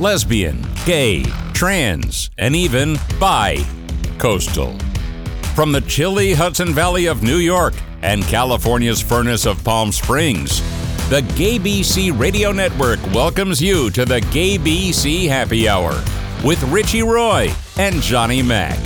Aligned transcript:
lesbian, 0.00 0.66
gay, 0.86 1.22
trans, 1.52 2.30
and 2.38 2.56
even 2.56 2.96
bi 3.18 3.58
coastal. 4.18 4.76
From 5.54 5.72
the 5.72 5.82
chilly 5.82 6.32
Hudson 6.32 6.72
Valley 6.72 7.06
of 7.06 7.22
New 7.22 7.36
York 7.36 7.74
and 8.02 8.22
California's 8.24 9.02
furnace 9.02 9.44
of 9.44 9.62
Palm 9.62 9.92
Springs, 9.92 10.60
the 11.10 11.20
Gay 11.36 11.58
BC 11.58 12.18
Radio 12.18 12.50
Network 12.50 12.98
welcomes 13.12 13.60
you 13.60 13.90
to 13.90 14.04
the 14.06 14.20
Gay 14.32 14.56
BC 14.56 15.28
Happy 15.28 15.68
Hour 15.68 15.92
with 16.44 16.62
Richie 16.64 17.02
Roy 17.02 17.50
and 17.76 18.00
Johnny 18.00 18.42
Mac. 18.42 18.78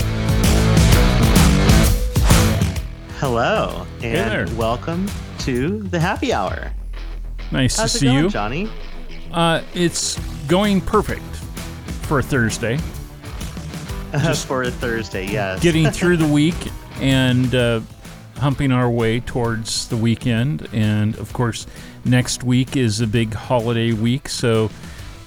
Hello, 3.21 3.87
and 4.03 4.49
there. 4.49 4.57
welcome 4.57 5.09
to 5.39 5.79
the 5.85 6.01
happy 6.01 6.33
hour. 6.33 6.73
Nice 7.53 7.77
How's 7.77 7.93
to 7.93 7.97
it 7.97 8.01
see 8.01 8.07
going, 8.07 8.25
you. 8.25 8.31
Johnny? 8.31 8.69
Uh, 9.33 9.63
it's 9.75 10.19
going 10.47 10.81
perfect 10.81 11.23
for 12.07 12.19
a 12.19 12.23
Thursday. 12.23 12.79
Just 14.13 14.47
for 14.47 14.63
a 14.63 14.71
Thursday, 14.71 15.27
yes. 15.27 15.61
Getting 15.61 15.91
through 15.91 16.19
the 16.19 16.27
week 16.33 16.55
and 17.01 17.53
uh, 17.55 17.81
humping 18.37 18.71
our 18.71 18.89
way 18.89 19.21
towards 19.21 19.89
the 19.89 19.97
weekend. 19.97 20.69
And 20.73 21.17
of 21.17 21.33
course, 21.33 21.67
next 22.05 22.45
week 22.45 22.77
is 22.77 23.01
a 23.01 23.07
big 23.07 23.35
holiday 23.35 23.93
week. 23.93 24.29
So 24.29 24.71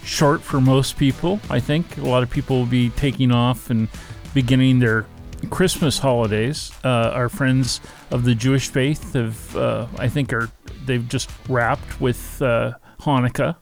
short 0.03 0.41
for 0.41 0.61
most 0.61 0.97
people, 0.97 1.39
I 1.49 1.59
think. 1.59 1.97
A 1.97 2.01
lot 2.01 2.23
of 2.23 2.29
people 2.29 2.59
will 2.59 2.65
be 2.65 2.89
taking 2.91 3.31
off 3.31 3.69
and 3.69 3.89
beginning 4.33 4.79
their 4.79 5.05
Christmas 5.49 5.99
holidays. 5.99 6.71
Uh, 6.83 7.11
our 7.13 7.29
friends 7.29 7.81
of 8.11 8.23
the 8.23 8.35
Jewish 8.35 8.69
faith 8.69 9.13
have, 9.13 9.55
uh, 9.55 9.87
I 9.97 10.07
think, 10.07 10.31
are 10.31 10.49
they've 10.85 11.07
just 11.07 11.29
wrapped 11.49 11.99
with 11.99 12.41
uh, 12.41 12.73
Hanukkah. 13.01 13.57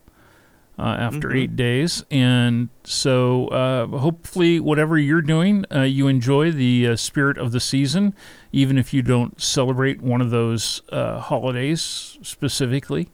Uh, 0.78 0.96
after 1.00 1.34
eight 1.34 1.56
days. 1.56 2.04
And 2.10 2.68
so, 2.84 3.48
uh, 3.48 3.86
hopefully, 3.86 4.60
whatever 4.60 4.98
you're 4.98 5.22
doing, 5.22 5.64
uh, 5.74 5.82
you 5.82 6.08
enjoy 6.08 6.52
the 6.52 6.88
uh, 6.88 6.96
spirit 6.96 7.38
of 7.38 7.52
the 7.52 7.60
season, 7.60 8.14
even 8.52 8.78
if 8.78 8.92
you 8.92 9.02
don't 9.02 9.40
celebrate 9.40 10.02
one 10.02 10.20
of 10.20 10.30
those 10.30 10.82
uh, 10.90 11.20
holidays 11.20 12.18
specifically. 12.22 13.08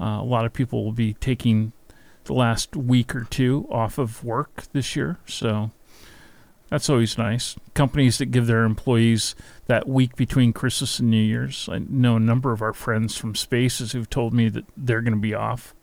Uh, 0.00 0.20
a 0.20 0.24
lot 0.24 0.44
of 0.44 0.52
people 0.52 0.84
will 0.84 0.92
be 0.92 1.14
taking 1.14 1.72
the 2.24 2.34
last 2.34 2.76
week 2.76 3.14
or 3.14 3.24
two 3.24 3.66
off 3.70 3.98
of 3.98 4.24
work 4.24 4.64
this 4.72 4.96
year. 4.96 5.18
So, 5.26 5.70
that's 6.70 6.90
always 6.90 7.16
nice. 7.16 7.54
Companies 7.74 8.18
that 8.18 8.26
give 8.26 8.48
their 8.48 8.64
employees 8.64 9.36
that 9.66 9.88
week 9.88 10.16
between 10.16 10.52
Christmas 10.52 10.98
and 10.98 11.10
New 11.10 11.22
Year's. 11.22 11.68
I 11.70 11.78
know 11.78 12.16
a 12.16 12.20
number 12.20 12.50
of 12.50 12.60
our 12.60 12.72
friends 12.72 13.16
from 13.16 13.36
Spaces 13.36 13.92
who've 13.92 14.10
told 14.10 14.34
me 14.34 14.48
that 14.48 14.64
they're 14.76 15.02
going 15.02 15.14
to 15.14 15.20
be 15.20 15.34
off. 15.34 15.75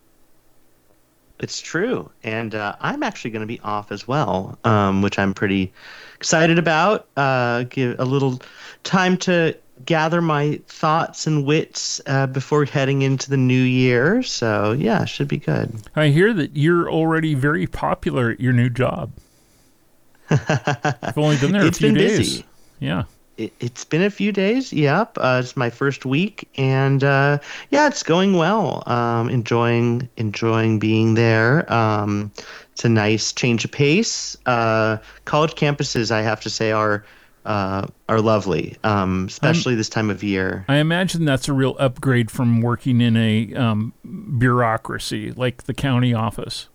It's 1.44 1.60
true, 1.60 2.10
and 2.24 2.56
uh, 2.56 2.76
I'm 2.80 3.04
actually 3.04 3.32
going 3.32 3.42
to 3.42 3.46
be 3.48 3.60
off 3.60 3.92
as 3.92 4.08
well, 4.08 4.58
um, 4.64 5.02
which 5.02 5.20
I'm 5.20 5.34
pretty 5.34 5.74
excited 6.16 6.58
about. 6.58 7.06
Uh, 7.18 7.64
give 7.64 8.00
a 8.00 8.06
little 8.06 8.42
time 8.86 9.18
to 9.18 9.54
gather 9.86 10.22
my 10.22 10.62
thoughts 10.68 11.28
and 11.28 11.46
wits 11.46 12.00
uh, 12.08 12.28
before 12.28 12.64
heading 12.64 13.02
into 13.02 13.30
the 13.30 13.36
new 13.36 13.62
year. 13.62 14.24
So 14.24 14.72
yeah, 14.72 15.04
should 15.04 15.28
be 15.28 15.38
good. 15.38 15.76
I 15.98 16.08
hear 16.08 16.32
that 16.34 16.56
you're 16.56 16.90
already 16.90 17.34
very 17.34 17.68
popular 17.68 18.32
at 18.32 18.40
your 18.40 18.54
new 18.54 18.70
job. 18.70 19.12
I've 20.30 21.18
only 21.18 21.36
been 21.38 21.52
there 21.52 21.66
It's 21.66 21.78
a 21.78 21.82
few 21.82 21.88
been 21.90 21.96
days. 21.96 22.18
busy. 22.18 22.46
Yeah. 22.80 23.04
It, 23.38 23.54
it's 23.60 23.86
been 23.86 24.02
a 24.02 24.10
few 24.10 24.32
days. 24.32 24.72
Yep, 24.74 25.18
uh, 25.18 25.42
it's 25.44 25.58
my 25.58 25.70
first 25.70 26.06
week, 26.06 26.48
and 26.56 27.04
uh, 27.04 27.40
yeah, 27.72 27.88
it's 27.88 28.04
going 28.04 28.34
well. 28.34 28.84
Um, 28.86 29.30
enjoying 29.30 30.10
enjoying 30.18 30.80
being 30.80 31.16
there. 31.16 31.72
Um, 31.72 32.32
it's 32.72 32.86
a 32.86 32.90
nice 32.90 33.32
change 33.32 33.66
of 33.66 33.72
pace. 33.72 34.38
Uh, 34.46 34.98
college 35.26 35.54
campuses, 35.56 36.12
I 36.12 36.22
have 36.22 36.42
to 36.42 36.50
say, 36.50 36.72
are 36.72 37.06
uh, 37.46 37.88
are 38.08 38.22
lovely, 38.22 38.78
um, 38.84 39.26
especially 39.26 39.76
this 39.76 39.90
time 39.90 40.10
of 40.10 40.24
year. 40.24 40.66
I 40.68 40.78
imagine 40.78 41.26
that's 41.26 41.48
a 41.48 41.54
real 41.54 41.76
upgrade 41.80 42.32
from 42.32 42.62
working 42.62 43.02
in 43.02 43.18
a 43.18 43.54
um, 43.56 43.94
bureaucracy 44.38 45.32
like 45.32 45.64
the 45.64 45.74
county 45.74 46.14
office. 46.14 46.70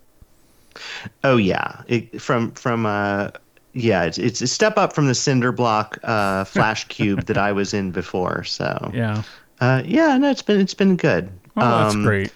Oh 1.24 1.36
yeah, 1.36 1.82
it, 1.88 2.20
from 2.20 2.52
from 2.52 2.86
uh, 2.86 3.30
yeah, 3.72 4.04
it's 4.04 4.18
it's 4.18 4.40
a 4.40 4.46
step 4.46 4.76
up 4.78 4.92
from 4.94 5.06
the 5.06 5.14
cinder 5.14 5.52
block 5.52 5.98
uh, 6.02 6.44
flash 6.44 6.86
cube 6.88 7.26
that 7.26 7.38
I 7.38 7.52
was 7.52 7.74
in 7.74 7.90
before. 7.92 8.44
So 8.44 8.90
Yeah. 8.94 9.22
uh, 9.60 9.82
yeah, 9.84 10.16
no, 10.18 10.30
it's 10.30 10.42
been 10.42 10.60
it's 10.60 10.74
been 10.74 10.96
good. 10.96 11.30
Oh, 11.56 11.78
that's 11.78 11.94
Um, 11.94 12.02
great. 12.02 12.32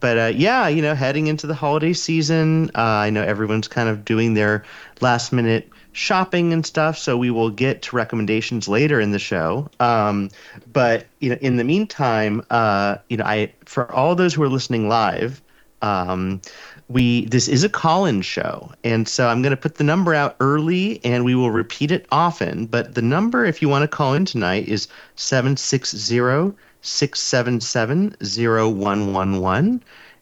but 0.00 0.18
uh, 0.18 0.32
yeah, 0.34 0.68
you 0.68 0.82
know, 0.82 0.94
heading 0.94 1.26
into 1.28 1.46
the 1.46 1.54
holiday 1.54 1.92
season, 1.92 2.70
uh, 2.74 2.80
I 2.82 3.10
know 3.10 3.22
everyone's 3.22 3.68
kind 3.68 3.88
of 3.88 4.04
doing 4.04 4.34
their 4.34 4.64
last 5.00 5.32
minute 5.32 5.68
shopping 5.92 6.52
and 6.52 6.64
stuff. 6.64 6.98
So 6.98 7.16
we 7.16 7.30
will 7.30 7.50
get 7.50 7.82
to 7.82 7.96
recommendations 7.96 8.68
later 8.68 9.00
in 9.00 9.12
the 9.12 9.18
show. 9.18 9.70
Um, 9.80 10.30
but 10.72 11.06
you 11.20 11.30
know, 11.30 11.36
in 11.40 11.56
the 11.56 11.64
meantime, 11.64 12.42
uh, 12.50 12.98
you 13.08 13.16
know, 13.16 13.24
I 13.24 13.52
for 13.64 13.90
all 13.92 14.14
those 14.14 14.34
who 14.34 14.42
are 14.42 14.48
listening 14.48 14.88
live, 14.88 15.42
um, 15.82 16.40
we 16.88 17.26
this 17.26 17.48
is 17.48 17.64
a 17.64 17.68
call-in 17.68 18.22
show, 18.22 18.72
and 18.82 19.06
so 19.06 19.28
I'm 19.28 19.42
going 19.42 19.50
to 19.50 19.56
put 19.56 19.74
the 19.76 19.84
number 19.84 20.14
out 20.14 20.36
early, 20.40 21.04
and 21.04 21.24
we 21.24 21.34
will 21.34 21.50
repeat 21.50 21.90
it 21.90 22.06
often. 22.10 22.66
But 22.66 22.94
the 22.94 23.02
number, 23.02 23.44
if 23.44 23.60
you 23.60 23.68
want 23.68 23.82
to 23.82 23.88
call 23.88 24.14
in 24.14 24.24
tonight, 24.24 24.68
is 24.68 24.88
seven 25.16 25.56
six 25.56 25.94
zero. 25.94 26.54
677-0111 26.80 29.80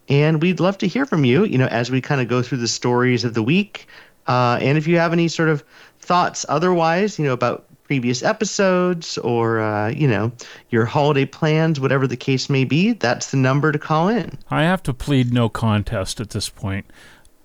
and 0.09 0.43
we'd 0.43 0.59
love 0.59 0.79
to 0.79 0.89
hear 0.89 1.05
from 1.05 1.23
you 1.25 1.45
you 1.45 1.59
know 1.59 1.67
as 1.67 1.91
we 1.91 2.01
kind 2.01 2.19
of 2.21 2.29
go 2.29 2.41
through 2.41 2.57
the 2.57 2.67
stories 2.67 3.25
of 3.25 3.35
the 3.35 3.43
week 3.43 3.87
uh, 4.27 4.59
and 4.63 4.79
if 4.79 4.87
you 4.87 4.97
have 4.97 5.13
any 5.13 5.29
sort 5.29 5.51
of 5.51 5.63
thoughts 6.01 6.47
otherwise 6.49 7.19
you 7.19 7.27
know 7.27 7.35
about 7.35 7.67
previous 7.87 8.23
episodes 8.23 9.17
or 9.19 9.61
uh, 9.61 9.89
you 9.89 10.09
know 10.09 10.33
your 10.71 10.85
holiday 10.85 11.25
plans 11.25 11.79
whatever 11.79 12.07
the 12.07 12.17
case 12.17 12.51
may 12.51 12.65
be 12.65 12.93
that's 12.93 13.31
the 13.31 13.37
number 13.37 13.71
to 13.71 13.79
call 13.79 14.09
in 14.09 14.37
I 14.51 14.65
have 14.65 14.83
to 14.85 14.95
plead 14.95 15.33
no 15.33 15.49
contest 15.49 16.21
at 16.21 16.31
this 16.31 16.49
point 16.49 16.87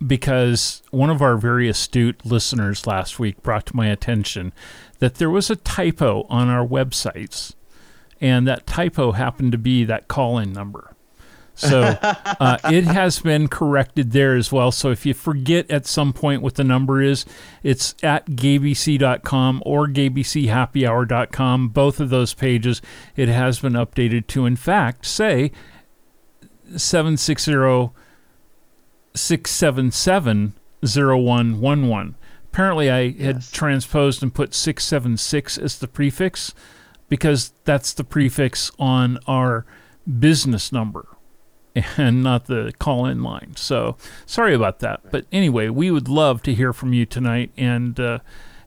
because 0.06 0.82
one 0.92 1.10
of 1.10 1.22
our 1.22 1.38
very 1.38 1.70
astute 1.70 2.26
listeners 2.26 2.88
last 2.88 3.20
week 3.20 3.42
brought 3.44 3.66
to 3.68 3.76
my 3.76 3.88
attention 3.88 4.52
that 5.00 5.16
there 5.16 5.30
was 5.30 5.50
a 5.50 5.56
typo 5.56 6.26
on 6.30 6.50
our 6.50 6.66
websites, 6.66 7.54
and 8.20 8.48
that 8.48 8.68
typo 8.68 9.12
happened 9.12 9.52
to 9.52 9.58
be 9.58 9.84
that 9.84 10.08
call 10.08 10.38
in 10.38 10.54
number. 10.54 10.91
So 11.56 11.82
uh, 12.02 12.58
it 12.66 12.86
has 12.86 13.20
been 13.20 13.48
corrected 13.48 14.12
there 14.12 14.36
as 14.36 14.52
well. 14.52 14.72
So 14.72 14.90
if 14.90 15.06
you 15.06 15.14
forget 15.14 15.70
at 15.70 15.86
some 15.86 16.14
point 16.14 16.42
what 16.42 16.56
the 16.56 16.64
number 16.64 17.02
is, 17.02 17.26
it's 17.62 17.94
at 18.02 18.26
gaybc.com 18.28 19.62
or 19.66 19.88
gaybchappyhour.com. 19.88 21.70
Both 21.70 22.00
of 22.00 22.10
those 22.10 22.34
pages, 22.34 22.82
it 23.16 23.30
has 23.30 23.60
been 23.60 23.74
updated 23.74 24.28
to, 24.28 24.46
in 24.46 24.56
fact, 24.56 25.06
say 25.06 25.52
760 26.76 27.92
677 29.14 30.54
0111. 30.82 32.16
Apparently, 32.46 32.92
I 32.92 33.12
had 33.12 33.44
transposed 33.52 34.24
and 34.24 34.34
put 34.34 34.54
676 34.54 35.58
as 35.58 35.80
the 35.80 35.88
prefix 35.88 36.54
because 37.08 37.54
that's 37.66 37.94
the 37.94 38.04
prefix 38.04 38.72
on 38.80 39.20
our 39.28 39.66
business 40.20 40.72
number 40.72 41.11
and 41.98 42.24
not 42.24 42.46
the 42.46 42.74
call 42.80 43.06
in 43.06 43.24
line. 43.24 43.54
So 43.56 43.98
sorry 44.26 44.54
about 44.54 44.80
that. 44.80 45.02
But 45.12 45.26
anyway, 45.32 45.70
we 45.70 45.92
would 45.92 46.08
love 46.08 46.42
to 46.44 46.54
hear 46.54 46.74
from 46.74 46.94
you 46.94 47.06
tonight. 47.06 47.52
And, 47.58 48.00
uh, 48.00 48.20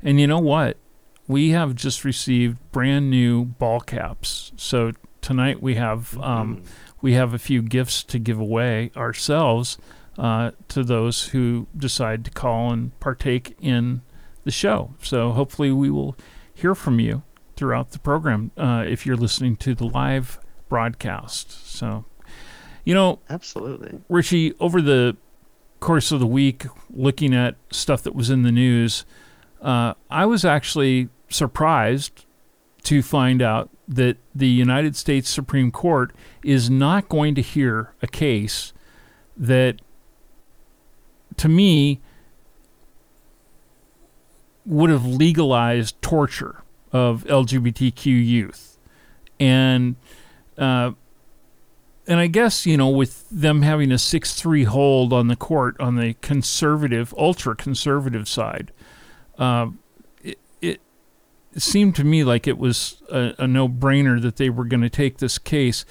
and 0.03 0.21
you 0.21 0.27
know 0.27 0.39
what? 0.39 0.79
We 1.27 1.51
have 1.51 1.75
just 1.75 2.05
received 2.05 2.59
brand 2.73 3.11
new 3.11 3.45
ball 3.45 3.81
caps. 3.81 4.53
So 4.57 4.93
tonight 5.23 5.63
we 5.63 5.77
have 5.77 6.19
um, 6.19 6.63
we 7.01 7.15
have 7.15 7.33
a 7.33 7.39
few 7.39 7.63
gifts 7.63 8.03
to 8.05 8.19
give 8.19 8.39
away 8.39 8.91
ourselves 8.95 9.79
uh, 10.19 10.51
to 10.69 10.83
those 10.83 11.29
who 11.29 11.67
decide 11.77 12.25
to 12.27 12.31
call 12.31 12.73
and 12.73 12.99
partake 13.01 13.57
in 13.61 14.03
the 14.45 14.51
show. 14.51 14.95
So 15.03 15.33
hopefully 15.33 15.73
we 15.73 15.91
will 15.91 16.17
hear 16.53 16.75
from 16.75 17.01
you 17.01 17.23
throughout 17.57 17.91
the 17.91 17.99
program 17.99 18.51
uh, 18.57 18.85
if 18.87 19.07
you're 19.07 19.17
listening 19.17 19.57
to 19.57 19.75
the 19.75 19.87
live 19.87 20.39
broadcast. 20.69 21.67
So, 21.67 22.05
you 22.85 22.95
know, 22.95 23.21
absolutely 23.29 24.01
Richie, 24.09 24.55
over 24.61 24.81
the 24.81 25.17
course 25.81 26.13
of 26.13 26.21
the 26.21 26.27
week, 26.27 26.65
looking 26.91 27.35
at 27.35 27.57
stuff 27.71 28.03
that 28.03 28.15
was 28.15 28.31
in 28.31 28.43
the 28.43 28.53
news, 28.53 29.05
uh, 29.61 29.95
I 30.11 30.27
was 30.27 30.45
actually 30.45 31.09
surprised 31.29 32.25
to 32.85 33.03
find 33.03 33.43
out 33.43 33.71
that 33.89 34.17
the 34.35 34.49
United 34.49 34.97
States 34.97 35.29
Supreme 35.29 35.71
Court 35.71 36.13
is 36.43 36.71
not 36.71 37.09
going 37.09 37.35
to 37.35 37.43
hear 37.43 37.95
a 38.03 38.07
case 38.07 38.73
that, 39.37 39.81
to 41.37 41.49
me, 41.49 42.01
would 44.67 44.91
have 44.91 45.05
legalized 45.05 46.01
torture 46.01 46.63
of 46.93 47.25
LGBTQ 47.25 48.05
youth. 48.07 48.79
And 49.39 49.97
uh, 50.57 50.93
and 52.07 52.21
I 52.21 52.27
guess 52.27 52.67
you 52.67 52.77
know 52.77 52.89
with 52.89 53.29
them 53.31 53.63
having 53.63 53.91
a 53.93 53.99
six 53.99 54.35
three 54.35 54.65
hold 54.65 55.13
on 55.13 55.29
the 55.29 55.37
court 55.37 55.79
on 55.81 55.97
the 55.97 56.15
conservative, 56.21 57.15
ultra 57.17 57.57
conservative 57.57 58.29
side, 58.29 58.73
uh, 59.39 59.69
it, 60.23 60.39
it 60.61 60.81
seemed 61.57 61.95
to 61.97 62.05
me 62.05 62.25
like 62.25 62.47
it 62.47 62.59
was 62.59 63.03
a, 63.11 63.35
a 63.39 63.47
no 63.47 63.69
brainer 63.69 64.21
that 64.21 64.37
they 64.37 64.51
were 64.51 64.65
going 64.65 64.83
to 64.83 64.91
take 64.91 65.19
this 65.19 65.39
case. 65.39 65.85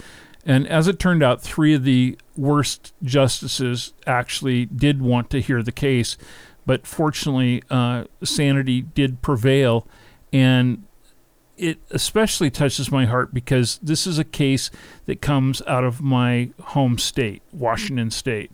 And 0.45 0.68
as 0.68 0.89
it 0.89 1.00
turned 1.00 1.24
out, 1.24 1.42
three 1.42 1.74
of 1.74 1.83
the 1.83 2.18
worst 2.36 2.94
justices 3.01 3.94
actually 4.06 4.65
did 4.65 5.01
want 5.01 5.30
to 5.30 5.39
hear 5.39 5.63
the 5.63 5.71
case, 5.71 6.18
but 6.65 6.86
fortunately, 6.86 7.63
uh, 7.69 8.06
sanity 8.24 8.81
did 8.81 9.21
prevail, 9.21 9.88
and 10.33 10.83
it 11.57 11.79
especially 11.91 12.50
touches 12.50 12.91
my 12.91 13.05
heart 13.05 13.33
because 13.33 13.79
this 13.81 14.07
is 14.07 14.17
a 14.17 14.23
case 14.23 14.71
that 15.05 15.21
comes 15.21 15.61
out 15.67 15.83
of 15.83 16.01
my 16.01 16.50
home 16.61 16.97
state, 16.97 17.41
Washington 17.51 18.11
State. 18.11 18.51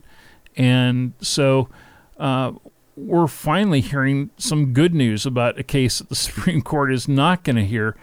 And 0.55 1.13
so 1.21 1.69
uh, 2.17 2.53
we're 2.95 3.27
finally 3.27 3.81
hearing 3.81 4.29
some 4.37 4.73
good 4.73 4.93
news 4.93 5.25
about 5.25 5.57
a 5.57 5.63
case 5.63 5.99
that 5.99 6.09
the 6.09 6.15
Supreme 6.15 6.61
Court 6.61 6.91
is 6.91 7.07
not 7.07 7.43
going 7.43 7.55
to 7.55 7.65
hear. 7.65 7.95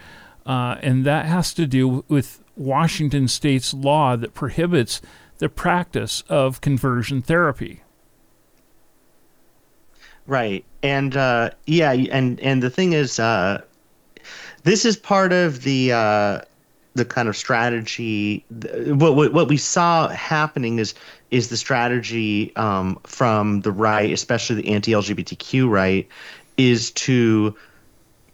Uh, 0.46 0.76
and 0.80 1.04
that 1.04 1.26
has 1.26 1.52
to 1.54 1.66
do 1.66 2.04
with 2.08 2.42
Washington 2.56 3.28
State's 3.28 3.74
law 3.74 4.16
that 4.16 4.32
prohibits 4.32 5.02
the 5.38 5.48
practice 5.48 6.22
of 6.28 6.60
conversion 6.60 7.20
therapy. 7.20 7.82
Right. 10.26 10.64
And 10.82 11.16
uh, 11.16 11.50
yeah, 11.66 11.92
and 11.92 12.40
and 12.40 12.62
the 12.62 12.70
thing 12.70 12.92
is, 12.92 13.20
uh, 13.20 13.62
this 14.66 14.84
is 14.84 14.96
part 14.96 15.32
of 15.32 15.62
the 15.62 15.92
uh, 15.92 16.40
the 16.94 17.04
kind 17.04 17.28
of 17.28 17.36
strategy. 17.36 18.44
What, 18.50 19.14
what 19.14 19.32
what 19.32 19.48
we 19.48 19.56
saw 19.56 20.08
happening 20.08 20.80
is 20.80 20.92
is 21.30 21.48
the 21.50 21.56
strategy 21.56 22.54
um, 22.56 22.98
from 23.04 23.60
the 23.60 23.70
right, 23.70 24.12
especially 24.12 24.56
the 24.56 24.68
anti-LGBTQ 24.72 25.70
right, 25.70 26.08
is 26.56 26.90
to 26.92 27.56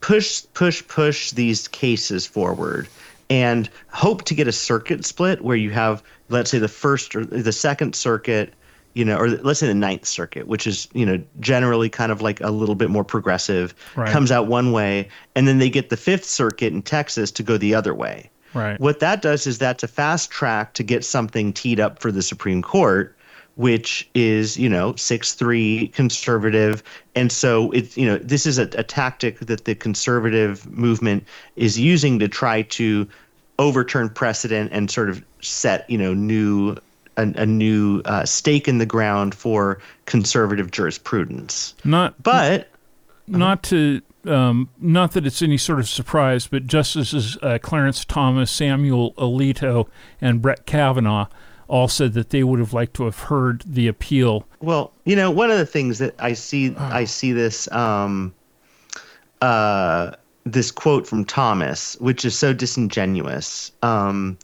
push 0.01 0.45
push 0.55 0.83
push 0.89 1.33
these 1.33 1.69
cases 1.69 2.27
forward 2.27 2.89
and 3.29 3.69
hope 3.89 4.25
to 4.25 4.35
get 4.35 4.49
a 4.49 4.53
circuit 4.53 5.05
split 5.05 5.43
where 5.43 5.57
you 5.57 5.71
have 5.71 6.03
let's 6.31 6.51
say 6.51 6.59
the 6.59 6.67
first 6.67 7.15
or 7.15 7.27
the 7.27 7.53
second 7.53 7.95
circuit 7.95 8.55
you 8.95 9.05
know, 9.05 9.17
or 9.17 9.29
let's 9.29 9.61
say 9.61 9.67
the 9.67 9.75
Ninth 9.75 10.05
Circuit, 10.07 10.47
which 10.47 10.67
is 10.67 10.89
you 10.93 11.07
know 11.07 11.23
generally 11.41 11.89
kind 11.89 12.13
of 12.13 12.21
like 12.21 12.41
a 12.41 12.51
little 12.51 12.75
bit 12.75 12.91
more 12.91 13.05
progressive, 13.05 13.75
right. 13.97 14.11
comes 14.11 14.31
out 14.31 14.47
one 14.47 14.73
way, 14.73 15.09
and 15.35 15.49
then 15.49 15.59
they 15.59 15.71
get 15.71 15.91
the 15.91 15.97
Fifth 15.97 16.25
Circuit 16.25 16.73
in 16.73 16.83
Texas 16.83 17.31
to 17.33 17.43
go 17.43 17.57
the 17.57 17.75
other 17.75 17.95
way. 17.95 18.31
Right. 18.55 18.79
What 18.79 19.01
that 19.01 19.23
does 19.23 19.47
is 19.47 19.59
that's 19.59 19.83
a 19.83 19.89
fast 19.89 20.31
track 20.31 20.75
to 20.75 20.83
get 20.83 21.05
something 21.05 21.53
teed 21.53 21.81
up 21.81 22.01
for 22.01 22.13
the 22.13 22.23
Supreme 22.23 22.61
Court, 22.61 23.17
which 23.57 24.09
is 24.15 24.59
you 24.59 24.69
know 24.69 24.95
six 24.97 25.35
three 25.35 25.89
conservative, 25.89 26.83
and 27.15 27.33
so 27.33 27.71
it's 27.73 27.97
you 27.97 28.07
know 28.07 28.19
this 28.19 28.47
is 28.47 28.59
a, 28.59 28.69
a 28.75 28.83
tactic 28.83 29.39
that 29.41 29.65
the 29.65 29.75
conservative 29.75 30.71
movement 30.71 31.25
is 31.57 31.79
using 31.79 32.19
to 32.19 32.29
try 32.29 32.63
to 32.63 33.09
overturn 33.59 34.09
precedent 34.09 34.71
and 34.73 34.91
sort 34.91 35.09
of 35.09 35.25
set 35.41 35.89
you 35.89 35.99
know 35.99 36.13
new 36.13 36.77
a, 37.17 37.23
a 37.37 37.47
new 37.47 38.03
uh, 38.05 38.25
stake 38.25 38.69
in 38.69 38.79
the 38.79 38.87
ground 38.87 39.35
for 39.35 39.81
conservative 40.07 40.71
jurisprudence. 40.71 41.75
Not, 41.85 42.23
but 42.23 42.69
not 43.27 43.63
to 43.65 44.03
um, 44.27 44.69
not 44.79 45.13
that 45.13 45.27
it's 45.27 45.43
any 45.43 45.59
sort 45.59 45.81
of 45.81 45.89
surprise, 45.89 46.47
but 46.47 46.67
Justices 46.67 47.37
uh, 47.43 47.59
Clarence 47.61 48.05
Thomas, 48.05 48.51
Samuel 48.51 49.15
Alito, 49.15 49.89
and 50.21 50.41
Brett 50.41 50.67
Kavanaugh 50.67 51.27
all 51.69 51.89
said 51.89 52.13
that 52.13 52.31
they 52.31 52.45
would 52.45 52.59
have 52.59 52.73
liked 52.73 52.95
to 52.95 53.05
have 53.05 53.19
heard 53.19 53.63
the 53.67 53.89
appeal. 53.89 54.47
Well, 54.61 54.93
you 55.05 55.17
know, 55.17 55.31
one 55.31 55.51
of 55.51 55.59
the 55.59 55.67
things 55.67 55.99
that 55.99 56.15
I 56.19 56.35
see, 56.35 56.75
oh. 56.77 56.77
I 56.79 57.05
see 57.05 57.33
this, 57.33 57.71
um, 57.73 58.35
uh, 59.41 60.13
this 60.45 60.71
quote 60.71 61.07
from 61.07 61.25
Thomas, 61.25 61.97
which 61.99 62.25
is 62.25 62.39
so 62.39 62.53
disingenuous. 62.53 63.73
Um, 63.83 64.39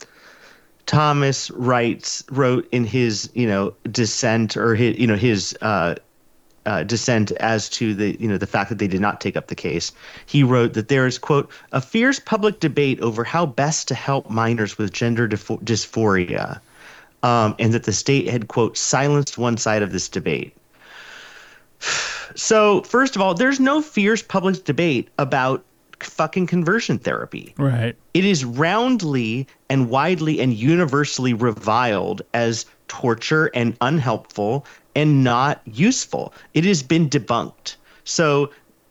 Thomas 0.88 1.50
writes 1.50 2.24
wrote 2.30 2.66
in 2.72 2.82
his 2.82 3.28
you 3.34 3.46
know 3.46 3.74
dissent 3.92 4.56
or 4.56 4.74
his 4.74 4.98
you 4.98 5.06
know 5.06 5.16
his 5.16 5.56
uh, 5.60 5.96
uh, 6.64 6.82
dissent 6.82 7.30
as 7.32 7.68
to 7.68 7.92
the 7.94 8.18
you 8.18 8.26
know 8.26 8.38
the 8.38 8.46
fact 8.46 8.70
that 8.70 8.78
they 8.78 8.88
did 8.88 9.02
not 9.02 9.20
take 9.20 9.36
up 9.36 9.48
the 9.48 9.54
case. 9.54 9.92
He 10.24 10.42
wrote 10.42 10.72
that 10.72 10.88
there 10.88 11.06
is 11.06 11.18
quote 11.18 11.50
a 11.72 11.82
fierce 11.82 12.18
public 12.18 12.60
debate 12.60 13.00
over 13.00 13.22
how 13.22 13.44
best 13.44 13.86
to 13.88 13.94
help 13.94 14.30
minors 14.30 14.78
with 14.78 14.90
gender 14.90 15.28
dysphoria, 15.28 16.58
um, 17.22 17.54
and 17.58 17.74
that 17.74 17.84
the 17.84 17.92
state 17.92 18.26
had 18.26 18.48
quote 18.48 18.78
silenced 18.78 19.36
one 19.36 19.58
side 19.58 19.82
of 19.82 19.92
this 19.92 20.08
debate. 20.08 20.56
So 22.34 22.82
first 22.82 23.16
of 23.16 23.22
all, 23.22 23.32
there's 23.32 23.58
no 23.58 23.80
fierce 23.80 24.22
public 24.22 24.62
debate 24.62 25.08
about 25.18 25.64
fucking 26.04 26.46
conversion 26.46 26.98
therapy. 26.98 27.54
Right. 27.56 27.96
It 28.14 28.24
is 28.24 28.44
roundly 28.44 29.46
and 29.68 29.90
widely 29.90 30.40
and 30.40 30.52
universally 30.52 31.34
reviled 31.34 32.22
as 32.34 32.66
torture 32.88 33.50
and 33.54 33.76
unhelpful 33.80 34.66
and 34.94 35.22
not 35.22 35.60
useful. 35.64 36.32
It 36.54 36.64
has 36.64 36.82
been 36.82 37.08
debunked. 37.08 37.76
So, 38.04 38.50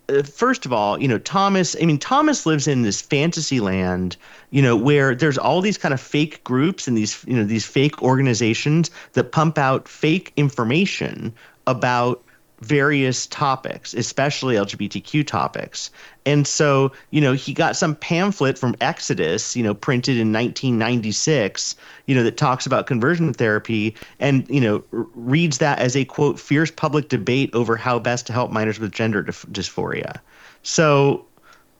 uh, 0.10 0.24
first 0.24 0.66
of 0.66 0.72
all, 0.72 1.02
you 1.02 1.08
know, 1.08 1.18
Thomas, 1.18 1.76
I 1.82 1.86
mean, 1.86 1.98
Thomas 1.98 2.46
lives 2.46 2.68
in 2.68 2.84
this 2.84 3.02
fantasy 3.02 3.60
land, 3.60 4.16
you 4.52 4.62
know, 4.62 4.76
where 4.76 5.16
there's 5.16 5.38
all 5.38 5.62
these 5.62 5.78
kind 5.78 5.94
of 5.94 6.00
fake 6.00 6.44
groups 6.44 6.88
and 6.88 6.96
these, 6.96 7.24
you 7.28 7.36
know, 7.36 7.44
these 7.44 7.66
fake 7.66 8.02
organizations 8.02 8.92
that 9.14 9.32
pump 9.32 9.58
out 9.58 9.88
fake 9.88 10.32
information 10.38 11.34
about 11.66 12.24
various 12.62 13.28
topics, 13.28 13.94
especially 13.94 14.56
LGBTQ 14.56 15.26
topics. 15.26 15.92
And 16.26 16.48
so, 16.48 16.92
you 17.12 17.22
know, 17.22 17.34
he 17.34 17.54
got 17.54 17.76
some 17.76 17.96
pamphlet 17.96 18.58
from 18.58 18.76
Exodus, 18.82 19.56
you 19.56 19.64
know, 19.64 19.74
printed 19.74 20.18
in 20.18 20.34
1996, 20.34 21.76
you 22.08 22.16
know, 22.16 22.24
that 22.24 22.38
talks 22.38 22.66
about 22.66 22.88
conversion 22.88 23.34
therapy 23.34 23.96
and, 24.20 24.48
you 24.50 24.60
know, 24.60 24.84
reads 24.92 25.60
that 25.60 25.80
as 25.80 25.96
a 25.96 26.06
quote, 26.06 26.40
fierce 26.40 26.72
public 26.72 27.10
debate 27.10 27.50
over 27.54 27.76
how 27.76 28.00
best 28.00 28.26
to 28.28 28.34
help 28.34 28.52
minors 28.52 28.80
with 28.80 28.92
gender 28.92 29.24
dysphoria. 29.24 30.20
So, 30.64 31.26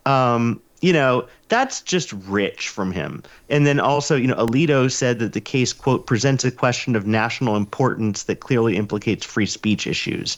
um, 0.06 0.62
you 0.82 0.94
know, 0.94 1.28
that's 1.50 1.82
just 1.82 2.14
rich 2.14 2.70
from 2.70 2.92
him. 2.92 3.24
And 3.50 3.66
then 3.66 3.80
also, 3.80 4.16
you 4.16 4.28
know, 4.28 4.36
Alito 4.36 4.92
said 4.92 5.20
that 5.20 5.34
the 5.34 5.42
case, 5.42 5.74
quote, 5.74 6.06
presents 6.06 6.44
a 6.44 6.52
question 6.52 6.96
of 6.96 7.08
national 7.08 7.56
importance 7.56 8.24
that 8.24 8.42
clearly 8.42 8.76
implicates 8.76 9.26
free 9.26 9.46
speech 9.46 9.88
issues. 9.88 10.38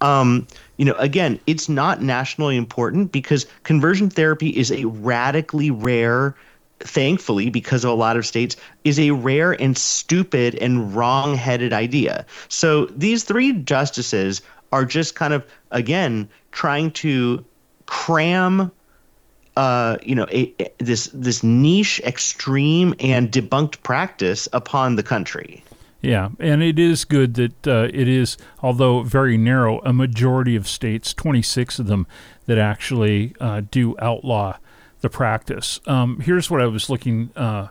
Um, 0.00 0.46
you 0.76 0.84
know, 0.84 0.94
again, 0.94 1.40
it's 1.46 1.68
not 1.68 2.02
nationally 2.02 2.56
important 2.56 3.12
because 3.12 3.46
conversion 3.62 4.10
therapy 4.10 4.50
is 4.50 4.70
a 4.70 4.84
radically 4.84 5.70
rare, 5.70 6.34
thankfully, 6.80 7.50
because 7.50 7.84
of 7.84 7.90
a 7.90 7.94
lot 7.94 8.16
of 8.16 8.26
states, 8.26 8.56
is 8.84 9.00
a 9.00 9.12
rare 9.12 9.52
and 9.60 9.76
stupid 9.76 10.54
and 10.56 10.94
wrong 10.94 11.34
headed 11.34 11.72
idea. 11.72 12.26
So 12.48 12.86
these 12.86 13.24
three 13.24 13.52
justices 13.52 14.42
are 14.70 14.84
just 14.84 15.14
kind 15.14 15.32
of, 15.32 15.44
again, 15.70 16.28
trying 16.52 16.90
to 16.90 17.44
cram 17.86 18.70
uh, 19.58 19.98
you 20.04 20.14
know, 20.14 20.26
a, 20.30 20.54
a, 20.60 20.70
this 20.78 21.10
this 21.12 21.42
niche, 21.42 22.00
extreme, 22.04 22.94
and 23.00 23.32
debunked 23.32 23.82
practice 23.82 24.48
upon 24.52 24.94
the 24.94 25.02
country. 25.02 25.64
Yeah, 26.00 26.28
and 26.38 26.62
it 26.62 26.78
is 26.78 27.04
good 27.04 27.34
that 27.34 27.66
uh, 27.66 27.88
it 27.92 28.06
is, 28.06 28.36
although 28.62 29.02
very 29.02 29.36
narrow, 29.36 29.80
a 29.80 29.92
majority 29.92 30.54
of 30.54 30.68
states, 30.68 31.12
26 31.12 31.80
of 31.80 31.88
them, 31.88 32.06
that 32.46 32.56
actually 32.56 33.34
uh, 33.40 33.62
do 33.68 33.96
outlaw 33.98 34.58
the 35.00 35.10
practice. 35.10 35.80
Um, 35.88 36.20
here's 36.20 36.48
what 36.48 36.62
I 36.62 36.66
was 36.66 36.88
looking 36.88 37.30
uh, 37.34 37.68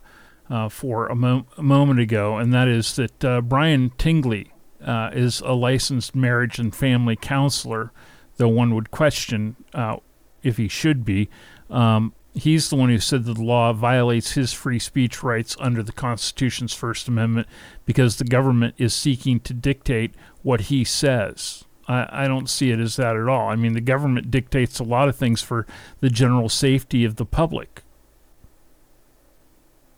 uh 0.50 0.68
for 0.68 1.08
a, 1.08 1.16
mo- 1.16 1.46
a, 1.58 1.64
moment 1.64 2.02
ago, 2.02 2.36
and 2.36 2.54
that 2.54 2.68
is 2.68 2.98
that 2.98 3.46
Brian 3.48 3.92
Tingley 3.98 4.52
is 4.82 5.40
a 5.40 5.54
licensed 5.54 6.14
marriage 6.14 6.60
and 6.60 6.76
family 6.76 7.16
counselor, 7.16 7.94
though 8.36 8.50
one 8.50 8.76
would 8.76 8.92
question 8.92 9.56
if 10.44 10.58
he 10.58 10.68
should 10.68 11.06
be. 11.06 11.30
Um, 11.70 12.14
he's 12.34 12.70
the 12.70 12.76
one 12.76 12.90
who 12.90 13.00
said 13.00 13.26
that 13.26 13.34
the 13.34 13.44
law 13.44 13.74
violates 13.74 14.34
his 14.34 14.54
free 14.54 14.80
speech 14.80 15.24
rights 15.24 15.58
under 15.60 15.84
the 15.84 15.92
Constitution's 15.92 16.74
First 16.74 17.08
Amendment 17.08 17.48
because 17.86 18.18
the 18.18 18.24
government 18.24 18.76
is 18.78 18.94
seeking 18.94 19.40
to 19.42 19.54
dictate 19.54 20.14
what 20.44 20.62
he 20.62 20.84
says. 20.84 21.66
I, 21.88 22.24
I 22.24 22.28
don't 22.28 22.50
see 22.50 22.72
it 22.72 22.80
as 22.80 22.96
that 22.98 23.16
at 23.16 23.28
all. 23.28 23.50
I 23.50 23.56
mean, 23.56 23.74
the 23.74 23.82
government 23.82 24.30
dictates 24.30 24.80
a 24.80 24.84
lot 24.84 25.10
of 25.10 25.16
things 25.16 25.42
for 25.42 25.66
the 26.00 26.10
general 26.10 26.50
safety 26.50 27.04
of 27.04 27.16
the 27.16 27.26
public. 27.26 27.84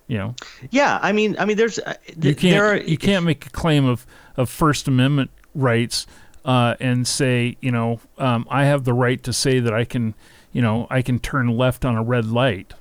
You 0.08 0.18
know. 0.18 0.36
Yeah, 0.72 0.98
I 1.02 1.12
mean, 1.12 1.36
I 1.38 1.46
mean, 1.46 1.58
there's 1.58 1.78
uh, 1.78 1.94
th- 2.06 2.26
you 2.26 2.36
can't 2.36 2.64
are, 2.64 2.78
you 2.78 2.98
can't 2.98 3.26
make 3.26 3.46
a 3.46 3.52
claim 3.52 3.86
of 3.86 4.08
of 4.38 4.50
First 4.50 4.88
Amendment 4.88 5.30
rights 5.54 6.08
uh, 6.44 6.76
and 6.80 7.08
say, 7.08 7.58
you 7.62 7.72
know, 7.72 8.00
um, 8.18 8.48
I 8.50 8.66
have 8.66 8.86
the 8.86 8.94
right 8.94 9.22
to 9.24 9.34
say 9.34 9.60
that 9.60 9.74
I 9.74 9.86
can 9.86 10.16
you 10.51 10.62
know, 10.62 10.88
I 10.89 11.01
can 11.01 11.20
turn 11.20 11.48
left 11.58 11.86
on 11.86 11.96
a 11.96 12.03
red 12.03 12.25
light. 12.25 12.74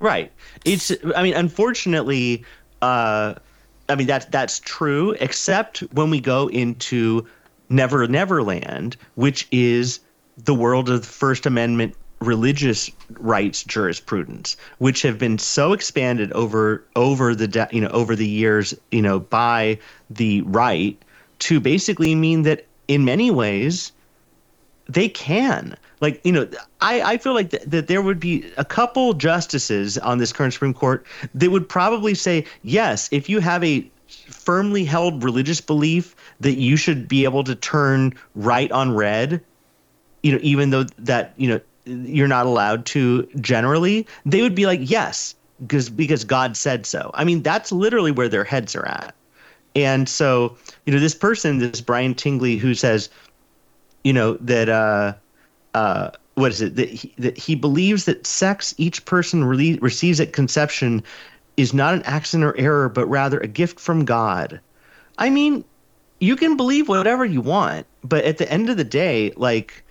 Right. 0.00 0.30
It's. 0.64 0.92
I 1.16 1.22
mean, 1.22 1.34
unfortunately, 1.34 2.44
uh, 2.82 3.34
I 3.88 3.94
mean 3.94 4.06
that's 4.06 4.26
that's 4.26 4.60
true, 4.60 5.16
except 5.18 5.80
when 5.92 6.10
we 6.10 6.20
go 6.20 6.48
into 6.48 7.26
Never 7.68 8.06
Never 8.06 8.42
Land, 8.42 8.96
which 9.16 9.48
is 9.50 10.00
the 10.36 10.54
world 10.54 10.88
of 10.88 11.00
the 11.00 11.06
First 11.06 11.46
Amendment 11.46 11.94
religious 12.20 12.90
rights 13.18 13.62
jurisprudence, 13.64 14.56
which 14.78 15.02
have 15.02 15.18
been 15.18 15.38
so 15.38 15.72
expanded 15.72 16.32
over 16.32 16.84
over 16.94 17.34
the 17.34 17.68
you 17.72 17.80
know 17.80 17.88
over 17.88 18.14
the 18.14 18.26
years, 18.26 18.74
you 18.92 19.02
know, 19.02 19.18
by 19.18 19.78
the 20.10 20.42
right 20.42 21.00
to 21.40 21.60
basically 21.60 22.14
mean 22.14 22.42
that 22.42 22.66
in 22.88 23.04
many 23.04 23.30
ways 23.30 23.92
they 24.88 25.08
can 25.08 25.76
like 26.00 26.20
you 26.24 26.32
know 26.32 26.48
i, 26.80 27.00
I 27.02 27.18
feel 27.18 27.34
like 27.34 27.50
th- 27.50 27.64
that 27.64 27.86
there 27.88 28.02
would 28.02 28.20
be 28.20 28.50
a 28.56 28.64
couple 28.64 29.14
justices 29.14 29.98
on 29.98 30.18
this 30.18 30.32
current 30.32 30.52
supreme 30.52 30.74
court 30.74 31.06
that 31.34 31.50
would 31.50 31.68
probably 31.68 32.14
say 32.14 32.44
yes 32.62 33.08
if 33.12 33.28
you 33.28 33.40
have 33.40 33.62
a 33.64 33.88
firmly 34.08 34.84
held 34.84 35.22
religious 35.22 35.60
belief 35.60 36.16
that 36.40 36.54
you 36.54 36.76
should 36.76 37.08
be 37.08 37.24
able 37.24 37.44
to 37.44 37.54
turn 37.54 38.14
right 38.34 38.72
on 38.72 38.94
red 38.94 39.40
you 40.22 40.32
know 40.32 40.38
even 40.42 40.70
though 40.70 40.84
that 40.98 41.34
you 41.36 41.48
know 41.48 41.60
you're 41.84 42.28
not 42.28 42.46
allowed 42.46 42.84
to 42.86 43.26
generally 43.40 44.06
they 44.26 44.42
would 44.42 44.54
be 44.54 44.66
like 44.66 44.80
yes 44.82 45.34
because 45.60 45.88
because 45.90 46.24
god 46.24 46.56
said 46.56 46.86
so. 46.86 47.10
I 47.14 47.24
mean 47.24 47.42
that's 47.42 47.72
literally 47.72 48.12
where 48.12 48.28
their 48.28 48.44
heads 48.44 48.76
are 48.76 48.86
at. 48.86 49.14
And 49.74 50.08
so 50.08 50.56
you 50.86 50.92
know 50.92 51.00
this 51.00 51.14
person 51.14 51.58
this 51.58 51.80
brian 51.80 52.14
tingley 52.14 52.56
who 52.56 52.74
says 52.74 53.08
you 54.04 54.12
know 54.12 54.34
that 54.34 54.68
uh 54.68 55.14
uh 55.78 56.10
what 56.34 56.50
is 56.50 56.60
it 56.60 56.76
that 56.76 56.88
he, 56.88 57.14
that 57.18 57.38
he 57.38 57.54
believes 57.54 58.04
that 58.04 58.26
sex 58.26 58.74
each 58.78 59.04
person 59.04 59.44
re- 59.44 59.78
receives 59.80 60.20
at 60.20 60.32
conception 60.32 61.02
is 61.56 61.72
not 61.72 61.94
an 61.94 62.02
accident 62.02 62.44
or 62.44 62.56
error 62.58 62.88
but 62.88 63.06
rather 63.06 63.38
a 63.40 63.46
gift 63.46 63.78
from 63.78 64.04
god. 64.04 64.60
I 65.18 65.30
mean 65.30 65.64
you 66.20 66.34
can 66.34 66.56
believe 66.56 66.88
whatever 66.88 67.24
you 67.24 67.40
want 67.40 67.86
but 68.02 68.24
at 68.24 68.38
the 68.38 68.50
end 68.52 68.68
of 68.70 68.76
the 68.76 68.84
day 68.84 69.32
like 69.36 69.84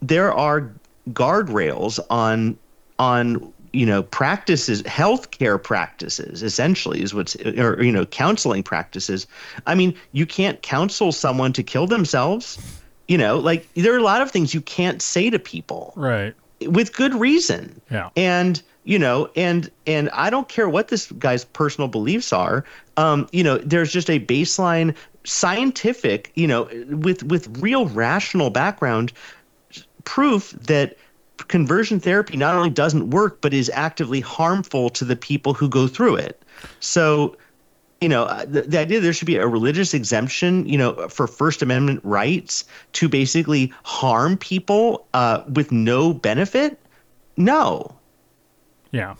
there 0.00 0.32
are 0.32 0.70
guardrails 1.10 1.98
on 2.08 2.56
on 3.00 3.52
you 3.72 3.86
know 3.86 4.02
practices 4.02 4.82
healthcare 4.82 5.60
practices 5.60 6.42
essentially 6.42 7.02
is 7.02 7.14
what's 7.14 7.34
or 7.36 7.82
you 7.82 7.90
know 7.90 8.06
counseling 8.06 8.62
practices. 8.62 9.26
I 9.66 9.74
mean 9.74 9.94
you 10.12 10.26
can't 10.26 10.62
counsel 10.62 11.10
someone 11.10 11.52
to 11.54 11.62
kill 11.62 11.88
themselves 11.88 12.58
you 13.12 13.18
know 13.18 13.38
like 13.38 13.68
there 13.74 13.92
are 13.92 13.98
a 13.98 14.02
lot 14.02 14.22
of 14.22 14.30
things 14.30 14.54
you 14.54 14.62
can't 14.62 15.02
say 15.02 15.28
to 15.28 15.38
people. 15.38 15.92
Right. 15.96 16.34
With 16.62 16.96
good 16.96 17.14
reason. 17.14 17.80
Yeah. 17.90 18.08
And 18.16 18.62
you 18.84 18.98
know 18.98 19.30
and 19.36 19.70
and 19.86 20.10
i 20.10 20.28
don't 20.28 20.48
care 20.48 20.68
what 20.68 20.88
this 20.88 21.12
guy's 21.12 21.44
personal 21.44 21.86
beliefs 21.86 22.32
are 22.32 22.64
um 22.96 23.28
you 23.30 23.44
know 23.44 23.56
there's 23.58 23.92
just 23.92 24.10
a 24.10 24.18
baseline 24.18 24.92
scientific 25.22 26.32
you 26.34 26.48
know 26.48 26.68
with 26.88 27.22
with 27.22 27.46
real 27.62 27.86
rational 27.86 28.50
background 28.50 29.12
proof 30.02 30.50
that 30.50 30.96
conversion 31.48 32.00
therapy 32.00 32.36
not 32.36 32.54
only 32.54 32.70
doesn't 32.70 33.10
work 33.10 33.40
but 33.40 33.54
is 33.54 33.70
actively 33.74 34.20
harmful 34.20 34.90
to 34.90 35.04
the 35.04 35.16
people 35.16 35.54
who 35.54 35.68
go 35.68 35.86
through 35.86 36.16
it. 36.16 36.42
So 36.80 37.36
you 38.02 38.08
know 38.08 38.24
uh, 38.24 38.44
the, 38.44 38.62
the 38.62 38.78
idea 38.78 39.00
there 39.00 39.12
should 39.12 39.26
be 39.26 39.36
a 39.36 39.46
religious 39.46 39.94
exemption 39.94 40.66
you 40.66 40.76
know 40.76 41.08
for 41.08 41.26
first 41.26 41.62
amendment 41.62 42.00
rights 42.04 42.64
to 42.92 43.08
basically 43.08 43.72
harm 43.84 44.36
people 44.36 45.06
uh, 45.14 45.42
with 45.52 45.72
no 45.72 46.12
benefit? 46.12 46.78
No. 47.36 47.94
Yeah. 48.90 49.14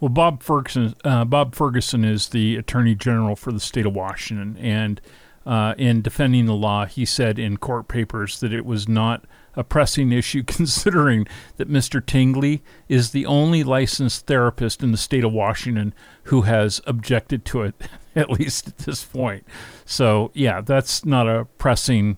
Well 0.00 0.08
bob 0.08 0.42
ferguson 0.42 0.94
uh, 1.04 1.24
bob 1.24 1.54
ferguson 1.54 2.04
is 2.04 2.28
the 2.28 2.56
attorney 2.56 2.94
general 2.94 3.36
for 3.36 3.52
the 3.52 3.60
state 3.60 3.86
of 3.86 3.94
washington 3.94 4.56
and 4.58 5.00
uh, 5.46 5.74
in 5.76 6.00
defending 6.02 6.46
the 6.46 6.54
law 6.54 6.86
he 6.86 7.04
said 7.04 7.38
in 7.38 7.56
court 7.56 7.88
papers 7.88 8.40
that 8.40 8.52
it 8.52 8.64
was 8.64 8.88
not 8.88 9.24
a 9.56 9.64
pressing 9.64 10.12
issue 10.12 10.42
considering 10.46 11.26
that 11.56 11.70
Mr. 11.70 12.04
Tingley 12.04 12.62
is 12.88 13.10
the 13.10 13.26
only 13.26 13.62
licensed 13.62 14.26
therapist 14.26 14.82
in 14.82 14.92
the 14.92 14.98
state 14.98 15.24
of 15.24 15.32
Washington 15.32 15.94
who 16.24 16.42
has 16.42 16.80
objected 16.86 17.44
to 17.46 17.62
it, 17.62 17.74
at 18.16 18.30
least 18.30 18.68
at 18.68 18.78
this 18.78 19.04
point. 19.04 19.46
So, 19.84 20.30
yeah, 20.34 20.60
that's 20.60 21.04
not 21.04 21.28
a 21.28 21.46
pressing 21.58 22.16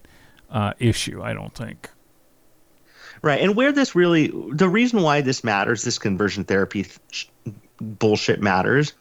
uh, 0.51 0.73
issue, 0.79 1.23
I 1.23 1.33
don't 1.33 1.55
think. 1.55 1.91
Right. 3.23 3.41
And 3.41 3.57
where 3.57 3.73
this 3.73 3.95
really, 3.95 4.31
the 4.53 4.69
reason 4.69 5.03
why 5.03 5.21
this 5.21 5.43
matters, 5.43 5.83
this 5.85 5.99
conversion 5.99 6.45
therapy 6.45 6.85
th- 6.85 7.29
bullshit 7.81 8.41
matters, 8.41 8.93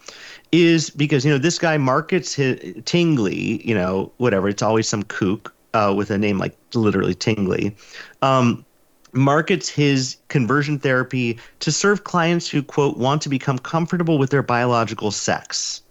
is 0.51 0.89
because, 0.89 1.25
you 1.25 1.31
know, 1.31 1.37
this 1.37 1.59
guy 1.59 1.77
markets 1.77 2.33
his 2.33 2.81
Tingley, 2.85 3.65
you 3.67 3.75
know, 3.75 4.11
whatever, 4.17 4.47
it's 4.47 4.61
always 4.61 4.87
some 4.87 5.03
kook 5.03 5.53
uh, 5.73 5.93
with 5.95 6.09
a 6.09 6.17
name 6.17 6.37
like 6.37 6.55
literally 6.73 7.13
Tingley, 7.13 7.75
um, 8.21 8.65
markets 9.11 9.69
his 9.69 10.17
conversion 10.29 10.79
therapy 10.79 11.37
to 11.59 11.71
serve 11.71 12.03
clients 12.03 12.49
who, 12.49 12.63
quote, 12.63 12.97
want 12.97 13.21
to 13.23 13.29
become 13.29 13.59
comfortable 13.59 14.17
with 14.17 14.29
their 14.29 14.43
biological 14.43 15.11
sex 15.11 15.81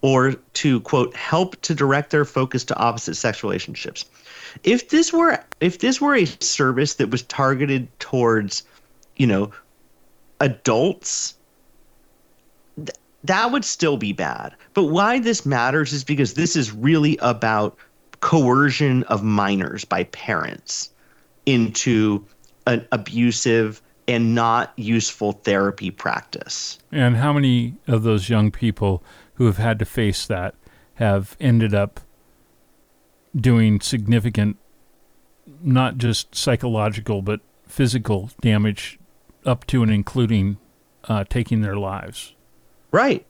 or 0.00 0.32
to, 0.32 0.80
quote, 0.80 1.14
help 1.16 1.60
to 1.62 1.74
direct 1.74 2.10
their 2.10 2.24
focus 2.24 2.64
to 2.64 2.76
opposite 2.76 3.14
sex 3.14 3.42
relationships. 3.42 4.04
If 4.64 4.88
this 4.88 5.12
were 5.12 5.42
if 5.60 5.80
this 5.80 6.00
were 6.00 6.14
a 6.14 6.24
service 6.24 6.94
that 6.94 7.10
was 7.10 7.22
targeted 7.22 7.88
towards, 7.98 8.62
you 9.16 9.26
know, 9.26 9.50
adults, 10.40 11.34
th- 12.76 12.90
that 13.24 13.50
would 13.52 13.64
still 13.64 13.96
be 13.96 14.12
bad. 14.12 14.54
But 14.74 14.84
why 14.84 15.18
this 15.18 15.44
matters 15.44 15.92
is 15.92 16.04
because 16.04 16.34
this 16.34 16.56
is 16.56 16.72
really 16.72 17.18
about 17.20 17.76
coercion 18.20 19.02
of 19.04 19.22
minors 19.22 19.84
by 19.84 20.04
parents 20.04 20.90
into 21.46 22.24
an 22.66 22.86
abusive 22.92 23.82
and 24.06 24.34
not 24.34 24.72
useful 24.76 25.32
therapy 25.32 25.90
practice. 25.90 26.78
And 26.90 27.16
how 27.16 27.32
many 27.32 27.74
of 27.86 28.02
those 28.02 28.28
young 28.28 28.50
people 28.50 29.02
who 29.38 29.46
have 29.46 29.56
had 29.56 29.78
to 29.78 29.84
face 29.84 30.26
that 30.26 30.54
have 30.94 31.36
ended 31.40 31.72
up 31.72 32.00
doing 33.34 33.80
significant, 33.80 34.56
not 35.62 35.96
just 35.96 36.34
psychological, 36.34 37.22
but 37.22 37.40
physical 37.68 38.30
damage 38.40 38.98
up 39.46 39.64
to 39.68 39.82
and 39.82 39.92
including 39.92 40.58
uh, 41.04 41.22
taking 41.28 41.60
their 41.60 41.76
lives? 41.76 42.34
Right. 42.90 43.24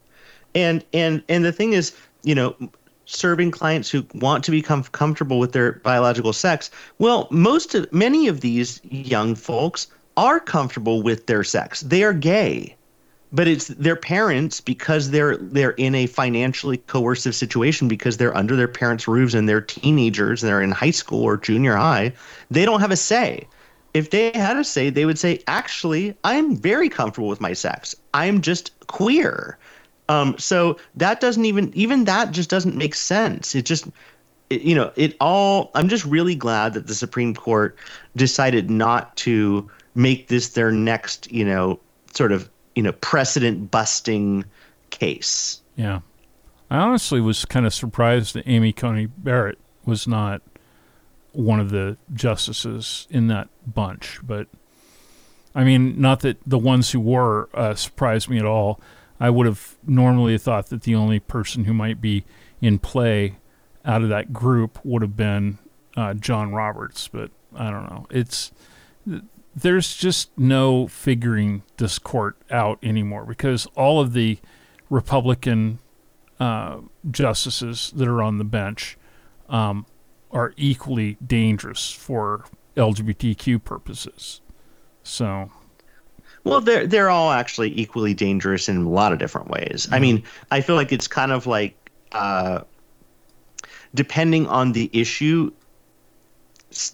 And 0.54 0.82
and 0.94 1.22
and 1.28 1.44
the 1.44 1.52
thing 1.52 1.74
is, 1.74 1.94
you 2.22 2.34
know, 2.34 2.56
serving 3.04 3.50
clients 3.50 3.90
who 3.90 4.06
want 4.14 4.42
to 4.44 4.50
become 4.50 4.82
comfortable 4.84 5.38
with 5.38 5.52
their 5.52 5.72
biological 5.84 6.32
sex. 6.32 6.70
Well, 6.98 7.28
most 7.30 7.74
of 7.74 7.92
many 7.92 8.28
of 8.28 8.40
these 8.40 8.80
young 8.84 9.34
folks 9.34 9.88
are 10.16 10.40
comfortable 10.40 11.02
with 11.02 11.26
their 11.26 11.44
sex. 11.44 11.82
They 11.82 12.02
are 12.02 12.14
gay. 12.14 12.77
But 13.30 13.46
it's 13.46 13.68
their 13.68 13.96
parents 13.96 14.60
because 14.60 15.10
they're 15.10 15.36
they're 15.36 15.72
in 15.72 15.94
a 15.94 16.06
financially 16.06 16.78
coercive 16.78 17.34
situation 17.34 17.86
because 17.86 18.16
they're 18.16 18.36
under 18.36 18.56
their 18.56 18.68
parents' 18.68 19.06
roofs 19.06 19.34
and 19.34 19.48
they're 19.48 19.60
teenagers 19.60 20.42
and 20.42 20.48
they're 20.48 20.62
in 20.62 20.70
high 20.70 20.92
school 20.92 21.22
or 21.22 21.36
junior 21.36 21.76
high. 21.76 22.12
They 22.50 22.64
don't 22.64 22.80
have 22.80 22.90
a 22.90 22.96
say. 22.96 23.46
If 23.94 24.10
they 24.10 24.30
had 24.34 24.56
a 24.56 24.64
say, 24.64 24.90
they 24.90 25.04
would 25.04 25.18
say, 25.18 25.42
"Actually, 25.46 26.14
I'm 26.24 26.56
very 26.56 26.88
comfortable 26.88 27.28
with 27.28 27.40
my 27.40 27.52
sex. 27.52 27.94
I'm 28.14 28.40
just 28.40 28.72
queer." 28.86 29.58
Um, 30.08 30.36
so 30.38 30.78
that 30.94 31.20
doesn't 31.20 31.44
even 31.44 31.70
even 31.74 32.04
that 32.04 32.30
just 32.32 32.48
doesn't 32.48 32.76
make 32.76 32.94
sense. 32.94 33.54
It 33.54 33.66
just 33.66 33.88
it, 34.50 34.62
you 34.62 34.74
know 34.74 34.90
it 34.96 35.16
all. 35.20 35.70
I'm 35.74 35.88
just 35.88 36.04
really 36.04 36.34
glad 36.34 36.74
that 36.74 36.86
the 36.86 36.94
Supreme 36.94 37.34
Court 37.34 37.76
decided 38.16 38.70
not 38.70 39.16
to 39.18 39.68
make 39.94 40.28
this 40.28 40.50
their 40.50 40.72
next 40.72 41.30
you 41.30 41.44
know 41.44 41.78
sort 42.14 42.32
of 42.32 42.48
you 42.78 42.82
know 42.84 42.92
precedent 42.92 43.72
busting 43.72 44.44
case. 44.90 45.60
Yeah, 45.74 46.02
I 46.70 46.76
honestly 46.76 47.20
was 47.20 47.44
kind 47.44 47.66
of 47.66 47.74
surprised 47.74 48.36
that 48.36 48.46
Amy 48.46 48.72
Coney 48.72 49.06
Barrett 49.06 49.58
was 49.84 50.06
not 50.06 50.42
one 51.32 51.58
of 51.58 51.70
the 51.70 51.96
justices 52.14 53.08
in 53.10 53.26
that 53.26 53.48
bunch, 53.66 54.20
but. 54.22 54.46
I 55.54 55.64
mean, 55.64 56.00
not 56.00 56.20
that 56.20 56.36
the 56.46 56.58
ones 56.58 56.92
who 56.92 57.00
were 57.00 57.48
uh, 57.52 57.74
surprised 57.74 58.28
me 58.28 58.38
at 58.38 58.44
all. 58.44 58.78
I 59.18 59.28
would 59.28 59.46
have 59.46 59.76
normally 59.84 60.38
thought 60.38 60.68
that 60.68 60.82
the 60.82 60.94
only 60.94 61.18
person 61.18 61.64
who 61.64 61.74
might 61.74 62.00
be 62.00 62.24
in 62.60 62.78
play 62.78 63.38
out 63.84 64.02
of 64.02 64.08
that 64.10 64.32
group 64.32 64.78
would 64.84 65.02
have 65.02 65.16
been 65.16 65.58
uh, 65.96 66.14
John 66.14 66.52
Roberts, 66.52 67.08
but 67.08 67.32
I 67.56 67.70
don't 67.70 67.90
know. 67.90 68.06
It's 68.10 68.52
there's 69.54 69.96
just 69.96 70.36
no 70.38 70.86
figuring 70.86 71.62
this 71.78 71.98
court 71.98 72.36
out 72.50 72.78
anymore 72.82 73.24
because 73.24 73.66
all 73.74 74.00
of 74.00 74.12
the 74.12 74.38
Republican 74.90 75.78
uh, 76.38 76.78
justices 77.10 77.92
that 77.96 78.06
are 78.06 78.22
on 78.22 78.38
the 78.38 78.44
bench 78.44 78.96
um, 79.48 79.86
are 80.30 80.52
equally 80.56 81.16
dangerous 81.26 81.90
for 81.90 82.44
LGBTQ 82.76 83.62
purposes. 83.64 84.40
So 85.02 85.50
Well, 86.44 86.60
they're 86.60 86.86
they're 86.86 87.10
all 87.10 87.32
actually 87.32 87.72
equally 87.78 88.14
dangerous 88.14 88.68
in 88.68 88.76
a 88.84 88.88
lot 88.88 89.12
of 89.12 89.18
different 89.18 89.48
ways. 89.48 89.86
Mm-hmm. 89.86 89.94
I 89.94 89.98
mean, 89.98 90.22
I 90.50 90.60
feel 90.60 90.76
like 90.76 90.92
it's 90.92 91.08
kind 91.08 91.32
of 91.32 91.46
like 91.46 91.90
uh, 92.12 92.60
depending 93.94 94.46
on 94.46 94.72
the 94.72 94.90
issue, 94.92 95.50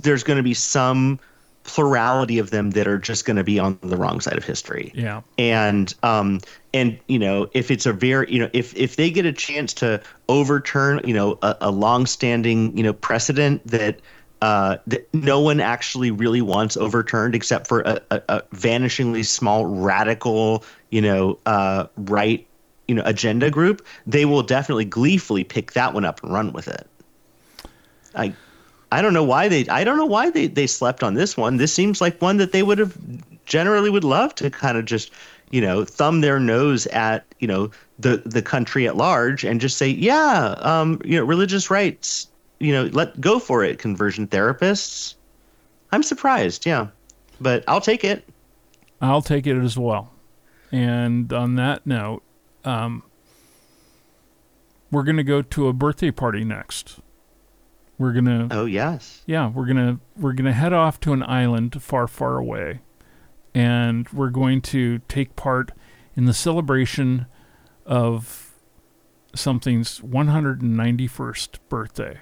there's 0.01 0.23
going 0.23 0.37
to 0.37 0.43
be 0.43 0.55
some 0.55 1.19
plurality 1.65 2.39
of 2.39 2.51
them 2.51 2.71
that 2.73 2.87
are 2.87 2.99
just 2.99 3.25
going 3.25 3.37
to 3.37 3.45
be 3.45 3.59
on 3.59 3.79
the 3.83 3.97
wrong 3.97 4.21
side 4.21 4.37
of 4.37 4.45
history. 4.45 4.93
Yeah. 4.95 5.23
And 5.39 5.93
um 6.03 6.41
and 6.73 6.99
you 7.09 7.19
know 7.19 7.49
if 7.55 7.71
it's 7.71 7.87
a 7.87 7.93
very 7.93 8.31
you 8.33 8.39
know 8.39 8.51
if 8.53 8.77
if 8.77 8.97
they 8.97 9.11
get 9.11 9.27
a 9.27 9.33
chance 9.33 9.73
to 9.75 10.01
overturn 10.29 11.01
you 11.05 11.15
know 11.15 11.39
a, 11.43 11.57
a 11.63 11.71
long-standing 11.71 12.77
you 12.77 12.83
know 12.83 12.93
precedent 12.93 13.67
that 13.67 14.01
uh, 14.45 14.77
that 14.87 15.09
no 15.15 15.41
one 15.41 15.59
actually 15.59 16.11
really 16.11 16.43
wants 16.43 16.77
overturned 16.77 17.35
except 17.35 17.67
for 17.67 17.81
a, 17.81 17.99
a, 18.11 18.23
a 18.29 18.43
vanishingly 18.55 19.25
small 19.25 19.65
radical, 19.65 20.63
you 20.91 21.01
know, 21.01 21.39
uh, 21.47 21.87
right, 21.97 22.47
you 22.87 22.95
know, 22.95 23.03
agenda 23.07 23.51
group, 23.51 23.87
they 24.07 24.27
will 24.27 24.43
definitely 24.43 24.85
gleefully 24.85 25.45
pick 25.45 25.73
that 25.73 25.95
one 25.95 26.05
up 26.05 26.23
and 26.23 26.31
run 26.31 26.53
with 26.53 26.69
it. 26.69 26.87
I, 28.15 28.35
I 28.95 29.03
don't 29.03 29.13
know 29.13 29.25
why 29.25 29.49
they, 29.49 29.67
I 29.69 29.85
don't 29.85 29.97
know 29.97 30.07
why 30.07 30.31
they, 30.31 30.47
they 30.47 30.67
slept 30.67 31.03
on 31.03 31.15
this 31.15 31.37
one. 31.37 31.57
This 31.57 31.73
seems 31.73 32.01
like 32.01 32.21
one 32.23 32.37
that 32.39 32.53
they 32.53 32.63
would 32.63 32.79
have 32.79 32.97
generally 33.45 33.91
would 33.91 34.05
love 34.05 34.35
to 34.37 34.51
kind 34.51 34.79
of 34.79 34.85
just, 34.85 35.11
you 35.51 35.61
know, 35.61 35.85
thumb 35.85 36.21
their 36.21 36.41
nose 36.41 36.87
at, 36.89 37.25
you 37.39 37.49
know, 37.49 37.71
the 37.99 38.23
the 38.25 38.43
country 38.43 38.89
at 38.89 38.97
large 38.97 39.45
and 39.45 39.61
just 39.61 39.77
say, 39.77 39.89
yeah, 39.89 40.55
um, 40.59 41.01
you 41.05 41.19
know, 41.19 41.25
religious 41.25 41.71
rights 41.71 42.29
you 42.65 42.73
know, 42.73 42.85
let 42.93 43.21
go 43.21 43.39
for 43.39 43.65
it, 43.65 43.79
conversion 43.79 44.27
therapists. 44.27 45.15
I'm 45.93 46.03
surprised, 46.03 46.67
yeah, 46.67 46.89
but 47.41 47.65
I'll 47.69 47.81
take 47.81 48.05
it. 48.05 48.25
I'll 49.01 49.23
take 49.23 49.47
it 49.47 49.57
as 49.59 49.77
well. 49.77 50.13
And 50.73 51.33
on 51.33 51.57
that 51.57 51.87
note, 51.87 52.23
um, 52.65 53.03
we're 54.91 55.03
going 55.03 55.19
to 55.19 55.25
go 55.25 55.43
to 55.43 55.69
a 55.69 55.73
birthday 55.73 56.11
party 56.11 56.43
next. 56.43 57.01
We're 57.99 58.13
going 58.13 58.25
to 58.25 58.49
Oh, 58.51 58.65
yes. 58.65 59.23
Yeah, 59.27 59.49
we're 59.49 59.67
going 59.67 59.77
to 59.77 60.01
we're 60.17 60.33
going 60.33 60.47
to 60.47 60.53
head 60.53 60.73
off 60.73 61.01
to 61.01 61.13
an 61.13 61.23
island 61.23 61.81
far 61.83 62.07
far 62.07 62.39
away. 62.39 62.81
And 63.55 64.09
we're 64.09 64.31
going 64.31 64.61
to 64.63 64.99
take 65.09 65.37
part 65.37 65.71
in 66.17 66.25
the 66.25 66.35
celebration 66.35 67.27
of 67.87 68.53
something's 69.35 70.01
191st 70.01 71.59
birthday. 71.69 72.21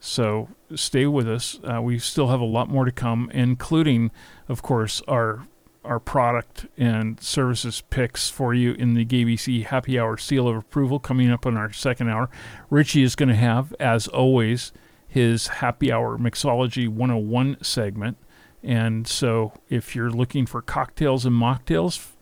So 0.00 0.48
stay 0.74 1.06
with 1.06 1.28
us. 1.28 1.60
Uh, 1.62 1.80
we 1.80 1.98
still 2.00 2.28
have 2.28 2.40
a 2.40 2.44
lot 2.44 2.68
more 2.68 2.84
to 2.84 2.90
come, 2.90 3.30
including, 3.32 4.10
of 4.48 4.62
course, 4.62 5.00
our 5.06 5.46
our 5.84 5.98
product 5.98 6.66
and 6.76 7.20
services 7.20 7.82
picks 7.90 8.28
for 8.28 8.54
you 8.54 8.72
in 8.72 8.94
the 8.94 9.04
GayBC 9.04 9.66
Happy 9.66 9.98
Hour 9.98 10.16
Seal 10.16 10.48
of 10.48 10.56
Approval 10.56 10.98
coming 10.98 11.30
up 11.30 11.46
on 11.46 11.56
our 11.56 11.72
second 11.72 12.08
hour. 12.08 12.30
Richie 12.70 13.02
is 13.02 13.16
going 13.16 13.28
to 13.28 13.34
have, 13.34 13.74
as 13.80 14.06
always, 14.08 14.72
his 15.08 15.48
Happy 15.48 15.92
Hour 15.92 16.18
Mixology 16.18 16.88
101 16.88 17.58
segment. 17.62 18.16
And 18.62 19.06
so 19.08 19.52
if 19.68 19.96
you're 19.96 20.10
looking 20.10 20.46
for 20.46 20.62
cocktails 20.62 21.26
and 21.26 21.34
mocktails 21.34 22.12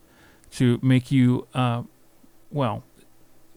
to 0.51 0.79
make 0.81 1.11
you, 1.11 1.47
uh, 1.53 1.83
well, 2.49 2.83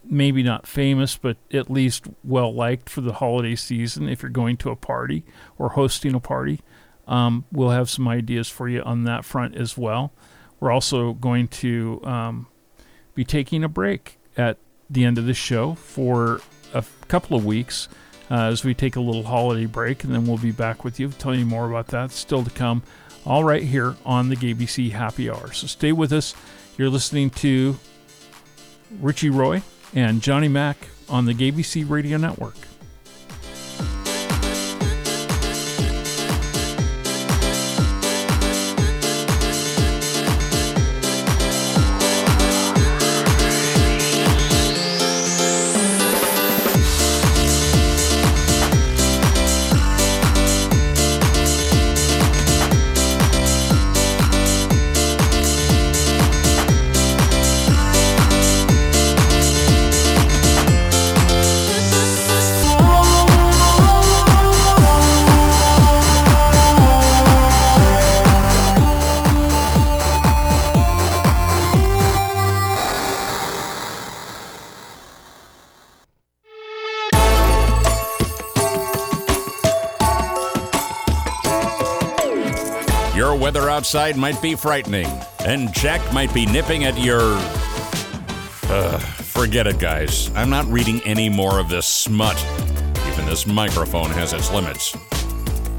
maybe 0.04 0.42
not 0.42 0.66
famous, 0.66 1.16
but 1.16 1.36
at 1.52 1.70
least 1.70 2.06
well 2.22 2.54
liked 2.54 2.90
for 2.90 3.00
the 3.00 3.14
holiday 3.14 3.54
season 3.54 4.08
if 4.08 4.22
you're 4.22 4.30
going 4.30 4.56
to 4.58 4.70
a 4.70 4.76
party 4.76 5.24
or 5.58 5.70
hosting 5.70 6.14
a 6.14 6.20
party. 6.20 6.60
Um, 7.06 7.44
we'll 7.52 7.70
have 7.70 7.90
some 7.90 8.08
ideas 8.08 8.48
for 8.48 8.68
you 8.68 8.82
on 8.82 9.04
that 9.04 9.24
front 9.24 9.56
as 9.56 9.76
well. 9.76 10.12
We're 10.60 10.70
also 10.70 11.12
going 11.12 11.48
to 11.48 12.00
um, 12.04 12.46
be 13.14 13.24
taking 13.24 13.62
a 13.62 13.68
break 13.68 14.18
at 14.36 14.58
the 14.88 15.04
end 15.04 15.18
of 15.18 15.26
the 15.26 15.34
show 15.34 15.74
for 15.74 16.40
a 16.72 16.84
couple 17.08 17.36
of 17.36 17.44
weeks 17.44 17.88
uh, 18.30 18.44
as 18.44 18.64
we 18.64 18.74
take 18.74 18.96
a 18.96 19.00
little 19.00 19.24
holiday 19.24 19.66
break, 19.66 20.04
and 20.04 20.14
then 20.14 20.26
we'll 20.26 20.38
be 20.38 20.52
back 20.52 20.84
with 20.84 20.98
you, 20.98 21.10
telling 21.10 21.40
you 21.40 21.46
more 21.46 21.68
about 21.68 21.88
that 21.88 22.10
still 22.10 22.42
to 22.42 22.50
come. 22.50 22.82
All 23.26 23.44
right, 23.44 23.62
here 23.62 23.96
on 24.04 24.28
the 24.28 24.36
GayBC 24.36 24.92
Happy 24.92 25.30
Hour. 25.30 25.52
So 25.52 25.66
stay 25.66 25.92
with 25.92 26.12
us. 26.12 26.34
You're 26.76 26.90
listening 26.90 27.30
to 27.30 27.78
Richie 29.00 29.30
Roy 29.30 29.62
and 29.94 30.20
Johnny 30.20 30.48
Mac 30.48 30.88
on 31.08 31.24
the 31.24 31.34
GayBC 31.34 31.88
Radio 31.88 32.18
Network. 32.18 32.56
Outside 83.94 84.16
might 84.16 84.42
be 84.42 84.56
frightening, 84.56 85.06
and 85.46 85.72
Jack 85.72 86.00
might 86.12 86.34
be 86.34 86.46
nipping 86.46 86.82
at 86.82 86.98
your. 86.98 87.20
Uh, 88.64 88.98
forget 88.98 89.68
it, 89.68 89.78
guys. 89.78 90.32
I'm 90.34 90.50
not 90.50 90.66
reading 90.66 91.00
any 91.04 91.28
more 91.28 91.60
of 91.60 91.68
this 91.68 91.86
smut. 91.86 92.36
Even 93.06 93.24
this 93.26 93.46
microphone 93.46 94.10
has 94.10 94.32
its 94.32 94.50
limits. 94.50 94.96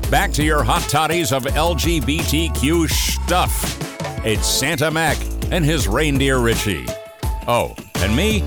Back 0.09 0.31
to 0.31 0.43
your 0.45 0.63
hot 0.63 0.83
toddies 0.83 1.33
of 1.33 1.43
LGBTQ 1.43 2.89
stuff. 2.89 4.25
It's 4.25 4.47
Santa 4.47 4.89
Mac 4.89 5.17
and 5.51 5.65
his 5.65 5.85
reindeer 5.85 6.39
Richie. 6.39 6.85
Oh, 7.49 7.75
and 7.95 8.15
me? 8.15 8.43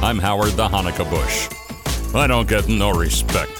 I'm 0.00 0.20
Howard 0.20 0.52
the 0.52 0.68
Hanukkah 0.68 1.10
Bush. 1.10 2.14
I 2.14 2.28
don't 2.28 2.48
get 2.48 2.68
no 2.68 2.92
respect. 2.92 3.50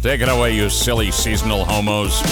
Take 0.00 0.20
it 0.20 0.28
away, 0.28 0.54
you 0.54 0.70
silly 0.70 1.10
seasonal 1.10 1.64
homos 1.64 2.22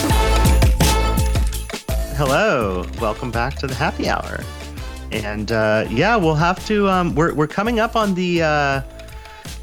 hello. 2.18 2.84
Welcome 3.00 3.30
back 3.30 3.54
to 3.58 3.68
the 3.68 3.76
happy 3.76 4.08
hour. 4.08 4.40
And 5.12 5.52
uh, 5.52 5.86
yeah, 5.88 6.16
we'll 6.16 6.34
have 6.34 6.66
to. 6.66 6.88
Um, 6.88 7.14
we're 7.14 7.32
we're 7.32 7.46
coming 7.46 7.78
up 7.78 7.94
on 7.94 8.16
the 8.16 8.42
uh, 8.42 8.82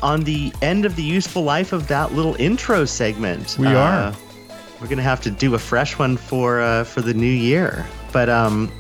on 0.02 0.24
the 0.24 0.54
end 0.62 0.86
of 0.86 0.96
the 0.96 1.04
useful 1.04 1.44
life 1.44 1.74
of 1.74 1.89
that 1.89 2.13
little 2.13 2.34
intro 2.36 2.86
segment. 2.86 3.58
We 3.60 3.68
uh, 3.68 3.78
are. 3.78 4.15
We're 4.80 4.88
gonna 4.88 5.02
have 5.02 5.20
to 5.24 5.32
do 5.32 5.54
a 5.54 5.60
fresh 5.60 6.00
one 6.00 6.15
for 6.15 6.62
uh, 6.62 6.86
for 6.86 7.02
the 7.02 7.13
new 7.13 7.26
year. 7.26 7.86
But 8.13 8.30
um, 8.30 8.72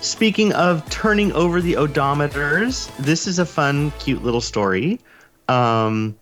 speaking 0.00 0.52
of 0.52 0.84
turning 0.90 1.30
over 1.34 1.60
the 1.60 1.74
odometers, 1.74 2.94
this 2.96 3.28
is 3.28 3.38
a 3.38 3.46
fun, 3.46 3.92
cute 4.00 4.24
little 4.24 4.40
story. 4.40 4.98
Um, 5.46 6.18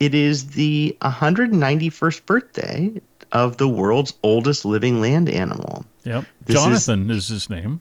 it 0.00 0.16
is 0.16 0.48
the 0.48 0.96
191st 1.02 2.26
birthday 2.26 3.00
of 3.30 3.58
the 3.58 3.68
world's 3.68 4.14
oldest 4.24 4.64
living 4.64 5.00
land 5.00 5.28
animal. 5.28 5.86
Yep. 6.04 6.24
This 6.46 6.56
Jonathan 6.56 7.10
is, 7.10 7.24
is, 7.24 7.28
his 7.28 7.50
name. 7.50 7.80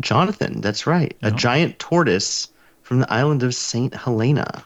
Jonathan, 0.00 0.60
that's 0.60 0.86
right. 0.86 1.16
Yep. 1.22 1.32
A 1.32 1.36
giant 1.36 1.78
tortoise 1.78 2.48
from 2.82 3.00
the 3.00 3.12
island 3.12 3.42
of 3.42 3.54
St. 3.54 3.94
Helena. 3.94 4.64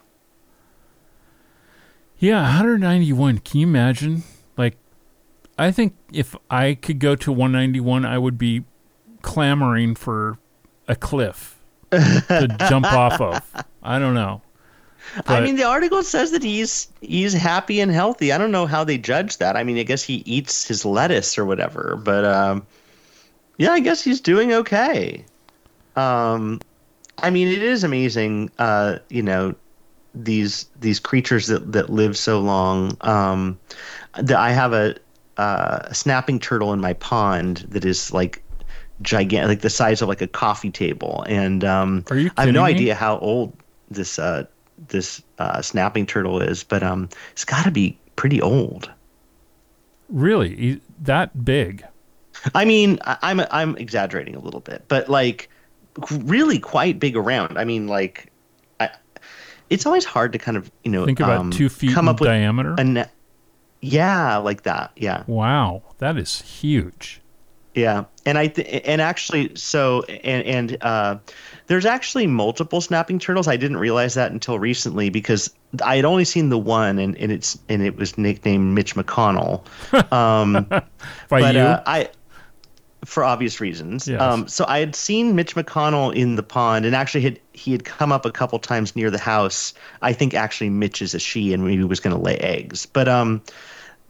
Yeah, 2.18 2.42
191. 2.42 3.38
Can 3.38 3.60
you 3.60 3.66
imagine? 3.66 4.24
Like, 4.56 4.76
I 5.56 5.70
think 5.70 5.94
if 6.12 6.34
I 6.50 6.74
could 6.74 6.98
go 6.98 7.14
to 7.14 7.30
191, 7.30 8.04
I 8.04 8.18
would 8.18 8.38
be 8.38 8.64
clamoring 9.22 9.94
for 9.94 10.38
a 10.88 10.96
cliff 10.96 11.58
to 11.92 12.56
jump 12.68 12.86
off 12.86 13.20
of. 13.20 13.64
I 13.82 13.98
don't 13.98 14.14
know. 14.14 14.42
But, 15.16 15.30
I 15.30 15.40
mean, 15.40 15.56
the 15.56 15.64
article 15.64 16.02
says 16.02 16.32
that 16.32 16.42
he's 16.42 16.88
he's 17.00 17.32
happy 17.32 17.80
and 17.80 17.90
healthy. 17.90 18.32
I 18.32 18.38
don't 18.38 18.50
know 18.50 18.66
how 18.66 18.84
they 18.84 18.98
judge 18.98 19.38
that. 19.38 19.56
I 19.56 19.64
mean, 19.64 19.78
I 19.78 19.82
guess 19.82 20.02
he 20.02 20.16
eats 20.26 20.66
his 20.66 20.84
lettuce 20.84 21.38
or 21.38 21.46
whatever, 21.46 21.98
but 22.02 22.24
um, 22.24 22.66
yeah, 23.58 23.72
I 23.72 23.80
guess 23.80 24.02
he's 24.02 24.20
doing 24.20 24.52
okay. 24.52 25.24
Um, 25.96 26.60
I 27.18 27.30
mean, 27.30 27.48
it 27.48 27.62
is 27.62 27.84
amazing. 27.84 28.50
Uh, 28.58 28.98
you 29.10 29.22
know, 29.22 29.54
these 30.14 30.66
these 30.80 31.00
creatures 31.00 31.48
that 31.48 31.72
that 31.72 31.90
live 31.90 32.16
so 32.16 32.40
long. 32.40 32.96
Um, 33.02 33.58
that 34.14 34.38
I 34.38 34.52
have 34.52 34.72
a 34.72 34.96
uh, 35.36 35.80
a 35.84 35.94
snapping 35.94 36.40
turtle 36.40 36.72
in 36.72 36.80
my 36.80 36.94
pond 36.94 37.58
that 37.68 37.84
is 37.84 38.12
like 38.12 38.42
gigantic, 39.02 39.48
like 39.48 39.60
the 39.60 39.70
size 39.70 40.02
of 40.02 40.08
like 40.08 40.22
a 40.22 40.26
coffee 40.26 40.70
table. 40.70 41.24
And 41.28 41.64
um, 41.64 42.04
I 42.10 42.30
have 42.36 42.52
no 42.54 42.64
me? 42.64 42.70
idea 42.70 42.94
how 42.94 43.18
old 43.18 43.52
this 43.90 44.18
uh, 44.18 44.44
this 44.88 45.22
uh, 45.38 45.62
snapping 45.62 46.06
turtle 46.06 46.40
is, 46.40 46.64
but 46.64 46.82
um, 46.82 47.08
it's 47.32 47.44
got 47.44 47.64
to 47.64 47.70
be 47.70 47.98
pretty 48.16 48.40
old. 48.40 48.90
Really, 50.08 50.80
that 51.02 51.44
big? 51.44 51.84
I 52.54 52.64
mean, 52.64 52.98
I'm 53.04 53.40
I'm 53.50 53.76
exaggerating 53.76 54.34
a 54.34 54.40
little 54.40 54.60
bit, 54.60 54.84
but 54.88 55.08
like 55.08 55.48
really 56.10 56.58
quite 56.58 56.98
big 57.00 57.16
around. 57.16 57.58
I 57.58 57.64
mean, 57.64 57.86
like, 57.88 58.30
I, 58.80 58.90
it's 59.70 59.84
always 59.86 60.04
hard 60.04 60.32
to 60.32 60.38
kind 60.38 60.56
of 60.56 60.70
you 60.84 60.90
know 60.90 61.04
Think 61.06 61.20
about 61.20 61.40
um, 61.40 61.50
two 61.50 61.68
feet 61.68 61.92
come 61.92 62.06
in 62.06 62.14
up 62.14 62.18
diameter. 62.20 62.74
a 62.78 62.84
ne- 62.84 63.06
yeah, 63.80 64.36
like 64.38 64.62
that. 64.62 64.92
Yeah, 64.96 65.24
wow, 65.26 65.82
that 65.98 66.16
is 66.18 66.40
huge. 66.42 67.20
yeah. 67.74 68.04
And 68.26 68.36
I 68.36 68.48
th- 68.48 68.82
and 68.84 69.00
actually, 69.00 69.54
so 69.54 70.02
and 70.02 70.44
and 70.46 70.76
uh, 70.82 71.18
there's 71.68 71.86
actually 71.86 72.26
multiple 72.26 72.80
snapping 72.80 73.18
turtles. 73.18 73.48
I 73.48 73.56
didn't 73.56 73.78
realize 73.78 74.14
that 74.14 74.32
until 74.32 74.58
recently 74.58 75.08
because 75.10 75.54
I 75.82 75.96
had 75.96 76.04
only 76.04 76.24
seen 76.26 76.50
the 76.50 76.58
one, 76.58 76.98
and, 76.98 77.16
and 77.16 77.32
it's 77.32 77.58
and 77.70 77.80
it 77.82 77.96
was 77.96 78.18
nicknamed 78.18 78.74
Mitch 78.74 78.94
McConnell. 78.96 79.64
Um, 80.12 80.66
By 80.68 80.80
but 81.40 81.54
you? 81.54 81.60
uh, 81.60 81.82
I, 81.86 82.08
for 83.08 83.24
obvious 83.24 83.58
reasons. 83.58 84.06
Yes. 84.06 84.20
Um, 84.20 84.46
so 84.46 84.66
I 84.68 84.80
had 84.80 84.94
seen 84.94 85.34
Mitch 85.34 85.54
McConnell 85.54 86.14
in 86.14 86.36
the 86.36 86.42
pond, 86.42 86.84
and 86.84 86.94
actually 86.94 87.22
had 87.22 87.40
he 87.54 87.72
had 87.72 87.84
come 87.84 88.12
up 88.12 88.26
a 88.26 88.30
couple 88.30 88.58
times 88.58 88.94
near 88.94 89.10
the 89.10 89.18
house. 89.18 89.72
I 90.02 90.12
think 90.12 90.34
actually 90.34 90.68
Mitch 90.68 91.00
is 91.00 91.14
a 91.14 91.18
she, 91.18 91.54
and 91.54 91.64
maybe 91.64 91.82
was 91.84 92.00
going 92.00 92.14
to 92.14 92.22
lay 92.22 92.36
eggs. 92.36 92.84
But 92.84 93.08
um, 93.08 93.42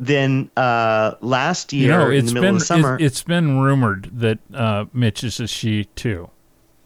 then 0.01 0.51
uh, 0.57 1.15
last 1.21 1.73
year 1.73 1.93
you 1.93 1.99
know, 1.99 2.11
in 2.11 2.27
the 2.27 2.33
middle 2.35 2.43
been 2.43 2.55
of 2.57 2.61
the 2.61 2.67
summer, 2.67 2.97
it, 2.97 3.03
has 3.03 3.23
been 3.23 3.61
rumored 3.61 4.11
that 4.13 4.39
uh, 4.53 4.87
Mitch 4.93 5.23
is 5.23 5.39
a 5.39 5.47
she 5.47 5.85
too. 5.95 6.29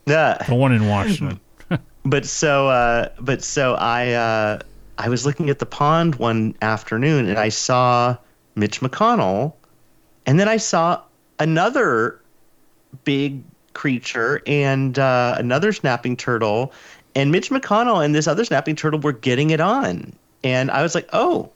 Yeah. 0.07 0.37
The 0.47 0.55
one 0.55 0.73
in 0.73 0.89
Washington. 0.89 1.41
but 2.05 2.27
so 2.27 2.69
uh, 2.69 3.09
but 3.21 3.43
so 3.43 3.75
I 3.75 4.13
uh, 4.13 4.59
I 4.99 5.09
was 5.09 5.25
looking 5.25 5.49
at 5.49 5.61
the 5.61 5.67
pond 5.67 6.17
one 6.17 6.55
afternoon, 6.61 7.27
and 7.27 7.39
I 7.39 7.49
saw 7.49 8.19
Mitch 8.55 8.81
McConnell, 8.81 9.55
and 10.27 10.39
then 10.39 10.49
I 10.49 10.59
saw 10.59 11.01
another 11.43 12.21
big 13.05 13.43
creature 13.75 14.43
and 14.47 14.99
uh, 14.99 15.35
another 15.39 15.73
snapping 15.73 16.17
turtle, 16.17 16.73
and 17.15 17.33
Mitch 17.33 17.51
McConnell 17.51 18.05
and 18.05 18.15
this 18.15 18.27
other 18.27 18.45
snapping 18.45 18.77
turtle 18.77 19.01
were 19.01 19.13
getting 19.13 19.51
it 19.51 19.61
on, 19.61 20.13
and 20.45 20.71
I 20.71 20.83
was 20.83 20.95
like, 20.95 21.09
oh. 21.13 21.51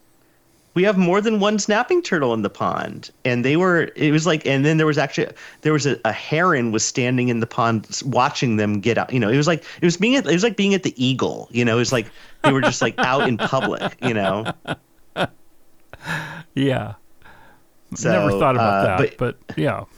We 0.74 0.82
have 0.82 0.98
more 0.98 1.22
than 1.22 1.40
one 1.40 1.58
snapping 1.58 2.02
turtle 2.02 2.34
in 2.34 2.42
the 2.42 2.50
pond, 2.50 3.10
and 3.24 3.42
they 3.42 3.56
were. 3.56 3.88
It 3.96 4.12
was 4.12 4.26
like, 4.26 4.46
and 4.46 4.62
then 4.62 4.76
there 4.76 4.84
was 4.84 4.98
actually 4.98 5.28
there 5.62 5.72
was 5.72 5.86
a, 5.86 5.98
a 6.04 6.12
heron 6.12 6.70
was 6.70 6.84
standing 6.84 7.30
in 7.30 7.40
the 7.40 7.46
pond 7.46 7.88
watching 8.04 8.56
them 8.56 8.80
get 8.80 8.98
out. 8.98 9.10
You 9.10 9.18
know, 9.18 9.30
it 9.30 9.38
was 9.38 9.46
like 9.46 9.64
it 9.80 9.86
was 9.86 9.96
being 9.96 10.16
at, 10.16 10.26
it 10.26 10.34
was 10.34 10.42
like 10.42 10.58
being 10.58 10.74
at 10.74 10.82
the 10.82 10.92
eagle. 11.02 11.48
You 11.50 11.64
know, 11.64 11.76
it 11.76 11.78
was 11.78 11.94
like 11.94 12.10
they 12.44 12.52
were 12.52 12.60
just 12.60 12.82
like 12.82 12.94
out 12.98 13.26
in 13.26 13.38
public. 13.38 13.96
You 14.02 14.12
know, 14.12 14.52
yeah. 16.54 16.92
So 17.94 18.10
Never 18.10 18.32
thought 18.32 18.56
about 18.56 18.88
uh, 18.88 18.98
that, 18.98 19.18
but, 19.18 19.36
yeah, 19.56 19.84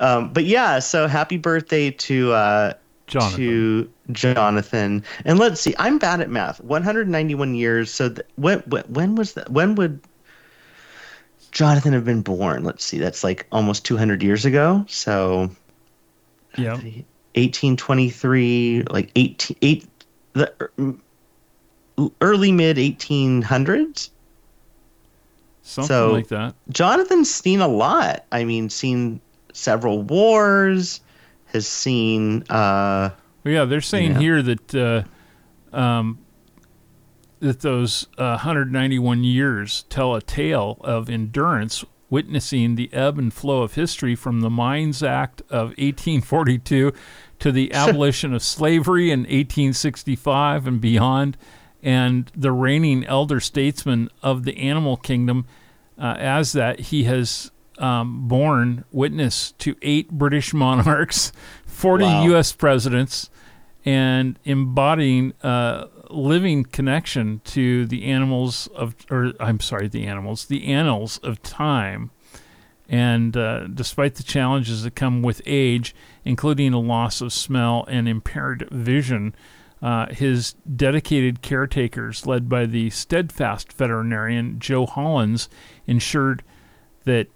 Um, 0.00 0.32
but 0.32 0.46
yeah, 0.46 0.78
so 0.78 1.06
happy 1.06 1.36
birthday 1.36 1.90
to 1.90 2.32
uh, 2.32 2.72
Jonathan. 3.06 3.36
to 3.36 3.90
Jonathan. 4.12 5.04
And 5.26 5.38
let's 5.38 5.60
see, 5.60 5.74
I'm 5.78 5.98
bad 5.98 6.22
at 6.22 6.30
math. 6.30 6.58
191 6.64 7.54
years. 7.54 7.92
So 7.92 8.08
th- 8.08 8.26
when, 8.36 8.60
when 8.60 8.82
when 8.84 9.14
was 9.14 9.34
that? 9.34 9.50
When 9.50 9.74
would 9.74 10.00
Jonathan 11.52 11.92
have 11.92 12.06
been 12.06 12.22
born? 12.22 12.64
Let's 12.64 12.82
see, 12.82 12.96
that's 12.98 13.22
like 13.22 13.46
almost 13.52 13.84
200 13.84 14.22
years 14.22 14.46
ago. 14.46 14.86
So 14.88 15.50
yeah. 16.56 16.72
1823, 16.72 18.84
like 18.90 19.10
18 19.16 19.56
eight, 19.60 19.86
the 20.32 20.50
er- 20.60 20.72
early 22.22 22.52
mid 22.52 22.78
1800s. 22.78 24.08
Something 25.70 25.88
So- 25.88 26.12
like 26.12 26.28
that. 26.28 26.54
Jonathan's 26.70 27.30
seen 27.32 27.60
a 27.60 27.68
lot. 27.68 28.24
I 28.32 28.44
mean, 28.44 28.68
seen 28.70 29.20
several 29.52 30.02
wars, 30.02 31.00
has 31.46 31.66
seen 31.66 32.42
uh 32.50 33.10
Well, 33.44 33.54
yeah, 33.54 33.64
they're 33.64 33.80
saying 33.80 34.16
here 34.16 34.42
that 34.42 34.74
uh, 34.74 35.76
um, 35.76 36.18
that 37.40 37.60
those 37.60 38.06
uh, 38.18 38.36
191 38.42 39.24
years 39.24 39.84
tell 39.88 40.14
a 40.14 40.20
tale 40.20 40.78
of 40.82 41.08
endurance, 41.08 41.84
witnessing 42.10 42.74
the 42.74 42.92
ebb 42.92 43.18
and 43.18 43.32
flow 43.32 43.62
of 43.62 43.74
history 43.74 44.14
from 44.14 44.40
the 44.40 44.50
Mines 44.50 45.02
Act 45.02 45.40
of 45.42 45.68
1842 45.70 46.92
to 47.38 47.52
the 47.52 47.72
abolition 47.74 48.34
of 48.34 48.42
slavery 48.42 49.10
in 49.10 49.20
1865 49.20 50.66
and 50.66 50.80
beyond, 50.80 51.36
and 51.82 52.30
the 52.36 52.52
reigning 52.52 53.04
elder 53.06 53.40
statesmen 53.40 54.08
of 54.22 54.44
the 54.44 54.56
animal 54.58 54.96
kingdom. 54.96 55.46
Uh, 56.00 56.16
as 56.18 56.52
that, 56.52 56.80
he 56.80 57.04
has 57.04 57.50
um, 57.78 58.26
borne 58.26 58.84
witness 58.90 59.52
to 59.58 59.76
eight 59.82 60.10
British 60.10 60.54
monarchs, 60.54 61.32
40 61.66 62.04
Wow. 62.04 62.24
U.S. 62.24 62.52
presidents, 62.52 63.28
and 63.84 64.38
embodying 64.44 65.32
a 65.42 65.88
living 66.10 66.64
connection 66.64 67.40
to 67.44 67.86
the 67.86 68.04
animals 68.04 68.66
of, 68.68 68.94
or 69.10 69.32
I'm 69.38 69.60
sorry, 69.60 69.88
the 69.88 70.06
animals, 70.06 70.46
the 70.46 70.66
annals 70.66 71.18
of 71.18 71.42
time. 71.42 72.10
And 72.88 73.36
uh, 73.36 73.68
despite 73.68 74.16
the 74.16 74.24
challenges 74.24 74.82
that 74.82 74.96
come 74.96 75.22
with 75.22 75.40
age, 75.46 75.94
including 76.24 76.72
a 76.72 76.80
loss 76.80 77.20
of 77.20 77.32
smell 77.32 77.84
and 77.88 78.08
impaired 78.08 78.68
vision, 78.70 79.34
uh, 79.82 80.12
his 80.12 80.54
dedicated 80.76 81.42
caretakers, 81.42 82.26
led 82.26 82.48
by 82.48 82.66
the 82.66 82.90
steadfast 82.90 83.72
veterinarian 83.72 84.58
Joe 84.58 84.86
Hollins, 84.86 85.48
ensured 85.86 86.42
that 87.04 87.28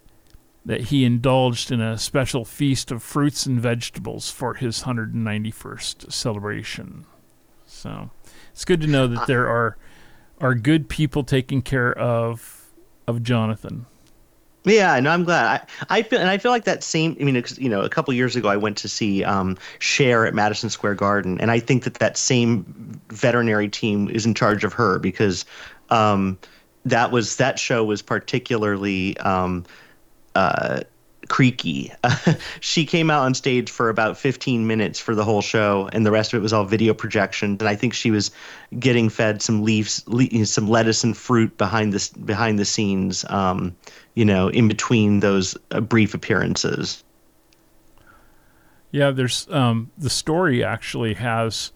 that 0.67 0.83
he 0.83 1.05
indulged 1.05 1.71
in 1.71 1.81
a 1.81 1.99
special 1.99 2.45
feast 2.45 2.91
of 2.91 3.03
fruits 3.03 3.45
and 3.45 3.61
vegetables 3.61 4.31
for 4.31 4.55
his 4.55 4.85
191st 4.85 6.11
celebration. 6.11 7.05
So 7.67 8.11
it's 8.51 8.65
good 8.65 8.81
to 8.81 8.87
know 8.87 9.07
that 9.07 9.27
there 9.27 9.47
are 9.47 9.77
are 10.41 10.55
good 10.55 10.89
people 10.89 11.23
taking 11.23 11.63
care 11.63 11.97
of 11.97 12.73
of 13.07 13.23
Jonathan. 13.23 13.87
Yeah, 14.65 14.99
no, 15.01 15.11
I'm 15.11 15.25
glad. 15.25 15.69
I, 15.91 15.99
I 15.99 16.03
feel 16.03 16.21
and 16.21 16.31
I 16.31 16.39
feel 16.39 16.51
like 16.51 16.65
that 16.65 16.83
same. 16.83 17.17
I 17.21 17.25
mean, 17.25 17.43
you 17.57 17.69
know, 17.69 17.83
a 17.83 17.89
couple 17.89 18.15
years 18.15 18.35
ago, 18.35 18.49
I 18.49 18.57
went 18.57 18.79
to 18.79 18.89
see 18.89 19.23
um, 19.23 19.59
Cher 19.79 20.27
at 20.27 20.35
Madison 20.35 20.71
Square 20.71 20.95
Garden, 20.95 21.41
and 21.41 21.51
I 21.51 21.59
think 21.59 21.85
that 21.85 21.95
that 21.95 22.17
same 22.17 23.01
veterinary 23.11 23.69
team 23.69 24.09
is 24.09 24.25
in 24.25 24.35
charge 24.35 24.65
of 24.65 24.73
her 24.73 24.99
because 24.99 25.45
um, 25.91 26.39
that 26.85 27.11
was 27.11 27.37
that 27.37 27.59
show 27.59 27.85
was 27.85 28.01
particularly 28.01 29.17
um, 29.19 29.65
uh, 30.35 30.81
creaky. 31.35 31.93
she 32.61 32.87
came 32.87 33.11
out 33.11 33.25
on 33.25 33.35
stage 33.35 33.69
for 33.69 33.89
about 33.89 34.17
15 34.17 34.69
minutes 34.69 35.01
for 35.01 35.17
the 35.17 35.25
whole 35.25 35.43
show, 35.43 35.89
and 35.93 36.07
the 36.07 36.13
rest 36.13 36.33
of 36.33 36.39
it 36.39 36.43
was 36.43 36.53
all 36.53 36.65
video 36.65 36.95
projection. 36.95 37.57
And 37.59 37.65
I 37.65 37.75
think 37.75 37.93
she 37.93 38.13
was 38.13 38.31
getting 38.79 39.09
fed 39.09 39.43
some 39.43 39.65
leaves, 39.65 40.05
le- 40.07 40.47
some 40.47 40.69
lettuce 40.69 41.03
and 41.03 41.17
fruit 41.17 41.59
behind 41.59 41.93
this 41.93 42.11
behind 42.11 42.61
the 42.61 42.65
scenes. 42.65 43.25
Um, 43.29 43.75
you 44.15 44.25
know, 44.25 44.47
in 44.47 44.69
between 44.69 45.19
those 45.19 45.57
uh, 45.73 45.81
brief 45.81 46.15
appearances. 46.15 47.03
Yeah, 48.93 49.11
there's 49.11 49.49
um, 49.51 49.91
the 49.99 50.11
story 50.11 50.63
actually 50.63 51.15
has 51.15 51.73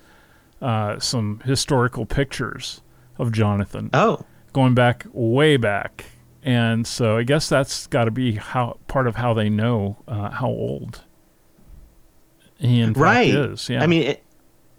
uh, 0.63 1.01
some 1.01 1.43
historical 1.45 2.07
pictures 2.07 2.81
of 3.19 3.33
Jonathan 3.33 3.91
Oh, 3.93 4.25
going 4.53 4.75
back 4.75 5.05
way 5.13 5.57
back, 5.57 6.05
and 6.43 6.87
so 6.87 7.17
I 7.17 7.23
guess 7.23 7.49
that's 7.49 7.87
got 7.87 8.05
to 8.05 8.11
be 8.11 8.33
how 8.33 8.79
part 8.87 9.07
of 9.07 9.17
how 9.17 9.35
they 9.35 9.49
know 9.49 9.97
uh, 10.07 10.31
how 10.31 10.49
old 10.49 11.03
he 12.59 12.81
in 12.81 12.95
fact 12.95 13.03
right. 13.03 13.35
is. 13.35 13.69
Yeah, 13.69 13.83
I 13.83 13.87
mean, 13.87 14.03
it, 14.03 14.25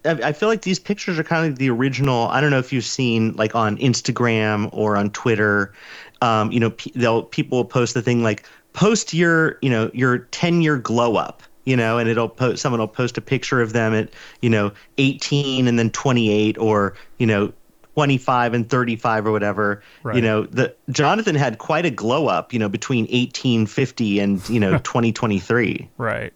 I 0.05 0.11
I 0.11 0.33
feel 0.33 0.49
like 0.49 0.61
these 0.61 0.79
pictures 0.79 1.17
are 1.17 1.23
kind 1.23 1.51
of 1.51 1.57
the 1.57 1.69
original. 1.69 2.27
I 2.27 2.41
don't 2.41 2.51
know 2.51 2.59
if 2.59 2.71
you've 2.71 2.85
seen 2.85 3.33
like 3.33 3.55
on 3.55 3.77
Instagram 3.77 4.69
or 4.73 4.97
on 4.97 5.11
Twitter. 5.11 5.73
Um, 6.21 6.51
you 6.51 6.59
know, 6.59 6.71
pe- 6.71 6.91
they'll 6.95 7.23
people 7.23 7.59
will 7.59 7.65
post 7.65 7.93
the 7.93 8.01
thing 8.01 8.23
like 8.23 8.47
post 8.73 9.13
your 9.13 9.57
you 9.61 9.69
know 9.69 9.89
your 9.93 10.19
10 10.19 10.61
year 10.61 10.77
glow 10.77 11.15
up. 11.15 11.43
You 11.65 11.77
know, 11.77 11.99
and 11.99 12.09
it'll 12.09 12.29
post 12.29 12.61
someone 12.61 12.79
will 12.79 12.87
post 12.87 13.17
a 13.17 13.21
picture 13.21 13.61
of 13.61 13.73
them 13.73 13.93
at 13.93 14.09
you 14.41 14.49
know 14.49 14.71
18 14.97 15.67
and 15.67 15.77
then 15.77 15.91
28 15.91 16.57
or 16.57 16.95
you 17.19 17.27
know 17.27 17.53
25 17.99 18.53
and 18.53 18.69
35 18.69 19.27
or 19.27 19.31
whatever. 19.33 19.83
Right. 20.03 20.15
You 20.15 20.21
know, 20.21 20.43
the 20.45 20.73
Jonathan 20.89 21.35
had 21.35 21.57
quite 21.57 21.85
a 21.85 21.89
glow 21.89 22.27
up. 22.27 22.53
You 22.53 22.59
know, 22.59 22.69
between 22.69 23.03
1850 23.03 24.19
and 24.19 24.49
you 24.49 24.57
know 24.57 24.77
2023. 24.83 25.89
Right. 25.97 26.31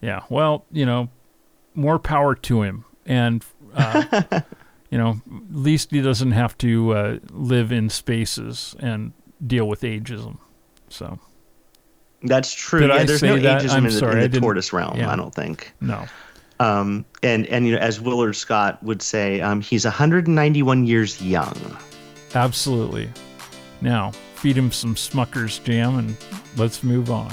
Yeah. 0.00 0.20
Well, 0.28 0.64
you 0.70 0.86
know, 0.86 1.08
more 1.74 1.98
power 1.98 2.36
to 2.36 2.62
him, 2.62 2.84
and 3.04 3.44
uh, 3.74 4.22
you 4.90 4.98
know, 4.98 5.20
at 5.26 5.56
least 5.56 5.90
he 5.90 6.02
doesn't 6.02 6.30
have 6.30 6.56
to 6.58 6.92
uh, 6.92 7.18
live 7.32 7.72
in 7.72 7.90
spaces 7.90 8.76
and 8.78 9.12
deal 9.44 9.66
with 9.66 9.80
ageism. 9.80 10.38
So, 10.88 11.18
That's 12.22 12.54
true. 12.54 12.78
Did 12.78 12.90
yeah, 12.90 12.94
I 12.94 13.04
there's 13.04 13.22
no 13.24 13.38
that? 13.40 13.62
ageism 13.62 13.70
I'm 13.70 13.86
in 13.86 13.92
the, 13.92 13.98
sorry, 13.98 14.20
I 14.20 14.24
in 14.26 14.30
the 14.30 14.40
tortoise 14.40 14.72
realm. 14.72 14.98
yeah. 14.98 15.10
I 15.10 15.16
don't 15.16 15.34
think. 15.34 15.72
No. 15.80 16.06
Um, 16.60 17.06
and 17.22 17.46
and 17.46 17.66
you 17.66 17.72
know, 17.72 17.78
as 17.78 18.00
Willard 18.00 18.36
Scott 18.36 18.82
would 18.82 19.00
say, 19.00 19.40
um, 19.40 19.62
he's 19.62 19.84
191 19.84 20.86
years 20.86 21.20
young. 21.20 21.76
Absolutely. 22.34 23.08
Now, 23.80 24.12
feed 24.36 24.56
him 24.56 24.70
some 24.70 24.94
Smucker's 24.94 25.58
jam 25.58 25.98
and 25.98 26.16
let's 26.56 26.82
move 26.82 27.10
on. 27.10 27.32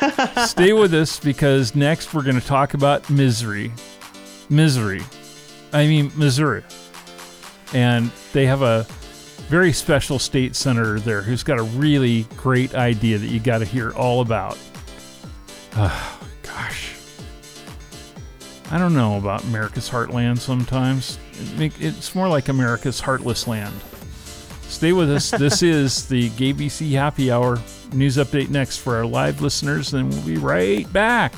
Stay 0.46 0.74
with 0.74 0.92
us 0.92 1.18
because 1.18 1.74
next 1.74 2.12
we're 2.12 2.22
going 2.22 2.38
to 2.38 2.46
talk 2.46 2.74
about 2.74 3.08
misery. 3.08 3.72
Misery. 4.50 5.02
I 5.72 5.86
mean, 5.86 6.12
Missouri. 6.14 6.64
And 7.72 8.10
they 8.34 8.44
have 8.46 8.60
a 8.60 8.86
very 9.48 9.72
special 9.72 10.18
state 10.18 10.54
senator 10.54 11.00
there 11.00 11.22
who's 11.22 11.42
got 11.42 11.58
a 11.58 11.62
really 11.62 12.24
great 12.36 12.74
idea 12.74 13.18
that 13.18 13.26
you 13.26 13.40
got 13.40 13.58
to 13.58 13.64
hear 13.64 13.92
all 13.92 14.20
about. 14.20 14.58
Oh, 15.76 16.20
gosh. 16.42 16.93
I 18.70 18.78
don't 18.78 18.94
know 18.94 19.18
about 19.18 19.44
America's 19.44 19.88
heartland 19.88 20.38
sometimes. 20.38 21.18
It 21.32 21.58
make, 21.58 21.72
it's 21.80 22.14
more 22.14 22.28
like 22.28 22.48
America's 22.48 23.00
heartless 23.00 23.46
land. 23.46 23.74
Stay 24.62 24.92
with 24.92 25.10
us. 25.10 25.30
this 25.38 25.62
is 25.62 26.08
the 26.08 26.30
GayBC 26.30 26.92
Happy 26.92 27.30
Hour 27.30 27.58
news 27.92 28.16
update 28.16 28.48
next 28.48 28.78
for 28.78 28.96
our 28.96 29.06
live 29.06 29.40
listeners, 29.40 29.94
and 29.94 30.08
we'll 30.10 30.22
be 30.22 30.36
right 30.36 30.90
back. 30.92 31.32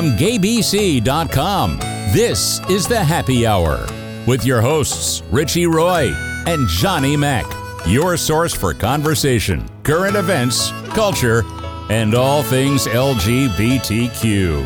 From 0.00 0.12
gaybc.com, 0.12 1.76
this 2.14 2.58
is 2.70 2.88
the 2.88 3.04
Happy 3.04 3.46
Hour 3.46 3.86
with 4.26 4.46
your 4.46 4.62
hosts, 4.62 5.22
Richie 5.30 5.66
Roy 5.66 6.14
and 6.46 6.66
Johnny 6.68 7.18
Mac, 7.18 7.44
your 7.86 8.16
source 8.16 8.54
for 8.54 8.72
conversation, 8.72 9.68
current 9.82 10.16
events, 10.16 10.70
culture, 10.94 11.42
and 11.90 12.14
all 12.14 12.42
things 12.42 12.86
LGBTQ. 12.86 14.62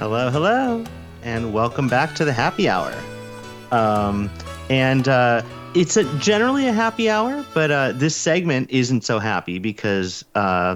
Hello, 0.00 0.30
hello, 0.30 0.84
and 1.22 1.52
welcome 1.52 1.86
back 1.86 2.16
to 2.16 2.24
the 2.24 2.32
happy 2.32 2.68
hour. 2.68 2.92
Um, 3.70 4.28
and 4.68 5.06
uh, 5.06 5.42
it's 5.76 5.96
a, 5.96 6.02
generally 6.18 6.66
a 6.66 6.72
happy 6.72 7.08
hour, 7.08 7.44
but 7.54 7.70
uh, 7.70 7.92
this 7.92 8.16
segment 8.16 8.68
isn't 8.72 9.04
so 9.04 9.20
happy 9.20 9.60
because 9.60 10.24
uh, 10.34 10.74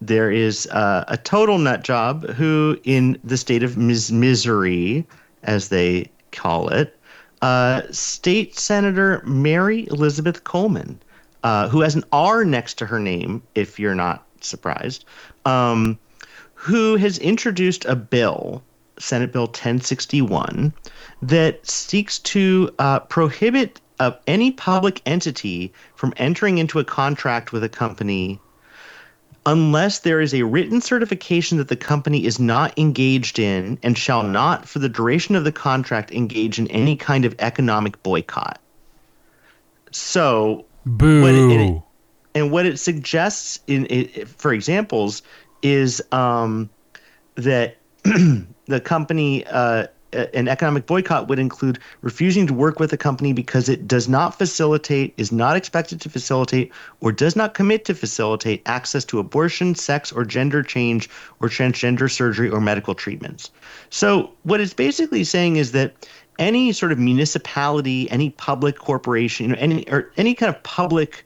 there 0.00 0.30
is 0.30 0.66
uh, 0.68 1.04
a 1.08 1.16
total 1.16 1.58
nut 1.58 1.82
job 1.82 2.28
who, 2.30 2.78
in 2.84 3.18
the 3.24 3.36
state 3.36 3.62
of 3.62 3.76
mis- 3.76 4.10
misery, 4.10 5.06
as 5.42 5.68
they 5.68 6.10
call 6.32 6.68
it, 6.68 6.98
uh, 7.42 7.82
State 7.90 8.58
Senator 8.58 9.22
Mary 9.24 9.86
Elizabeth 9.90 10.44
Coleman, 10.44 11.00
uh, 11.44 11.68
who 11.68 11.80
has 11.80 11.94
an 11.94 12.04
R 12.12 12.44
next 12.44 12.74
to 12.78 12.86
her 12.86 12.98
name, 12.98 13.42
if 13.54 13.78
you're 13.78 13.94
not 13.94 14.26
surprised. 14.40 15.04
Um, 15.44 15.98
who 16.54 16.96
has 16.96 17.18
introduced 17.18 17.84
a 17.84 17.94
bill, 17.94 18.62
Senate 18.98 19.32
Bill 19.32 19.46
1061, 19.46 20.72
that 21.22 21.66
seeks 21.66 22.18
to 22.20 22.70
uh, 22.78 23.00
prohibit 23.00 23.80
uh, 24.00 24.12
any 24.26 24.50
public 24.50 25.00
entity 25.06 25.72
from 25.94 26.12
entering 26.16 26.58
into 26.58 26.78
a 26.78 26.84
contract 26.84 27.52
with 27.52 27.62
a 27.62 27.68
company 27.68 28.40
unless 29.46 30.00
there 30.00 30.20
is 30.20 30.34
a 30.34 30.42
written 30.42 30.80
certification 30.80 31.58
that 31.58 31.68
the 31.68 31.76
company 31.76 32.24
is 32.24 32.38
not 32.38 32.76
engaged 32.78 33.38
in 33.38 33.78
and 33.82 33.96
shall 33.96 34.22
not, 34.22 34.68
for 34.68 34.80
the 34.80 34.88
duration 34.88 35.36
of 35.36 35.44
the 35.44 35.52
contract, 35.52 36.10
engage 36.10 36.58
in 36.58 36.66
any 36.68 36.96
kind 36.96 37.24
of 37.24 37.34
economic 37.38 38.02
boycott. 38.02 38.60
So 39.92 40.66
Boo. 40.84 41.22
What 41.22 41.34
it- 41.34 41.60
it- 41.60 41.82
and 42.34 42.50
what 42.50 42.66
it 42.66 42.78
suggests 42.78 43.60
in 43.66 43.86
it, 43.88 44.28
for 44.28 44.52
examples 44.52 45.22
is 45.62 46.02
um, 46.12 46.68
that 47.36 47.78
the 48.04 48.80
company 48.84 49.46
uh, 49.46 49.86
an 50.12 50.48
economic 50.48 50.86
boycott 50.86 51.28
would 51.28 51.38
include 51.38 51.78
refusing 52.00 52.46
to 52.46 52.54
work 52.54 52.78
with 52.78 52.92
a 52.92 52.96
company 52.96 53.32
because 53.32 53.68
it 53.68 53.86
does 53.88 54.08
not 54.08 54.38
facilitate 54.38 55.12
is 55.16 55.32
not 55.32 55.56
expected 55.56 56.00
to 56.00 56.08
facilitate 56.08 56.72
or 57.00 57.12
does 57.12 57.34
not 57.36 57.54
commit 57.54 57.84
to 57.84 57.94
facilitate 57.94 58.62
access 58.66 59.04
to 59.04 59.18
abortion 59.18 59.74
sex 59.74 60.12
or 60.12 60.24
gender 60.24 60.62
change 60.62 61.10
or 61.40 61.48
transgender 61.48 62.10
surgery 62.10 62.48
or 62.48 62.60
medical 62.60 62.94
treatments 62.94 63.50
so 63.90 64.30
what 64.44 64.60
it's 64.60 64.74
basically 64.74 65.24
saying 65.24 65.56
is 65.56 65.72
that 65.72 65.92
any 66.38 66.72
sort 66.72 66.92
of 66.92 66.98
municipality 66.98 68.10
any 68.10 68.30
public 68.30 68.78
corporation 68.78 69.46
you 69.46 69.52
know 69.52 69.58
any 69.58 69.88
or 69.90 70.10
any 70.16 70.34
kind 70.34 70.54
of 70.54 70.62
public 70.62 71.24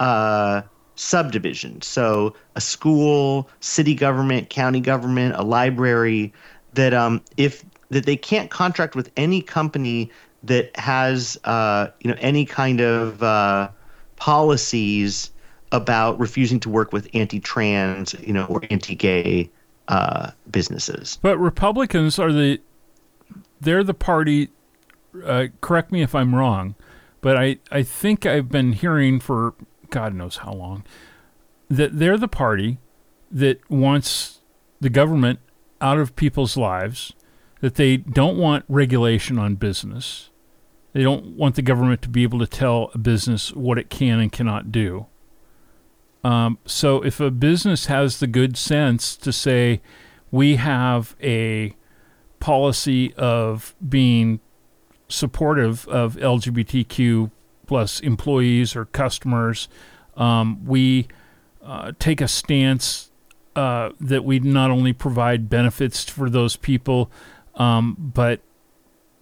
uh, 0.00 0.62
subdivision. 0.96 1.82
So 1.82 2.34
a 2.56 2.60
school, 2.60 3.48
city 3.60 3.94
government, 3.94 4.50
county 4.50 4.80
government, 4.80 5.34
a 5.36 5.42
library. 5.42 6.32
That 6.74 6.92
um, 6.92 7.22
if 7.36 7.64
that 7.90 8.06
they 8.06 8.16
can't 8.16 8.50
contract 8.50 8.94
with 8.94 9.10
any 9.16 9.40
company 9.42 10.10
that 10.42 10.74
has 10.76 11.38
uh, 11.44 11.88
you 12.00 12.10
know 12.10 12.16
any 12.20 12.44
kind 12.44 12.80
of 12.80 13.22
uh, 13.22 13.68
policies 14.16 15.30
about 15.72 16.18
refusing 16.20 16.60
to 16.60 16.68
work 16.68 16.92
with 16.92 17.08
anti-trans, 17.14 18.14
you 18.20 18.32
know, 18.32 18.44
or 18.46 18.62
anti-gay 18.70 19.50
uh, 19.88 20.30
businesses. 20.50 21.18
But 21.20 21.38
Republicans 21.38 22.18
are 22.18 22.32
the 22.32 22.60
they're 23.60 23.84
the 23.84 23.94
party. 23.94 24.50
Uh, 25.24 25.46
correct 25.60 25.92
me 25.92 26.02
if 26.02 26.14
I'm 26.14 26.34
wrong, 26.34 26.74
but 27.20 27.36
I 27.36 27.58
I 27.70 27.82
think 27.82 28.26
I've 28.26 28.48
been 28.48 28.72
hearing 28.72 29.20
for 29.20 29.54
God 29.90 30.14
knows 30.14 30.38
how 30.38 30.52
long 30.52 30.84
that 31.68 31.98
they're 31.98 32.18
the 32.18 32.28
party 32.28 32.78
that 33.30 33.58
wants 33.70 34.40
the 34.80 34.90
government 34.90 35.40
out 35.80 35.98
of 35.98 36.14
people's 36.14 36.56
lives. 36.56 37.12
That 37.64 37.76
they 37.76 37.96
don't 37.96 38.36
want 38.36 38.66
regulation 38.68 39.38
on 39.38 39.54
business. 39.54 40.28
They 40.92 41.02
don't 41.02 41.28
want 41.28 41.54
the 41.54 41.62
government 41.62 42.02
to 42.02 42.10
be 42.10 42.22
able 42.22 42.38
to 42.40 42.46
tell 42.46 42.90
a 42.92 42.98
business 42.98 43.54
what 43.54 43.78
it 43.78 43.88
can 43.88 44.20
and 44.20 44.30
cannot 44.30 44.70
do. 44.70 45.06
Um, 46.22 46.58
so 46.66 47.00
if 47.00 47.20
a 47.20 47.30
business 47.30 47.86
has 47.86 48.20
the 48.20 48.26
good 48.26 48.58
sense 48.58 49.16
to 49.16 49.32
say, 49.32 49.80
we 50.30 50.56
have 50.56 51.16
a 51.22 51.74
policy 52.38 53.14
of 53.14 53.74
being 53.88 54.40
supportive 55.08 55.88
of 55.88 56.16
LGBTQ 56.16 57.30
plus 57.66 57.98
employees 58.00 58.76
or 58.76 58.84
customers, 58.84 59.68
um, 60.18 60.62
we 60.66 61.08
uh, 61.64 61.92
take 61.98 62.20
a 62.20 62.28
stance 62.28 63.10
uh, 63.56 63.88
that 63.98 64.22
we 64.22 64.38
not 64.38 64.70
only 64.70 64.92
provide 64.92 65.48
benefits 65.48 66.04
for 66.04 66.28
those 66.28 66.56
people, 66.56 67.10
um, 67.56 67.96
but 67.98 68.40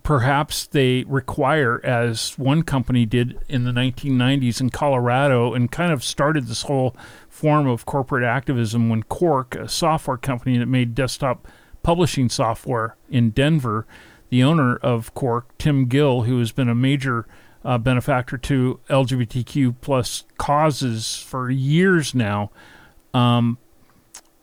perhaps 0.02 0.66
they 0.66 1.04
require, 1.04 1.80
as 1.84 2.38
one 2.38 2.62
company 2.62 3.06
did 3.06 3.38
in 3.48 3.64
the 3.64 3.70
1990s 3.70 4.60
in 4.60 4.70
Colorado, 4.70 5.54
and 5.54 5.70
kind 5.70 5.92
of 5.92 6.02
started 6.02 6.46
this 6.46 6.62
whole 6.62 6.96
form 7.28 7.66
of 7.66 7.86
corporate 7.86 8.24
activism 8.24 8.88
when 8.88 9.02
Quark, 9.04 9.54
a 9.54 9.68
software 9.68 10.16
company 10.16 10.58
that 10.58 10.66
made 10.66 10.94
desktop 10.94 11.46
publishing 11.82 12.28
software 12.28 12.96
in 13.10 13.30
Denver, 13.30 13.86
the 14.30 14.42
owner 14.42 14.76
of 14.76 15.14
Quark, 15.14 15.56
Tim 15.58 15.86
Gill, 15.86 16.22
who 16.22 16.38
has 16.38 16.52
been 16.52 16.68
a 16.68 16.74
major 16.74 17.26
uh, 17.64 17.78
benefactor 17.78 18.38
to 18.38 18.80
LGBTQ 18.88 19.76
plus 19.80 20.24
causes 20.38 21.16
for 21.16 21.50
years 21.50 22.14
now, 22.14 22.50
um, 23.14 23.58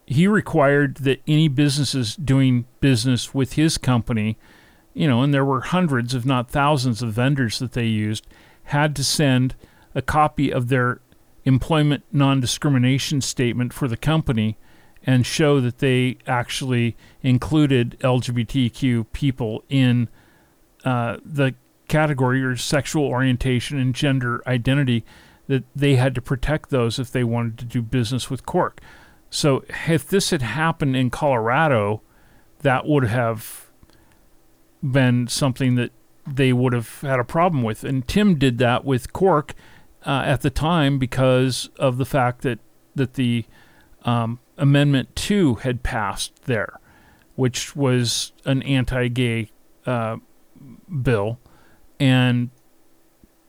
he 0.09 0.27
required 0.27 0.95
that 0.95 1.21
any 1.27 1.47
businesses 1.47 2.15
doing 2.15 2.65
business 2.81 3.31
with 3.31 3.53
his 3.53 3.77
company, 3.77 4.39
you 4.95 5.07
know, 5.07 5.21
and 5.21 5.31
there 5.31 5.45
were 5.45 5.61
hundreds, 5.61 6.15
if 6.15 6.25
not 6.25 6.49
thousands, 6.49 7.03
of 7.03 7.13
vendors 7.13 7.59
that 7.59 7.73
they 7.73 7.85
used, 7.85 8.25
had 8.63 8.95
to 8.95 9.03
send 9.03 9.53
a 9.93 10.01
copy 10.01 10.51
of 10.51 10.69
their 10.69 10.99
employment 11.45 12.03
non 12.11 12.39
discrimination 12.39 13.21
statement 13.21 13.71
for 13.71 13.87
the 13.87 13.95
company 13.95 14.57
and 15.05 15.27
show 15.27 15.59
that 15.59 15.77
they 15.77 16.17
actually 16.25 16.97
included 17.21 17.95
LGBTQ 17.99 19.05
people 19.13 19.63
in 19.69 20.09
uh, 20.83 21.17
the 21.23 21.53
category 21.87 22.43
or 22.43 22.55
sexual 22.57 23.05
orientation 23.05 23.77
and 23.77 23.93
gender 23.93 24.41
identity, 24.47 25.05
that 25.45 25.65
they 25.75 25.97
had 25.97 26.15
to 26.15 26.21
protect 26.21 26.71
those 26.71 26.97
if 26.97 27.11
they 27.11 27.23
wanted 27.23 27.59
to 27.59 27.65
do 27.65 27.83
business 27.83 28.31
with 28.31 28.43
Quark. 28.47 28.81
So 29.29 29.63
if 29.87 30.07
this 30.07 30.31
had 30.31 30.41
happened 30.41 30.95
in 30.95 31.09
Colorado, 31.09 32.01
that 32.59 32.87
would 32.87 33.05
have 33.05 33.69
been 34.81 35.27
something 35.27 35.75
that 35.75 35.91
they 36.27 36.53
would 36.53 36.73
have 36.73 37.01
had 37.01 37.19
a 37.19 37.23
problem 37.23 37.63
with. 37.63 37.83
And 37.83 38.07
Tim 38.07 38.37
did 38.37 38.57
that 38.59 38.85
with 38.85 39.13
Quark 39.13 39.53
uh, 40.05 40.23
at 40.25 40.41
the 40.41 40.49
time 40.49 40.99
because 40.99 41.69
of 41.77 41.97
the 41.97 42.05
fact 42.05 42.41
that 42.41 42.59
that 42.95 43.13
the 43.13 43.45
um, 44.03 44.39
Amendment 44.57 45.15
Two 45.15 45.55
had 45.55 45.83
passed 45.83 46.43
there, 46.43 46.79
which 47.35 47.75
was 47.75 48.33
an 48.45 48.61
anti-gay 48.63 49.51
uh, 49.85 50.17
bill, 51.01 51.39
and 51.99 52.49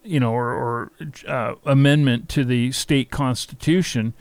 you 0.03 0.21
know, 0.21 0.33
or, 0.33 0.51
or 0.51 0.93
uh, 1.27 1.55
amendment 1.65 2.29
to 2.31 2.45
the 2.45 2.73
state 2.73 3.11
constitution, 3.11 4.15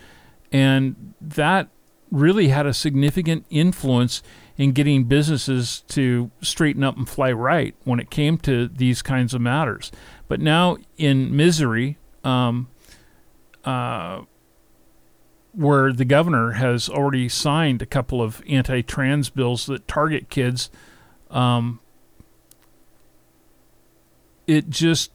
and 0.52 1.14
that 1.22 1.70
really 2.12 2.48
had 2.48 2.66
a 2.66 2.74
significant 2.74 3.46
influence 3.50 4.24
in 4.58 4.72
getting 4.72 5.06
businesses 5.06 5.82
to 5.88 6.32
straighten 6.42 6.84
up 6.84 6.98
and 6.98 7.08
fly 7.08 7.32
right 7.32 7.76
when 7.84 8.00
it 8.00 8.10
came 8.10 8.38
to 8.38 8.68
these 8.68 9.02
kinds 9.02 9.34
of 9.34 9.40
matters. 9.40 9.92
But 10.28 10.42
now 10.42 10.78
in 10.98 11.36
Missouri, 11.36 11.98
um, 12.24 12.68
uh, 13.64 14.24
where 15.54 15.94
the 15.94 16.06
governor 16.06 16.52
has 16.52 16.90
already 16.90 17.30
signed 17.30 17.82
a 17.82 17.86
couple 17.86 18.22
of 18.22 18.44
anti-trans 18.50 19.30
bills 19.30 19.66
that 19.68 19.88
target 19.88 20.30
kids, 20.30 20.70
um, 21.30 21.80
it 24.46 24.70
just 24.70 25.12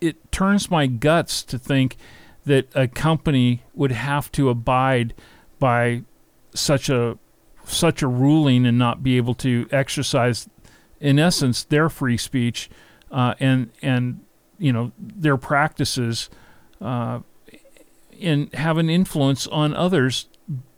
it 0.00 0.30
turns 0.30 0.70
my 0.70 0.86
guts 0.86 1.42
to 1.42 1.58
think 1.58 1.96
that 2.48 2.68
a 2.74 2.88
company 2.88 3.62
would 3.74 3.92
have 3.92 4.30
to 4.32 4.48
abide 4.48 5.14
by 5.58 6.02
such 6.54 6.88
a 6.88 7.18
such 7.64 8.02
a 8.02 8.08
ruling 8.08 8.66
and 8.66 8.78
not 8.78 9.02
be 9.02 9.16
able 9.18 9.34
to 9.34 9.68
exercise, 9.70 10.48
in 11.00 11.18
essence, 11.18 11.64
their 11.64 11.88
free 11.88 12.16
speech 12.16 12.68
uh, 13.10 13.34
and 13.38 13.70
and 13.82 14.20
you 14.58 14.72
know 14.72 14.92
their 14.98 15.36
practices 15.36 16.30
uh, 16.80 17.20
and 18.20 18.52
have 18.54 18.78
an 18.78 18.90
influence 18.90 19.46
on 19.46 19.74
others 19.74 20.28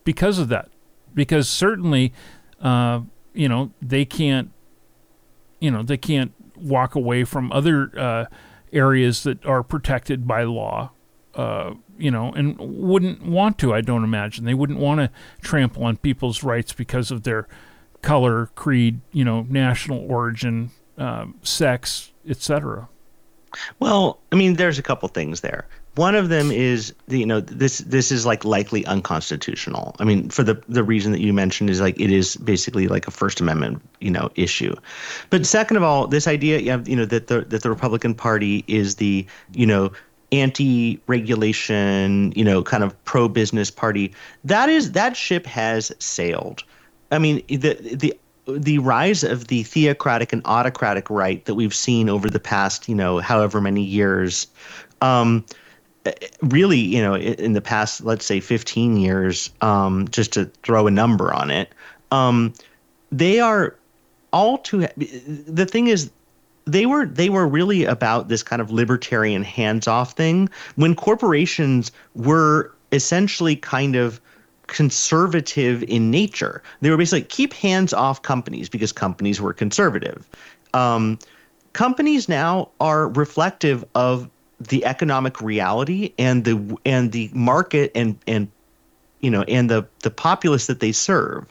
because 0.04 0.38
of 0.38 0.48
that. 0.48 0.68
Because 1.12 1.48
certainly, 1.48 2.12
uh, 2.61 3.00
you 3.35 3.48
know, 3.48 3.72
they 3.83 4.04
can't, 4.04 4.50
you 5.59 5.70
know, 5.70 5.83
they 5.83 5.96
can't 5.96 6.33
walk 6.56 6.94
away 6.94 7.24
from 7.24 7.50
other 7.52 7.90
uh, 7.98 8.24
areas 8.72 9.22
that 9.24 9.44
are 9.44 9.62
protected 9.62 10.26
by 10.26 10.44
law. 10.44 10.92
Uh, 11.35 11.75
you 11.97 12.11
know, 12.11 12.33
and 12.33 12.59
wouldn't 12.59 13.23
want 13.25 13.57
to. 13.59 13.73
I 13.73 13.83
don't 13.83 14.03
imagine 14.03 14.45
they 14.45 14.55
wouldn't 14.55 14.81
want 14.81 14.99
to 14.99 15.11
trample 15.40 15.85
on 15.85 15.97
people's 15.97 16.43
rights 16.43 16.73
because 16.73 17.12
of 17.12 17.23
their 17.23 17.47
color, 18.03 18.47
creed, 18.55 19.01
you 19.12 19.25
know, 19.25 19.47
national 19.49 20.11
origin, 20.11 20.71
uh, 20.99 21.27
sex, 21.43 22.12
etc. 22.29 22.88
Well, 23.79 24.21
I 24.33 24.37
mean, 24.37 24.55
there's 24.55 24.79
a 24.79 24.83
couple 24.83 25.09
things 25.09 25.40
there. 25.40 25.66
One 25.97 26.14
of 26.14 26.29
them 26.29 26.53
is, 26.53 26.95
you 27.09 27.27
know, 27.27 27.40
this 27.40 27.79
this 27.79 28.12
is 28.12 28.25
like 28.25 28.45
likely 28.45 28.87
unconstitutional. 28.87 29.97
I 29.99 30.05
mean, 30.05 30.31
for 30.31 30.45
the 30.45 30.62
the 30.69 30.85
reason 30.85 31.11
that 31.12 31.21
you 31.21 31.33
mentioned 31.33 31.69
is 31.69 31.81
like 31.81 31.99
it 32.01 32.12
is 32.12 32.37
basically 32.37 32.87
like 32.87 33.09
a 33.09 33.11
First 33.11 33.40
Amendment, 33.40 33.83
you 34.01 34.11
know, 34.11 34.31
issue. 34.37 34.75
But 35.31 35.45
second 35.45 35.77
of 35.77 35.83
all, 35.83 36.07
this 36.07 36.29
idea, 36.29 36.61
you 36.61 36.97
know, 36.97 37.05
that 37.07 37.27
the 37.27 37.40
that 37.40 37.62
the 37.62 37.71
Republican 37.71 38.14
Party 38.14 38.64
is 38.69 38.97
the, 38.97 39.27
you 39.53 39.66
know, 39.66 39.90
anti-regulation, 40.33 42.33
you 42.37 42.45
know, 42.45 42.62
kind 42.62 42.85
of 42.85 43.05
pro-business 43.05 43.71
party. 43.71 44.12
That 44.45 44.69
is 44.69 44.93
that 44.93 45.16
ship 45.16 45.47
has 45.47 45.93
sailed. 45.99 46.62
I 47.11 47.19
mean, 47.19 47.43
the 47.49 47.75
the 47.95 48.16
the 48.47 48.79
rise 48.79 49.23
of 49.23 49.49
the 49.49 49.62
theocratic 49.62 50.33
and 50.33 50.43
autocratic 50.45 51.11
right 51.11 51.45
that 51.45 51.55
we've 51.55 51.75
seen 51.75 52.09
over 52.09 52.31
the 52.31 52.40
past, 52.40 52.88
you 52.88 52.95
know, 52.95 53.19
however 53.19 53.61
many 53.61 53.83
years, 53.83 54.47
um, 55.01 55.45
really, 56.43 56.79
you 56.79 57.03
know, 57.03 57.14
in 57.14 57.53
the 57.53 57.61
past, 57.61 58.03
let's 58.03 58.25
say 58.25 58.40
15 58.40 58.97
years, 58.97 59.51
um, 59.61 60.09
just 60.09 60.33
to 60.33 60.47
throw 60.62 60.87
a 60.87 60.90
number 60.90 61.33
on 61.33 61.51
it, 61.51 61.73
um, 62.11 62.55
they 63.12 63.40
are 63.40 63.77
all 64.33 64.59
too. 64.59 64.87
The 64.97 65.66
thing 65.66 65.88
is, 65.88 66.11
they 66.72 66.87
were 66.87 67.06
they 67.06 67.28
were 67.28 67.46
really 67.46 67.85
about 67.85 68.28
this 68.28 68.42
kind 68.42 68.62
of 68.62 68.70
libertarian 68.70 69.42
hands-off 69.42 70.12
thing 70.12 70.48
when 70.76 70.94
corporations 70.94 71.90
were 72.14 72.72
essentially 72.92 73.56
kind 73.56 73.96
of 73.96 74.20
conservative 74.66 75.83
in 75.85 76.11
nature. 76.11 76.62
They 76.80 76.90
were 76.90 76.96
basically 76.96 77.22
keep 77.22 77.52
hands 77.52 77.92
off 77.92 78.22
companies 78.22 78.68
because 78.68 78.92
companies 78.92 79.40
were 79.40 79.52
conservative. 79.52 80.28
Um, 80.74 81.18
companies 81.72 82.28
now 82.28 82.70
are 82.80 83.09
reflective 83.09 83.85
of 83.94 84.30
the 84.61 84.85
economic 84.85 85.40
reality 85.40 86.12
and 86.18 86.44
the 86.44 86.76
and 86.85 87.12
the 87.12 87.30
market 87.33 87.90
and 87.94 88.18
and 88.26 88.48
you 89.20 89.30
know 89.30 89.42
and 89.42 89.68
the 89.68 89.87
the 90.02 90.11
populace 90.11 90.66
that 90.68 90.80
they 90.80 90.92
serve. 90.92 91.46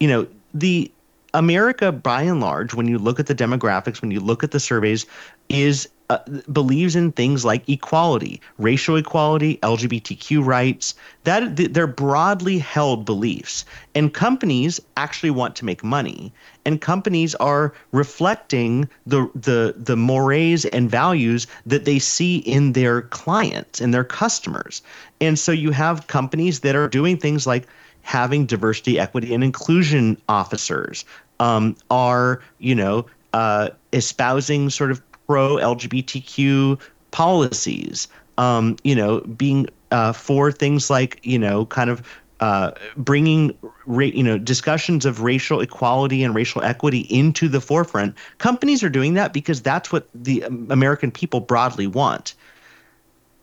You 0.00 0.08
know 0.08 0.26
the 0.54 0.90
America, 1.34 1.90
by 1.92 2.22
and 2.22 2.40
large, 2.40 2.74
when 2.74 2.86
you 2.86 2.96
look 2.96 3.18
at 3.20 3.26
the 3.26 3.34
demographics, 3.34 4.00
when 4.00 4.12
you 4.12 4.20
look 4.20 4.44
at 4.44 4.52
the 4.52 4.60
surveys, 4.60 5.04
is 5.48 5.88
uh, 6.10 6.18
believes 6.52 6.94
in 6.94 7.10
things 7.12 7.44
like 7.44 7.68
equality, 7.68 8.40
racial 8.58 8.96
equality, 8.96 9.58
LGBTQ 9.62 10.44
rights. 10.44 10.94
That 11.24 11.56
they're 11.56 11.86
broadly 11.86 12.58
held 12.58 13.04
beliefs, 13.04 13.64
and 13.94 14.14
companies 14.14 14.80
actually 14.96 15.30
want 15.30 15.56
to 15.56 15.64
make 15.64 15.82
money, 15.82 16.32
and 16.64 16.80
companies 16.80 17.34
are 17.36 17.74
reflecting 17.92 18.88
the 19.06 19.28
the 19.34 19.74
the 19.76 19.96
mores 19.96 20.66
and 20.66 20.90
values 20.90 21.46
that 21.66 21.84
they 21.84 21.98
see 21.98 22.38
in 22.38 22.74
their 22.74 23.02
clients 23.02 23.80
and 23.80 23.92
their 23.92 24.04
customers, 24.04 24.82
and 25.20 25.38
so 25.38 25.52
you 25.52 25.72
have 25.72 26.06
companies 26.06 26.60
that 26.60 26.76
are 26.76 26.88
doing 26.88 27.16
things 27.16 27.46
like 27.46 27.66
having 28.04 28.44
diversity, 28.44 29.00
equity, 29.00 29.34
and 29.34 29.42
inclusion 29.42 30.20
officers, 30.28 31.06
um, 31.40 31.76
are 31.90 32.42
you 32.58 32.74
know 32.74 33.06
uh, 33.32 33.70
espousing 33.92 34.70
sort 34.70 34.90
of 34.90 35.02
pro 35.26 35.56
LGBTQ 35.56 36.80
policies. 37.10 38.08
Um, 38.36 38.76
you 38.82 38.96
know, 38.96 39.20
being 39.20 39.68
uh, 39.92 40.12
for 40.12 40.50
things 40.50 40.90
like 40.90 41.20
you 41.22 41.38
know, 41.38 41.66
kind 41.66 41.88
of 41.88 42.02
uh, 42.40 42.72
bringing 42.96 43.56
ra- 43.86 44.06
you 44.06 44.22
know 44.22 44.38
discussions 44.38 45.06
of 45.06 45.22
racial 45.22 45.60
equality 45.60 46.24
and 46.24 46.34
racial 46.34 46.62
equity 46.62 47.00
into 47.10 47.48
the 47.48 47.60
forefront. 47.60 48.16
Companies 48.38 48.82
are 48.82 48.88
doing 48.88 49.14
that 49.14 49.32
because 49.32 49.62
that's 49.62 49.92
what 49.92 50.08
the 50.14 50.42
American 50.42 51.10
people 51.10 51.40
broadly 51.40 51.86
want. 51.86 52.34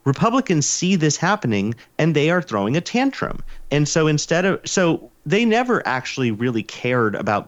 Republicans 0.03 0.65
see 0.65 0.95
this 0.95 1.15
happening 1.15 1.75
and 1.97 2.15
they 2.15 2.31
are 2.31 2.41
throwing 2.41 2.75
a 2.75 2.81
tantrum. 2.81 3.43
And 3.69 3.87
so 3.87 4.07
instead 4.07 4.45
of 4.45 4.59
so 4.65 5.09
they 5.25 5.45
never 5.45 5.85
actually 5.87 6.31
really 6.31 6.63
cared 6.63 7.15
about 7.15 7.47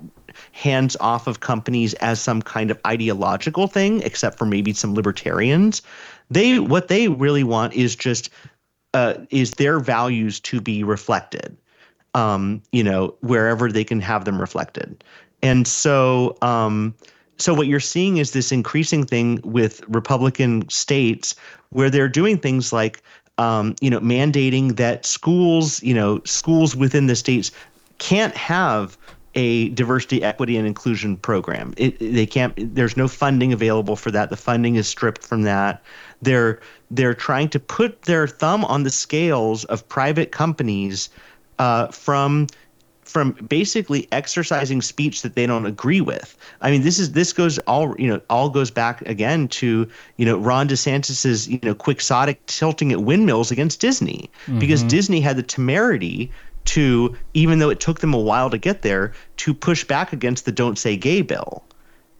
hands 0.51 0.95
off 0.99 1.27
of 1.27 1.39
companies 1.39 1.93
as 1.95 2.21
some 2.21 2.41
kind 2.41 2.71
of 2.71 2.79
ideological 2.85 3.67
thing, 3.67 4.01
except 4.01 4.37
for 4.37 4.45
maybe 4.45 4.73
some 4.73 4.93
libertarians. 4.93 5.81
They 6.29 6.59
what 6.59 6.87
they 6.87 7.07
really 7.07 7.43
want 7.43 7.73
is 7.73 7.95
just 7.95 8.29
uh, 8.93 9.15
is 9.29 9.51
their 9.51 9.79
values 9.79 10.39
to 10.41 10.61
be 10.61 10.83
reflected. 10.83 11.57
Um, 12.15 12.61
you 12.71 12.83
know, 12.83 13.15
wherever 13.21 13.71
they 13.71 13.83
can 13.83 13.99
have 13.99 14.25
them 14.25 14.39
reflected. 14.39 15.03
And 15.41 15.67
so 15.67 16.37
um, 16.43 16.93
so 17.37 17.53
what 17.53 17.67
you're 17.67 17.79
seeing 17.79 18.17
is 18.17 18.31
this 18.31 18.51
increasing 18.51 19.05
thing 19.05 19.39
with 19.43 19.83
Republican 19.87 20.67
states 20.69 21.35
where 21.69 21.89
they're 21.89 22.09
doing 22.09 22.37
things 22.37 22.71
like 22.71 23.01
um, 23.37 23.75
you 23.81 23.89
know 23.89 23.99
mandating 23.99 24.75
that 24.77 25.05
schools 25.05 25.81
you 25.83 25.93
know 25.93 26.21
schools 26.23 26.75
within 26.75 27.07
the 27.07 27.15
states 27.15 27.51
can't 27.97 28.35
have 28.35 28.97
a 29.35 29.69
diversity, 29.69 30.23
equity, 30.23 30.57
and 30.57 30.67
inclusion 30.67 31.17
program. 31.17 31.73
It, 31.77 31.97
they 31.99 32.25
can't. 32.25 32.53
There's 32.75 32.97
no 32.97 33.07
funding 33.07 33.53
available 33.53 33.95
for 33.95 34.11
that. 34.11 34.29
The 34.29 34.37
funding 34.37 34.75
is 34.75 34.87
stripped 34.87 35.23
from 35.23 35.43
that. 35.43 35.83
They're 36.21 36.59
they're 36.91 37.13
trying 37.13 37.49
to 37.49 37.59
put 37.59 38.03
their 38.03 38.27
thumb 38.27 38.63
on 38.65 38.83
the 38.83 38.89
scales 38.89 39.65
of 39.65 39.87
private 39.87 40.31
companies 40.31 41.09
uh, 41.59 41.87
from 41.87 42.47
from 43.13 43.33
basically 43.47 44.07
exercising 44.11 44.81
speech 44.81 45.21
that 45.21 45.35
they 45.35 45.45
don't 45.45 45.67
agree 45.67 46.01
with. 46.01 46.35
I 46.61 46.71
mean, 46.71 46.81
this 46.81 46.97
is 46.97 47.11
this 47.11 47.31
goes 47.31 47.59
all 47.59 47.95
you 47.99 48.07
know 48.07 48.21
all 48.29 48.49
goes 48.49 48.71
back 48.71 49.01
again 49.03 49.47
to 49.49 49.87
you 50.17 50.25
know 50.25 50.37
Ron 50.37 50.67
DeSantis's 50.67 51.47
you 51.47 51.59
know 51.63 51.75
quixotic 51.75 52.45
tilting 52.45 52.91
at 52.91 53.01
windmills 53.01 53.51
against 53.51 53.79
Disney 53.79 54.29
mm-hmm. 54.45 54.59
because 54.59 54.83
Disney 54.83 55.21
had 55.21 55.37
the 55.37 55.43
temerity 55.43 56.31
to 56.65 57.15
even 57.33 57.59
though 57.59 57.69
it 57.69 57.79
took 57.79 57.99
them 57.99 58.13
a 58.13 58.19
while 58.19 58.49
to 58.49 58.57
get 58.57 58.81
there 58.81 59.13
to 59.37 59.53
push 59.53 59.83
back 59.83 60.13
against 60.13 60.45
the 60.45 60.51
don't 60.51 60.77
say 60.77 60.95
gay 60.95 61.21
bill 61.21 61.63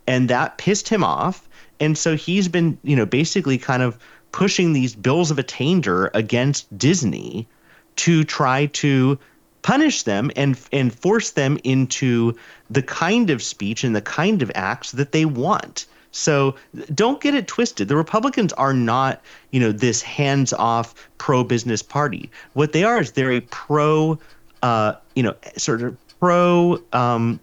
and 0.08 0.30
that 0.30 0.58
pissed 0.58 0.90
him 0.90 1.04
off 1.04 1.48
and 1.80 1.98
so 1.98 2.16
he's 2.16 2.48
been 2.48 2.78
you 2.84 2.96
know 2.96 3.06
basically 3.06 3.58
kind 3.58 3.82
of 3.82 3.98
pushing 4.32 4.74
these 4.74 4.96
bills 4.96 5.32
of 5.32 5.40
attainder 5.40 6.12
against 6.14 6.78
disney 6.78 7.48
to 7.96 8.24
try 8.24 8.66
to 8.68 9.18
punish 9.64 10.04
them 10.04 10.30
and 10.36 10.60
and 10.72 10.94
force 10.94 11.32
them 11.32 11.58
into 11.64 12.38
the 12.70 12.84
kind 12.84 13.32
of 13.32 13.42
speech 13.42 13.84
and 13.84 13.96
the 13.96 14.02
kind 14.02 14.44
of 14.44 14.52
acts 14.54 14.92
that 14.92 15.12
they 15.12 15.26
want. 15.26 15.88
So 16.12 16.56
don't 16.94 17.20
get 17.20 17.34
it 17.34 17.48
twisted. 17.48 17.88
The 17.88 17.96
Republicans 17.96 18.54
are 18.54 18.74
not, 18.74 19.20
you 19.50 19.60
know, 19.60 19.72
this 19.72 20.04
hands-off 20.04 20.94
pro-business 21.18 21.82
party. 21.82 22.30
What 22.54 22.72
they 22.72 22.84
are 22.84 23.02
is 23.02 23.14
they're 23.14 23.32
a 23.32 23.42
pro, 23.42 24.20
uh, 24.64 24.96
you 25.16 25.22
know, 25.22 25.36
sort 25.58 25.84
of 25.84 25.96
pro, 26.20 26.82
um, 26.94 27.40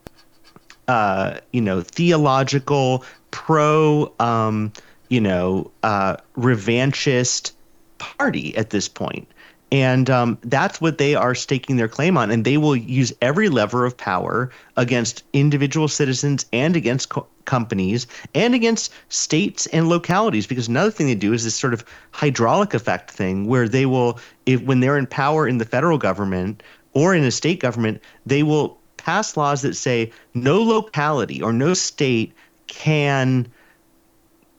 uh, 0.88 1.38
you 1.52 1.60
know, 1.60 1.82
theological, 1.82 3.04
pro, 3.30 4.12
um, 4.18 4.72
you 5.08 5.20
know, 5.20 5.70
uh, 5.82 6.16
revanchist 6.36 7.52
party 7.98 8.56
at 8.56 8.70
this 8.70 8.88
point. 8.88 9.28
And 9.72 10.10
um, 10.10 10.36
that's 10.42 10.80
what 10.80 10.98
they 10.98 11.14
are 11.14 11.34
staking 11.34 11.76
their 11.76 11.86
claim 11.86 12.16
on. 12.16 12.32
And 12.32 12.44
they 12.44 12.56
will 12.56 12.74
use 12.74 13.12
every 13.22 13.48
lever 13.48 13.84
of 13.84 13.96
power 13.96 14.50
against 14.76 15.22
individual 15.32 15.86
citizens 15.86 16.44
and 16.52 16.74
against 16.74 17.10
co- 17.10 17.26
companies 17.44 18.08
and 18.34 18.52
against 18.54 18.92
states 19.10 19.66
and 19.66 19.88
localities. 19.88 20.48
Because 20.48 20.66
another 20.66 20.90
thing 20.90 21.06
they 21.06 21.14
do 21.14 21.32
is 21.32 21.44
this 21.44 21.54
sort 21.54 21.72
of 21.72 21.84
hydraulic 22.10 22.74
effect 22.74 23.12
thing 23.12 23.46
where 23.46 23.68
they 23.68 23.86
will, 23.86 24.18
if 24.44 24.60
when 24.62 24.80
they're 24.80 24.98
in 24.98 25.06
power 25.06 25.46
in 25.46 25.58
the 25.58 25.64
federal 25.64 25.98
government 25.98 26.64
or 26.92 27.14
in 27.14 27.24
a 27.24 27.30
state 27.30 27.60
government, 27.60 28.02
they 28.26 28.42
will 28.42 28.78
pass 28.96 29.36
laws 29.36 29.62
that 29.62 29.74
say 29.74 30.12
no 30.34 30.62
locality 30.62 31.40
or 31.40 31.52
no 31.52 31.74
state 31.74 32.32
can 32.66 33.50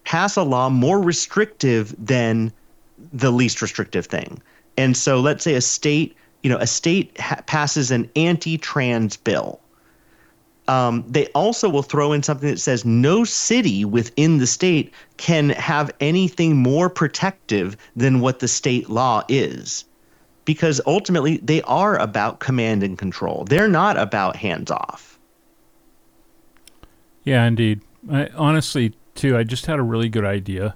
pass 0.04 0.36
a 0.36 0.44
law 0.44 0.70
more 0.70 1.00
restrictive 1.02 1.96
than 2.04 2.52
the 3.14 3.32
least 3.32 3.62
restrictive 3.62 4.06
thing. 4.06 4.42
And 4.78 4.98
so 4.98 5.20
let's 5.20 5.44
say 5.44 5.54
a 5.54 5.62
state, 5.62 6.16
you 6.44 6.50
know, 6.50 6.58
a 6.58 6.68
state 6.68 7.18
ha- 7.20 7.42
passes 7.46 7.92
an 7.92 8.10
anti-trans 8.16 9.18
bill. 9.18 9.60
Um, 10.68 11.04
they 11.08 11.28
also 11.28 11.70
will 11.70 11.84
throw 11.84 12.14
in 12.14 12.24
something 12.24 12.50
that 12.50 12.60
says 12.60 12.86
no 12.86 13.24
city 13.24 13.84
within 13.84 14.38
the 14.38 14.48
state 14.48 14.94
can 15.18 15.50
have 15.50 15.92
anything 16.00 16.56
more 16.56 16.90
protective 16.90 17.76
than 17.96 18.22
what 18.22 18.40
the 18.40 18.48
state 18.48 18.90
law 18.90 19.24
is. 19.28 19.86
Because 20.46 20.82
ultimately, 20.86 21.38
they 21.38 21.62
are 21.64 21.98
about 21.98 22.40
command 22.40 22.84
and 22.84 22.98
control. 22.98 23.46
They're 23.46 23.68
not 23.68 23.98
about 23.98 24.36
hands 24.36 24.72
off. 24.72 25.20
Yeah, 27.24 27.46
indeed. 27.46 27.82
I, 28.12 28.30
honestly, 28.36 28.96
too, 29.14 29.38
I 29.38 29.44
just 29.44 29.68
had 29.68 29.78
a 29.80 29.84
really 29.84 30.10
good 30.10 30.26
idea. 30.26 30.76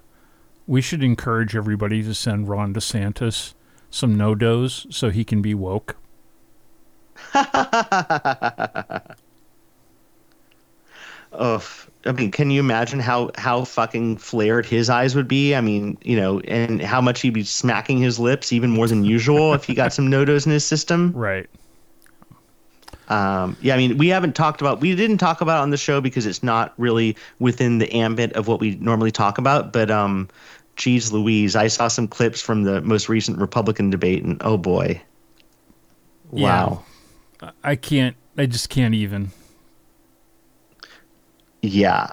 We 0.68 0.82
should 0.82 1.04
encourage 1.04 1.56
everybody 1.56 2.04
to 2.04 2.14
send 2.14 2.48
Ron 2.48 2.74
DeSantis 2.74 3.54
some 3.90 4.16
NoDoz 4.16 4.94
so 4.94 5.10
he 5.10 5.24
can 5.24 5.42
be 5.42 5.54
woke. 5.54 5.96
oh, 11.34 11.64
I 12.06 12.12
mean, 12.12 12.32
can 12.32 12.52
you 12.52 12.60
imagine 12.60 13.00
how 13.00 13.32
how 13.36 13.64
fucking 13.64 14.18
flared 14.18 14.66
his 14.66 14.90
eyes 14.90 15.16
would 15.16 15.28
be? 15.28 15.56
I 15.56 15.62
mean, 15.62 15.98
you 16.04 16.16
know, 16.16 16.40
and 16.42 16.82
how 16.82 17.02
much 17.02 17.22
he'd 17.22 17.34
be 17.34 17.44
smacking 17.44 17.98
his 17.98 18.20
lips 18.20 18.54
even 18.54 18.70
more 18.70 18.88
than 18.88 19.04
usual 19.04 19.54
if 19.54 19.64
he 19.64 19.74
got 19.74 19.92
some 19.92 20.10
NoDoz 20.10 20.46
in 20.46 20.52
his 20.52 20.66
system. 20.66 21.14
Right. 21.26 21.50
Um, 23.08 23.56
yeah, 23.62 23.76
I 23.76 23.78
mean, 23.78 23.98
we 23.98 24.08
haven't 24.08 24.36
talked 24.36 24.62
about, 24.62 24.80
we 24.82 24.96
didn't 24.96 25.18
talk 25.18 25.42
about 25.42 25.62
on 25.62 25.70
the 25.70 25.78
show 25.78 26.02
because 26.02 26.26
it's 26.26 26.42
not 26.42 26.74
really 26.78 27.16
within 27.40 27.78
the 27.78 27.92
ambit 27.94 28.34
of 28.34 28.48
what 28.48 28.60
we 28.60 28.76
normally 28.76 29.12
talk 29.12 29.38
about. 29.38 29.72
But, 29.72 29.92
um, 29.92 30.28
geez, 30.76 31.12
Louise, 31.12 31.56
I 31.56 31.68
saw 31.68 31.88
some 31.88 32.08
clips 32.08 32.42
from 32.42 32.64
the 32.64 32.82
most 32.82 33.10
recent 33.10 33.38
Republican 33.38 33.90
debate, 33.90 34.24
and 34.24 34.42
oh 34.42 34.58
boy, 34.58 35.02
wow. 36.32 36.84
Yeah. 37.42 37.52
I 37.64 37.76
can't, 37.76 38.16
I 38.38 38.46
just 38.46 38.70
can't 38.70 38.96
even. 38.96 39.32
Yeah, 41.66 42.12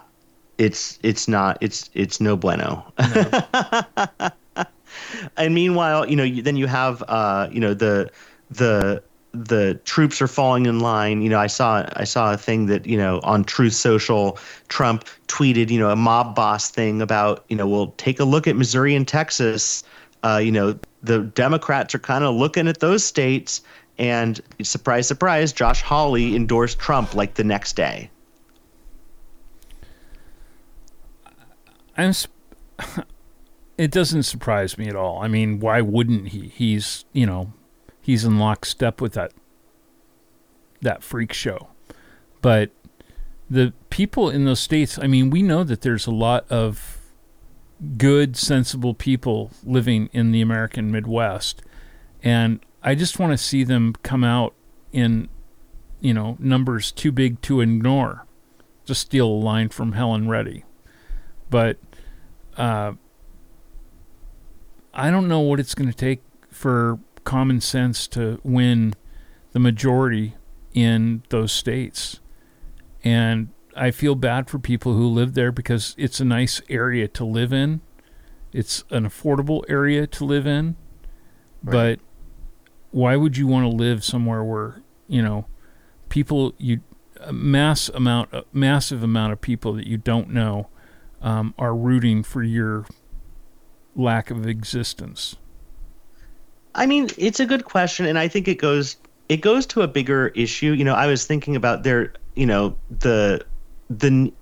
it's 0.58 0.98
it's 1.02 1.28
not 1.28 1.58
it's 1.60 1.90
it's 1.94 2.20
no 2.20 2.36
bueno. 2.36 2.84
No. 2.98 4.30
and 5.36 5.54
meanwhile, 5.54 6.08
you 6.08 6.16
know, 6.16 6.28
then 6.28 6.56
you 6.56 6.66
have 6.66 7.02
uh, 7.08 7.48
you 7.50 7.60
know 7.60 7.74
the 7.74 8.10
the 8.50 9.02
the 9.32 9.80
troops 9.84 10.20
are 10.20 10.28
falling 10.28 10.66
in 10.66 10.80
line. 10.80 11.22
You 11.22 11.30
know, 11.30 11.38
I 11.38 11.46
saw 11.46 11.86
I 11.94 12.04
saw 12.04 12.32
a 12.32 12.36
thing 12.36 12.66
that 12.66 12.86
you 12.86 12.96
know 12.96 13.20
on 13.22 13.44
Truth 13.44 13.74
Social, 13.74 14.38
Trump 14.68 15.04
tweeted 15.28 15.70
you 15.70 15.78
know 15.78 15.90
a 15.90 15.96
mob 15.96 16.34
boss 16.34 16.70
thing 16.70 17.02
about 17.02 17.44
you 17.48 17.56
know 17.56 17.66
we'll 17.66 17.92
take 17.92 18.20
a 18.20 18.24
look 18.24 18.46
at 18.46 18.56
Missouri 18.56 18.94
and 18.94 19.06
Texas. 19.06 19.82
Uh, 20.24 20.40
you 20.42 20.52
know, 20.52 20.78
the 21.02 21.20
Democrats 21.20 21.94
are 21.94 21.98
kind 21.98 22.22
of 22.22 22.34
looking 22.34 22.68
at 22.68 22.78
those 22.78 23.02
states, 23.04 23.60
and 23.98 24.40
surprise, 24.62 25.08
surprise, 25.08 25.52
Josh 25.52 25.82
Hawley 25.82 26.36
endorsed 26.36 26.78
Trump 26.78 27.14
like 27.14 27.34
the 27.34 27.44
next 27.44 27.74
day. 27.74 28.08
I'm. 31.96 32.12
Sp- 32.12 32.34
it 33.78 33.90
doesn't 33.90 34.24
surprise 34.24 34.78
me 34.78 34.88
at 34.88 34.96
all. 34.96 35.22
I 35.22 35.28
mean, 35.28 35.60
why 35.60 35.80
wouldn't 35.80 36.28
he? 36.28 36.48
He's 36.48 37.04
you 37.12 37.26
know 37.26 37.52
he's 38.00 38.24
in 38.24 38.38
lockstep 38.38 39.00
with 39.00 39.12
that 39.14 39.32
that 40.80 41.02
freak 41.02 41.32
show. 41.32 41.68
But 42.40 42.70
the 43.48 43.72
people 43.90 44.28
in 44.28 44.44
those 44.44 44.60
states, 44.60 44.98
I 44.98 45.06
mean, 45.06 45.30
we 45.30 45.42
know 45.42 45.64
that 45.64 45.82
there's 45.82 46.06
a 46.06 46.10
lot 46.10 46.50
of 46.50 46.98
good, 47.96 48.36
sensible 48.36 48.94
people 48.94 49.50
living 49.64 50.08
in 50.12 50.32
the 50.32 50.40
American 50.40 50.90
Midwest. 50.90 51.62
And 52.22 52.60
I 52.82 52.94
just 52.94 53.18
want 53.18 53.32
to 53.32 53.38
see 53.38 53.64
them 53.64 53.94
come 54.02 54.24
out 54.24 54.54
in, 54.92 55.28
you 56.00 56.14
know, 56.14 56.36
numbers 56.38 56.92
too 56.92 57.12
big 57.12 57.40
to 57.42 57.60
ignore. 57.60 58.26
Just 58.84 59.02
steal 59.02 59.28
a 59.28 59.28
line 59.28 59.68
from 59.68 59.92
Helen 59.92 60.28
Reddy. 60.28 60.64
But 61.52 61.76
uh, 62.56 62.92
I 64.94 65.10
don't 65.10 65.28
know 65.28 65.40
what 65.40 65.60
it's 65.60 65.74
going 65.74 65.90
to 65.90 65.94
take 65.94 66.22
for 66.50 66.98
common 67.24 67.60
sense 67.60 68.08
to 68.08 68.40
win 68.42 68.94
the 69.52 69.58
majority 69.58 70.34
in 70.72 71.24
those 71.28 71.52
states. 71.52 72.20
And 73.04 73.50
I 73.76 73.90
feel 73.90 74.14
bad 74.14 74.48
for 74.48 74.58
people 74.58 74.94
who 74.94 75.06
live 75.06 75.34
there 75.34 75.52
because 75.52 75.94
it's 75.98 76.20
a 76.20 76.24
nice 76.24 76.62
area 76.70 77.06
to 77.08 77.24
live 77.24 77.52
in. 77.52 77.82
It's 78.50 78.84
an 78.88 79.04
affordable 79.04 79.62
area 79.68 80.06
to 80.06 80.24
live 80.24 80.46
in. 80.46 80.76
Right. 81.62 81.98
But 81.98 82.00
why 82.92 83.16
would 83.16 83.36
you 83.36 83.46
want 83.46 83.70
to 83.70 83.76
live 83.76 84.02
somewhere 84.04 84.42
where, 84.42 84.80
you 85.06 85.20
know, 85.20 85.44
people 86.08 86.54
you 86.56 86.80
a 87.20 87.32
mass 87.32 87.90
amount 87.90 88.32
a 88.32 88.46
massive 88.54 89.02
amount 89.02 89.34
of 89.34 89.42
people 89.42 89.74
that 89.74 89.86
you 89.86 89.98
don't 89.98 90.30
know 90.30 90.68
um, 91.22 91.54
are 91.58 91.74
rooting 91.74 92.22
for 92.22 92.42
your 92.42 92.86
lack 93.96 94.30
of 94.30 94.46
existence? 94.46 95.36
I 96.74 96.86
mean, 96.86 97.08
it's 97.18 97.40
a 97.40 97.46
good 97.46 97.64
question, 97.64 98.06
and 98.06 98.18
I 98.18 98.28
think 98.28 98.48
it 98.48 98.58
goes 98.58 98.96
it 99.28 99.40
goes 99.40 99.66
to 99.66 99.82
a 99.82 99.88
bigger 99.88 100.28
issue. 100.28 100.72
You 100.72 100.84
know, 100.84 100.94
I 100.94 101.06
was 101.06 101.26
thinking 101.26 101.56
about 101.56 101.82
there. 101.84 102.12
You 102.34 102.46
know, 102.46 102.76
the 102.90 103.44
the 103.90 104.32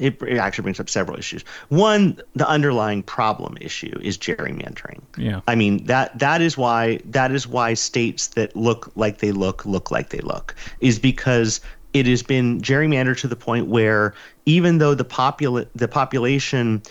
it, 0.00 0.20
it 0.22 0.38
actually 0.38 0.62
brings 0.62 0.80
up 0.80 0.88
several 0.88 1.18
issues. 1.18 1.42
One, 1.68 2.20
the 2.34 2.48
underlying 2.48 3.02
problem 3.02 3.56
issue 3.60 3.98
is 4.00 4.18
gerrymandering. 4.18 5.02
Yeah. 5.16 5.40
I 5.46 5.54
mean 5.54 5.84
that 5.84 6.18
that 6.18 6.40
is 6.42 6.56
why 6.56 7.00
that 7.06 7.32
is 7.32 7.46
why 7.46 7.74
states 7.74 8.28
that 8.28 8.54
look 8.56 8.90
like 8.96 9.18
they 9.18 9.32
look 9.32 9.64
look 9.66 9.90
like 9.90 10.10
they 10.10 10.20
look 10.20 10.54
is 10.80 10.98
because 10.98 11.60
it 11.92 12.06
has 12.06 12.22
been 12.22 12.60
gerrymandered 12.60 13.18
to 13.20 13.28
the 13.28 13.36
point 13.36 13.66
where 13.66 14.14
even 14.46 14.78
though 14.78 14.94
the 14.94 15.04
popula- 15.04 15.68
the 15.74 15.88
population 15.88 16.82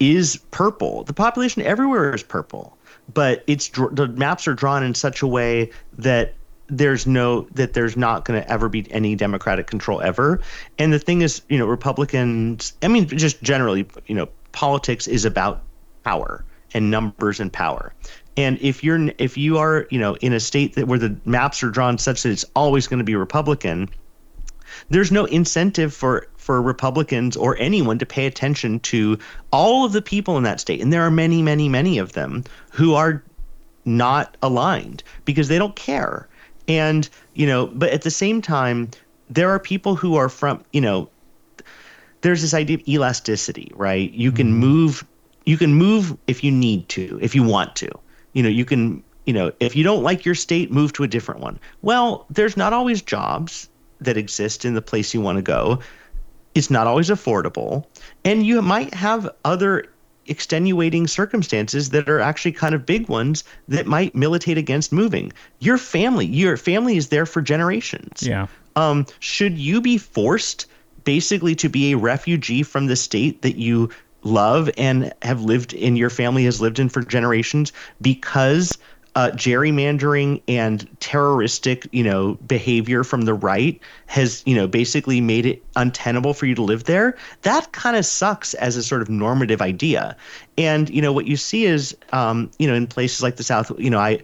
is 0.00 0.36
purple, 0.50 1.04
the 1.04 1.12
population 1.12 1.62
everywhere 1.62 2.14
is 2.14 2.22
purple 2.22 2.76
but 3.12 3.44
it's 3.46 3.68
the 3.68 4.12
maps 4.16 4.48
are 4.48 4.54
drawn 4.54 4.82
in 4.82 4.94
such 4.94 5.22
a 5.22 5.26
way 5.26 5.70
that 5.98 6.34
there's 6.68 7.06
no 7.06 7.42
that 7.54 7.74
there's 7.74 7.96
not 7.96 8.24
going 8.24 8.40
to 8.40 8.50
ever 8.50 8.68
be 8.68 8.90
any 8.90 9.14
democratic 9.14 9.66
control 9.66 10.00
ever. 10.02 10.40
And 10.78 10.92
the 10.92 10.98
thing 10.98 11.22
is 11.22 11.42
you 11.48 11.58
know 11.58 11.66
republicans 11.66 12.72
i 12.82 12.88
mean 12.88 13.06
just 13.06 13.42
generally 13.42 13.86
you 14.06 14.14
know 14.14 14.28
politics 14.52 15.06
is 15.06 15.24
about 15.24 15.62
power 16.04 16.44
and 16.74 16.90
numbers 16.90 17.40
and 17.40 17.52
power. 17.52 17.92
And 18.36 18.58
if 18.60 18.82
you're 18.82 19.10
if 19.18 19.36
you 19.36 19.58
are 19.58 19.86
you 19.90 19.98
know 19.98 20.16
in 20.16 20.32
a 20.32 20.40
state 20.40 20.74
that 20.74 20.88
where 20.88 20.98
the 20.98 21.16
maps 21.24 21.62
are 21.62 21.70
drawn 21.70 21.98
such 21.98 22.24
that 22.24 22.30
it's 22.30 22.44
always 22.56 22.86
going 22.86 22.98
to 22.98 23.04
be 23.04 23.14
republican 23.14 23.88
there's 24.90 25.12
no 25.12 25.24
incentive 25.26 25.92
for 25.94 26.28
for 26.36 26.62
Republicans 26.62 27.36
or 27.36 27.56
anyone 27.58 27.98
to 27.98 28.06
pay 28.06 28.24
attention 28.24 28.78
to 28.78 29.18
all 29.50 29.84
of 29.84 29.92
the 29.92 30.00
people 30.00 30.36
in 30.36 30.44
that 30.44 30.60
state. 30.60 30.80
And 30.80 30.92
there 30.92 31.02
are 31.02 31.10
many, 31.10 31.42
many, 31.42 31.68
many 31.68 31.98
of 31.98 32.12
them 32.12 32.44
who 32.70 32.94
are 32.94 33.20
not 33.84 34.36
aligned 34.42 35.02
because 35.24 35.48
they 35.48 35.58
don't 35.58 35.74
care. 35.74 36.28
And, 36.68 37.08
you 37.34 37.48
know, 37.48 37.66
but 37.66 37.90
at 37.90 38.02
the 38.02 38.12
same 38.12 38.40
time, 38.40 38.90
there 39.28 39.50
are 39.50 39.58
people 39.58 39.96
who 39.96 40.14
are 40.14 40.28
from, 40.28 40.62
you 40.72 40.80
know, 40.80 41.08
there's 42.20 42.42
this 42.42 42.54
idea 42.54 42.76
of 42.76 42.88
elasticity, 42.88 43.72
right? 43.74 44.12
You 44.12 44.30
can 44.30 44.48
mm-hmm. 44.48 44.60
move 44.60 45.04
you 45.46 45.56
can 45.56 45.74
move 45.74 46.16
if 46.26 46.42
you 46.42 46.50
need 46.50 46.88
to, 46.90 47.18
if 47.22 47.34
you 47.34 47.42
want 47.42 47.76
to. 47.76 47.88
You 48.32 48.42
know, 48.42 48.48
you 48.48 48.64
can 48.64 49.02
you 49.26 49.32
know, 49.32 49.52
if 49.58 49.74
you 49.74 49.82
don't 49.82 50.04
like 50.04 50.24
your 50.24 50.36
state, 50.36 50.70
move 50.70 50.92
to 50.92 51.02
a 51.02 51.08
different 51.08 51.40
one. 51.40 51.58
Well, 51.82 52.26
there's 52.30 52.56
not 52.56 52.72
always 52.72 53.02
jobs 53.02 53.68
that 54.00 54.16
exist 54.16 54.64
in 54.64 54.74
the 54.74 54.82
place 54.82 55.14
you 55.14 55.20
want 55.20 55.36
to 55.36 55.42
go. 55.42 55.80
It's 56.54 56.70
not 56.70 56.86
always 56.86 57.10
affordable. 57.10 57.84
And 58.24 58.46
you 58.46 58.62
might 58.62 58.94
have 58.94 59.28
other 59.44 59.86
extenuating 60.28 61.06
circumstances 61.06 61.90
that 61.90 62.08
are 62.08 62.20
actually 62.20 62.52
kind 62.52 62.74
of 62.74 62.84
big 62.84 63.08
ones 63.08 63.44
that 63.68 63.86
might 63.86 64.14
militate 64.14 64.58
against 64.58 64.92
moving. 64.92 65.32
Your 65.60 65.78
family, 65.78 66.26
your 66.26 66.56
family 66.56 66.96
is 66.96 67.08
there 67.08 67.26
for 67.26 67.40
generations. 67.40 68.22
Yeah. 68.22 68.46
Um, 68.74 69.06
should 69.20 69.58
you 69.58 69.80
be 69.80 69.98
forced 69.98 70.66
basically 71.04 71.54
to 71.54 71.68
be 71.68 71.92
a 71.92 71.96
refugee 71.96 72.62
from 72.62 72.86
the 72.86 72.96
state 72.96 73.42
that 73.42 73.56
you 73.56 73.90
love 74.22 74.68
and 74.76 75.12
have 75.22 75.42
lived 75.42 75.72
in 75.72 75.96
your 75.96 76.10
family 76.10 76.44
has 76.44 76.60
lived 76.60 76.78
in 76.78 76.88
for 76.88 77.00
generations 77.02 77.72
because 78.00 78.76
uh, 79.16 79.30
gerrymandering 79.30 80.42
and 80.46 80.86
terroristic, 81.00 81.88
you 81.90 82.04
know, 82.04 82.34
behavior 82.46 83.02
from 83.02 83.22
the 83.22 83.32
right 83.32 83.80
has, 84.04 84.42
you 84.44 84.54
know, 84.54 84.66
basically 84.66 85.22
made 85.22 85.46
it 85.46 85.64
untenable 85.74 86.34
for 86.34 86.44
you 86.44 86.54
to 86.54 86.62
live 86.62 86.84
there. 86.84 87.16
That 87.40 87.72
kind 87.72 87.96
of 87.96 88.04
sucks 88.04 88.52
as 88.54 88.76
a 88.76 88.82
sort 88.82 89.00
of 89.00 89.08
normative 89.08 89.62
idea. 89.62 90.14
And 90.58 90.90
you 90.90 91.00
know 91.00 91.14
what 91.14 91.26
you 91.26 91.38
see 91.38 91.64
is, 91.64 91.96
um, 92.12 92.50
you 92.58 92.68
know, 92.68 92.74
in 92.74 92.86
places 92.86 93.22
like 93.22 93.36
the 93.36 93.42
South, 93.42 93.72
you 93.78 93.88
know, 93.88 93.98
I 93.98 94.22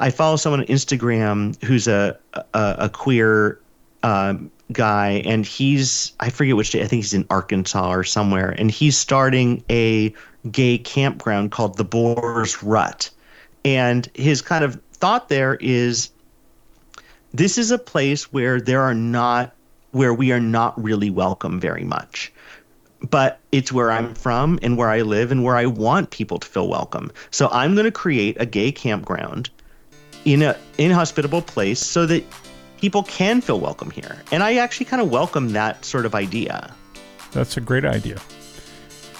I 0.00 0.10
follow 0.10 0.34
someone 0.34 0.60
on 0.60 0.66
Instagram 0.66 1.62
who's 1.62 1.86
a 1.86 2.18
a, 2.34 2.76
a 2.78 2.88
queer. 2.88 3.60
Um, 4.02 4.50
guy 4.70 5.22
and 5.24 5.46
he's 5.46 6.12
I 6.20 6.28
forget 6.28 6.54
which 6.54 6.70
day 6.70 6.82
I 6.82 6.86
think 6.86 7.02
he's 7.02 7.14
in 7.14 7.24
Arkansas 7.30 7.90
or 7.90 8.04
somewhere 8.04 8.50
and 8.58 8.70
he's 8.70 8.98
starting 8.98 9.64
a 9.70 10.14
gay 10.52 10.76
campground 10.76 11.52
called 11.52 11.78
the 11.78 11.84
Boar's 11.84 12.62
Rut 12.62 13.08
and 13.68 14.08
his 14.14 14.40
kind 14.40 14.64
of 14.64 14.80
thought 14.92 15.28
there 15.28 15.58
is 15.60 16.10
this 17.34 17.58
is 17.58 17.70
a 17.70 17.78
place 17.78 18.32
where 18.32 18.62
there 18.62 18.80
are 18.80 18.94
not, 18.94 19.54
where 19.90 20.14
we 20.14 20.32
are 20.32 20.40
not 20.40 20.82
really 20.82 21.10
welcome 21.10 21.60
very 21.60 21.84
much. 21.84 22.32
But 23.10 23.38
it's 23.52 23.70
where 23.70 23.92
I'm 23.92 24.14
from 24.14 24.58
and 24.62 24.78
where 24.78 24.88
I 24.88 25.02
live 25.02 25.30
and 25.30 25.44
where 25.44 25.54
I 25.54 25.66
want 25.66 26.10
people 26.10 26.38
to 26.38 26.48
feel 26.48 26.66
welcome. 26.66 27.12
So 27.30 27.48
I'm 27.52 27.74
going 27.74 27.84
to 27.84 27.92
create 27.92 28.38
a 28.40 28.46
gay 28.46 28.72
campground 28.72 29.50
in 30.24 30.42
a 30.42 30.56
inhospitable 30.78 31.42
place 31.42 31.78
so 31.78 32.06
that 32.06 32.24
people 32.80 33.02
can 33.02 33.42
feel 33.42 33.60
welcome 33.60 33.90
here. 33.90 34.16
And 34.32 34.42
I 34.42 34.56
actually 34.56 34.86
kind 34.86 35.02
of 35.02 35.10
welcome 35.10 35.52
that 35.52 35.84
sort 35.84 36.06
of 36.06 36.14
idea. 36.14 36.74
That's 37.32 37.58
a 37.58 37.60
great 37.60 37.84
idea. 37.84 38.18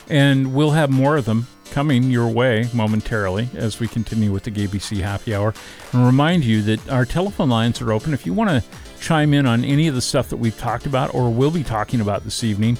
And 0.08 0.54
we'll 0.54 0.70
have 0.70 0.88
more 0.88 1.18
of 1.18 1.26
them 1.26 1.46
coming 1.70 2.10
your 2.10 2.28
way 2.28 2.68
momentarily 2.72 3.48
as 3.54 3.80
we 3.80 3.88
continue 3.88 4.32
with 4.32 4.44
the 4.44 4.50
GAYBC 4.50 5.00
Happy 5.00 5.34
Hour. 5.34 5.54
And 5.92 6.04
remind 6.04 6.44
you 6.44 6.62
that 6.62 6.88
our 6.88 7.04
telephone 7.04 7.50
lines 7.50 7.80
are 7.80 7.92
open. 7.92 8.14
If 8.14 8.26
you 8.26 8.32
want 8.32 8.50
to 8.50 8.62
chime 9.00 9.34
in 9.34 9.46
on 9.46 9.64
any 9.64 9.88
of 9.88 9.94
the 9.94 10.00
stuff 10.00 10.28
that 10.30 10.36
we've 10.36 10.58
talked 10.58 10.86
about 10.86 11.14
or 11.14 11.30
will 11.30 11.50
be 11.50 11.62
talking 11.62 12.00
about 12.00 12.24
this 12.24 12.42
evening, 12.44 12.76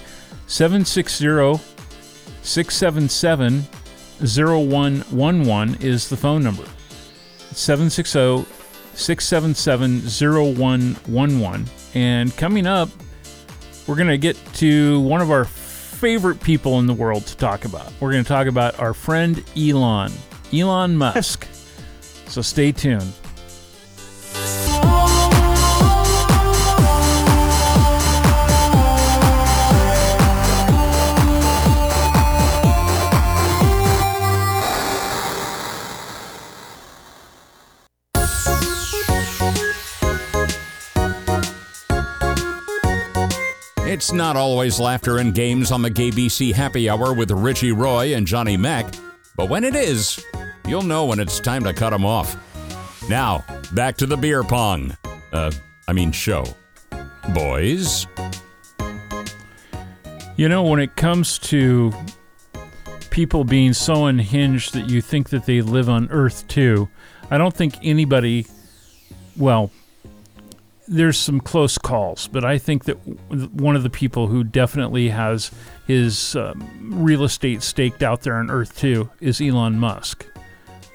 760 0.47 1.63
677 2.43 3.63
0111 4.21 5.83
is 5.83 6.09
the 6.09 6.17
phone 6.17 6.43
number. 6.43 6.65
760 7.53 8.45
677 8.95 10.01
0111. 10.57 11.67
And 11.95 12.37
coming 12.37 12.67
up, 12.67 12.89
we're 13.87 13.97
going 13.97 14.09
to 14.09 14.19
get 14.19 14.37
to 14.55 15.01
one 15.01 15.21
of 15.21 15.31
our 15.31 15.45
favorite 15.99 16.41
people 16.41 16.79
in 16.79 16.87
the 16.87 16.95
world 16.95 17.27
to 17.27 17.37
talk 17.37 17.65
about. 17.65 17.93
We're 17.99 18.13
going 18.13 18.23
to 18.23 18.29
talk 18.29 18.47
about 18.47 18.79
our 18.79 18.95
friend 18.95 19.43
Elon, 19.57 20.13
Elon 20.53 20.97
Musk. 20.97 21.49
so 22.29 22.41
stay 22.41 22.71
tuned. 22.71 23.13
It's 43.89 44.13
not 44.13 44.37
always 44.37 44.79
laughter 44.79 45.17
and 45.17 45.35
games 45.35 45.73
on 45.73 45.81
the 45.81 45.91
GAYBC 45.91 46.53
Happy 46.53 46.91
Hour 46.91 47.15
with 47.15 47.31
Richie 47.31 47.73
Roy 47.73 48.15
and 48.15 48.27
Johnny 48.27 48.55
Mac, 48.55 48.85
but 49.35 49.49
when 49.49 49.65
it 49.65 49.75
is, 49.75 50.23
you'll 50.67 50.83
know 50.83 51.07
when 51.07 51.19
it's 51.19 51.41
time 51.41 51.65
to 51.65 51.73
cut 51.73 51.89
them 51.89 52.05
off. 52.05 52.37
Now, 53.09 53.47
back 53.73 53.97
to 53.97 54.05
the 54.05 54.19
beer 54.19 54.45
pong. 54.45 54.95
Uh, 55.33 55.53
I 55.89 55.95
mean, 55.95 56.13
show. 56.13 56.45
Boys. 57.33 58.07
You 60.37 60.51
know, 60.51 60.65
when 60.65 60.81
it 60.81 60.95
comes 60.95 61.39
to 61.39 61.91
people 63.09 63.43
being 63.43 63.73
so 63.73 64.05
unhinged 64.05 64.75
that 64.75 64.91
you 64.91 65.01
think 65.01 65.31
that 65.31 65.47
they 65.47 65.63
live 65.63 65.89
on 65.89 66.11
Earth 66.11 66.47
too, 66.47 66.91
I 67.31 67.39
don't 67.39 67.55
think 67.55 67.77
anybody, 67.83 68.47
well, 69.35 69.73
there's 70.89 71.19
some 71.19 71.41
close 71.41 71.77
calls, 71.77 72.29
but 72.29 72.45
I 72.45 72.59
think 72.59 72.85
that 72.85 72.95
one 73.53 73.77
of 73.77 73.83
the 73.83 73.91
people 73.91 74.27
who 74.27 74.43
definitely 74.43 75.11
has 75.11 75.51
his 75.87 76.35
um, 76.35 76.69
real 76.81 77.25
estate 77.25 77.63
staked 77.63 78.03
out 78.03 78.23
there 78.23 78.37
on 78.37 78.51
Earth 78.51 78.77
too 78.77 79.11
is 79.21 79.41
Elon 79.41 79.79
Musk, 79.79 80.27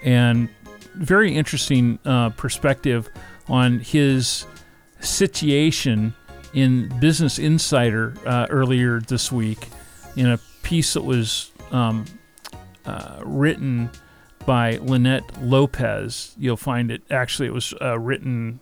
and 0.04 0.50
very 0.96 1.36
interesting 1.36 2.00
uh, 2.06 2.30
perspective 2.32 3.10
on 3.48 3.80
his 3.80 4.46
situation 5.00 6.14
in 6.54 6.92
Business 7.00 7.40
Insider 7.40 8.16
uh, 8.26 8.48
earlier 8.50 9.00
this 9.00 9.32
week 9.32 9.68
in 10.16 10.28
a 10.28 10.40
piece 10.64 10.94
that 10.94 11.04
was 11.04 11.52
um, 11.72 12.06
uh, 12.86 13.22
written 13.24 13.90
by 14.46 14.78
Linette 14.78 15.42
Lopez. 15.42 16.36
You'll 16.38 16.58
find 16.58 16.92
it 16.92 17.04
actually 17.10 17.48
it 17.48 17.54
was 17.54 17.74
uh, 17.82 17.98
written 18.00 18.60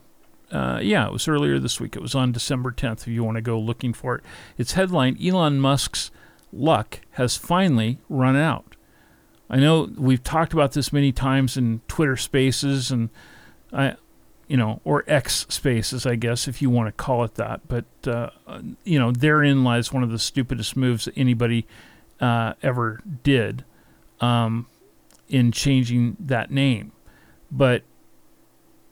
uh, 0.51 0.79
yeah, 0.81 1.07
it 1.07 1.13
was 1.13 1.27
earlier 1.27 1.59
this 1.59 1.79
week. 1.79 1.95
It 1.95 2.01
was 2.01 2.15
on 2.15 2.31
December 2.31 2.71
10th 2.71 3.01
if 3.01 3.07
you 3.07 3.23
want 3.23 3.35
to 3.35 3.41
go 3.41 3.59
looking 3.59 3.93
for 3.93 4.15
it. 4.15 4.23
Its 4.57 4.73
headline 4.73 5.17
Elon 5.23 5.59
Musk's 5.59 6.11
luck 6.51 6.99
has 7.11 7.37
finally 7.37 7.99
run 8.09 8.35
out. 8.35 8.75
I 9.49 9.57
know 9.57 9.89
we've 9.97 10.23
talked 10.23 10.53
about 10.53 10.73
this 10.73 10.93
many 10.93 11.11
times 11.11 11.57
in 11.57 11.81
Twitter 11.87 12.17
spaces 12.17 12.91
and 12.91 13.09
I 13.71 13.95
you 14.51 14.57
know, 14.57 14.81
or 14.83 15.05
X 15.07 15.45
spaces, 15.47 16.05
I 16.05 16.15
guess, 16.15 16.45
if 16.45 16.61
you 16.61 16.69
want 16.69 16.89
to 16.89 16.91
call 16.91 17.23
it 17.23 17.35
that. 17.35 17.61
But, 17.69 17.85
uh, 18.05 18.31
you 18.83 18.99
know, 18.99 19.13
therein 19.13 19.63
lies 19.63 19.93
one 19.93 20.03
of 20.03 20.11
the 20.11 20.19
stupidest 20.19 20.75
moves 20.75 21.05
that 21.05 21.17
anybody 21.17 21.65
uh, 22.19 22.55
ever 22.61 23.01
did 23.23 23.63
um, 24.19 24.67
in 25.29 25.53
changing 25.53 26.17
that 26.19 26.51
name. 26.51 26.91
But 27.49 27.83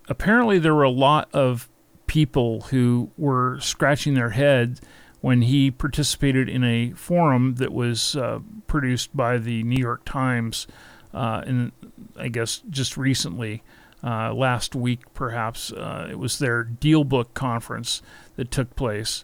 apparently 0.10 0.60
there 0.60 0.76
were 0.76 0.84
a 0.84 0.90
lot 0.90 1.30
of 1.34 1.70
people 2.08 2.62
who 2.72 3.12
were 3.18 3.60
scratching 3.62 4.16
their 4.16 4.32
heads 4.32 4.82
when 5.22 5.44
he 5.44 5.70
participated 5.70 6.50
in 6.50 6.64
a 6.64 6.92
forum 6.92 7.56
that 7.56 7.72
was 7.72 8.16
uh, 8.16 8.40
produced 8.68 9.16
by 9.16 9.38
the 9.38 9.64
New 9.64 9.80
York 9.80 10.04
Times, 10.06 10.66
uh, 11.14 11.44
in 11.46 11.72
I 12.18 12.30
guess 12.30 12.64
just 12.70 12.98
recently, 12.98 13.62
uh, 14.04 14.34
last 14.34 14.76
week 14.76 15.02
perhaps. 15.14 15.72
Uh, 15.72 16.08
it 16.10 16.18
was 16.18 16.40
their 16.40 16.64
DealBook 16.64 17.34
conference 17.34 18.02
that 18.38 18.50
took 18.50 18.76
place, 18.76 19.24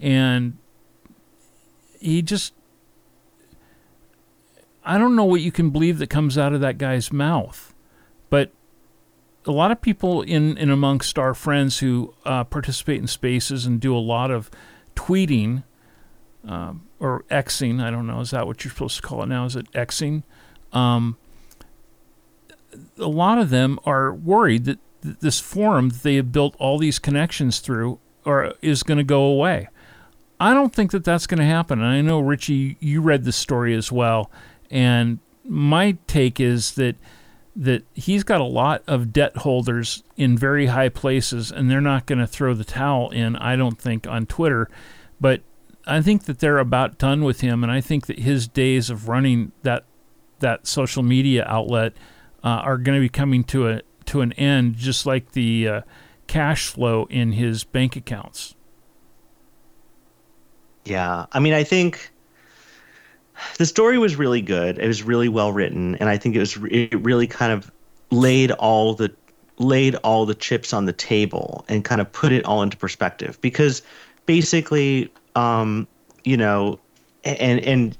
and 0.00 0.58
he 2.00 2.20
just. 2.20 2.52
I 4.86 4.98
don't 4.98 5.16
know 5.16 5.24
what 5.24 5.40
you 5.40 5.52
can 5.52 5.70
believe 5.70 5.98
that 5.98 6.10
comes 6.10 6.36
out 6.36 6.52
of 6.52 6.60
that 6.60 6.76
guy's 6.76 7.10
mouth, 7.10 7.74
but 8.28 8.50
a 9.46 9.52
lot 9.52 9.70
of 9.70 9.80
people 9.80 10.22
in, 10.22 10.56
in 10.56 10.70
amongst 10.70 11.18
our 11.18 11.34
friends 11.34 11.78
who 11.80 12.14
uh, 12.24 12.44
participate 12.44 13.00
in 13.00 13.06
spaces 13.06 13.66
and 13.66 13.80
do 13.80 13.96
a 13.96 13.98
lot 13.98 14.30
of 14.30 14.50
tweeting 14.96 15.64
um, 16.46 16.86
or 16.98 17.24
Xing. 17.30 17.82
I 17.82 17.90
don't 17.90 18.06
know. 18.06 18.20
Is 18.20 18.30
that 18.30 18.46
what 18.46 18.64
you're 18.64 18.72
supposed 18.72 18.96
to 18.96 19.02
call 19.02 19.22
it 19.22 19.26
now? 19.26 19.44
Is 19.44 19.56
it 19.56 19.70
Xing? 19.72 20.22
Um, 20.72 21.16
a 22.98 23.06
lot 23.06 23.38
of 23.38 23.50
them 23.50 23.78
are 23.84 24.12
worried 24.12 24.64
that 24.64 24.78
th- 25.02 25.16
this 25.20 25.40
forum 25.40 25.90
that 25.90 26.02
they 26.02 26.16
have 26.16 26.32
built 26.32 26.54
all 26.58 26.78
these 26.78 26.98
connections 26.98 27.60
through 27.60 27.98
or 28.24 28.54
is 28.62 28.82
going 28.82 28.98
to 28.98 29.04
go 29.04 29.22
away. 29.24 29.68
I 30.40 30.52
don't 30.52 30.74
think 30.74 30.90
that 30.90 31.04
that's 31.04 31.26
going 31.26 31.38
to 31.38 31.44
happen. 31.44 31.80
And 31.80 31.88
I 31.88 32.00
know 32.00 32.20
Richie, 32.20 32.76
you 32.80 33.00
read 33.00 33.24
the 33.24 33.32
story 33.32 33.74
as 33.74 33.92
well, 33.92 34.30
and 34.70 35.20
my 35.44 35.96
take 36.06 36.40
is 36.40 36.72
that 36.72 36.96
that 37.56 37.84
he's 37.94 38.24
got 38.24 38.40
a 38.40 38.44
lot 38.44 38.82
of 38.86 39.12
debt 39.12 39.36
holders 39.38 40.02
in 40.16 40.36
very 40.36 40.66
high 40.66 40.88
places, 40.88 41.52
and 41.52 41.70
they're 41.70 41.80
not 41.80 42.06
going 42.06 42.18
to 42.18 42.26
throw 42.26 42.54
the 42.54 42.64
towel 42.64 43.10
in, 43.10 43.36
I 43.36 43.56
don't 43.56 43.78
think, 43.78 44.06
on 44.06 44.26
Twitter. 44.26 44.68
But 45.20 45.42
I 45.86 46.00
think 46.00 46.24
that 46.24 46.40
they're 46.40 46.58
about 46.58 46.98
done 46.98 47.22
with 47.22 47.40
him, 47.40 47.62
and 47.62 47.70
I 47.70 47.80
think 47.80 48.06
that 48.06 48.18
his 48.18 48.48
days 48.48 48.90
of 48.90 49.08
running 49.08 49.52
that 49.62 49.84
that 50.40 50.66
social 50.66 51.02
media 51.02 51.44
outlet 51.46 51.92
uh, 52.42 52.48
are 52.48 52.76
going 52.76 52.96
to 52.96 53.00
be 53.00 53.08
coming 53.08 53.44
to 53.44 53.68
a 53.68 53.82
to 54.06 54.20
an 54.20 54.32
end, 54.34 54.76
just 54.76 55.06
like 55.06 55.32
the 55.32 55.68
uh, 55.68 55.80
cash 56.26 56.68
flow 56.68 57.06
in 57.10 57.32
his 57.32 57.64
bank 57.64 57.96
accounts. 57.96 58.54
Yeah, 60.84 61.26
I 61.32 61.40
mean, 61.40 61.54
I 61.54 61.64
think 61.64 62.10
the 63.58 63.66
story 63.66 63.98
was 63.98 64.16
really 64.16 64.40
good. 64.40 64.78
It 64.78 64.86
was 64.86 65.02
really 65.02 65.28
well 65.28 65.52
written, 65.52 65.96
and 65.96 66.08
I 66.08 66.16
think 66.16 66.36
it 66.36 66.40
was 66.40 66.56
it 66.70 66.94
really 67.00 67.26
kind 67.26 67.52
of 67.52 67.70
laid 68.10 68.50
all 68.52 68.94
the 68.94 69.12
laid 69.58 69.94
all 69.96 70.26
the 70.26 70.34
chips 70.34 70.72
on 70.72 70.84
the 70.86 70.92
table 70.92 71.64
and 71.68 71.84
kind 71.84 72.00
of 72.00 72.10
put 72.12 72.32
it 72.32 72.44
all 72.44 72.62
into 72.62 72.76
perspective 72.76 73.40
because 73.40 73.82
basically 74.26 75.12
um 75.36 75.86
you 76.24 76.36
know 76.36 76.78
and 77.24 77.60
and 77.60 77.96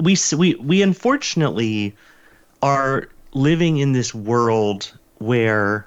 we 0.00 0.16
we 0.36 0.54
we 0.56 0.82
unfortunately 0.82 1.94
are 2.62 3.08
living 3.32 3.78
in 3.78 3.92
this 3.92 4.14
world 4.14 4.92
where 5.18 5.86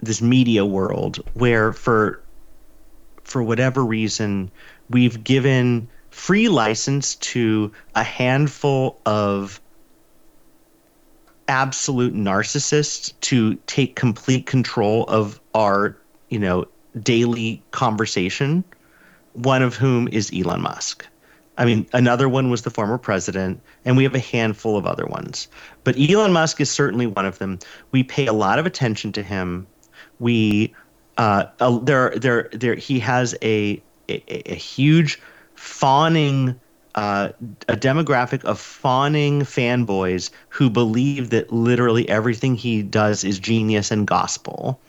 this 0.00 0.20
media 0.20 0.64
world 0.64 1.16
where 1.34 1.72
for 1.72 2.20
for 3.24 3.42
whatever 3.42 3.84
reason 3.84 4.50
we've 4.90 5.22
given 5.24 5.88
free 6.20 6.50
license 6.50 7.14
to 7.14 7.72
a 7.94 8.02
handful 8.02 9.00
of 9.06 9.58
absolute 11.48 12.14
narcissists 12.14 13.18
to 13.22 13.54
take 13.66 13.96
complete 13.96 14.44
control 14.44 15.04
of 15.04 15.40
our, 15.54 15.96
you 16.28 16.38
know, 16.38 16.66
daily 17.02 17.62
conversation, 17.70 18.62
one 19.32 19.62
of 19.62 19.74
whom 19.74 20.08
is 20.08 20.30
Elon 20.34 20.60
Musk. 20.60 21.06
I 21.56 21.64
mean, 21.64 21.86
another 21.94 22.28
one 22.28 22.50
was 22.50 22.62
the 22.62 22.70
former 22.70 22.98
president, 22.98 23.58
and 23.86 23.96
we 23.96 24.04
have 24.04 24.14
a 24.14 24.18
handful 24.18 24.76
of 24.76 24.84
other 24.84 25.06
ones. 25.06 25.48
But 25.84 25.96
Elon 25.98 26.34
Musk 26.34 26.60
is 26.60 26.70
certainly 26.70 27.06
one 27.06 27.24
of 27.24 27.38
them. 27.38 27.58
We 27.92 28.02
pay 28.02 28.26
a 28.26 28.34
lot 28.34 28.58
of 28.58 28.66
attention 28.66 29.10
to 29.12 29.22
him. 29.22 29.66
We 30.18 30.74
uh, 31.16 31.46
uh 31.60 31.78
there 31.78 32.10
there 32.16 32.50
there 32.52 32.74
he 32.74 32.98
has 33.00 33.34
a 33.40 33.82
a, 34.10 34.52
a 34.52 34.54
huge 34.54 35.18
fawning 35.60 36.58
uh, 36.94 37.28
a 37.68 37.76
demographic 37.76 38.42
of 38.44 38.58
fawning 38.58 39.42
fanboys 39.42 40.30
who 40.48 40.70
believe 40.70 41.28
that 41.30 41.52
literally 41.52 42.08
everything 42.08 42.54
he 42.54 42.82
does 42.82 43.24
is 43.24 43.38
genius 43.38 43.90
and 43.90 44.06
gospel. 44.06 44.80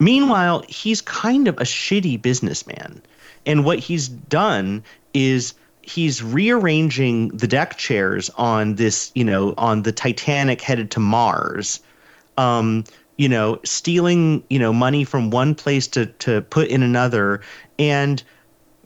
Meanwhile, 0.00 0.64
he's 0.68 1.02
kind 1.02 1.46
of 1.46 1.58
a 1.58 1.64
shitty 1.64 2.20
businessman. 2.20 3.02
And 3.44 3.64
what 3.64 3.78
he's 3.78 4.08
done 4.08 4.82
is 5.12 5.52
he's 5.82 6.22
rearranging 6.22 7.28
the 7.28 7.46
deck 7.46 7.76
chairs 7.76 8.30
on 8.36 8.76
this, 8.76 9.12
you 9.14 9.22
know, 9.22 9.52
on 9.58 9.82
the 9.82 9.92
Titanic 9.92 10.62
headed 10.62 10.90
to 10.92 11.00
Mars. 11.00 11.80
Um, 12.38 12.84
you 13.18 13.28
know, 13.28 13.60
stealing, 13.64 14.42
you 14.48 14.58
know, 14.58 14.72
money 14.72 15.04
from 15.04 15.30
one 15.30 15.54
place 15.54 15.86
to 15.88 16.06
to 16.06 16.40
put 16.40 16.68
in 16.68 16.82
another 16.82 17.42
and 17.78 18.22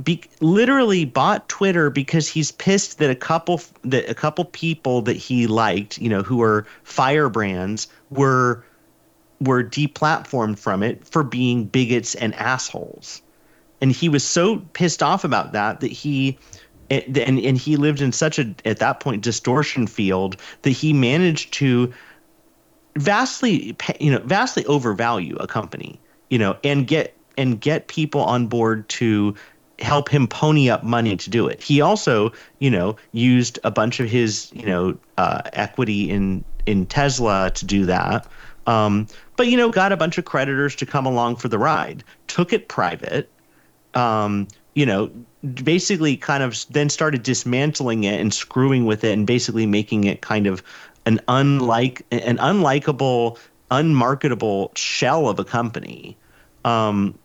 be, 0.03 0.23
literally 0.41 1.05
bought 1.05 1.49
Twitter 1.49 1.91
because 1.91 2.29
he's 2.29 2.53
pissed 2.53 2.99
that 2.99 3.11
a 3.11 3.15
couple 3.15 3.61
that 3.83 4.09
a 4.09 4.15
couple 4.15 4.45
people 4.45 5.03
that 5.03 5.17
he 5.17 5.47
liked, 5.47 5.99
you 5.99 6.09
know, 6.09 6.23
who 6.23 6.37
were 6.37 6.67
firebrands, 6.85 7.89
were 8.11 8.65
were 9.41 9.63
deplatformed 9.63 10.59
from 10.59 10.83
it 10.83 11.07
for 11.07 11.23
being 11.23 11.65
bigots 11.65 12.15
and 12.15 12.35
assholes. 12.35 13.23
And 13.81 13.93
he 13.93 14.09
was 14.09 14.25
so 14.25 14.59
pissed 14.73 15.03
off 15.03 15.25
about 15.25 15.53
that 15.53 15.81
that 15.81 15.93
he 15.93 16.39
and 16.91 17.17
and 17.17 17.59
he 17.59 17.77
lived 17.77 18.01
in 18.01 18.13
such 18.13 18.39
a 18.39 18.55
at 18.65 18.79
that 18.79 19.01
point 19.01 19.23
distortion 19.23 19.87
field 19.87 20.37
that 20.63 20.71
he 20.71 20.93
managed 20.93 21.53
to 21.55 21.93
vastly 22.97 23.77
you 24.01 24.11
know 24.11 24.19
vastly 24.21 24.65
overvalue 24.67 25.37
a 25.37 25.47
company 25.47 26.01
you 26.31 26.39
know 26.39 26.57
and 26.65 26.87
get 26.87 27.15
and 27.37 27.61
get 27.61 27.87
people 27.87 28.23
on 28.23 28.47
board 28.47 28.89
to 28.89 29.35
help 29.79 30.09
him 30.09 30.27
pony 30.27 30.69
up 30.71 30.83
money 30.83 31.17
to 31.17 31.31
do 31.31 31.47
it. 31.47 31.63
He 31.63 31.81
also, 31.81 32.33
you 32.59 32.71
know, 32.71 32.97
used 33.13 33.59
a 33.65 33.71
bunch 33.71 34.01
of 34.01 34.09
his, 34.09 34.51
you 34.53 34.67
know, 34.67 34.99
uh, 35.17 35.43
equity 35.53 36.11
in 36.11 36.45
in 36.67 36.87
Tesla 36.87 37.51
to 37.55 37.65
do 37.65 37.87
that. 37.87 38.27
Um, 38.67 39.07
but 39.37 39.47
you 39.47 39.57
know, 39.57 39.71
got 39.71 39.93
a 39.93 39.97
bunch 39.97 40.19
of 40.19 40.25
creditors 40.25 40.75
to 40.77 40.87
come 40.87 41.07
along 41.07 41.37
for 41.37 41.49
the 41.49 41.59
ride. 41.59 42.05
Took 42.27 42.53
it 42.53 42.69
private. 42.69 43.31
Um, 43.95 44.49
you 44.75 44.85
know, 44.85 45.11
basically, 45.65 46.17
kind 46.17 46.43
of 46.43 46.65
then 46.71 46.91
started 46.91 47.23
dismantling 47.23 48.05
it 48.05 48.21
and 48.21 48.33
screwing 48.35 48.85
with 48.85 49.05
it, 49.05 49.13
and 49.13 49.27
basically 49.27 49.67
making 49.67 50.05
it 50.05 50.21
kind 50.21 50.47
of 50.47 50.63
an 51.07 51.21
unlike 51.29 52.05
an 52.11 52.37
unlikable, 52.37 53.39
unmarketable 53.71 54.73
shell 54.75 55.29
of 55.29 55.39
a 55.39 55.45
company. 55.45 56.17
Um, 56.65 57.19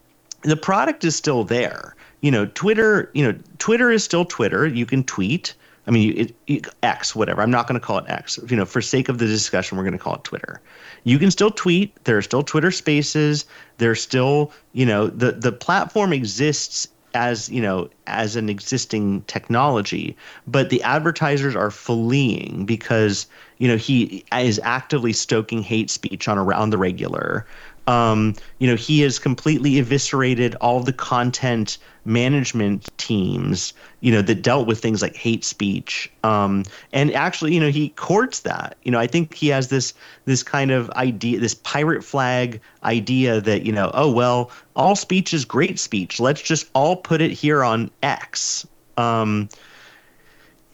the 0.44 0.56
product 0.56 1.04
is 1.04 1.16
still 1.16 1.44
there 1.44 1.96
you 2.24 2.32
know, 2.32 2.46
Twitter, 2.46 3.12
you 3.14 3.22
know, 3.22 3.38
Twitter 3.60 3.92
is 3.92 4.02
still 4.02 4.24
Twitter. 4.24 4.66
You 4.66 4.86
can 4.86 5.04
tweet. 5.04 5.54
I 5.86 5.92
mean, 5.92 6.18
it, 6.18 6.36
it, 6.48 6.68
X, 6.82 7.14
whatever. 7.14 7.42
I'm 7.42 7.52
not 7.52 7.68
going 7.68 7.80
to 7.80 7.86
call 7.86 7.98
it 7.98 8.06
X. 8.08 8.40
You 8.48 8.56
know, 8.56 8.64
for 8.66 8.82
sake 8.82 9.10
of 9.10 9.18
the 9.18 9.28
discussion, 9.28 9.78
we're 9.78 9.84
going 9.84 9.98
to 9.98 10.00
call 10.00 10.16
it 10.16 10.24
Twitter. 10.24 10.62
You 11.04 11.20
can 11.20 11.30
still 11.30 11.52
tweet. 11.52 12.02
There 12.06 12.18
are 12.18 12.22
still 12.22 12.42
Twitter 12.42 12.72
Spaces. 12.72 13.46
There's 13.78 14.02
still, 14.02 14.54
you 14.72 14.86
know, 14.86 15.08
the 15.08 15.34
the 15.34 15.52
platform 15.52 16.14
exists 16.14 16.88
as 17.14 17.50
you 17.50 17.62
know 17.62 17.90
as 18.08 18.38
an 18.38 18.50
existing 18.50 19.22
technology, 19.24 20.16
but 20.48 20.70
the 20.70 20.82
advertisers 20.84 21.58
are 21.58 21.72
fleeing 21.72 22.66
because 22.66 23.28
you 23.58 23.68
know 23.68 23.76
he 23.78 24.24
is 24.34 24.60
actively 24.64 25.12
stoking 25.12 25.62
hate 25.62 25.90
speech 25.90 26.30
on 26.30 26.38
around 26.38 26.70
the 26.70 26.78
regular. 26.78 27.46
Um, 27.88 28.36
you 28.60 28.68
know, 28.68 28.76
he 28.76 29.02
has 29.02 29.20
completely 29.20 29.78
eviscerated 29.78 30.56
all 30.56 30.80
the 30.80 30.94
content 30.94 31.78
management 32.06 32.90
teams, 32.98 33.74
you 34.02 34.12
know, 34.12 34.22
that 34.22 34.42
dealt 34.42 34.68
with 34.68 34.80
things 34.80 35.02
like 35.02 35.16
hate 35.16 35.44
speech. 35.44 36.12
Um, 36.24 36.64
and 36.92 37.14
actually, 37.14 37.54
you 37.54 37.60
know, 37.60 37.70
he 37.70 37.90
courts 37.90 38.42
that. 38.42 38.78
You 38.84 38.92
know, 38.92 39.00
I 39.00 39.08
think 39.08 39.34
he 39.34 39.48
has 39.50 39.70
this 39.70 39.94
this 40.26 40.44
kind 40.44 40.72
of 40.72 40.90
idea, 40.92 41.40
this 41.40 41.56
pirate 41.56 42.04
flag 42.04 42.62
idea 42.84 43.42
that, 43.42 43.66
you 43.66 43.72
know, 43.72 43.92
oh 43.94 44.12
well, 44.12 44.52
all 44.76 44.96
speech 44.96 45.34
is 45.34 45.46
great 45.46 45.80
speech. 45.80 46.20
Let's 46.20 46.42
just 46.42 46.70
all 46.74 46.96
put 46.96 47.22
it 47.22 47.32
here 47.32 47.64
on 47.64 47.92
X. 48.02 48.66
Um, 48.98 49.50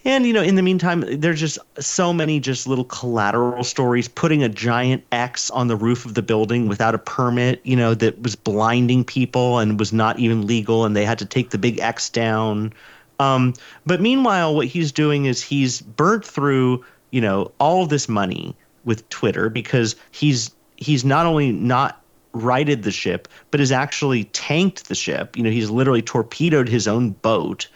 and 0.05 0.25
you 0.25 0.33
know, 0.33 0.41
in 0.41 0.55
the 0.55 0.61
meantime, 0.61 1.03
there's 1.07 1.39
just 1.39 1.59
so 1.79 2.13
many 2.13 2.39
just 2.39 2.67
little 2.67 2.85
collateral 2.85 3.63
stories. 3.63 4.07
Putting 4.07 4.43
a 4.43 4.49
giant 4.49 5.03
X 5.11 5.51
on 5.51 5.67
the 5.67 5.75
roof 5.75 6.05
of 6.05 6.13
the 6.13 6.21
building 6.21 6.67
without 6.67 6.95
a 6.95 6.97
permit, 6.97 7.59
you 7.63 7.75
know, 7.75 7.93
that 7.93 8.21
was 8.21 8.35
blinding 8.35 9.03
people 9.03 9.59
and 9.59 9.77
was 9.77 9.91
not 9.91 10.19
even 10.19 10.47
legal, 10.47 10.85
and 10.85 10.95
they 10.95 11.05
had 11.05 11.19
to 11.19 11.25
take 11.25 11.49
the 11.49 11.57
big 11.57 11.79
X 11.79 12.09
down. 12.09 12.73
Um, 13.19 13.53
but 13.85 13.99
meanwhile, 13.99 14.55
what 14.55 14.67
he's 14.67 14.91
doing 14.91 15.25
is 15.25 15.43
he's 15.43 15.81
burnt 15.81 16.25
through, 16.25 16.85
you 17.11 17.19
know, 17.19 17.51
all 17.59 17.85
this 17.85 18.07
money 18.07 18.55
with 18.85 19.07
Twitter 19.09 19.49
because 19.49 19.95
he's 20.11 20.51
he's 20.77 21.03
not 21.03 21.25
only 21.25 21.51
not 21.51 22.01
righted 22.31 22.83
the 22.83 22.91
ship, 22.91 23.27
but 23.51 23.59
has 23.59 23.71
actually 23.71 24.25
tanked 24.25 24.87
the 24.87 24.95
ship. 24.95 25.35
You 25.35 25.43
know, 25.43 25.49
he's 25.49 25.69
literally 25.69 26.01
torpedoed 26.01 26.69
his 26.69 26.87
own 26.87 27.11
boat. 27.11 27.67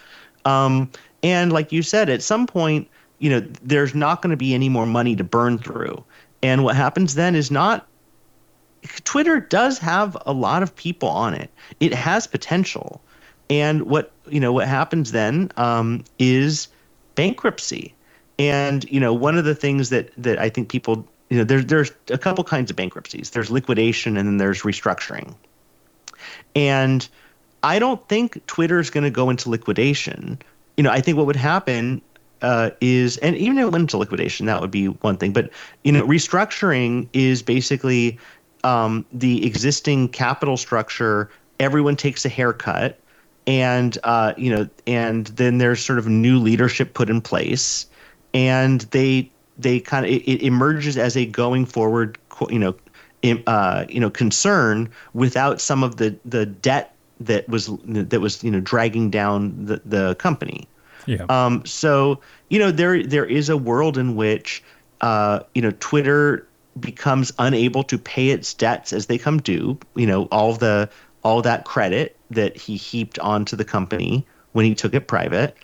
Um, 0.46 0.90
and 1.24 1.54
like 1.54 1.72
you 1.72 1.82
said, 1.82 2.10
at 2.10 2.22
some 2.22 2.46
point, 2.46 2.88
you 3.20 3.30
know, 3.30 3.40
there's 3.64 3.96
not 3.96 4.22
going 4.22 4.32
to 4.32 4.38
be 4.38 4.54
any 4.54 4.70
more 4.70 4.86
money 4.86 5.16
to 5.16 5.24
burn 5.24 5.58
through. 5.58 6.04
And 6.44 6.64
what 6.64 6.76
happens 6.76 7.16
then 7.16 7.36
is 7.36 7.50
not 7.50 7.88
Twitter 9.06 9.40
does 9.40 9.78
have 9.80 10.18
a 10.26 10.34
lot 10.34 10.62
of 10.62 10.76
people 10.76 11.08
on 11.08 11.34
it. 11.34 11.50
It 11.80 11.94
has 11.94 12.28
potential. 12.28 13.02
And 13.50 13.84
what 13.84 14.12
you 14.28 14.40
know 14.40 14.52
what 14.52 14.68
happens 14.68 15.12
then 15.14 15.52
um, 15.58 16.04
is 16.20 16.68
bankruptcy. 17.16 17.94
And 18.38 18.84
you 18.92 19.00
know 19.00 19.14
one 19.14 19.38
of 19.38 19.46
the 19.46 19.56
things 19.56 19.90
that 19.90 20.12
that 20.18 20.38
I 20.40 20.50
think 20.50 20.70
people 20.70 21.08
you 21.30 21.38
know 21.38 21.46
there's 21.46 21.66
there's 21.66 21.92
a 22.10 22.18
couple 22.18 22.44
kinds 22.44 22.70
of 22.70 22.76
bankruptcies. 22.76 23.30
There's 23.30 23.50
liquidation 23.50 24.18
and 24.18 24.28
then 24.28 24.38
there's 24.38 24.64
restructuring. 24.64 25.34
And 26.56 27.08
I 27.64 27.80
don't 27.80 28.06
think 28.10 28.46
Twitter 28.48 28.80
is 28.80 28.90
going 28.90 29.06
to 29.06 29.10
go 29.10 29.30
into 29.30 29.50
liquidation 29.50 30.40
you 30.78 30.84
know, 30.84 30.92
I 30.92 31.02
think 31.02 31.18
what 31.18 31.26
would 31.26 31.36
happen 31.36 32.02
uh, 32.42 32.72
is, 32.82 33.18
and 33.18 33.36
even 33.38 33.58
if 33.58 33.68
it 33.68 33.72
went 33.72 33.84
into 33.84 33.98
liquidation, 33.98 34.46
that 34.48 34.60
would 34.62 34.72
be 34.72 34.88
one 34.88 35.18
thing. 35.18 35.34
But 35.34 35.50
you 35.84 35.92
know, 35.92 36.06
restructuring 36.06 37.08
is 37.14 37.42
basically 37.42 38.20
um, 38.64 39.06
the 39.14 39.46
existing 39.46 40.10
capital 40.10 40.58
structure. 40.58 41.30
Everyone 41.60 41.96
takes 41.96 42.26
a 42.26 42.30
haircut, 42.30 43.00
and 43.48 43.98
uh, 44.04 44.34
you 44.38 44.50
know, 44.54 44.70
and 44.86 45.28
then 45.28 45.58
there's 45.58 45.84
sort 45.84 46.00
of 46.00 46.08
new 46.08 46.40
leadership 46.40 46.94
put 46.94 47.10
in 47.10 47.22
place, 47.22 47.86
and 48.34 48.82
they 48.92 49.30
they 49.58 49.80
kind 49.80 50.06
of 50.06 50.12
it, 50.12 50.24
it 50.28 50.42
emerges 50.42 50.98
as 50.98 51.16
a 51.16 51.26
going 51.26 51.66
forward, 51.66 52.18
you 52.50 52.60
know, 52.60 52.76
uh, 53.48 53.86
you 53.88 54.00
know, 54.00 54.10
concern 54.10 54.90
without 55.14 55.62
some 55.62 55.84
of 55.84 55.98
the 55.98 56.16
the 56.26 56.46
debt 56.46 56.93
that 57.20 57.48
was 57.48 57.70
that 57.86 58.20
was 58.20 58.44
you 58.44 58.52
know 58.52 58.60
dragging 58.60 59.10
down 59.10 59.66
the, 59.66 59.82
the 59.86 60.16
company. 60.16 60.68
Yeah. 61.06 61.26
Um, 61.30 61.66
so 61.66 62.20
you 62.50 62.60
know 62.60 62.72
there 62.72 63.04
there 63.04 63.26
is 63.26 63.50
a 63.50 63.58
world 63.58 63.98
in 63.98 64.16
which 64.16 64.64
uh, 65.02 65.42
you 65.54 65.62
know 65.62 65.72
Twitter 65.80 66.48
becomes 66.80 67.32
unable 67.40 67.84
to 67.84 67.98
pay 67.98 68.30
its 68.30 68.54
debts 68.54 68.94
as 68.94 69.08
they 69.08 69.18
come 69.18 69.40
due. 69.40 69.78
You 69.96 70.08
know, 70.08 70.26
all 70.26 70.54
the 70.54 70.90
all 71.24 71.42
that 71.42 71.66
credit 71.66 72.18
that 72.32 72.58
he 72.58 72.76
heaped 72.76 73.20
onto 73.20 73.56
the 73.56 73.66
company 73.66 74.26
when 74.54 74.66
he 74.66 74.76
took 74.76 74.94
it 74.94 75.08
private, 75.08 75.56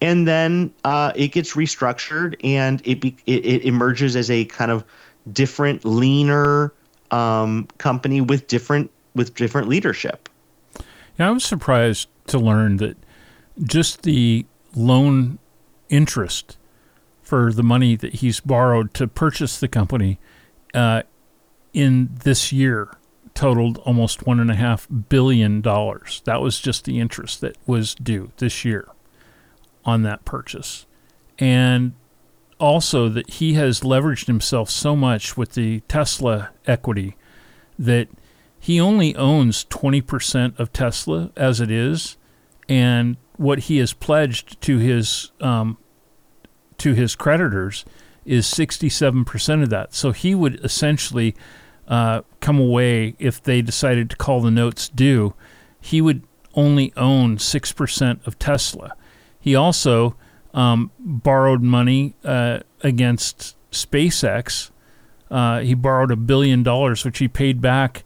and 0.00 0.26
then 0.26 0.72
uh, 0.84 1.12
it 1.14 1.28
gets 1.28 1.54
restructured 1.54 2.36
and 2.42 2.82
it, 2.84 3.00
be, 3.00 3.16
it, 3.26 3.44
it 3.44 3.64
emerges 3.64 4.16
as 4.16 4.30
a 4.30 4.44
kind 4.46 4.70
of 4.70 4.84
different, 5.32 5.84
leaner 5.84 6.72
um, 7.10 7.68
company 7.78 8.20
with 8.20 8.46
different 8.46 8.90
with 9.14 9.34
different 9.34 9.68
leadership. 9.68 10.28
Yeah, 11.18 11.28
I 11.28 11.30
was 11.30 11.44
surprised 11.44 12.08
to 12.28 12.38
learn 12.38 12.78
that 12.78 12.96
just 13.62 14.02
the 14.02 14.46
loan 14.74 15.38
interest 15.88 16.58
for 17.22 17.52
the 17.52 17.62
money 17.62 17.96
that 17.96 18.14
he's 18.14 18.40
borrowed 18.40 18.92
to 18.94 19.06
purchase 19.06 19.58
the 19.58 19.68
company 19.68 20.18
uh, 20.74 21.02
in 21.72 22.10
this 22.24 22.52
year 22.52 22.96
totaled 23.34 23.78
almost 23.78 24.26
one 24.26 24.38
and 24.38 24.50
a 24.50 24.54
half 24.54 24.86
billion 25.08 25.60
dollars. 25.60 26.22
That 26.24 26.40
was 26.40 26.60
just 26.60 26.84
the 26.84 27.00
interest 27.00 27.40
that 27.40 27.56
was 27.66 27.94
due 27.94 28.30
this 28.36 28.64
year 28.64 28.88
on 29.84 30.02
that 30.02 30.24
purchase. 30.24 30.86
And 31.38 31.94
also 32.60 33.08
that 33.08 33.28
he 33.28 33.54
has 33.54 33.80
leveraged 33.80 34.26
himself 34.26 34.70
so 34.70 34.94
much 34.94 35.36
with 35.36 35.52
the 35.54 35.80
Tesla 35.88 36.50
equity 36.66 37.16
that 37.78 38.08
he 38.64 38.80
only 38.80 39.14
owns 39.14 39.66
20% 39.66 40.58
of 40.58 40.72
Tesla 40.72 41.30
as 41.36 41.60
it 41.60 41.70
is. 41.70 42.16
And 42.66 43.18
what 43.36 43.58
he 43.58 43.76
has 43.76 43.92
pledged 43.92 44.58
to 44.62 44.78
his 44.78 45.32
um, 45.42 45.76
to 46.78 46.94
his 46.94 47.14
creditors 47.14 47.84
is 48.24 48.46
67% 48.46 49.62
of 49.62 49.68
that. 49.68 49.92
So 49.92 50.12
he 50.12 50.34
would 50.34 50.64
essentially 50.64 51.36
uh, 51.86 52.22
come 52.40 52.58
away 52.58 53.16
if 53.18 53.42
they 53.42 53.60
decided 53.60 54.08
to 54.08 54.16
call 54.16 54.40
the 54.40 54.50
notes 54.50 54.88
due. 54.88 55.34
He 55.78 56.00
would 56.00 56.22
only 56.54 56.90
own 56.96 57.36
6% 57.36 58.26
of 58.26 58.38
Tesla. 58.38 58.96
He 59.38 59.54
also 59.54 60.16
um, 60.54 60.90
borrowed 60.98 61.60
money 61.60 62.16
uh, 62.24 62.60
against 62.80 63.56
SpaceX. 63.70 64.70
Uh, 65.30 65.60
he 65.60 65.74
borrowed 65.74 66.10
a 66.10 66.16
billion 66.16 66.62
dollars, 66.62 67.04
which 67.04 67.18
he 67.18 67.28
paid 67.28 67.60
back 67.60 68.04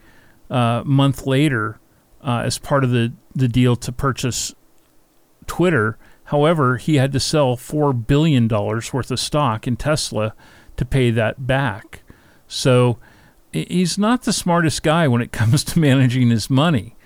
uh, 0.50 0.82
month 0.84 1.26
later 1.26 1.78
uh, 2.22 2.42
as 2.44 2.58
part 2.58 2.84
of 2.84 2.90
the, 2.90 3.12
the 3.34 3.48
deal 3.48 3.76
to 3.76 3.92
purchase 3.92 4.54
Twitter. 5.46 5.98
However, 6.24 6.76
he 6.76 6.96
had 6.96 7.12
to 7.12 7.20
sell 7.20 7.56
$4 7.56 8.06
billion 8.06 8.48
worth 8.48 9.10
of 9.10 9.20
stock 9.20 9.66
in 9.66 9.76
Tesla 9.76 10.34
to 10.76 10.84
pay 10.84 11.10
that 11.10 11.46
back. 11.46 12.02
So 12.46 12.98
he's 13.52 13.98
not 13.98 14.22
the 14.22 14.32
smartest 14.32 14.82
guy 14.82 15.08
when 15.08 15.22
it 15.22 15.32
comes 15.32 15.64
to 15.64 15.78
managing 15.78 16.30
his 16.30 16.50
money, 16.50 16.96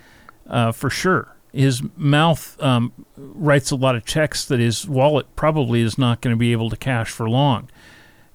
uh, 0.46 0.72
for 0.72 0.90
sure 0.90 1.36
his 1.52 1.82
mouth 1.96 2.60
um, 2.62 2.92
writes 3.16 3.70
a 3.70 3.76
lot 3.76 3.94
of 3.94 4.04
checks 4.04 4.44
that 4.46 4.58
his 4.58 4.88
wallet 4.88 5.26
probably 5.36 5.82
is 5.82 5.98
not 5.98 6.20
going 6.20 6.32
to 6.32 6.38
be 6.38 6.52
able 6.52 6.70
to 6.70 6.76
cash 6.76 7.10
for 7.10 7.28
long. 7.28 7.70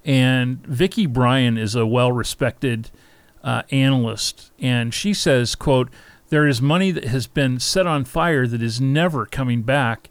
And 0.04 0.64
Vicki 0.66 1.06
Bryan 1.06 1.58
is 1.58 1.74
a 1.74 1.86
well-respected 1.86 2.90
uh, 3.42 3.62
analyst, 3.70 4.52
and 4.58 4.92
she 4.92 5.14
says, 5.14 5.54
"quote 5.54 5.90
There 6.28 6.46
is 6.46 6.60
money 6.60 6.90
that 6.90 7.04
has 7.04 7.26
been 7.26 7.58
set 7.58 7.86
on 7.86 8.04
fire 8.04 8.46
that 8.46 8.62
is 8.62 8.80
never 8.80 9.26
coming 9.26 9.62
back. 9.62 10.10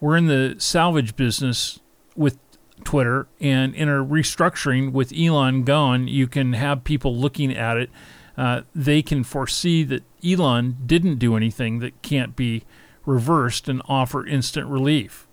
We're 0.00 0.16
in 0.16 0.26
the 0.26 0.56
salvage 0.58 1.16
business 1.16 1.80
with 2.16 2.38
Twitter, 2.84 3.26
and 3.40 3.74
in 3.74 3.88
a 3.88 4.04
restructuring 4.04 4.92
with 4.92 5.12
Elon 5.16 5.64
gone, 5.64 6.08
you 6.08 6.26
can 6.26 6.52
have 6.52 6.84
people 6.84 7.16
looking 7.16 7.54
at 7.54 7.76
it." 7.76 7.90
Uh, 8.36 8.62
they 8.72 9.02
can 9.02 9.24
foresee 9.24 9.82
that 9.82 10.04
Elon 10.24 10.76
didn't 10.86 11.16
do 11.16 11.36
anything 11.36 11.80
that 11.80 12.00
can't 12.02 12.36
be 12.36 12.62
reversed 13.04 13.68
and 13.68 13.82
offer 13.88 14.24
instant 14.24 14.68
relief. 14.68 15.26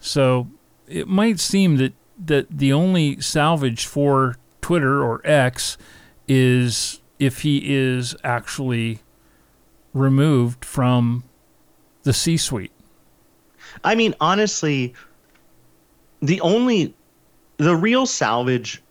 So 0.00 0.48
it 0.88 1.06
might 1.06 1.38
seem 1.38 1.76
that, 1.76 1.92
that 2.18 2.46
the 2.50 2.72
only 2.72 3.20
salvage 3.20 3.86
for 3.86 4.36
Twitter 4.60 5.04
or 5.04 5.20
X 5.22 5.78
is 6.30 7.00
if 7.18 7.42
he 7.42 7.60
is 7.64 8.16
actually 8.22 9.00
removed 9.92 10.64
from 10.64 11.24
the 12.04 12.12
C 12.12 12.36
suite. 12.36 12.72
I 13.84 13.94
mean, 13.94 14.14
honestly, 14.20 14.94
the 16.22 16.40
only, 16.40 16.94
the 17.56 17.76
real 17.76 18.06
salvage 18.06 18.82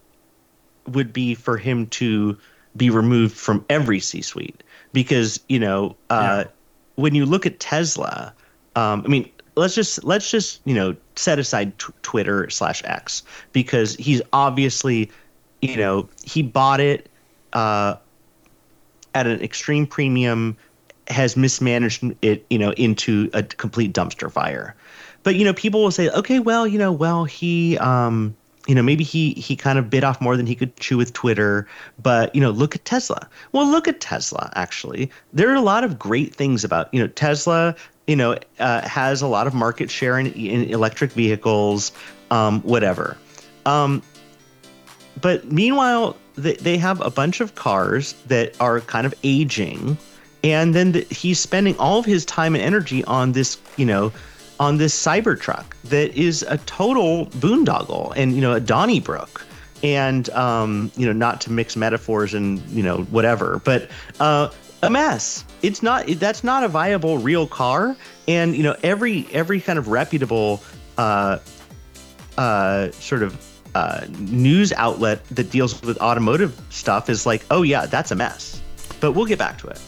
would 0.87 1.13
be 1.13 1.35
for 1.35 1.57
him 1.57 1.87
to 1.87 2.37
be 2.77 2.89
removed 2.89 3.35
from 3.35 3.65
every 3.69 3.99
C-suite 3.99 4.63
because 4.93 5.39
you 5.49 5.59
know 5.59 5.95
uh, 6.09 6.43
yeah. 6.45 6.51
when 6.95 7.15
you 7.15 7.25
look 7.25 7.45
at 7.45 7.59
Tesla, 7.59 8.33
um, 8.75 9.03
I 9.05 9.07
mean 9.07 9.29
let's 9.55 9.75
just 9.75 10.03
let's 10.03 10.29
just 10.29 10.61
you 10.65 10.73
know 10.73 10.95
set 11.15 11.39
aside 11.39 11.77
t- 11.79 11.93
Twitter 12.01 12.49
slash 12.49 12.81
X 12.85 13.23
because 13.51 13.95
he's 13.95 14.21
obviously 14.33 15.11
you 15.61 15.77
know 15.77 16.07
he 16.23 16.41
bought 16.41 16.79
it 16.79 17.08
uh, 17.53 17.95
at 19.13 19.27
an 19.27 19.41
extreme 19.41 19.87
premium 19.87 20.57
has 21.07 21.35
mismanaged 21.35 22.15
it 22.21 22.45
you 22.49 22.59
know 22.59 22.71
into 22.73 23.29
a 23.33 23.43
complete 23.43 23.93
dumpster 23.93 24.31
fire. 24.31 24.75
But 25.23 25.35
you 25.35 25.45
know 25.45 25.53
people 25.53 25.81
will 25.83 25.91
say 25.91 26.09
okay 26.09 26.39
well 26.39 26.67
you 26.67 26.77
know 26.77 26.91
well 26.91 27.25
he 27.25 27.77
um 27.79 28.35
you 28.67 28.75
know 28.75 28.83
maybe 28.83 29.03
he 29.03 29.33
he 29.33 29.55
kind 29.55 29.79
of 29.79 29.89
bit 29.89 30.03
off 30.03 30.21
more 30.21 30.37
than 30.37 30.45
he 30.45 30.53
could 30.53 30.75
chew 30.75 30.97
with 30.97 31.13
twitter 31.13 31.67
but 32.01 32.33
you 32.35 32.41
know 32.41 32.51
look 32.51 32.75
at 32.75 32.85
tesla. 32.85 33.27
Well 33.51 33.67
look 33.67 33.87
at 33.87 33.99
tesla 33.99 34.51
actually. 34.55 35.09
There 35.33 35.49
are 35.49 35.55
a 35.55 35.61
lot 35.61 35.83
of 35.83 35.97
great 35.97 36.35
things 36.35 36.63
about 36.63 36.93
you 36.93 37.01
know 37.01 37.07
tesla 37.07 37.75
you 38.07 38.15
know 38.15 38.37
uh, 38.59 38.87
has 38.87 39.21
a 39.21 39.27
lot 39.27 39.47
of 39.47 39.53
market 39.53 39.89
share 39.89 40.19
in, 40.19 40.27
in 40.33 40.63
electric 40.69 41.11
vehicles 41.11 41.91
um, 42.31 42.61
whatever. 42.61 43.17
Um, 43.65 44.03
but 45.19 45.51
meanwhile 45.51 46.15
they, 46.41 46.53
they 46.55 46.77
have 46.77 47.01
a 47.01 47.09
bunch 47.09 47.41
of 47.41 47.55
cars 47.55 48.13
that 48.27 48.59
are 48.59 48.81
kind 48.81 49.05
of 49.05 49.13
aging 49.23 49.97
and 50.43 50.73
then 50.73 50.93
the, 50.93 51.01
he's 51.09 51.39
spending 51.39 51.77
all 51.77 51.99
of 51.99 52.05
his 52.05 52.25
time 52.25 52.55
and 52.55 52.63
energy 52.63 53.03
on 53.05 53.33
this 53.33 53.57
you 53.77 53.85
know 53.85 54.11
on 54.59 54.77
this 54.77 54.99
Cybertruck 55.01 55.65
that 55.85 56.13
is 56.15 56.43
a 56.43 56.57
total 56.59 57.27
boondoggle 57.27 58.13
and 58.15 58.33
you 58.33 58.41
know 58.41 58.53
a 58.53 58.59
Donnybrook. 58.59 59.45
And 59.81 60.29
um, 60.31 60.91
you 60.97 61.05
know 61.05 61.13
not 61.13 61.39
to 61.41 61.51
mix 61.51 61.77
metaphors 61.77 62.33
and 62.33 62.59
you 62.69 62.83
know 62.83 63.03
whatever 63.03 63.61
but 63.63 63.89
uh, 64.19 64.49
a 64.83 64.89
mess. 64.89 65.45
It's 65.61 65.81
not 65.81 66.05
that's 66.07 66.43
not 66.43 66.63
a 66.63 66.67
viable 66.67 67.17
real 67.17 67.47
car. 67.47 67.95
And 68.27 68.57
you 68.57 68.63
know 68.63 68.75
every 68.83 69.25
every 69.31 69.61
kind 69.61 69.79
of 69.79 69.87
reputable 69.87 70.61
uh, 70.97 71.39
uh, 72.37 72.91
sort 72.91 73.23
of 73.23 73.37
uh, 73.75 74.05
news 74.19 74.73
outlet 74.73 75.25
that 75.29 75.49
deals 75.51 75.81
with 75.81 75.97
automotive 75.99 76.59
stuff 76.69 77.09
is 77.09 77.25
like 77.25 77.45
oh 77.51 77.61
yeah 77.61 77.85
that's 77.85 78.11
a 78.11 78.15
mess 78.15 78.61
but 78.99 79.13
we'll 79.13 79.25
get 79.25 79.39
back 79.39 79.57
to 79.57 79.67
it 79.67 79.79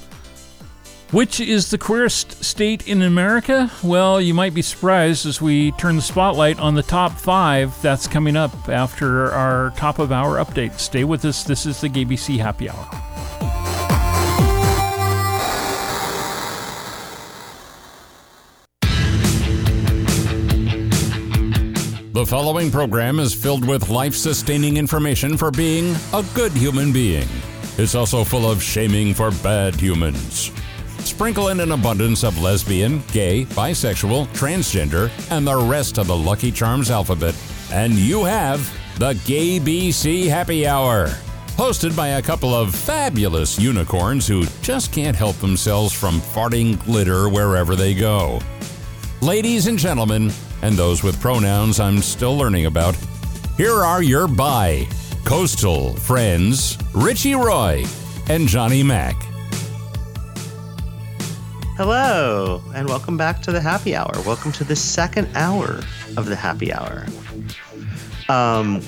which 1.11 1.41
is 1.41 1.71
the 1.71 1.77
queerest 1.77 2.41
state 2.41 2.88
in 2.88 3.01
America? 3.01 3.69
Well, 3.84 4.21
you 4.21 4.34
might 4.34 4.53
be 4.53 4.61
surprised 4.61 5.25
as 5.25 5.41
we 5.41 5.71
turn 5.73 5.97
the 5.97 6.01
spotlight 6.01 6.57
on 6.57 6.73
the 6.73 6.84
top 6.84 7.11
five. 7.19 7.79
That's 7.82 8.07
coming 8.07 8.38
up 8.38 8.69
after 8.69 9.29
our 9.34 9.71
top 9.71 9.99
of 9.99 10.13
hour 10.13 10.38
update. 10.38 10.79
Stay 10.79 11.03
with 11.03 11.25
us. 11.25 11.43
This 11.43 11.65
is 11.65 11.82
the 11.82 11.89
GAYBC 11.89 12.38
Happy 12.38 12.69
Hour. 12.69 13.11
The 22.14 22.26
following 22.26 22.70
program 22.72 23.22
is 23.22 23.34
filled 23.34 23.66
with 23.66 23.88
life 23.88 24.14
sustaining 24.14 24.76
information 24.76 25.38
for 25.38 25.49
being 25.49 25.95
a 26.12 26.26
good 26.34 26.51
human 26.51 26.91
being. 26.91 27.30
It's 27.78 27.95
also 27.95 28.26
full 28.26 28.51
of 28.51 28.62
shaming 28.62 29.14
for 29.14 29.32
bad 29.32 29.76
humans. 29.76 30.51
Sprinkle 30.99 31.47
in 31.47 31.62
an 31.62 31.72
abundance 31.72 32.26
of 32.26 32.38
lesbian, 32.41 33.01
gay, 33.14 33.45
bisexual, 33.45 34.28
transgender, 34.34 35.09
and 35.32 35.47
the 35.47 35.55
rest 35.55 35.97
of 35.97 36.07
the 36.07 36.16
Lucky 36.16 36.51
Charms 36.51 36.91
alphabet, 36.91 37.34
and 37.72 37.93
you 37.93 38.26
have 38.26 38.59
the 38.99 39.14
GAYBC 39.14 40.28
Happy 40.28 40.68
Hour. 40.68 41.07
Hosted 41.55 41.95
by 41.95 42.09
a 42.09 42.22
couple 42.22 42.53
of 42.53 42.76
fabulous 42.76 43.57
unicorns 43.57 44.28
who 44.28 44.43
just 44.62 44.91
can't 44.91 45.16
help 45.16 45.38
themselves 45.38 45.93
from 45.93 46.20
farting 46.20 46.84
glitter 46.84 47.30
wherever 47.30 47.74
they 47.78 47.93
go. 47.93 48.41
Ladies 49.22 49.68
and 49.68 49.80
gentlemen, 49.80 50.30
and 50.62 50.76
those 50.76 51.03
with 51.03 51.20
pronouns 51.20 51.80
I'm 51.80 51.99
still 51.99 52.38
learning 52.38 52.66
about, 52.66 52.95
here 53.57 53.84
are 53.84 54.03
your 54.03 54.28
bi 54.28 54.88
coastal 55.26 55.93
friends, 55.93 56.78
Richie 56.93 57.36
Roy 57.36 57.86
and 58.30 58.47
Johnny 58.47 58.84
Mac. 58.84 59.16
Hello, 61.78 62.62
and 62.76 62.88
welcome 62.88 63.18
back 63.18 63.41
to 63.43 63.51
the 63.51 63.62
happy 63.62 63.95
hour. 63.95 64.12
Welcome 64.26 64.51
to 64.53 64.64
the 64.64 64.76
second 64.76 65.30
hour 65.36 65.80
of 66.18 66.26
the 66.26 66.36
happy 66.36 66.72
hour. 66.72 67.05
Um, 68.30 68.82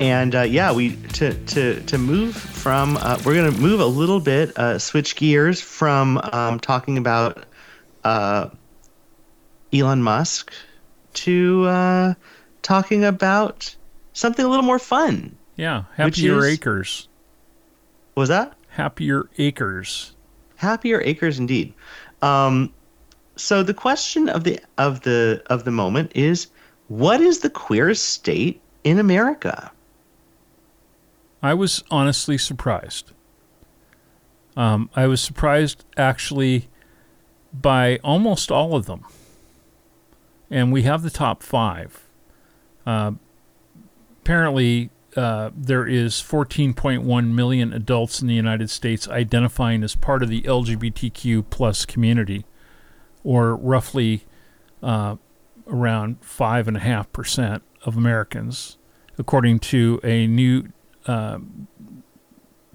and 0.00 0.34
uh, 0.34 0.42
yeah, 0.42 0.72
we 0.72 0.96
to 0.96 1.34
to 1.46 1.80
to 1.82 1.98
move 1.98 2.34
from 2.34 2.96
uh, 2.98 3.20
we're 3.24 3.34
gonna 3.34 3.58
move 3.58 3.80
a 3.80 3.86
little 3.86 4.20
bit, 4.20 4.56
uh, 4.58 4.78
switch 4.78 5.16
gears 5.16 5.60
from 5.60 6.18
um, 6.32 6.58
talking 6.60 6.98
about 6.98 7.44
uh, 8.04 8.48
Elon 9.72 10.02
Musk 10.02 10.52
to 11.14 11.64
uh, 11.64 12.14
talking 12.62 13.04
about 13.04 13.74
something 14.12 14.44
a 14.44 14.48
little 14.48 14.64
more 14.64 14.78
fun. 14.78 15.36
Yeah, 15.56 15.84
happier 15.96 16.38
is- 16.38 16.54
acres. 16.54 17.08
What 18.14 18.22
was 18.22 18.28
that? 18.28 18.54
Happier 18.68 19.28
acres. 19.38 20.14
happier 20.56 21.00
acres 21.00 21.38
indeed. 21.38 21.74
Um, 22.22 22.72
so 23.36 23.62
the 23.62 23.74
question 23.74 24.28
of 24.28 24.44
the 24.44 24.60
of 24.78 25.02
the 25.02 25.42
of 25.46 25.64
the 25.64 25.70
moment 25.70 26.12
is, 26.14 26.48
what 26.88 27.20
is 27.20 27.40
the 27.40 27.50
queerest 27.50 28.04
state 28.04 28.60
in 28.82 28.98
America? 28.98 29.70
I 31.42 31.54
was 31.54 31.84
honestly 31.90 32.38
surprised. 32.38 33.12
Um, 34.56 34.88
I 34.94 35.06
was 35.06 35.20
surprised 35.20 35.84
actually 35.96 36.68
by 37.52 37.98
almost 38.02 38.50
all 38.50 38.74
of 38.74 38.86
them. 38.86 39.04
And 40.50 40.72
we 40.72 40.82
have 40.82 41.02
the 41.02 41.10
top 41.10 41.42
five. 41.42 42.08
Uh, 42.86 43.12
apparently, 44.20 44.90
uh, 45.16 45.50
there 45.56 45.86
is 45.86 46.14
14.1 46.14 47.32
million 47.32 47.72
adults 47.72 48.20
in 48.20 48.28
the 48.28 48.34
United 48.34 48.68
States 48.68 49.08
identifying 49.08 49.82
as 49.82 49.94
part 49.94 50.22
of 50.22 50.28
the 50.28 50.42
LGBTQ 50.42 51.44
plus 51.50 51.86
community, 51.86 52.44
or 53.22 53.54
roughly 53.54 54.24
uh, 54.82 55.16
around 55.66 56.18
five 56.20 56.68
and 56.68 56.76
a 56.76 56.80
half 56.80 57.10
percent 57.12 57.62
of 57.84 57.96
Americans, 57.96 58.76
according 59.16 59.60
to 59.60 60.00
a 60.02 60.26
new 60.26 60.68
uh, 61.06 61.38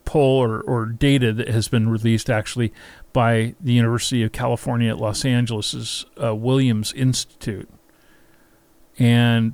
poll 0.06 0.42
or, 0.42 0.62
or 0.62 0.86
data 0.86 1.32
that 1.34 1.50
has 1.50 1.68
been 1.68 1.90
released 1.90 2.30
actually 2.30 2.74
by 3.14 3.56
the 3.60 3.74
University 3.74 4.24
of 4.24 4.32
California 4.32 4.90
at 4.90 4.98
Los 4.98 5.26
Angeles's 5.26 6.06
uh, 6.22 6.36
Williams 6.36 6.94
Institute. 6.94 7.70
And 8.98 9.54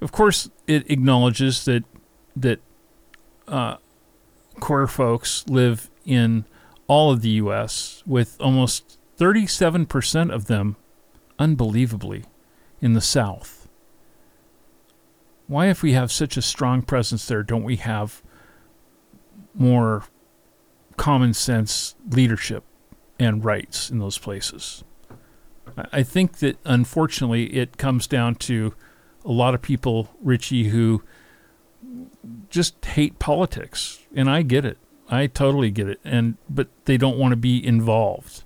of 0.00 0.12
course, 0.12 0.50
it 0.66 0.90
acknowledges 0.90 1.64
that 1.64 1.84
that 2.34 2.60
uh, 3.46 3.76
queer 4.60 4.86
folks 4.86 5.44
live 5.48 5.90
in 6.04 6.44
all 6.86 7.12
of 7.12 7.22
the 7.22 7.30
U.S. 7.30 8.02
with 8.06 8.40
almost 8.40 8.98
37% 9.18 10.32
of 10.32 10.46
them, 10.46 10.76
unbelievably, 11.38 12.24
in 12.80 12.94
the 12.94 13.00
South. 13.00 13.68
Why, 15.46 15.68
if 15.68 15.82
we 15.82 15.92
have 15.92 16.10
such 16.10 16.36
a 16.36 16.42
strong 16.42 16.82
presence 16.82 17.26
there, 17.26 17.42
don't 17.42 17.62
we 17.62 17.76
have 17.76 18.22
more 19.54 20.04
common 20.96 21.34
sense 21.34 21.94
leadership 22.10 22.64
and 23.22 23.44
rights 23.44 23.90
in 23.90 23.98
those 23.98 24.18
places? 24.18 24.84
I 25.92 26.02
think 26.02 26.38
that 26.38 26.58
unfortunately 26.64 27.54
it 27.54 27.78
comes 27.78 28.06
down 28.06 28.34
to 28.36 28.74
a 29.24 29.32
lot 29.32 29.54
of 29.54 29.62
people, 29.62 30.10
Richie, 30.20 30.64
who 30.64 31.02
just 32.50 32.84
hate 32.84 33.18
politics, 33.18 34.00
and 34.14 34.28
I 34.28 34.42
get 34.42 34.64
it. 34.64 34.78
I 35.08 35.26
totally 35.26 35.70
get 35.70 35.88
it, 35.88 36.00
and 36.04 36.36
but 36.48 36.68
they 36.84 36.96
don't 36.96 37.18
want 37.18 37.32
to 37.32 37.36
be 37.36 37.64
involved, 37.64 38.44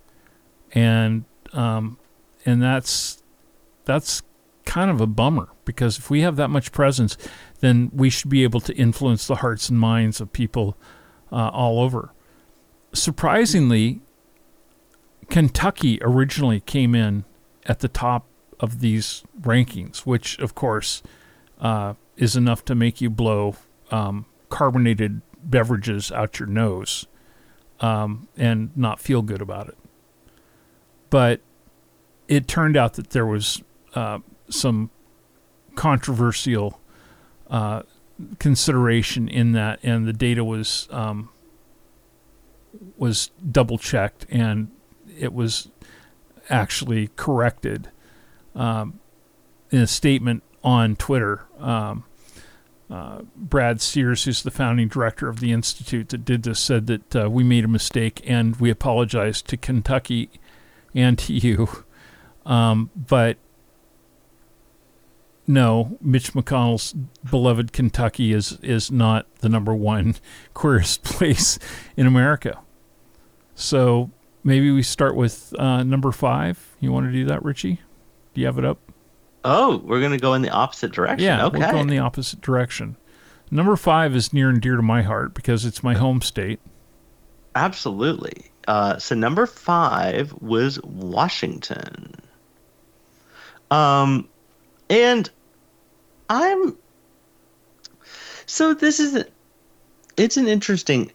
and 0.73 1.25
um, 1.53 1.99
and 2.45 2.63
that's 2.63 3.23
that's 3.85 4.23
kind 4.65 4.91
of 4.91 5.01
a 5.01 5.07
bummer 5.07 5.49
because 5.65 5.97
if 5.99 6.11
we 6.11 6.23
have 6.23 6.37
that 6.37 6.49
much 6.49 6.73
presence, 6.73 7.17
then 7.61 7.91
we 7.95 8.11
should 8.11 8.31
be 8.31 8.43
able 8.43 8.61
to 8.61 8.75
influence 8.75 9.27
the 9.27 9.37
hearts 9.37 9.69
and 9.69 9.79
minds 9.79 10.21
of 10.21 10.33
people 10.33 10.77
uh, 11.31 11.49
all 11.49 11.81
over. 11.81 12.13
Surprisingly, 12.93 14.01
Kentucky 15.29 15.99
originally 16.03 16.61
came 16.61 16.95
in 16.95 17.25
at 17.67 17.81
the 17.81 17.89
top 17.89 18.27
of 18.61 18.81
these 18.81 19.25
rankings, 19.41 20.01
which 20.01 20.39
of 20.39 20.55
course 20.55 21.03
uh, 21.61 21.95
is 22.17 22.37
enough 22.37 22.65
to 22.65 22.75
make 22.75 23.01
you 23.01 23.11
blow 23.11 23.57
um, 23.91 24.27
carbonated 24.49 25.21
beverages 25.43 26.11
out 26.11 26.39
your 26.39 26.49
nose 26.49 27.07
um, 27.81 28.29
and 28.37 28.77
not 28.77 29.01
feel 29.01 29.23
good 29.23 29.43
about 29.43 29.69
it. 29.69 29.77
But 31.11 31.41
it 32.29 32.49
turned 32.49 32.77
out 32.77 32.95
that 32.95 33.11
there 33.11 33.27
was 33.27 33.63
uh, 33.95 34.19
some 34.49 34.91
controversial 35.75 36.81
uh, 37.49 37.83
consideration 38.39 39.29
in 39.29 39.53
that, 39.53 39.79
and 39.83 40.07
the 40.07 40.13
data 40.13 40.43
was 40.43 40.89
um, 40.91 41.29
was 42.97 43.31
double 43.51 43.79
checked, 43.79 44.27
and 44.29 44.71
it 45.17 45.33
was 45.33 45.69
actually 46.49 47.09
corrected 47.17 47.89
um, 48.55 49.01
in 49.71 49.81
a 49.81 49.87
statement 49.87 50.43
on 50.63 50.97
Twitter. 50.97 51.47
Um, 51.59 52.05
uh, 52.89 53.23
Brad 53.35 53.81
Sears, 53.81 54.25
who's 54.25 54.43
the 54.43 54.51
founding 54.51 54.89
director 54.89 55.29
of 55.29 55.41
the 55.41 55.53
institute 55.53 56.09
that 56.11 56.25
did 56.25 56.45
this, 56.45 56.61
said 56.61 56.87
that 56.87 57.17
uh, 57.17 57.31
we 57.31 57.43
made 57.43 57.65
a 57.65 57.69
mistake 57.69 58.21
and 58.25 58.57
we 58.57 58.71
apologize 58.71 59.43
to 59.43 59.57
Kentucky 59.57 60.31
and 60.95 61.19
to 61.19 61.33
you. 61.33 61.69
Um, 62.45 62.91
but 62.95 63.39
no, 65.49 65.97
Mitch 66.01 66.33
McConnell's 66.33 66.95
beloved 67.29 67.73
Kentucky 67.73 68.33
is 68.33 68.59
is 68.63 68.91
not 68.91 69.27
the 69.41 69.49
number 69.49 69.75
one 69.75 70.17
queerest 70.55 71.03
place 71.05 71.59
in 71.97 72.07
America. 72.07 72.61
So 73.55 74.11
maybe 74.47 74.71
we 74.71 74.83
start 74.83 75.17
with 75.17 75.53
uh, 75.59 75.83
number 75.83 76.13
five. 76.13 76.77
You 76.81 76.93
want 76.93 77.07
to 77.07 77.13
do 77.13 77.27
that, 77.27 77.45
Richie? 77.45 77.81
Do 78.33 78.41
you 78.41 78.47
have 78.47 78.59
it 78.59 78.65
up? 78.65 78.79
Oh, 79.45 79.79
we're 79.85 80.01
gonna 80.01 80.19
go 80.19 80.35
in 80.35 80.43
the 80.43 80.51
opposite 80.51 80.93
direction. 80.93 81.27
Yeah, 81.27 81.47
okay. 81.47 81.59
we'll 81.59 81.71
go 81.71 81.79
in 81.79 81.89
the 81.89 81.99
opposite 81.99 82.41
direction. 82.41 82.97
Number 83.51 83.77
five 83.77 84.17
is 84.17 84.33
near 84.33 84.49
and 84.49 84.61
dear 84.61 84.77
to 84.77 84.83
my 84.83 85.03
heart 85.03 85.35
because 85.35 85.65
it's 85.65 85.83
my 85.83 85.95
home 85.95 86.23
state. 86.23 86.59
Absolutely. 87.55 88.51
Uh, 88.67 88.99
so 88.99 89.15
number 89.15 89.47
five 89.47 90.33
was 90.41 90.83
Washington. 90.83 92.15
Um, 93.71 94.29
and 94.91 95.31
I'm. 96.29 96.77
So 98.47 98.75
this 98.75 98.99
is. 98.99 99.25
It's 100.17 100.37
an 100.37 100.49
interesting. 100.49 101.13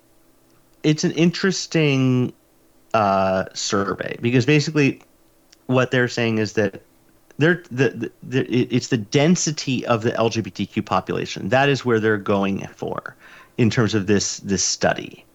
It's 0.84 1.04
an 1.04 1.12
interesting 1.12 2.34
uh, 2.94 3.46
survey 3.54 4.18
because 4.22 4.46
basically, 4.46 5.02
what 5.68 5.92
they're 5.92 6.08
saying 6.08 6.38
is 6.38 6.54
that 6.54 6.82
they're 7.38 7.64
the, 7.72 8.12
the, 8.22 8.46
it's 8.52 8.88
the 8.88 8.98
density 8.98 9.86
of 9.86 10.04
the 10.04 10.12
LGBTQ 10.12 10.86
population 10.86 11.50
that 11.50 11.70
is 11.70 11.86
where 11.86 12.00
they're 12.00 12.18
going 12.18 12.68
for 12.76 13.16
in 13.58 13.70
terms 13.70 13.94
of 13.94 14.08
this 14.08 14.38
this 14.40 14.64
study. 14.64 15.26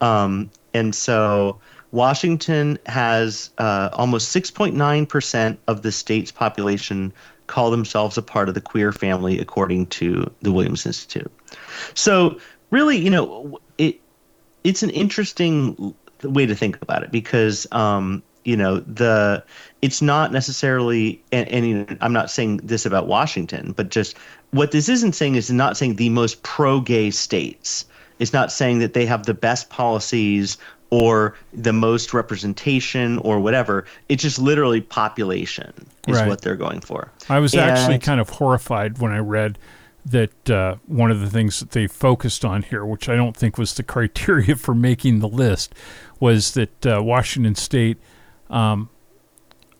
Um, 0.00 0.50
and 0.74 0.94
so 0.94 1.58
Washington 1.90 2.78
has 2.86 3.50
uh, 3.58 3.88
almost 3.92 4.34
6.9% 4.34 5.56
of 5.66 5.82
the 5.82 5.90
state's 5.90 6.30
population 6.30 7.12
call 7.46 7.70
themselves 7.70 8.18
a 8.18 8.22
part 8.22 8.48
of 8.48 8.54
the 8.54 8.60
queer 8.60 8.92
family, 8.92 9.38
according 9.38 9.86
to 9.86 10.30
the 10.42 10.52
Williams 10.52 10.84
Institute. 10.84 11.32
So, 11.94 12.38
really, 12.70 12.98
you 12.98 13.10
know, 13.10 13.58
it 13.78 14.00
it's 14.64 14.82
an 14.82 14.90
interesting 14.90 15.94
way 16.22 16.46
to 16.46 16.54
think 16.54 16.80
about 16.82 17.02
it 17.02 17.10
because, 17.10 17.66
um, 17.72 18.22
you 18.44 18.56
know, 18.56 18.80
the 18.80 19.44
it's 19.82 20.00
not 20.00 20.32
necessarily, 20.32 21.20
and, 21.32 21.48
and 21.48 21.68
you 21.68 21.74
know, 21.78 21.96
I'm 22.00 22.12
not 22.12 22.30
saying 22.30 22.58
this 22.62 22.86
about 22.86 23.06
Washington, 23.06 23.72
but 23.72 23.90
just 23.90 24.16
what 24.50 24.70
this 24.72 24.88
isn't 24.88 25.12
saying 25.12 25.34
is 25.34 25.50
not 25.50 25.76
saying 25.76 25.96
the 25.96 26.08
most 26.08 26.42
pro-gay 26.42 27.10
states. 27.10 27.84
It's 28.18 28.32
not 28.32 28.50
saying 28.50 28.80
that 28.80 28.94
they 28.94 29.06
have 29.06 29.26
the 29.26 29.34
best 29.34 29.68
policies 29.70 30.58
or 30.90 31.34
the 31.52 31.72
most 31.72 32.14
representation 32.14 33.18
or 33.18 33.38
whatever. 33.38 33.84
It's 34.08 34.22
just 34.22 34.38
literally 34.38 34.80
population 34.80 35.72
is 36.06 36.16
Right. 36.16 36.28
what 36.28 36.40
they're 36.40 36.56
going 36.56 36.80
for. 36.80 37.12
I 37.28 37.38
was 37.38 37.54
actually 37.54 37.98
kind 37.98 38.20
of 38.20 38.30
horrified 38.30 38.98
when 38.98 39.12
I 39.12 39.18
read 39.18 39.58
that 40.06 40.50
uh, 40.50 40.76
one 40.86 41.10
of 41.10 41.20
the 41.20 41.28
things 41.28 41.60
that 41.60 41.72
they 41.72 41.86
focused 41.86 42.44
on 42.44 42.62
here, 42.62 42.84
which 42.84 43.08
I 43.08 43.16
don't 43.16 43.36
think 43.36 43.58
was 43.58 43.74
the 43.74 43.82
criteria 43.94 44.56
for 44.56 44.74
making 44.74 45.18
the 45.18 45.28
list, 45.28 45.74
was 46.20 46.52
that 46.52 46.86
uh, 46.86 47.02
Washington 47.02 47.54
State, 47.54 47.98
um, 48.50 48.90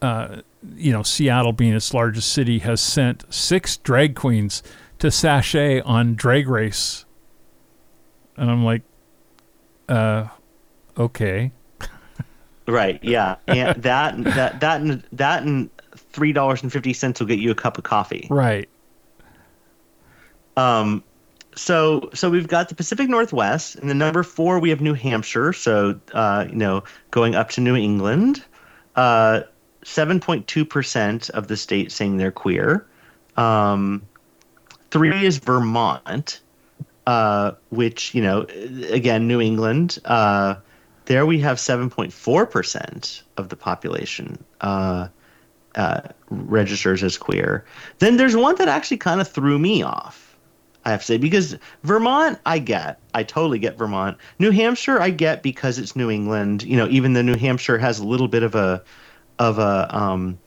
uh, 0.02 0.42
you 0.76 0.92
know, 0.92 1.02
Seattle 1.02 1.52
being 1.52 1.74
its 1.74 1.92
largest 1.94 2.32
city, 2.32 2.60
has 2.60 2.80
sent 2.80 3.24
six 3.32 3.76
drag 3.76 4.14
queens 4.14 4.62
to 4.98 5.10
sashay 5.10 5.80
on 5.80 6.14
Drag 6.14 6.48
Race. 6.48 7.04
And 8.36 8.50
I'm 8.50 8.64
like, 8.64 8.82
uh, 9.88 10.28
okay. 10.96 11.52
Right. 12.66 13.02
Yeah. 13.02 13.36
And 13.46 13.82
that 13.82 14.22
that 14.24 14.60
that 14.60 14.80
and 14.82 15.02
that 15.12 15.42
and 15.42 15.70
three 15.96 16.32
dollars 16.32 16.62
and 16.62 16.72
fifty 16.72 16.92
cents 16.92 17.18
will 17.18 17.26
get 17.26 17.38
you 17.38 17.50
a 17.50 17.54
cup 17.54 17.78
of 17.78 17.84
coffee. 17.84 18.26
Right. 18.28 18.68
Um, 20.56 21.02
so 21.58 22.08
so 22.14 22.30
we've 22.30 22.48
got 22.48 22.68
the 22.68 22.74
Pacific 22.74 23.08
Northwest, 23.08 23.76
and 23.76 23.90
the 23.90 23.94
number 23.94 24.22
four 24.22 24.58
we 24.58 24.70
have 24.70 24.80
New 24.80 24.94
Hampshire. 24.94 25.52
So 25.52 26.00
uh, 26.12 26.46
you 26.48 26.56
know, 26.56 26.84
going 27.10 27.34
up 27.34 27.50
to 27.50 27.60
New 27.60 27.76
England, 27.76 28.44
uh, 28.96 29.42
seven 29.84 30.20
point 30.20 30.46
two 30.46 30.64
percent 30.64 31.30
of 31.30 31.48
the 31.48 31.56
state 31.56 31.92
saying 31.92 32.16
they're 32.16 32.30
queer. 32.30 32.86
Um, 33.36 34.02
three 34.90 35.26
is 35.26 35.38
Vermont, 35.38 36.40
uh, 37.06 37.52
which 37.70 38.14
you 38.14 38.22
know, 38.22 38.46
again, 38.90 39.26
New 39.26 39.40
England. 39.40 39.98
Uh, 40.04 40.56
there 41.06 41.26
we 41.26 41.40
have 41.40 41.58
seven 41.58 41.90
point 41.90 42.12
four 42.12 42.46
percent 42.46 43.22
of 43.36 43.48
the 43.48 43.56
population. 43.56 44.42
Uh, 44.60 45.08
uh, 45.74 46.00
registers 46.30 47.02
as 47.04 47.16
queer. 47.16 47.64
Then 47.98 48.16
there's 48.16 48.34
one 48.34 48.56
that 48.56 48.68
actually 48.68 48.96
kind 48.96 49.20
of 49.20 49.28
threw 49.28 49.58
me 49.58 49.82
off. 49.82 50.27
I 50.88 50.92
have 50.92 51.00
to 51.00 51.06
say 51.06 51.18
because 51.18 51.54
Vermont, 51.82 52.38
I 52.46 52.58
get, 52.58 52.98
I 53.12 53.22
totally 53.22 53.58
get 53.58 53.76
Vermont. 53.76 54.16
New 54.38 54.50
Hampshire, 54.50 54.98
I 54.98 55.10
get 55.10 55.42
because 55.42 55.78
it's 55.78 55.94
New 55.94 56.10
England. 56.10 56.62
You 56.62 56.78
know, 56.78 56.88
even 56.88 57.12
though 57.12 57.20
New 57.20 57.36
Hampshire 57.36 57.76
has 57.76 57.98
a 57.98 58.06
little 58.06 58.26
bit 58.26 58.42
of 58.42 58.54
a, 58.54 58.82
of 59.38 59.58
a, 59.58 59.94
um, 59.94 60.38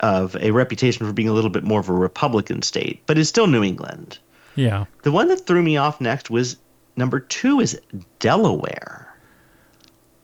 of 0.00 0.34
a 0.40 0.50
reputation 0.50 1.06
for 1.06 1.12
being 1.12 1.28
a 1.28 1.32
little 1.32 1.48
bit 1.48 1.62
more 1.62 1.78
of 1.78 1.88
a 1.88 1.92
Republican 1.92 2.62
state, 2.62 3.02
but 3.06 3.16
it's 3.16 3.28
still 3.28 3.46
New 3.46 3.62
England. 3.62 4.18
Yeah. 4.56 4.86
The 5.04 5.12
one 5.12 5.28
that 5.28 5.46
threw 5.46 5.62
me 5.62 5.76
off 5.76 6.00
next 6.00 6.28
was 6.28 6.56
number 6.96 7.20
two 7.20 7.60
is 7.60 7.80
Delaware. 8.18 9.16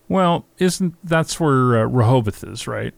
Well, 0.08 0.46
isn't 0.58 0.96
that's 1.04 1.38
where 1.38 1.78
uh, 1.78 1.84
Rehoboth 1.84 2.42
is, 2.42 2.66
right? 2.66 2.92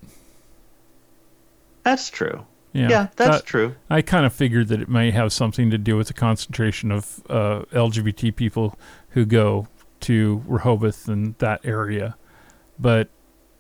That's 1.83 2.09
true. 2.09 2.47
Yeah, 2.73 2.89
Yeah, 2.89 3.09
that's 3.17 3.39
that- 3.39 3.47
true. 3.47 3.75
I 3.91 4.01
kind 4.03 4.25
of 4.25 4.33
figured 4.33 4.69
that 4.69 4.81
it 4.81 4.89
may 4.89 5.11
have 5.11 5.33
something 5.33 5.71
to 5.71 5.79
do 5.79 5.97
with 5.97 6.07
the 6.09 6.15
concentration 6.15 6.91
of 6.91 7.21
uh, 7.29 7.63
LGBT 7.73 8.35
people 8.35 8.79
who 9.11 9.25
go 9.27 9.69
to 10.01 10.43
Rehoboth 10.47 11.07
and 11.09 11.35
that 11.39 11.61
area. 11.65 12.17
But 12.79 13.09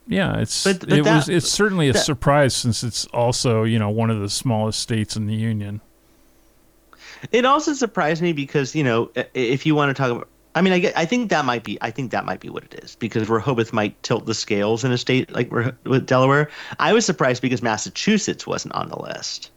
yeah, 0.08 0.38
it's 0.38 0.64
But- 0.64 0.80
but 0.80 0.92
it 0.92 1.04
was 1.04 1.28
it's 1.28 1.48
certainly 1.50 1.88
a 1.88 1.92
that- 1.92 1.98
surprise 2.00 2.54
since 2.54 2.82
it's 2.82 3.04
also 3.06 3.64
you 3.64 3.78
know 3.78 3.90
one 3.90 4.10
of 4.10 4.20
the 4.20 4.30
smallest 4.30 4.80
states 4.80 5.14
in 5.14 5.26
the 5.26 5.34
union. 5.34 5.80
It 7.30 7.44
also 7.44 7.72
surprised 7.72 8.20
me 8.22 8.32
because 8.32 8.74
you 8.74 8.82
know 8.82 9.10
if 9.34 9.64
you 9.66 9.74
want 9.74 9.94
to 9.94 10.00
talk 10.02 10.10
about, 10.10 10.28
I 10.54 10.60
mean, 10.60 10.72
I 10.72 10.78
get, 10.80 10.96
I 10.96 11.06
think 11.06 11.30
that 11.30 11.44
might 11.44 11.64
be, 11.64 11.78
I 11.80 11.90
think 11.90 12.10
that 12.10 12.24
might 12.24 12.40
be 12.40 12.50
what 12.50 12.64
it 12.64 12.74
is 12.82 12.96
because 12.96 13.28
Rehoboth 13.28 13.72
might 13.72 14.00
tilt 14.02 14.26
the 14.26 14.34
scales 14.34 14.84
in 14.84 14.92
a 14.92 14.98
state 14.98 15.32
like 15.32 15.50
with 15.84 16.06
Delaware. 16.06 16.50
I 16.78 16.92
was 16.92 17.06
surprised 17.06 17.40
because 17.40 17.62
Massachusetts 17.62 18.46
wasn't 18.46 18.74
on 18.74 18.88
the 18.88 19.00
list. 19.00 19.50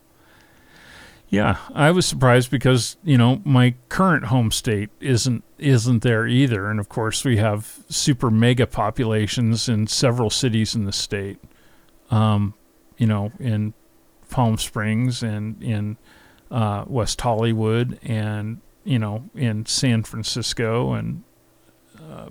Yeah, 1.29 1.57
I 1.73 1.91
was 1.91 2.05
surprised 2.05 2.51
because 2.51 2.97
you 3.03 3.17
know 3.17 3.41
my 3.43 3.73
current 3.89 4.25
home 4.25 4.51
state 4.51 4.89
isn't 4.99 5.43
isn't 5.57 6.03
there 6.03 6.27
either, 6.27 6.69
and 6.69 6.79
of 6.79 6.87
course 6.87 7.25
we 7.25 7.37
have 7.37 7.79
super 7.89 8.29
mega 8.29 8.67
populations 8.67 9.67
in 9.67 9.87
several 9.87 10.29
cities 10.29 10.75
in 10.75 10.85
the 10.85 10.93
state. 10.93 11.39
Um, 12.11 12.53
you 12.97 13.07
know, 13.07 13.31
in 13.39 13.73
Palm 14.29 14.57
Springs 14.57 15.23
and 15.23 15.61
in 15.61 15.97
uh, 16.51 16.85
West 16.87 17.19
Hollywood, 17.19 17.99
and 18.03 18.61
you 18.85 18.97
know 18.99 19.29
in 19.35 19.65
San 19.65 20.03
Francisco 20.03 20.93
and 20.93 21.23
uh, 22.01 22.29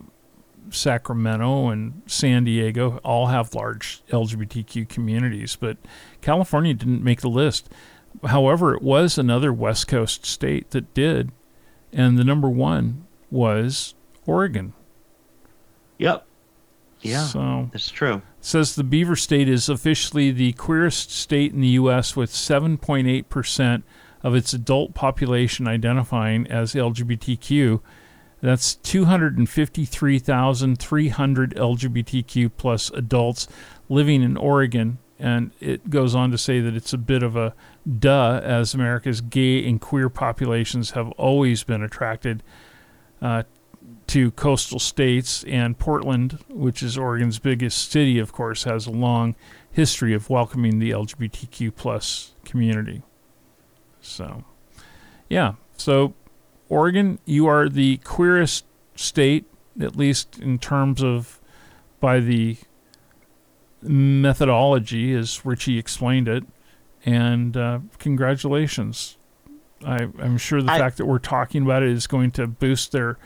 Sacramento 0.70 1.68
and 1.68 2.02
San 2.06 2.44
Diego, 2.44 2.98
all 3.04 3.26
have 3.26 3.54
large 3.54 4.02
LGBTQ 4.10 4.88
communities, 4.88 5.56
but 5.56 5.76
California 6.22 6.72
didn't 6.74 7.04
make 7.04 7.20
the 7.20 7.28
list. 7.28 7.68
However, 8.24 8.74
it 8.74 8.82
was 8.82 9.18
another 9.18 9.52
West 9.52 9.88
Coast 9.88 10.24
state 10.24 10.70
that 10.70 10.94
did, 10.94 11.32
and 11.92 12.16
the 12.16 12.24
number 12.24 12.48
one 12.48 13.06
was 13.30 13.94
Oregon. 14.26 14.72
Yep. 15.98 16.26
Yeah, 17.02 17.24
So 17.24 17.68
that's 17.70 17.90
true. 17.90 18.22
says 18.40 18.74
the 18.76 18.84
Beaver 18.84 19.16
State 19.16 19.46
is 19.48 19.68
officially 19.68 20.30
the 20.30 20.52
queerest 20.54 21.10
state 21.10 21.52
in 21.52 21.60
the 21.60 21.68
U.S. 21.68 22.16
with 22.16 22.30
7.8 22.32 23.28
percent 23.28 23.84
of 24.24 24.34
its 24.34 24.52
adult 24.54 24.94
population 24.94 25.68
identifying 25.68 26.48
as 26.48 26.72
LGBTQ. 26.72 27.80
That's 28.40 28.74
253,300 28.76 31.54
LGBTQ 31.54 32.50
plus 32.56 32.88
adults 32.90 33.46
living 33.88 34.22
in 34.22 34.38
Oregon. 34.38 34.98
And 35.18 35.50
it 35.60 35.90
goes 35.90 36.14
on 36.14 36.30
to 36.30 36.38
say 36.38 36.60
that 36.60 36.74
it's 36.74 36.94
a 36.94 36.98
bit 36.98 37.22
of 37.22 37.36
a 37.36 37.54
duh, 37.98 38.40
as 38.42 38.74
America's 38.74 39.20
gay 39.20 39.66
and 39.66 39.78
queer 39.80 40.08
populations 40.08 40.92
have 40.92 41.10
always 41.12 41.62
been 41.62 41.82
attracted 41.82 42.42
uh, 43.22 43.44
to 44.08 44.32
coastal 44.32 44.80
states. 44.80 45.44
And 45.44 45.78
Portland, 45.78 46.38
which 46.48 46.82
is 46.82 46.98
Oregon's 46.98 47.38
biggest 47.38 47.90
city, 47.90 48.18
of 48.18 48.32
course, 48.32 48.64
has 48.64 48.86
a 48.86 48.90
long 48.90 49.36
history 49.70 50.14
of 50.14 50.30
welcoming 50.30 50.78
the 50.78 50.90
LGBTQ 50.90 51.74
plus 51.76 52.32
community. 52.44 53.02
So, 54.04 54.44
yeah. 55.28 55.54
So, 55.76 56.14
Oregon, 56.68 57.18
you 57.24 57.46
are 57.46 57.68
the 57.68 57.98
queerest 57.98 58.64
state, 58.94 59.46
at 59.80 59.96
least 59.96 60.38
in 60.38 60.58
terms 60.58 61.02
of 61.02 61.40
by 62.00 62.20
the 62.20 62.56
methodology, 63.82 65.14
as 65.14 65.44
Richie 65.44 65.78
explained 65.78 66.28
it. 66.28 66.44
And 67.04 67.56
uh, 67.56 67.80
congratulations. 67.98 69.18
I, 69.84 70.08
I'm 70.18 70.38
sure 70.38 70.62
the 70.62 70.72
I- 70.72 70.78
fact 70.78 70.96
that 70.98 71.06
we're 71.06 71.18
talking 71.18 71.62
about 71.62 71.82
it 71.82 71.90
is 71.90 72.06
going 72.06 72.30
to 72.32 72.46
boost 72.46 72.92
their 72.92 73.18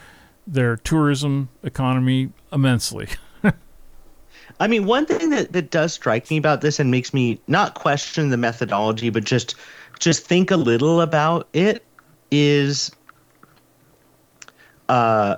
their 0.47 0.77
tourism 0.77 1.51
economy 1.63 2.31
immensely. 2.51 3.07
I 4.61 4.67
mean, 4.67 4.87
one 4.87 5.05
thing 5.05 5.29
that, 5.29 5.53
that 5.53 5.71
does 5.71 5.93
strike 5.93 6.31
me 6.31 6.39
about 6.39 6.63
this 6.63 6.81
and 6.81 6.91
makes 6.91 7.13
me 7.13 7.39
not 7.47 7.75
question 7.75 8.31
the 8.31 8.39
methodology, 8.39 9.11
but 9.11 9.25
just 9.25 9.55
just 9.99 10.25
think 10.25 10.51
a 10.51 10.57
little 10.57 11.01
about 11.01 11.49
it 11.53 11.85
is 12.31 12.91
uh 14.89 15.37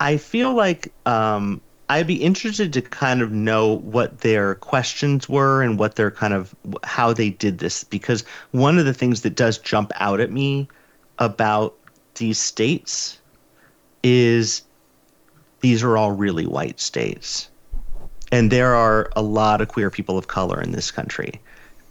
I 0.00 0.16
feel 0.16 0.54
like 0.54 0.92
um 1.06 1.60
I'd 1.88 2.06
be 2.06 2.22
interested 2.22 2.72
to 2.72 2.82
kind 2.82 3.20
of 3.20 3.30
know 3.30 3.76
what 3.78 4.20
their 4.20 4.54
questions 4.56 5.28
were 5.28 5.62
and 5.62 5.78
what 5.78 5.96
their 5.96 6.10
kind 6.10 6.32
of 6.32 6.54
how 6.82 7.12
they 7.12 7.30
did 7.30 7.58
this 7.58 7.84
because 7.84 8.24
one 8.52 8.78
of 8.78 8.86
the 8.86 8.94
things 8.94 9.20
that 9.22 9.34
does 9.36 9.58
jump 9.58 9.92
out 9.96 10.20
at 10.20 10.32
me 10.32 10.66
about 11.18 11.76
these 12.14 12.38
states 12.38 13.20
is 14.02 14.62
these 15.60 15.82
are 15.82 15.96
all 15.96 16.12
really 16.12 16.46
white 16.46 16.80
states. 16.80 17.48
And 18.32 18.50
there 18.50 18.74
are 18.74 19.10
a 19.14 19.22
lot 19.22 19.60
of 19.60 19.68
queer 19.68 19.90
people 19.90 20.18
of 20.18 20.26
color 20.26 20.60
in 20.60 20.72
this 20.72 20.90
country. 20.90 21.40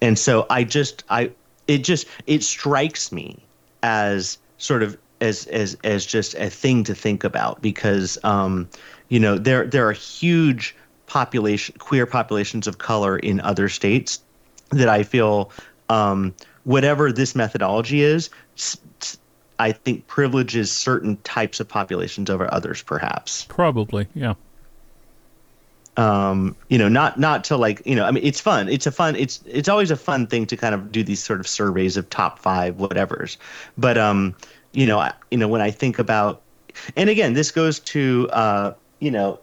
And 0.04 0.20
so 0.20 0.46
I 0.50 0.66
just 0.66 1.06
I 1.10 1.32
it 1.68 1.80
just 1.80 2.08
it 2.28 2.44
strikes 2.44 3.12
me 3.12 3.42
as 3.82 4.38
sort 4.58 4.84
of 4.84 4.98
as 5.22 5.48
as 5.48 5.78
as 5.86 6.06
just 6.06 6.36
a 6.36 6.50
thing 6.50 6.84
to 6.84 6.94
think 6.94 7.24
about 7.24 7.62
because 7.62 8.18
um 8.26 8.70
you 9.08 9.20
know 9.20 9.38
there 9.38 9.66
there 9.66 9.88
are 9.88 9.94
huge 9.94 10.76
population 11.08 11.74
queer 11.80 12.06
populations 12.06 12.68
of 12.68 12.80
color 12.80 13.18
in 13.18 13.40
other 13.40 13.70
states 13.70 14.20
that 14.72 14.90
I 14.90 15.04
feel 15.04 15.52
um 15.88 16.36
whatever 16.66 17.14
this 17.14 17.34
methodology 17.34 18.02
is 18.02 18.30
I 19.58 19.72
think 19.72 20.08
privileges 20.08 20.70
certain 20.70 21.16
types 21.24 21.62
of 21.62 21.70
populations 21.70 22.30
over 22.30 22.54
others 22.54 22.82
perhaps 22.82 23.46
Probably, 23.46 24.08
yeah. 24.14 24.34
Um 25.98 26.56
you 26.70 26.78
know 26.78 26.90
not 26.90 27.20
not 27.20 27.44
to 27.44 27.56
like 27.56 27.82
you 27.86 27.96
know 27.96 28.04
i 28.06 28.12
mean 28.12 28.24
it's 28.24 28.40
fun. 28.40 28.68
It's 28.68 28.88
a 28.88 28.92
fun 28.92 29.16
it's 29.16 29.42
it's 29.46 29.70
always 29.70 29.92
a 29.92 29.96
fun 29.96 30.26
thing 30.26 30.46
to 30.48 30.58
kind 30.58 30.74
of 30.74 30.92
do 30.92 31.04
these 31.04 31.24
sort 31.24 31.40
of 31.40 31.48
surveys 31.48 31.98
of 31.98 32.10
top 32.10 32.40
five 32.40 32.78
whatevers. 32.78 33.38
But 33.78 33.98
um 33.98 34.36
you 34.72 34.88
know 34.88 35.00
I, 35.00 35.14
you 35.30 35.38
know 35.38 35.48
when 35.48 35.62
i 35.62 35.70
think 35.70 36.00
about 36.00 36.42
and 36.96 37.10
again 37.10 37.34
this 37.34 37.52
goes 37.52 37.80
to 37.80 38.28
uh 38.34 38.74
you 39.00 39.12
know 39.12 39.40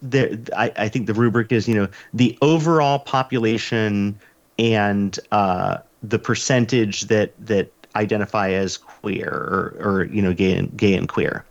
there 0.00 0.36
I, 0.56 0.72
I 0.76 0.88
think 0.88 1.06
the 1.06 1.14
rubric 1.14 1.52
is 1.52 1.68
you 1.68 1.74
know 1.74 1.88
the 2.12 2.36
overall 2.42 2.98
population 2.98 4.18
and 4.58 5.18
uh 5.30 5.78
the 6.02 6.18
percentage 6.18 7.02
that 7.02 7.32
that 7.46 7.70
identify 7.94 8.50
as 8.50 8.76
queer 8.76 9.28
or 9.28 9.76
or 9.78 10.04
you 10.06 10.20
know 10.20 10.32
gay 10.32 10.56
and 10.56 10.76
gay 10.76 10.94
and 10.94 11.08
queer 11.08 11.44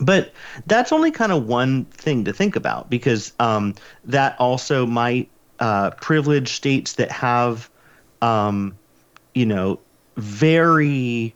but 0.00 0.32
that's 0.66 0.92
only 0.92 1.10
kind 1.10 1.30
of 1.30 1.46
one 1.46 1.84
thing 1.86 2.24
to 2.24 2.32
think 2.32 2.56
about 2.56 2.90
because 2.90 3.32
um, 3.38 3.74
that 4.04 4.34
also 4.38 4.86
might 4.86 5.28
uh, 5.60 5.90
privilege 5.90 6.52
states 6.52 6.94
that 6.94 7.10
have, 7.10 7.70
um, 8.22 8.76
you 9.34 9.46
know, 9.46 9.78
very, 10.16 11.34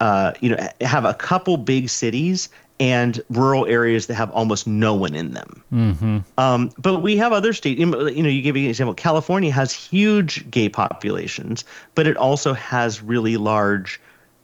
uh, 0.00 0.32
you 0.40 0.50
know, 0.50 0.68
have 0.80 1.04
a 1.04 1.14
couple 1.14 1.56
big 1.56 1.88
cities 1.88 2.48
and 2.80 3.22
rural 3.28 3.66
areas 3.66 4.06
that 4.06 4.14
have 4.14 4.30
almost 4.30 4.66
no 4.66 4.94
one 4.94 5.14
in 5.14 5.32
them. 5.32 5.62
Mm-hmm. 5.70 6.18
Um, 6.38 6.70
but 6.78 7.00
we 7.00 7.18
have 7.18 7.32
other 7.32 7.52
states. 7.52 7.78
You 7.78 7.86
know, 7.86 8.06
you 8.06 8.22
know, 8.22 8.28
you 8.30 8.40
give 8.40 8.54
me 8.54 8.64
an 8.64 8.70
example. 8.70 8.94
California 8.94 9.52
has 9.52 9.70
huge 9.72 10.50
gay 10.50 10.70
populations, 10.70 11.64
but 11.94 12.06
it 12.06 12.16
also 12.16 12.54
has 12.54 13.02
really 13.02 13.36
large, 13.36 14.00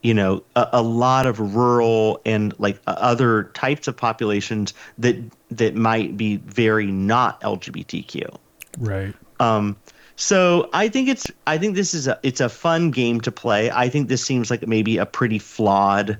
you 0.07 0.15
know 0.15 0.41
a, 0.55 0.69
a 0.75 0.83
lot 0.83 1.27
of 1.27 1.57
rural 1.57 2.21
and 2.25 2.55
like 2.61 2.79
other 2.87 3.51
types 3.55 3.89
of 3.89 3.97
populations 3.97 4.73
that 4.99 5.17
that 5.51 5.75
might 5.75 6.17
be 6.17 6.37
very 6.37 6.87
not 6.87 7.41
LGBTQ. 7.41 8.37
Right. 8.79 9.13
Um, 9.41 9.77
so 10.15 10.71
I 10.73 10.89
think 10.89 11.09
it's 11.09 11.27
I 11.49 11.59
think 11.59 11.75
this 11.75 11.93
is 11.93 12.07
a 12.07 12.21
it's 12.23 12.41
a 12.41 12.49
fun 12.49 12.93
game 12.93 13.21
to 13.23 13.33
play. 13.33 13.69
I 13.73 13.89
think 13.89 14.09
this 14.09 14.25
seems 14.25 14.49
like 14.49 14.65
maybe 14.69 14.97
a 14.97 15.07
pretty 15.07 15.41
flawed 15.41 16.19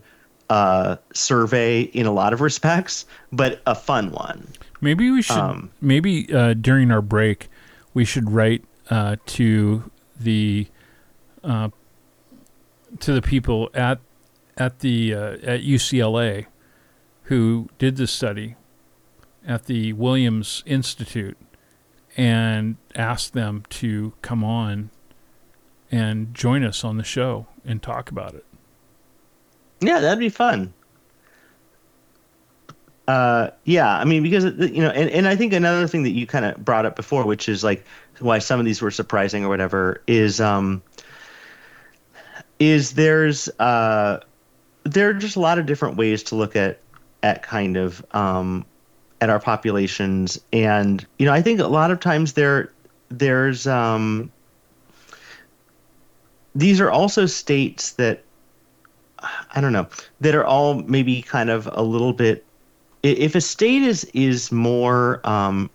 uh, 0.51 0.97
survey 1.15 1.83
in 1.83 2.07
a 2.07 2.13
lot 2.13 2.33
of 2.33 2.41
respects, 2.41 3.07
but 3.31 3.63
a 3.67 3.77
fun 3.77 4.11
one. 4.11 4.49
Maybe 4.81 5.13
we 5.13 5.23
should. 5.23 5.37
Um, 5.37 5.71
maybe 5.81 6.33
uh, 6.35 6.55
during 6.55 6.91
our 6.91 7.03
break, 7.03 7.49
we 7.95 8.05
should 8.05 8.33
write 8.33 8.65
uh, 8.91 9.15
to 9.27 9.89
the 10.19 10.67
uh, 11.45 11.69
to 13.01 13.13
the 13.13 13.23
people 13.23 13.71
at 13.75 13.99
at 14.57 14.81
the 14.81 15.15
uh, 15.15 15.33
at 15.43 15.61
UCLA 15.63 16.47
who 17.25 17.69
did 17.79 17.97
this 17.97 18.13
study 18.13 18.57
at 19.47 19.67
the 19.67 19.93
Williams 19.93 20.63
Institute 20.67 21.37
and 22.17 22.77
asked 22.95 23.33
them 23.33 23.65
to 23.69 24.15
come 24.23 24.43
on 24.43 24.91
and 25.91 26.35
join 26.35 26.65
us 26.65 26.85
on 26.85 26.97
the 26.97 27.05
show 27.05 27.47
and 27.65 27.83
talk 27.83 28.11
about 28.11 28.35
it. 28.35 28.45
Yeah, 29.81 30.01
that'd 30.01 30.19
be 30.19 30.29
fun. 30.29 30.73
Uh, 33.07 33.51
yeah, 33.65 33.97
I 33.97 34.05
mean, 34.05 34.23
because 34.23 34.45
you 34.45 34.83
know, 34.83 34.91
and, 34.91 35.09
and 35.11 35.29
I 35.29 35.37
think 35.37 35.53
another 35.53 35.87
thing 35.87 36.03
that 36.03 36.11
you 36.11 36.27
kind 36.27 36.45
of 36.45 36.65
brought 36.65 36.87
up 36.87 36.97
before, 36.97 37.25
which 37.25 37.49
is 37.49 37.63
like 37.63 37.85
why 38.19 38.41
some 38.41 38.59
of 38.59 38.67
these 38.67 38.83
were 38.83 38.91
surprising 38.91 39.45
or 39.45 39.49
whatever, 39.49 40.03
is 40.09 40.41
um, 40.41 40.83
is 42.59 42.93
there's 42.93 43.49
uh, 43.59 44.21
there 44.85 45.11
are 45.11 45.15
just 45.15 45.37
a 45.37 45.41
lot 45.41 45.59
of 45.59 45.67
different 45.67 45.97
ways 45.97 46.23
to 46.25 46.35
look 46.35 46.57
at 46.57 46.81
at 47.23 47.43
kind 47.43 47.77
of 47.77 48.05
um, 48.13 48.65
at 49.21 49.31
our 49.31 49.41
populations, 49.41 50.41
and 50.53 51.07
you 51.19 51.27
know, 51.27 51.33
I 51.33 51.43
think 51.43 51.61
a 51.61 51.67
lot 51.67 51.91
of 51.91 52.01
times 52.01 52.35
there 52.35 52.73
there's 53.09 53.67
um, 53.67 54.31
these 56.55 56.81
are 56.81 56.91
also 56.91 57.27
states 57.27 57.93
that 57.93 58.23
I 59.55 59.61
don't 59.61 59.73
know 59.73 59.89
that 60.21 60.35
are 60.35 60.45
all 60.45 60.83
maybe 60.83 61.23
kind 61.23 61.51
of 61.51 61.69
a 61.73 61.83
little 61.83 62.13
bit. 62.13 62.45
If 63.03 63.35
a 63.35 63.41
state 63.41 63.83
is 63.83 64.05
is 64.15 64.51
more 64.51 65.21
um, 65.25 65.71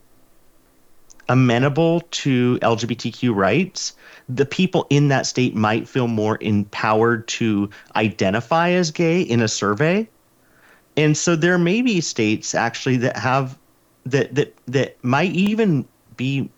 amenable 1.30 2.02
to 2.12 2.60
LGBTQ 2.62 3.34
rights, 3.36 3.96
the 4.36 4.46
people 4.46 4.88
in 4.90 5.10
that 5.10 5.26
state 5.26 5.56
might 5.56 5.88
feel 5.88 6.08
more 6.08 6.38
empowered 6.42 7.28
to 7.28 7.70
identify 7.96 8.70
as 8.70 8.92
gay 8.92 9.22
in 9.22 9.42
a 9.42 9.48
survey. 9.48 10.08
And 10.98 11.18
so 11.18 11.36
there 11.36 11.58
may 11.58 11.82
be 11.82 12.02
states 12.02 12.54
actually 12.54 12.98
that 12.98 13.18
have 13.18 13.58
that 14.06 14.34
that 14.36 14.54
that 14.68 15.04
might 15.04 15.32
even 15.32 15.86
be 16.18 16.50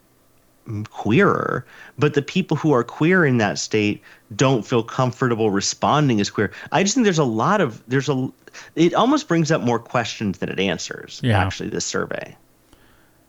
queerer, 0.90 1.66
but 2.00 2.14
the 2.14 2.22
people 2.22 2.56
who 2.58 2.72
are 2.72 2.84
queer 2.84 3.26
in 3.26 3.38
that 3.38 3.60
state 3.60 4.02
don't 4.36 4.66
feel 4.66 4.84
comfortable 4.84 5.52
responding 5.52 6.22
as 6.22 6.30
queer. 6.30 6.52
I 6.72 6.84
just 6.84 6.96
think 6.96 7.04
there's 7.04 7.18
a 7.18 7.24
lot 7.24 7.62
of 7.62 7.84
there's 7.88 8.10
a 8.10 8.32
it 8.76 8.94
almost 8.94 9.28
brings 9.28 9.52
up 9.52 9.62
more 9.62 9.80
questions 9.80 10.40
than 10.40 10.50
it 10.50 10.60
answers. 10.60 11.20
Yeah. 11.24 11.40
Actually, 11.40 11.70
this 11.70 11.86
survey. 11.86 12.36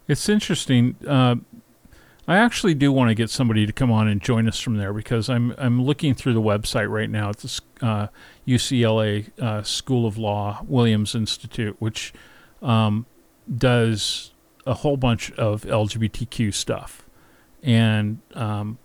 It's 0.07 0.29
interesting. 0.29 0.97
Uh, 1.07 1.37
I 2.27 2.39
actually 2.39 2.75
do 2.75 2.91
want 2.91 3.11
to 3.11 3.15
get 3.15 3.29
somebody 3.29 3.67
to 3.67 3.73
come 3.73 3.93
on 3.93 4.09
and 4.09 4.21
join 4.21 4.49
us 4.49 4.59
from 4.59 4.77
there 4.77 4.93
because 4.93 5.29
I'm 5.29 5.55
I'm 5.59 5.83
looking 5.83 6.15
through 6.15 6.33
the 6.33 6.41
website 6.41 6.89
right 6.89 7.11
now 7.11 7.31
at 7.31 7.39
the 7.39 7.61
uh, 7.83 8.07
UCLA 8.49 9.39
uh, 9.39 9.63
School 9.63 10.07
of 10.07 10.17
Law 10.17 10.63
Williams 10.67 11.15
Institute, 11.15 11.77
which 11.81 12.15
um, 12.63 13.05
does 13.55 14.33
a 14.67 14.75
whole 14.75 14.97
bunch 14.97 15.33
of 15.33 15.65
LGBTQ 15.65 16.55
stuff, 16.55 17.07
and 17.63 18.21
um, 18.35 18.79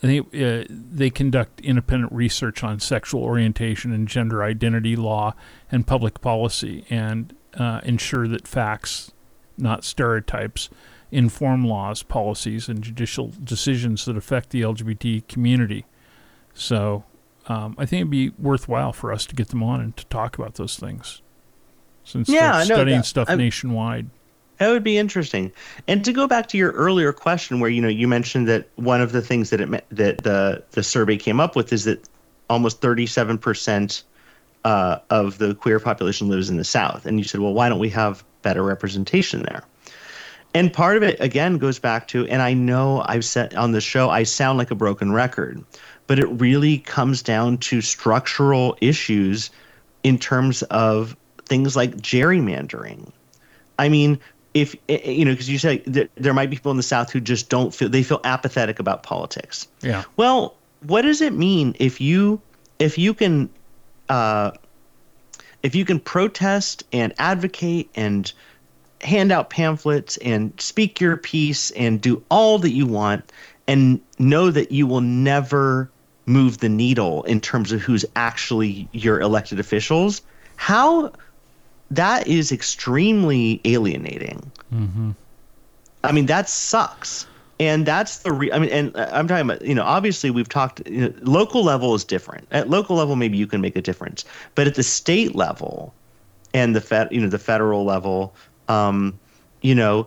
they 0.00 0.20
uh, 0.20 0.64
they 0.68 1.10
conduct 1.10 1.60
independent 1.62 2.12
research 2.12 2.62
on 2.62 2.78
sexual 2.78 3.24
orientation 3.24 3.92
and 3.92 4.06
gender 4.06 4.44
identity 4.44 4.94
law 4.94 5.34
and 5.72 5.88
public 5.88 6.20
policy, 6.20 6.84
and 6.88 7.34
uh, 7.54 7.80
ensure 7.82 8.28
that 8.28 8.46
facts, 8.46 9.10
not 9.58 9.82
stereotypes, 9.82 10.70
inform 11.12 11.64
laws, 11.66 12.02
policies, 12.02 12.68
and 12.68 12.82
judicial 12.82 13.32
decisions 13.42 14.04
that 14.04 14.16
affect 14.16 14.50
the 14.50 14.62
LGBT 14.62 15.26
community. 15.28 15.84
So 16.54 17.04
um, 17.48 17.74
I 17.78 17.86
think 17.86 18.00
it'd 18.00 18.10
be 18.10 18.30
worthwhile 18.38 18.92
for 18.92 19.12
us 19.12 19.26
to 19.26 19.34
get 19.34 19.48
them 19.48 19.62
on 19.62 19.80
and 19.80 19.96
to 19.96 20.04
talk 20.06 20.38
about 20.38 20.54
those 20.54 20.76
things, 20.76 21.20
since 22.04 22.28
Yeah, 22.28 22.40
they're 22.40 22.52
I 22.52 22.58
know 22.60 22.64
studying 22.64 22.98
that. 22.98 23.06
stuff 23.06 23.28
I'm- 23.28 23.38
nationwide. 23.38 24.08
That 24.58 24.68
would 24.68 24.84
be 24.84 24.98
interesting. 24.98 25.52
And 25.88 26.04
to 26.04 26.12
go 26.12 26.26
back 26.26 26.46
to 26.48 26.58
your 26.58 26.72
earlier 26.72 27.14
question, 27.14 27.60
where 27.60 27.70
you 27.70 27.80
know 27.80 27.88
you 27.88 28.06
mentioned 28.06 28.46
that 28.48 28.68
one 28.76 29.00
of 29.00 29.10
the 29.12 29.22
things 29.22 29.48
that 29.48 29.60
it 29.62 29.70
that 29.88 30.18
the 30.18 30.62
the 30.72 30.82
survey 30.82 31.16
came 31.16 31.40
up 31.40 31.56
with 31.56 31.72
is 31.72 31.84
that 31.84 32.06
almost 32.50 32.82
37 32.82 33.38
percent 33.38 34.02
uh, 34.66 34.98
of 35.08 35.38
the 35.38 35.54
queer 35.54 35.80
population 35.80 36.28
lives 36.28 36.50
in 36.50 36.58
the 36.58 36.64
South, 36.64 37.06
and 37.06 37.16
you 37.18 37.24
said, 37.24 37.40
well, 37.40 37.54
why 37.54 37.70
don't 37.70 37.78
we 37.78 37.88
have 37.88 38.22
better 38.42 38.62
representation 38.62 39.42
there? 39.44 39.62
And 40.52 40.72
part 40.72 40.96
of 40.96 41.02
it 41.02 41.20
again 41.20 41.58
goes 41.58 41.78
back 41.78 42.08
to, 42.08 42.26
and 42.26 42.42
I 42.42 42.54
know 42.54 43.04
I've 43.06 43.24
said 43.24 43.54
on 43.54 43.72
the 43.72 43.80
show 43.80 44.10
I 44.10 44.24
sound 44.24 44.58
like 44.58 44.70
a 44.70 44.74
broken 44.74 45.12
record, 45.12 45.64
but 46.06 46.18
it 46.18 46.26
really 46.26 46.78
comes 46.78 47.22
down 47.22 47.58
to 47.58 47.80
structural 47.80 48.76
issues 48.80 49.50
in 50.02 50.18
terms 50.18 50.62
of 50.64 51.16
things 51.46 51.76
like 51.76 51.96
gerrymandering. 51.96 53.12
I 53.78 53.88
mean, 53.88 54.18
if 54.54 54.74
eh, 54.88 54.98
eh, 55.04 55.10
you 55.10 55.24
know, 55.24 55.30
because 55.30 55.48
you 55.48 55.58
say 55.58 55.78
that 55.86 56.10
there 56.16 56.34
might 56.34 56.50
be 56.50 56.56
people 56.56 56.70
in 56.70 56.76
the 56.76 56.82
South 56.82 57.10
who 57.12 57.20
just 57.20 57.48
don't 57.48 57.74
feel 57.74 57.88
they 57.88 58.02
feel 58.02 58.20
apathetic 58.24 58.78
about 58.78 59.02
politics. 59.02 59.68
Yeah. 59.82 60.04
Well, 60.16 60.56
what 60.86 61.02
does 61.02 61.20
it 61.20 61.32
mean 61.32 61.76
if 61.78 62.00
you 62.00 62.40
if 62.78 62.98
you 62.98 63.14
can 63.14 63.50
uh, 64.08 64.52
if 65.62 65.74
you 65.74 65.84
can 65.84 66.00
protest 66.00 66.84
and 66.92 67.12
advocate 67.18 67.90
and 67.94 68.32
hand 69.00 69.32
out 69.32 69.50
pamphlets 69.50 70.16
and 70.18 70.52
speak 70.60 71.00
your 71.00 71.16
piece 71.16 71.70
and 71.72 72.00
do 72.00 72.22
all 72.30 72.58
that 72.58 72.72
you 72.72 72.86
want 72.86 73.32
and 73.66 74.00
know 74.18 74.50
that 74.50 74.72
you 74.72 74.86
will 74.86 75.00
never 75.00 75.90
move 76.26 76.58
the 76.58 76.68
needle 76.68 77.22
in 77.24 77.40
terms 77.40 77.72
of 77.72 77.80
who's 77.80 78.04
actually 78.16 78.88
your 78.92 79.20
elected 79.20 79.58
officials 79.58 80.22
how 80.56 81.10
that 81.90 82.26
is 82.26 82.52
extremely 82.52 83.60
alienating 83.64 84.50
I 86.04 86.12
mean, 86.12 86.26
that 86.26 86.48
sucks. 86.48 87.26
And 87.58 87.84
that's 87.84 88.18
the 88.18 88.32
re- 88.32 88.52
I 88.52 88.58
mean, 88.58 88.70
and 88.70 88.96
uh, 88.96 89.10
I'm 89.12 89.28
talking 89.28 89.50
about, 89.50 89.62
you 89.62 89.74
know, 89.74 89.82
obviously 89.82 90.30
we've 90.30 90.48
talked, 90.48 90.86
you 90.88 91.08
know, 91.08 91.12
local 91.22 91.62
level 91.62 91.94
is 91.94 92.04
different. 92.04 92.48
At 92.50 92.70
local 92.70 92.96
level, 92.96 93.16
maybe 93.16 93.36
you 93.36 93.46
can 93.46 93.60
make 93.60 93.76
a 93.76 93.82
difference. 93.82 94.24
But 94.54 94.66
at 94.66 94.76
the 94.76 94.82
state 94.82 95.34
level 95.34 95.92
and 96.54 96.74
the 96.74 96.80
fed, 96.80 97.08
you 97.10 97.20
know, 97.20 97.28
the 97.28 97.38
federal 97.38 97.84
level, 97.84 98.34
um, 98.70 99.18
you 99.62 99.74
know, 99.74 100.06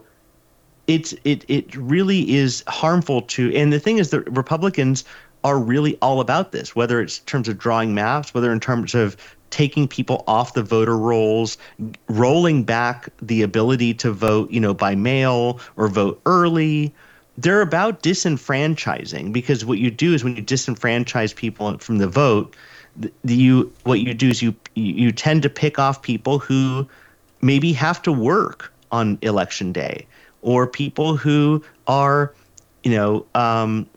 it's 0.88 1.14
it 1.24 1.46
it 1.48 1.76
really 1.76 2.34
is 2.34 2.64
harmful 2.68 3.22
to 3.22 3.56
and 3.56 3.72
the 3.72 3.80
thing 3.80 4.00
is 4.00 4.10
that 4.10 4.20
republicans 4.36 5.06
are 5.46 5.58
really 5.58 5.98
all 6.02 6.20
about 6.20 6.52
this 6.52 6.76
whether 6.76 7.00
it's 7.00 7.20
in 7.20 7.26
terms 7.26 7.48
of 7.48 7.58
drawing 7.58 7.94
maps 7.94 8.34
whether 8.34 8.52
in 8.52 8.60
terms 8.60 8.94
of 8.94 9.16
taking 9.54 9.88
people 9.88 10.24
off 10.26 10.56
the 10.56 10.64
voter 10.64 10.98
rolls 10.98 11.60
rolling 12.10 12.64
back 12.64 13.08
the 13.22 13.44
ability 13.44 13.94
to 13.94 14.12
vote 14.12 14.50
you 14.50 14.60
know 14.60 14.74
by 14.74 14.96
mail 14.96 15.60
or 15.78 15.88
vote 15.88 16.20
early. 16.26 16.92
They're 17.38 17.62
about 17.62 18.02
disenfranchising 18.02 19.32
because 19.32 19.64
what 19.64 19.78
you 19.78 19.92
do 19.92 20.16
is 20.16 20.24
when 20.24 20.36
you 20.36 20.42
disenfranchise 20.42 21.36
people 21.36 21.78
from 21.78 22.00
the 22.00 22.08
vote 22.08 22.56
you 23.24 23.72
what 23.84 24.00
you 24.00 24.16
do 24.16 24.30
is 24.30 24.42
you 24.42 24.56
you 24.74 25.12
tend 25.12 25.44
to 25.44 25.50
pick 25.50 25.78
off 25.78 26.02
people 26.02 26.40
who 26.40 26.88
maybe 27.44 27.74
have 27.74 28.02
to 28.04 28.12
work 28.12 28.74
on 28.92 29.18
election 29.22 29.72
day 29.72 30.08
or 30.42 30.66
people 30.66 31.18
who 31.18 31.64
are 31.88 32.34
you 32.84 32.92
know 32.92 33.26
um, 33.36 33.88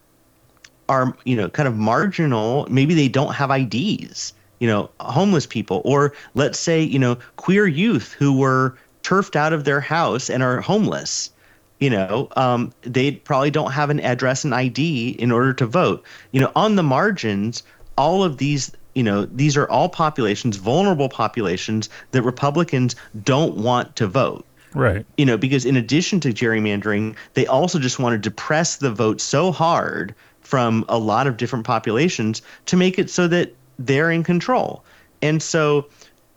are 0.88 1.16
you 1.24 1.36
know 1.36 1.48
kind 1.48 1.68
of 1.68 1.76
marginal. 1.76 2.66
Maybe 2.70 2.94
they 2.94 3.08
don't 3.08 3.34
have 3.34 3.50
IDs 3.50 4.32
you 4.58 4.66
know 4.66 4.90
homeless 5.00 5.46
people 5.46 5.82
or 5.84 6.12
let's 6.34 6.58
say 6.58 6.82
you 6.82 6.98
know 6.98 7.18
queer 7.36 7.66
youth 7.66 8.12
who 8.12 8.36
were 8.36 8.76
turfed 9.02 9.36
out 9.36 9.52
of 9.52 9.64
their 9.64 9.80
house 9.80 10.30
and 10.30 10.42
are 10.42 10.60
homeless 10.60 11.30
you 11.78 11.90
know 11.90 12.28
um, 12.36 12.72
they 12.82 13.12
probably 13.12 13.50
don't 13.50 13.72
have 13.72 13.90
an 13.90 14.00
address 14.00 14.44
and 14.44 14.54
id 14.54 15.10
in 15.10 15.30
order 15.30 15.52
to 15.52 15.66
vote. 15.66 16.04
You 16.32 16.40
know 16.40 16.52
on 16.56 16.76
the 16.76 16.82
margins 16.82 17.62
all 17.98 18.24
of 18.24 18.38
these 18.38 18.72
you 18.96 19.02
know 19.02 19.26
these 19.26 19.56
are 19.56 19.68
all 19.68 19.88
populations 19.88 20.56
vulnerable 20.56 21.08
populations 21.08 21.88
that 22.10 22.22
republicans 22.22 22.96
don't 23.22 23.56
want 23.56 23.94
to 23.94 24.06
vote 24.08 24.44
Right. 24.74 25.06
you 25.16 25.24
know, 25.24 25.38
because 25.38 25.64
in 25.64 25.74
addition 25.76 26.20
to 26.20 26.34
gerrymandering, 26.34 27.16
they 27.32 27.46
also 27.46 27.78
just 27.78 27.98
want 27.98 28.12
to 28.12 28.18
depress 28.18 28.76
the 28.76 28.90
vote 28.90 29.22
so 29.22 29.50
hard 29.50 30.14
from 30.42 30.84
a 30.90 30.98
lot 30.98 31.26
of 31.26 31.38
different 31.38 31.64
populations 31.64 32.42
to 32.66 32.76
make 32.76 32.98
it 32.98 33.08
so 33.08 33.26
that 33.26 33.54
they're 33.78 34.10
in 34.10 34.22
control. 34.22 34.84
And 35.22 35.42
so 35.42 35.88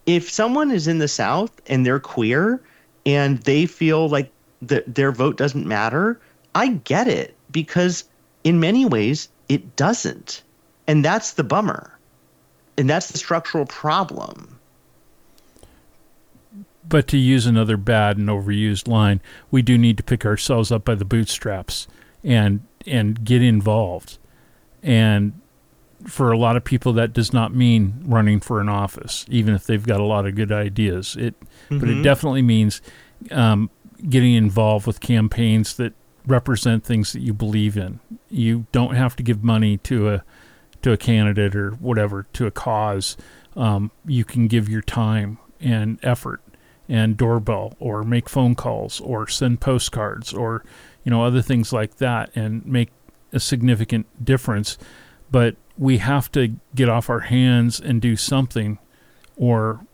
if 0.06 0.30
someone 0.30 0.72
is 0.72 0.88
in 0.88 1.00
the 1.00 1.10
South 1.10 1.52
and 1.68 1.86
they're 1.86 2.00
queer 2.00 2.62
and 3.06 3.40
they 3.40 3.66
feel 3.66 4.08
like 4.08 4.32
the, 4.62 4.86
their 4.88 5.12
vote 5.12 5.36
doesn't 5.36 5.66
matter, 5.66 6.18
I 6.56 6.70
get 6.70 7.10
it 7.10 7.36
because 7.52 8.06
in 8.46 8.62
many 8.62 8.86
ways 8.86 9.28
it 9.50 9.76
doesn't. 9.76 10.44
And 10.88 11.04
that's 11.04 11.34
the 11.34 11.44
bummer. 11.44 11.99
And 12.80 12.90
that's 12.90 13.12
the 13.12 13.18
structural 13.18 13.66
problem. 13.66 14.58
But 16.88 17.10
to 17.10 17.18
use 17.18 17.46
another 17.46 17.76
bad 17.76 18.18
and 18.18 18.30
overused 18.30 18.88
line, 18.88 19.20
we 19.52 19.62
do 19.62 19.78
need 19.78 19.98
to 19.98 20.04
pick 20.04 20.26
ourselves 20.26 20.72
up 20.72 20.86
by 20.86 20.96
the 20.96 21.04
bootstraps 21.04 21.90
and 22.24 22.62
and 22.88 23.22
get 23.26 23.44
involved. 23.44 24.18
And 24.82 25.42
for 26.06 26.32
a 26.32 26.38
lot 26.38 26.56
of 26.56 26.64
people, 26.64 26.94
that 26.94 27.12
does 27.12 27.34
not 27.34 27.54
mean 27.54 28.02
running 28.06 28.40
for 28.40 28.62
an 28.62 28.70
office, 28.70 29.26
even 29.28 29.54
if 29.54 29.66
they've 29.66 29.86
got 29.86 30.00
a 30.00 30.06
lot 30.06 30.26
of 30.26 30.36
good 30.36 30.54
ideas. 30.54 31.18
It, 31.20 31.38
mm-hmm. 31.38 31.80
but 31.80 31.90
it 31.90 31.92
mm-hmm. 31.92 32.04
definitely 32.04 32.44
means 32.44 32.82
um, 33.32 33.70
getting 34.08 34.36
involved 34.36 34.88
with 34.88 35.02
campaigns 35.02 35.76
that 35.76 35.92
represent 36.26 36.86
things 36.86 37.12
that 37.12 37.20
you 37.20 37.34
believe 37.34 37.76
in. 37.76 38.00
You 38.30 38.68
don't 38.72 38.96
have 38.96 39.18
to 39.18 39.24
give 39.24 39.44
money 39.44 39.78
to 39.80 40.10
a 40.12 40.24
to 40.82 40.92
a 40.92 40.98
candidate 40.98 41.56
or 41.56 41.72
whatever 41.72 42.24
to 42.34 42.46
a 42.46 42.52
cause. 42.52 43.18
Um, 43.56 43.92
you 44.06 44.24
can 44.24 44.48
give 44.48 44.70
your 44.70 44.82
time 44.82 45.40
and 45.60 46.00
effort 46.04 46.42
and 46.90 47.16
doorbell 47.16 47.76
or 47.80 48.04
make 48.04 48.28
phone 48.28 48.56
calls 48.56 49.00
or 49.02 49.28
send 49.28 49.62
postcards 49.62 50.34
or 50.34 50.64
you 51.04 51.12
know 51.12 51.24
other 51.24 51.42
things 51.42 51.72
like 51.72 51.98
that 51.98 52.32
and 52.36 52.66
make 52.66 52.90
a 53.32 53.40
significant 53.40 54.08
difference 54.24 54.78
but 55.30 55.56
we 55.78 56.00
have 56.00 56.32
to 56.32 56.56
get 56.74 56.90
off 56.90 57.10
our 57.10 57.22
hands 57.22 57.80
and 57.80 58.02
do 58.02 58.16
something 58.16 58.80
or 59.36 59.86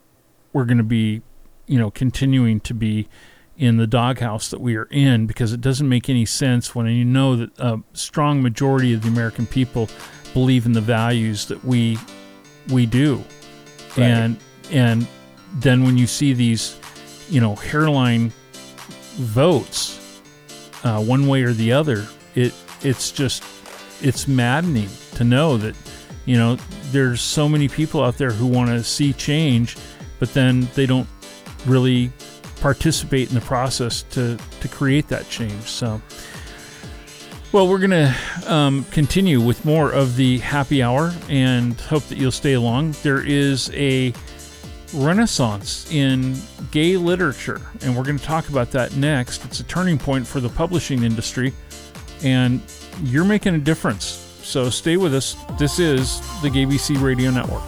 we're 0.54 0.64
going 0.64 0.78
to 0.78 0.84
be 0.84 1.22
you 1.68 1.78
know 1.78 1.92
continuing 1.92 2.62
to 2.62 2.74
be 2.74 3.10
in 3.58 3.78
the 3.78 3.88
doghouse 3.88 4.50
that 4.50 4.60
we 4.60 4.76
are 4.76 4.88
in 4.92 5.26
because 5.26 5.54
it 5.54 5.62
doesn't 5.62 5.88
make 5.88 6.10
any 6.10 6.26
sense 6.26 6.74
when 6.74 6.86
you 6.88 7.06
know 7.06 7.36
that 7.36 7.58
a 7.60 7.80
strong 7.94 8.42
majority 8.42 8.94
of 8.94 9.02
the 9.02 9.08
American 9.08 9.46
people 9.46 9.90
believe 10.36 10.66
in 10.66 10.74
the 10.74 10.82
values 10.82 11.46
that 11.48 11.64
we 11.64 11.98
we 12.70 12.86
do 12.86 13.24
right. 13.98 14.06
and 14.06 14.38
and 14.70 15.08
then 15.54 15.84
when 15.86 15.98
you 15.98 16.06
see 16.06 16.34
these 16.34 16.78
you 17.30 17.40
know 17.40 17.56
hairline 17.56 18.32
votes 19.16 20.22
uh, 20.84 21.02
one 21.02 21.26
way 21.26 21.42
or 21.42 21.54
the 21.54 21.72
other 21.72 22.06
it 22.36 22.54
it's 22.82 23.12
just 23.12 23.44
it's 24.02 24.28
maddening 24.28 24.90
to 25.14 25.24
know 25.24 25.56
that 25.56 25.74
you 26.26 26.36
know 26.36 26.58
there's 26.92 27.22
so 27.22 27.48
many 27.48 27.70
people 27.70 28.04
out 28.04 28.18
there 28.18 28.32
who 28.32 28.46
want 28.46 28.70
to 28.70 28.84
see 28.84 29.14
change 29.14 29.78
but 30.20 30.34
then 30.34 30.68
they 30.76 30.86
don't 30.86 31.08
really 31.66 32.12
participate 32.60 33.30
in 33.30 33.36
the 33.36 33.42
process 33.42 34.04
to 34.04 34.38
to 34.60 34.68
create 34.68 35.08
that 35.08 35.30
change 35.30 35.64
so 35.64 36.02
well 37.56 37.70
we're 37.70 37.80
going 37.80 37.90
to 37.90 38.54
um, 38.54 38.84
continue 38.92 39.40
with 39.40 39.64
more 39.64 39.90
of 39.90 40.18
the 40.18 40.40
happy 40.40 40.84
hour 40.84 41.14
and 41.30 41.80
hope 41.80 42.04
that 42.04 42.18
you'll 42.18 42.30
stay 42.30 42.52
along 42.52 42.94
there 43.02 43.26
is 43.26 43.72
a 43.74 44.14
renaissance 44.94 45.90
in 45.90 46.36
gay 46.72 46.98
literature 46.98 47.62
and 47.82 47.96
we're 47.96 48.04
going 48.04 48.20
to 48.20 48.26
talk 48.26 48.50
about 48.50 48.72
that 48.72 48.94
next 48.98 49.46
it's 49.46 49.62
a 49.62 49.64
turning 49.64 49.98
point 49.98 50.28
for 50.28 50.42
the 50.42 50.50
publishing 50.50 51.04
industry 51.04 51.54
and 52.24 52.62
you're 53.04 53.26
making 53.26 53.56
a 53.56 53.60
difference. 53.60 54.22
So 54.44 54.70
stay 54.70 54.98
with 54.98 55.14
us. 55.14 55.36
This 55.58 55.80
is 55.80 56.20
the 56.42 56.50
GayBC 56.50 57.02
Radio 57.02 57.32
Network. 57.32 57.64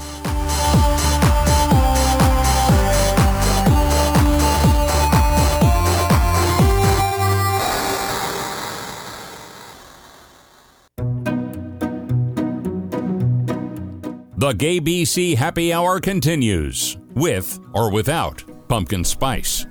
The 14.47 14.53
GayBC 14.53 15.35
Happy 15.35 15.73
Hour 15.73 15.99
continues 15.99 16.97
with 17.15 17.59
or 17.73 17.91
without 17.91 18.41
pumpkin 18.69 19.03
spice. 19.03 19.65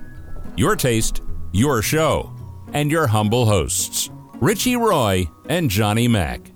Your 0.55 0.75
taste, 0.75 1.23
your 1.51 1.81
show, 1.81 2.31
and 2.73 2.91
your 2.91 3.07
humble 3.07 3.47
hosts. 3.47 4.11
Richie 4.35 4.75
Roy, 4.75 5.25
and 5.49 5.67
Johnny 5.67 6.07
Mac. 6.07 6.51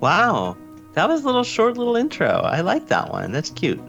Wow, 0.00 0.58
that 0.92 1.08
was 1.08 1.22
a 1.22 1.24
little 1.24 1.42
short 1.42 1.78
little 1.78 1.96
intro. 1.96 2.28
I 2.28 2.60
like 2.60 2.88
that 2.88 3.10
one. 3.10 3.32
That's 3.32 3.48
cute. 3.48 3.80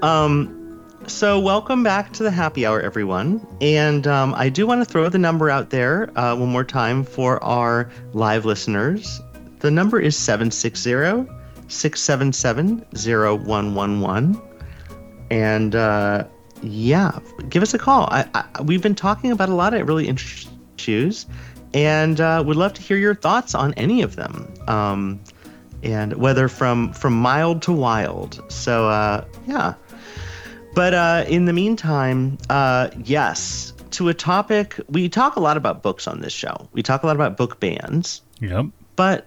Um, 0.00 0.82
so 1.06 1.38
welcome 1.38 1.82
back 1.82 2.10
to 2.14 2.22
the 2.22 2.30
happy 2.30 2.64
hour, 2.64 2.80
everyone. 2.80 3.46
And 3.60 4.06
um, 4.06 4.32
I 4.34 4.48
do 4.48 4.66
want 4.66 4.80
to 4.80 4.90
throw 4.90 5.10
the 5.10 5.18
number 5.18 5.50
out 5.50 5.68
there 5.68 6.10
uh, 6.18 6.34
one 6.36 6.48
more 6.48 6.64
time 6.64 7.04
for 7.04 7.44
our 7.44 7.90
live 8.14 8.46
listeners. 8.46 9.20
The 9.64 9.70
number 9.70 9.98
is 9.98 10.14
760 10.14 11.24
677 11.68 12.84
0111. 12.92 14.42
And 15.30 15.74
uh, 15.74 16.24
yeah, 16.60 17.18
give 17.48 17.62
us 17.62 17.72
a 17.72 17.78
call. 17.78 18.06
I, 18.10 18.28
I, 18.34 18.60
we've 18.60 18.82
been 18.82 18.94
talking 18.94 19.30
about 19.30 19.48
a 19.48 19.54
lot 19.54 19.72
of 19.72 19.88
really 19.88 20.06
interesting 20.06 20.52
choose, 20.76 21.24
and 21.72 22.20
uh, 22.20 22.42
would 22.46 22.56
love 22.56 22.74
to 22.74 22.82
hear 22.82 22.98
your 22.98 23.14
thoughts 23.14 23.54
on 23.54 23.72
any 23.78 24.02
of 24.02 24.16
them. 24.16 24.52
Um, 24.68 25.24
and 25.82 26.12
whether 26.12 26.48
from 26.48 26.92
from 26.92 27.14
mild 27.14 27.62
to 27.62 27.72
wild. 27.72 28.44
So 28.52 28.90
uh, 28.90 29.24
yeah. 29.46 29.76
But 30.74 30.92
uh, 30.92 31.24
in 31.26 31.46
the 31.46 31.54
meantime, 31.54 32.36
uh, 32.50 32.90
yes, 33.02 33.72
to 33.92 34.10
a 34.10 34.14
topic 34.14 34.78
we 34.90 35.08
talk 35.08 35.36
a 35.36 35.40
lot 35.40 35.56
about 35.56 35.82
books 35.82 36.06
on 36.06 36.20
this 36.20 36.34
show. 36.34 36.68
We 36.72 36.82
talk 36.82 37.02
a 37.02 37.06
lot 37.06 37.16
about 37.16 37.38
book 37.38 37.60
bans. 37.60 38.20
Yep. 38.40 38.66
But 38.96 39.26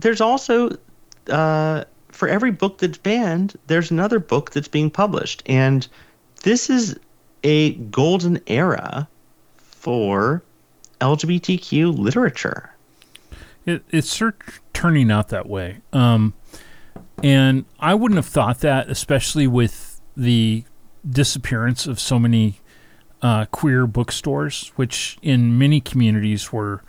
there's 0.00 0.20
also 0.20 0.76
uh, 1.28 1.84
for 2.08 2.28
every 2.28 2.50
book 2.50 2.78
that's 2.78 2.98
banned, 2.98 3.56
there's 3.66 3.90
another 3.90 4.18
book 4.18 4.50
that's 4.50 4.68
being 4.68 4.90
published, 4.90 5.42
and 5.46 5.86
this 6.42 6.70
is 6.70 6.98
a 7.42 7.74
golden 7.74 8.40
era 8.46 9.08
for 9.56 10.42
LGBTQ 11.00 11.96
literature. 11.98 12.70
It, 13.66 13.82
it's 13.90 14.22
turning 14.72 15.10
out 15.10 15.28
that 15.28 15.48
way. 15.48 15.78
Um, 15.92 16.34
and 17.22 17.64
I 17.78 17.94
wouldn't 17.94 18.16
have 18.16 18.26
thought 18.26 18.60
that, 18.60 18.88
especially 18.88 19.46
with 19.46 20.00
the 20.16 20.64
disappearance 21.08 21.86
of 21.86 22.00
so 22.00 22.18
many 22.18 22.60
uh, 23.22 23.46
queer 23.46 23.86
bookstores, 23.86 24.72
which 24.76 25.18
in 25.22 25.58
many 25.58 25.80
communities 25.80 26.52
were 26.52 26.82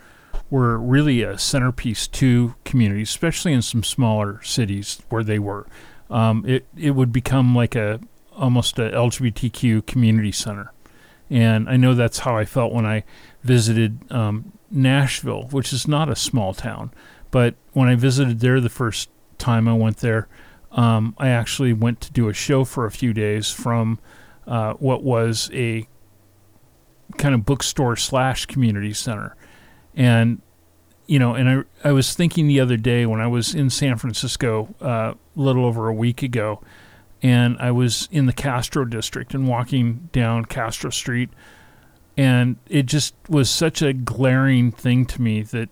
were 0.52 0.76
really 0.76 1.22
a 1.22 1.38
centerpiece 1.38 2.06
to 2.06 2.54
communities, 2.62 3.08
especially 3.08 3.54
in 3.54 3.62
some 3.62 3.82
smaller 3.82 4.38
cities 4.42 5.00
where 5.08 5.24
they 5.24 5.38
were. 5.38 5.66
Um, 6.10 6.44
it 6.46 6.66
it 6.76 6.90
would 6.90 7.10
become 7.10 7.54
like 7.56 7.74
a 7.74 8.00
almost 8.36 8.78
a 8.78 8.90
LGBTQ 8.90 9.86
community 9.86 10.30
center. 10.30 10.70
And 11.30 11.70
I 11.70 11.78
know 11.78 11.94
that's 11.94 12.18
how 12.18 12.36
I 12.36 12.44
felt 12.44 12.74
when 12.74 12.84
I 12.84 13.04
visited 13.42 14.12
um, 14.12 14.52
Nashville, 14.70 15.44
which 15.50 15.72
is 15.72 15.88
not 15.88 16.10
a 16.10 16.16
small 16.16 16.52
town. 16.52 16.92
But 17.30 17.54
when 17.72 17.88
I 17.88 17.94
visited 17.94 18.40
there 18.40 18.60
the 18.60 18.68
first 18.68 19.08
time 19.38 19.66
I 19.66 19.72
went 19.72 19.98
there, 19.98 20.28
um, 20.72 21.14
I 21.16 21.30
actually 21.30 21.72
went 21.72 22.02
to 22.02 22.12
do 22.12 22.28
a 22.28 22.34
show 22.34 22.64
for 22.64 22.84
a 22.84 22.90
few 22.90 23.14
days 23.14 23.50
from 23.50 23.98
uh, 24.46 24.74
what 24.74 25.02
was 25.02 25.50
a 25.54 25.88
kind 27.16 27.34
of 27.34 27.46
bookstore 27.46 27.96
slash 27.96 28.44
community 28.44 28.92
center. 28.92 29.34
And, 29.94 30.40
you 31.06 31.18
know, 31.18 31.34
and 31.34 31.48
I, 31.48 31.88
I 31.88 31.92
was 31.92 32.14
thinking 32.14 32.46
the 32.46 32.60
other 32.60 32.76
day 32.76 33.06
when 33.06 33.20
I 33.20 33.26
was 33.26 33.54
in 33.54 33.70
San 33.70 33.96
Francisco 33.96 34.74
uh, 34.80 35.14
a 35.14 35.16
little 35.36 35.64
over 35.64 35.88
a 35.88 35.94
week 35.94 36.22
ago, 36.22 36.62
and 37.22 37.56
I 37.60 37.70
was 37.70 38.08
in 38.10 38.26
the 38.26 38.32
Castro 38.32 38.84
district 38.84 39.34
and 39.34 39.46
walking 39.46 40.08
down 40.12 40.44
Castro 40.46 40.90
Street, 40.90 41.30
and 42.16 42.56
it 42.68 42.86
just 42.86 43.14
was 43.28 43.48
such 43.48 43.80
a 43.80 43.92
glaring 43.92 44.72
thing 44.72 45.06
to 45.06 45.22
me 45.22 45.42
that 45.42 45.68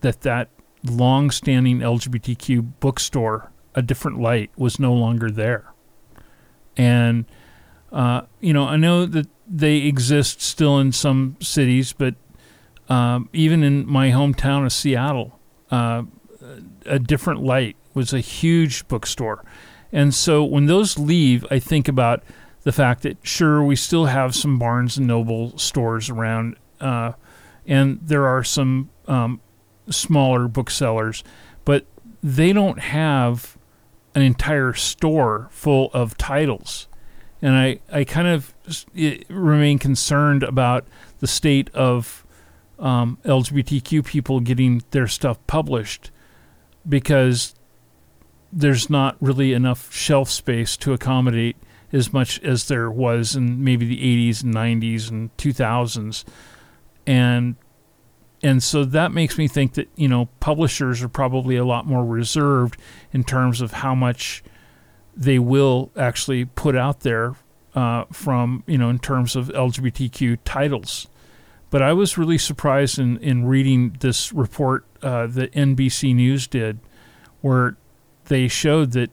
that 0.00 0.22
that 0.22 0.48
long-standing 0.82 1.80
LGBTQ 1.80 2.72
bookstore, 2.80 3.52
a 3.74 3.82
different 3.82 4.18
light, 4.18 4.50
was 4.56 4.80
no 4.80 4.94
longer 4.94 5.30
there, 5.30 5.72
and 6.76 7.26
uh, 7.92 8.22
you 8.40 8.52
know 8.52 8.64
I 8.64 8.76
know 8.76 9.04
that 9.04 9.28
they 9.46 9.78
exist 9.78 10.40
still 10.40 10.78
in 10.78 10.92
some 10.92 11.36
cities, 11.40 11.92
but 11.92 12.14
um, 12.90 13.30
even 13.32 13.62
in 13.62 13.86
my 13.86 14.10
hometown 14.10 14.66
of 14.66 14.72
Seattle, 14.72 15.38
uh, 15.70 16.02
a 16.84 16.98
different 16.98 17.42
light 17.42 17.76
was 17.94 18.12
a 18.12 18.20
huge 18.20 18.86
bookstore 18.88 19.44
and 19.92 20.14
so 20.14 20.44
when 20.44 20.66
those 20.66 20.98
leave, 20.98 21.44
I 21.50 21.58
think 21.58 21.88
about 21.88 22.22
the 22.62 22.72
fact 22.72 23.02
that 23.02 23.18
sure 23.22 23.62
we 23.62 23.76
still 23.76 24.06
have 24.06 24.34
some 24.34 24.58
Barnes 24.58 24.96
and 24.96 25.06
Noble 25.06 25.56
stores 25.58 26.10
around, 26.10 26.56
uh, 26.80 27.12
and 27.66 27.98
there 28.02 28.26
are 28.26 28.44
some 28.44 28.90
um, 29.08 29.40
smaller 29.88 30.46
booksellers, 30.46 31.24
but 31.64 31.86
they 32.22 32.52
don't 32.52 32.78
have 32.78 33.56
an 34.14 34.22
entire 34.22 34.74
store 34.74 35.48
full 35.50 35.90
of 35.92 36.16
titles. 36.18 36.86
And 37.42 37.54
I, 37.54 37.80
I 37.90 38.04
kind 38.04 38.28
of 38.28 38.54
remain 39.28 39.78
concerned 39.78 40.42
about 40.42 40.86
the 41.20 41.26
state 41.26 41.70
of 41.74 42.26
um, 42.80 43.18
LGBTQ 43.24 44.04
people 44.04 44.40
getting 44.40 44.82
their 44.90 45.06
stuff 45.06 45.38
published 45.46 46.10
because 46.88 47.54
there's 48.52 48.90
not 48.90 49.16
really 49.20 49.52
enough 49.52 49.92
shelf 49.92 50.28
space 50.30 50.76
to 50.78 50.92
accommodate 50.92 51.56
as 51.92 52.12
much 52.12 52.40
as 52.40 52.68
there 52.68 52.90
was 52.90 53.36
in 53.36 53.62
maybe 53.62 53.86
the 53.86 54.30
80s 54.30 54.42
and 54.42 54.54
90s 54.54 55.10
and 55.10 55.36
2000s. 55.36 56.24
And 57.06 57.56
and 58.42 58.62
so 58.62 58.84
that 58.86 59.12
makes 59.12 59.36
me 59.36 59.48
think 59.48 59.74
that 59.74 59.88
you 59.96 60.08
know 60.08 60.26
publishers 60.40 61.02
are 61.02 61.08
probably 61.08 61.56
a 61.56 61.64
lot 61.64 61.86
more 61.86 62.04
reserved 62.04 62.80
in 63.12 63.24
terms 63.24 63.60
of 63.60 63.72
how 63.72 63.94
much 63.94 64.42
they 65.14 65.38
will 65.38 65.90
actually 65.96 66.46
put 66.46 66.74
out 66.74 67.00
there 67.00 67.34
uh, 67.74 68.04
from 68.12 68.64
you 68.66 68.78
know 68.78 68.88
in 68.88 68.98
terms 68.98 69.36
of 69.36 69.48
LGBTQ 69.48 70.38
titles. 70.44 71.08
But 71.70 71.82
I 71.82 71.92
was 71.92 72.18
really 72.18 72.38
surprised 72.38 72.98
in, 72.98 73.16
in 73.18 73.46
reading 73.46 73.96
this 74.00 74.32
report 74.32 74.84
uh, 75.02 75.28
that 75.28 75.52
NBC 75.52 76.14
News 76.14 76.46
did, 76.46 76.80
where 77.40 77.76
they 78.26 78.48
showed 78.48 78.92
that 78.92 79.10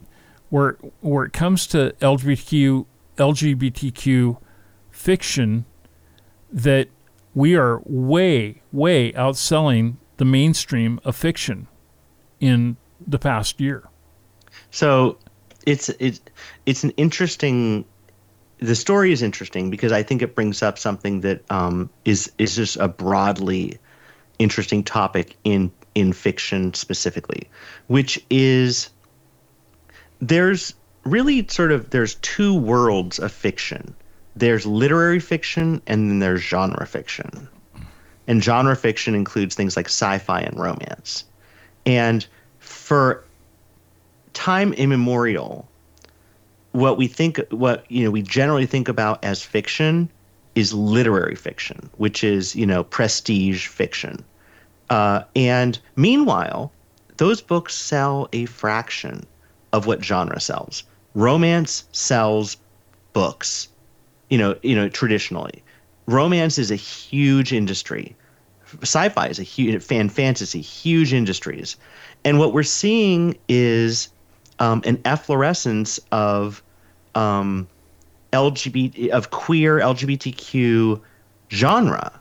where 0.50 0.72
where 1.00 1.24
it 1.24 1.32
comes 1.32 1.66
to 1.68 1.94
LGBTQ 2.00 2.86
LGBTQ 3.16 4.38
fiction, 4.90 5.64
that 6.52 6.88
we 7.34 7.54
are 7.54 7.80
way, 7.84 8.62
way 8.72 9.12
outselling 9.12 9.96
the 10.16 10.24
mainstream 10.24 11.00
of 11.04 11.14
fiction 11.16 11.68
in 12.40 12.76
the 13.06 13.18
past 13.18 13.60
year. 13.60 13.88
So 14.70 15.18
it's 15.66 15.88
it's 16.00 16.20
it's 16.66 16.84
an 16.84 16.90
interesting 16.96 17.84
the 18.58 18.74
story 18.74 19.12
is 19.12 19.22
interesting 19.22 19.70
because 19.70 19.92
I 19.92 20.02
think 20.02 20.22
it 20.22 20.34
brings 20.34 20.62
up 20.62 20.78
something 20.78 21.20
that 21.22 21.42
um, 21.50 21.90
is 22.04 22.30
is 22.38 22.56
just 22.56 22.76
a 22.76 22.88
broadly 22.88 23.78
interesting 24.38 24.82
topic 24.84 25.36
in 25.44 25.70
in 25.94 26.12
fiction 26.12 26.74
specifically, 26.74 27.48
which 27.86 28.24
is 28.30 28.90
there's 30.20 30.74
really 31.04 31.46
sort 31.48 31.72
of 31.72 31.90
there's 31.90 32.16
two 32.16 32.54
worlds 32.54 33.18
of 33.18 33.32
fiction 33.32 33.94
there's 34.38 34.64
literary 34.64 35.18
fiction 35.18 35.82
and 35.86 36.10
then 36.10 36.18
there's 36.20 36.40
genre 36.40 36.86
fiction. 36.86 37.48
And 38.26 38.42
genre 38.42 38.76
fiction 38.76 39.14
includes 39.14 39.54
things 39.54 39.76
like 39.76 39.86
sci-fi 39.86 40.40
and 40.40 40.58
romance. 40.58 41.24
And 41.84 42.24
for 42.58 43.24
time 44.34 44.72
immemorial, 44.74 45.68
what 46.78 46.96
we 46.96 47.06
think 47.06 47.40
what 47.50 47.84
you 47.90 48.04
know 48.04 48.10
we 48.10 48.22
generally 48.22 48.66
think 48.66 48.88
about 48.88 49.24
as 49.24 49.42
fiction 49.42 50.08
is 50.54 50.72
literary 50.72 51.36
fiction, 51.36 51.88
which 51.98 52.24
is, 52.24 52.56
you 52.56 52.66
know, 52.66 52.82
prestige 52.82 53.66
fiction. 53.66 54.24
Uh, 54.90 55.22
and 55.36 55.78
meanwhile, 55.94 56.72
those 57.18 57.40
books 57.40 57.74
sell 57.74 58.28
a 58.32 58.46
fraction 58.46 59.24
of 59.72 59.86
what 59.86 60.04
genre 60.04 60.40
sells. 60.40 60.82
Romance 61.14 61.84
sells 61.92 62.56
books 63.12 63.68
you 64.28 64.38
know, 64.38 64.56
you 64.62 64.74
know, 64.74 64.88
traditionally. 64.88 65.62
Romance 66.06 66.58
is 66.58 66.70
a 66.70 66.76
huge 66.76 67.52
industry. 67.52 68.14
Sci-fi 68.82 69.26
is 69.28 69.38
a 69.38 69.42
huge 69.42 69.82
fan 69.82 70.08
fantasy, 70.08 70.60
huge 70.60 71.12
industries, 71.12 71.76
and 72.24 72.38
what 72.38 72.52
we're 72.52 72.62
seeing 72.62 73.38
is 73.48 74.08
um, 74.58 74.82
an 74.84 75.00
efflorescence 75.04 75.98
of 76.12 76.62
um, 77.18 77.66
LGBT 78.32 79.08
of 79.08 79.30
queer 79.30 79.78
LGBTQ 79.78 81.00
genre. 81.50 82.12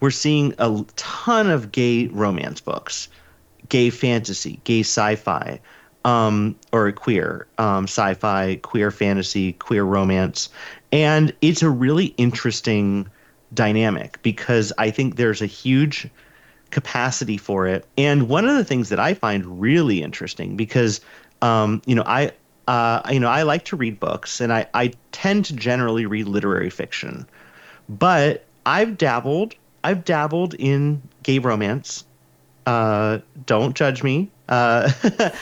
We're 0.00 0.10
seeing 0.10 0.54
a 0.58 0.84
ton 0.96 1.50
of 1.50 1.70
gay 1.72 2.06
romance 2.06 2.60
books, 2.60 3.08
gay 3.68 3.90
fantasy, 3.90 4.60
gay 4.64 4.80
sci-fi, 4.80 5.60
um, 6.06 6.56
or 6.72 6.90
queer 6.92 7.46
um, 7.58 7.84
sci-fi, 7.84 8.56
queer 8.62 8.90
fantasy, 8.90 9.52
queer 9.52 9.84
romance, 9.84 10.48
and 10.90 11.34
it's 11.42 11.62
a 11.62 11.68
really 11.68 12.06
interesting 12.16 13.06
dynamic 13.52 14.22
because 14.22 14.72
I 14.78 14.90
think 14.90 15.16
there's 15.16 15.42
a 15.42 15.46
huge 15.46 16.08
capacity 16.70 17.36
for 17.36 17.66
it. 17.66 17.84
And 17.98 18.28
one 18.28 18.48
of 18.48 18.56
the 18.56 18.64
things 18.64 18.88
that 18.88 19.00
I 19.00 19.12
find 19.12 19.60
really 19.60 20.02
interesting 20.02 20.56
because, 20.56 21.00
um, 21.42 21.82
you 21.84 21.94
know, 21.94 22.04
I, 22.06 22.32
uh, 22.66 23.02
you 23.10 23.20
know, 23.20 23.28
I 23.28 23.42
like 23.42 23.64
to 23.66 23.76
read 23.76 24.00
books 24.00 24.40
and 24.40 24.52
I, 24.52 24.66
I 24.74 24.92
tend 25.12 25.46
to 25.46 25.54
generally 25.54 26.06
read 26.06 26.26
literary 26.26 26.70
fiction, 26.70 27.26
but 27.88 28.44
I've 28.66 28.98
dabbled, 28.98 29.54
I've 29.82 30.04
dabbled 30.04 30.54
in 30.54 31.02
gay 31.22 31.38
romance. 31.38 32.04
Uh, 32.66 33.18
don't 33.46 33.74
judge 33.74 34.02
me. 34.02 34.30
Uh, 34.48 34.90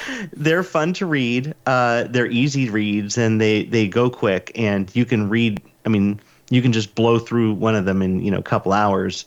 they're 0.33 0.63
fun 0.63 0.93
to 0.95 1.07
read. 1.07 1.55
Uh, 1.67 2.05
they're 2.05 2.31
easy 2.31 2.71
reads, 2.71 3.19
and 3.19 3.41
they 3.41 3.65
they 3.65 3.89
go 3.89 4.09
quick, 4.09 4.53
and 4.55 4.95
you 4.95 5.05
can 5.05 5.29
read. 5.29 5.61
I 5.85 5.89
mean, 5.89 6.21
you 6.51 6.63
can 6.63 6.73
just 6.73 6.95
blow 6.95 7.19
through 7.19 7.55
one 7.55 7.75
of 7.75 7.85
them 7.87 8.03
in 8.03 8.21
you 8.21 8.31
know 8.31 8.39
a 8.39 8.43
couple 8.43 8.73
hours. 8.73 9.25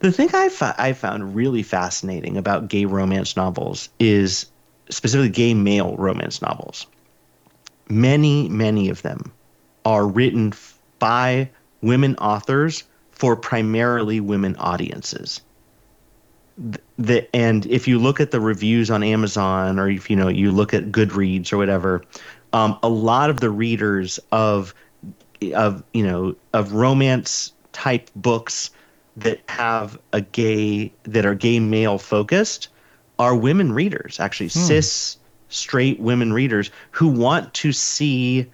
The 0.00 0.12
thing 0.12 0.28
I, 0.34 0.50
I 0.78 0.92
found 0.92 1.34
really 1.34 1.62
fascinating 1.62 2.36
about 2.36 2.68
gay 2.68 2.84
romance 2.84 3.36
novels 3.36 3.88
is 3.98 4.46
specifically 4.90 5.30
gay 5.30 5.54
male 5.54 5.96
romance 5.96 6.42
novels. 6.42 6.86
Many, 7.88 8.48
many 8.48 8.88
of 8.88 9.02
them 9.02 9.32
are 9.84 10.06
written 10.06 10.52
by 10.98 11.50
women 11.82 12.16
authors 12.16 12.84
for 13.10 13.36
primarily 13.36 14.20
women 14.20 14.56
audiences 14.56 15.40
the 16.98 17.26
and 17.34 17.66
if 17.66 17.88
you 17.88 17.98
look 17.98 18.20
at 18.20 18.30
the 18.30 18.40
reviews 18.40 18.90
on 18.90 19.02
Amazon 19.02 19.78
or 19.78 19.88
if 19.88 20.08
you 20.08 20.16
know 20.16 20.28
you 20.28 20.52
look 20.52 20.72
at 20.72 20.92
Goodreads 20.92 21.52
or 21.52 21.56
whatever, 21.56 22.02
um, 22.52 22.78
a 22.82 22.88
lot 22.88 23.30
of 23.30 23.40
the 23.40 23.50
readers 23.50 24.20
of 24.30 24.74
of 25.54 25.82
you 25.92 26.06
know 26.06 26.36
of 26.52 26.72
romance 26.72 27.52
type 27.72 28.08
books 28.14 28.70
that 29.16 29.40
have 29.48 29.98
a 30.12 30.20
gay 30.20 30.92
that 31.04 31.26
are 31.26 31.34
gay 31.34 31.58
male 31.58 31.98
focused 31.98 32.68
are 33.18 33.34
women 33.34 33.72
readers 33.72 34.18
actually 34.20 34.48
hmm. 34.48 34.58
cis 34.58 35.16
straight 35.48 36.00
women 36.00 36.32
readers 36.32 36.70
who 36.90 37.08
want 37.08 37.52
to 37.54 37.72
see 37.72 38.46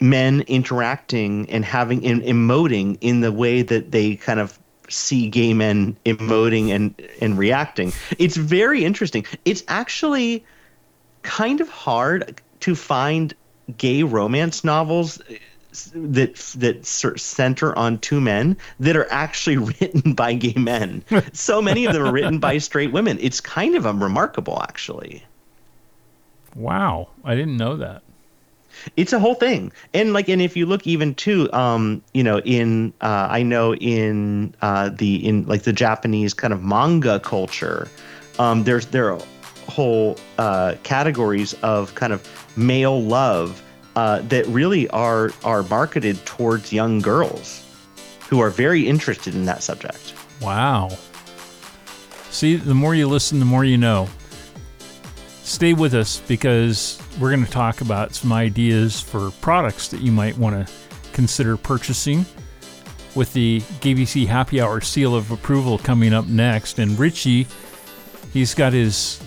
men 0.00 0.40
interacting 0.42 1.48
and 1.50 1.64
having 1.64 2.04
and 2.06 2.22
emoting 2.22 2.96
in 3.00 3.20
the 3.20 3.32
way 3.32 3.62
that 3.62 3.90
they 3.90 4.16
kind 4.16 4.40
of 4.40 4.58
see 4.88 5.28
gay 5.28 5.52
men 5.52 5.96
emoting 6.04 6.70
and 6.70 6.94
and 7.20 7.38
reacting. 7.38 7.92
It's 8.18 8.36
very 8.36 8.84
interesting. 8.84 9.24
It's 9.44 9.62
actually 9.68 10.44
kind 11.22 11.60
of 11.60 11.68
hard 11.68 12.40
to 12.60 12.74
find 12.74 13.34
gay 13.76 14.02
romance 14.02 14.64
novels 14.64 15.20
that 15.94 16.34
that 16.56 16.86
center 16.86 17.76
on 17.78 17.98
two 17.98 18.20
men 18.20 18.56
that 18.80 18.96
are 18.96 19.10
actually 19.10 19.56
written 19.80 20.14
by 20.14 20.34
gay 20.34 20.54
men. 20.56 21.04
so 21.32 21.62
many 21.62 21.84
of 21.84 21.92
them 21.92 22.02
are 22.02 22.12
written 22.12 22.38
by 22.38 22.58
straight 22.58 22.92
women. 22.92 23.18
It's 23.20 23.40
kind 23.40 23.76
of 23.76 23.84
remarkable, 23.84 24.60
actually. 24.62 25.24
Wow, 26.56 27.08
I 27.24 27.34
didn't 27.34 27.56
know 27.56 27.76
that 27.76 28.02
it's 28.96 29.12
a 29.12 29.18
whole 29.18 29.34
thing 29.34 29.72
and 29.94 30.12
like 30.12 30.28
and 30.28 30.40
if 30.40 30.56
you 30.56 30.66
look 30.66 30.86
even 30.86 31.14
too 31.14 31.52
um 31.52 32.02
you 32.14 32.22
know 32.22 32.40
in 32.40 32.92
uh 33.00 33.28
i 33.30 33.42
know 33.42 33.74
in 33.74 34.54
uh 34.62 34.88
the 34.90 35.26
in 35.26 35.44
like 35.46 35.62
the 35.62 35.72
japanese 35.72 36.34
kind 36.34 36.52
of 36.52 36.62
manga 36.62 37.20
culture 37.20 37.88
um 38.38 38.64
there's 38.64 38.86
there 38.86 39.12
are 39.12 39.20
whole 39.66 40.16
uh 40.38 40.74
categories 40.82 41.54
of 41.62 41.94
kind 41.94 42.12
of 42.12 42.26
male 42.56 43.02
love 43.02 43.62
uh 43.96 44.20
that 44.22 44.46
really 44.46 44.88
are 44.90 45.30
are 45.44 45.62
marketed 45.64 46.24
towards 46.26 46.72
young 46.72 47.00
girls 47.00 47.64
who 48.28 48.40
are 48.40 48.50
very 48.50 48.86
interested 48.86 49.34
in 49.34 49.44
that 49.44 49.62
subject. 49.62 50.14
Wow. 50.40 50.90
See 52.30 52.56
the 52.56 52.74
more 52.74 52.94
you 52.94 53.08
listen 53.08 53.38
the 53.38 53.44
more 53.44 53.64
you 53.64 53.76
know. 53.76 54.08
Stay 55.42 55.74
with 55.74 55.94
us 55.94 56.20
because 56.28 57.02
we're 57.18 57.30
going 57.30 57.44
to 57.44 57.50
talk 57.50 57.80
about 57.80 58.14
some 58.14 58.32
ideas 58.32 59.00
for 59.00 59.32
products 59.40 59.88
that 59.88 60.00
you 60.00 60.12
might 60.12 60.38
want 60.38 60.54
to 60.54 60.72
consider 61.12 61.56
purchasing 61.56 62.24
with 63.16 63.32
the 63.32 63.60
GayBC 63.80 64.26
Happy 64.26 64.60
Hour 64.60 64.80
seal 64.80 65.14
of 65.14 65.30
approval 65.32 65.78
coming 65.78 66.12
up 66.12 66.26
next. 66.26 66.78
And 66.78 66.96
Richie, 66.96 67.48
he's 68.32 68.54
got 68.54 68.72
his 68.72 69.20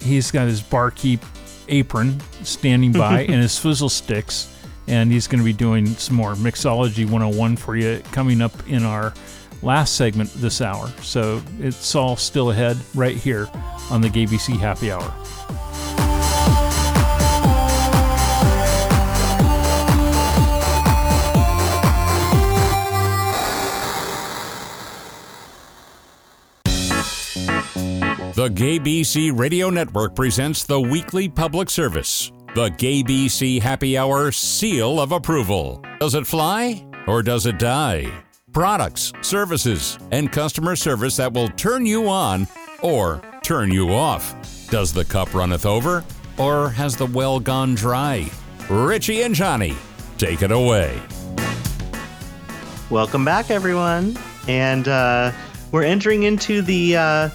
he's 0.00 0.30
got 0.30 0.46
his 0.46 0.60
barkeep 0.60 1.20
apron 1.68 2.20
standing 2.42 2.92
by 2.92 3.22
and 3.28 3.42
his 3.42 3.52
swizzle 3.52 3.88
sticks, 3.88 4.54
and 4.86 5.10
he's 5.10 5.26
going 5.26 5.38
to 5.38 5.44
be 5.44 5.52
doing 5.52 5.86
some 5.86 6.16
more 6.16 6.34
mixology 6.34 7.04
101 7.04 7.56
for 7.56 7.76
you 7.76 8.00
coming 8.12 8.40
up 8.40 8.52
in 8.68 8.84
our 8.84 9.14
last 9.62 9.96
segment 9.96 10.32
this 10.34 10.60
hour. 10.60 10.88
So 11.02 11.42
it's 11.58 11.94
all 11.94 12.16
still 12.16 12.50
ahead 12.50 12.76
right 12.94 13.16
here 13.16 13.48
on 13.90 14.00
the 14.00 14.08
GayBC 14.08 14.58
Happy 14.58 14.92
Hour. 14.92 15.14
The 28.38 28.48
GayBC 28.48 29.36
Radio 29.36 29.68
Network 29.68 30.14
presents 30.14 30.62
the 30.62 30.80
weekly 30.80 31.28
public 31.28 31.68
service, 31.68 32.30
the 32.54 32.68
GayBC 32.68 33.60
Happy 33.60 33.98
Hour 33.98 34.30
Seal 34.30 35.00
of 35.00 35.10
Approval. 35.10 35.84
Does 35.98 36.14
it 36.14 36.24
fly 36.24 36.86
or 37.08 37.20
does 37.24 37.46
it 37.46 37.58
die? 37.58 38.06
Products, 38.52 39.12
services, 39.22 39.98
and 40.12 40.30
customer 40.30 40.76
service 40.76 41.16
that 41.16 41.32
will 41.32 41.48
turn 41.48 41.84
you 41.84 42.08
on 42.08 42.46
or 42.80 43.20
turn 43.42 43.72
you 43.72 43.92
off. 43.92 44.36
Does 44.70 44.92
the 44.92 45.04
cup 45.04 45.34
runneth 45.34 45.66
over 45.66 46.04
or 46.36 46.70
has 46.70 46.94
the 46.94 47.06
well 47.06 47.40
gone 47.40 47.74
dry? 47.74 48.30
Richie 48.70 49.22
and 49.22 49.34
Johnny, 49.34 49.74
take 50.16 50.42
it 50.42 50.52
away. 50.52 50.96
Welcome 52.88 53.24
back, 53.24 53.50
everyone. 53.50 54.16
And 54.46 54.86
uh, 54.86 55.32
we're 55.72 55.82
entering 55.82 56.22
into 56.22 56.62
the. 56.62 56.96
Uh, 56.96 57.30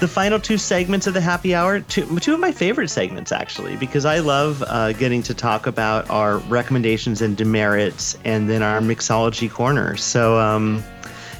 the 0.00 0.08
final 0.08 0.38
two 0.38 0.58
segments 0.58 1.06
of 1.08 1.14
the 1.14 1.20
happy 1.20 1.54
hour, 1.54 1.80
two, 1.80 2.18
two 2.20 2.34
of 2.34 2.40
my 2.40 2.52
favorite 2.52 2.88
segments 2.88 3.32
actually, 3.32 3.76
because 3.76 4.04
I 4.04 4.20
love 4.20 4.62
uh, 4.66 4.92
getting 4.92 5.22
to 5.24 5.34
talk 5.34 5.66
about 5.66 6.08
our 6.08 6.38
recommendations 6.38 7.20
and 7.20 7.36
demerits, 7.36 8.16
and 8.24 8.48
then 8.48 8.62
our 8.62 8.80
mixology 8.80 9.50
corner. 9.50 9.96
So, 9.96 10.38
um, 10.38 10.84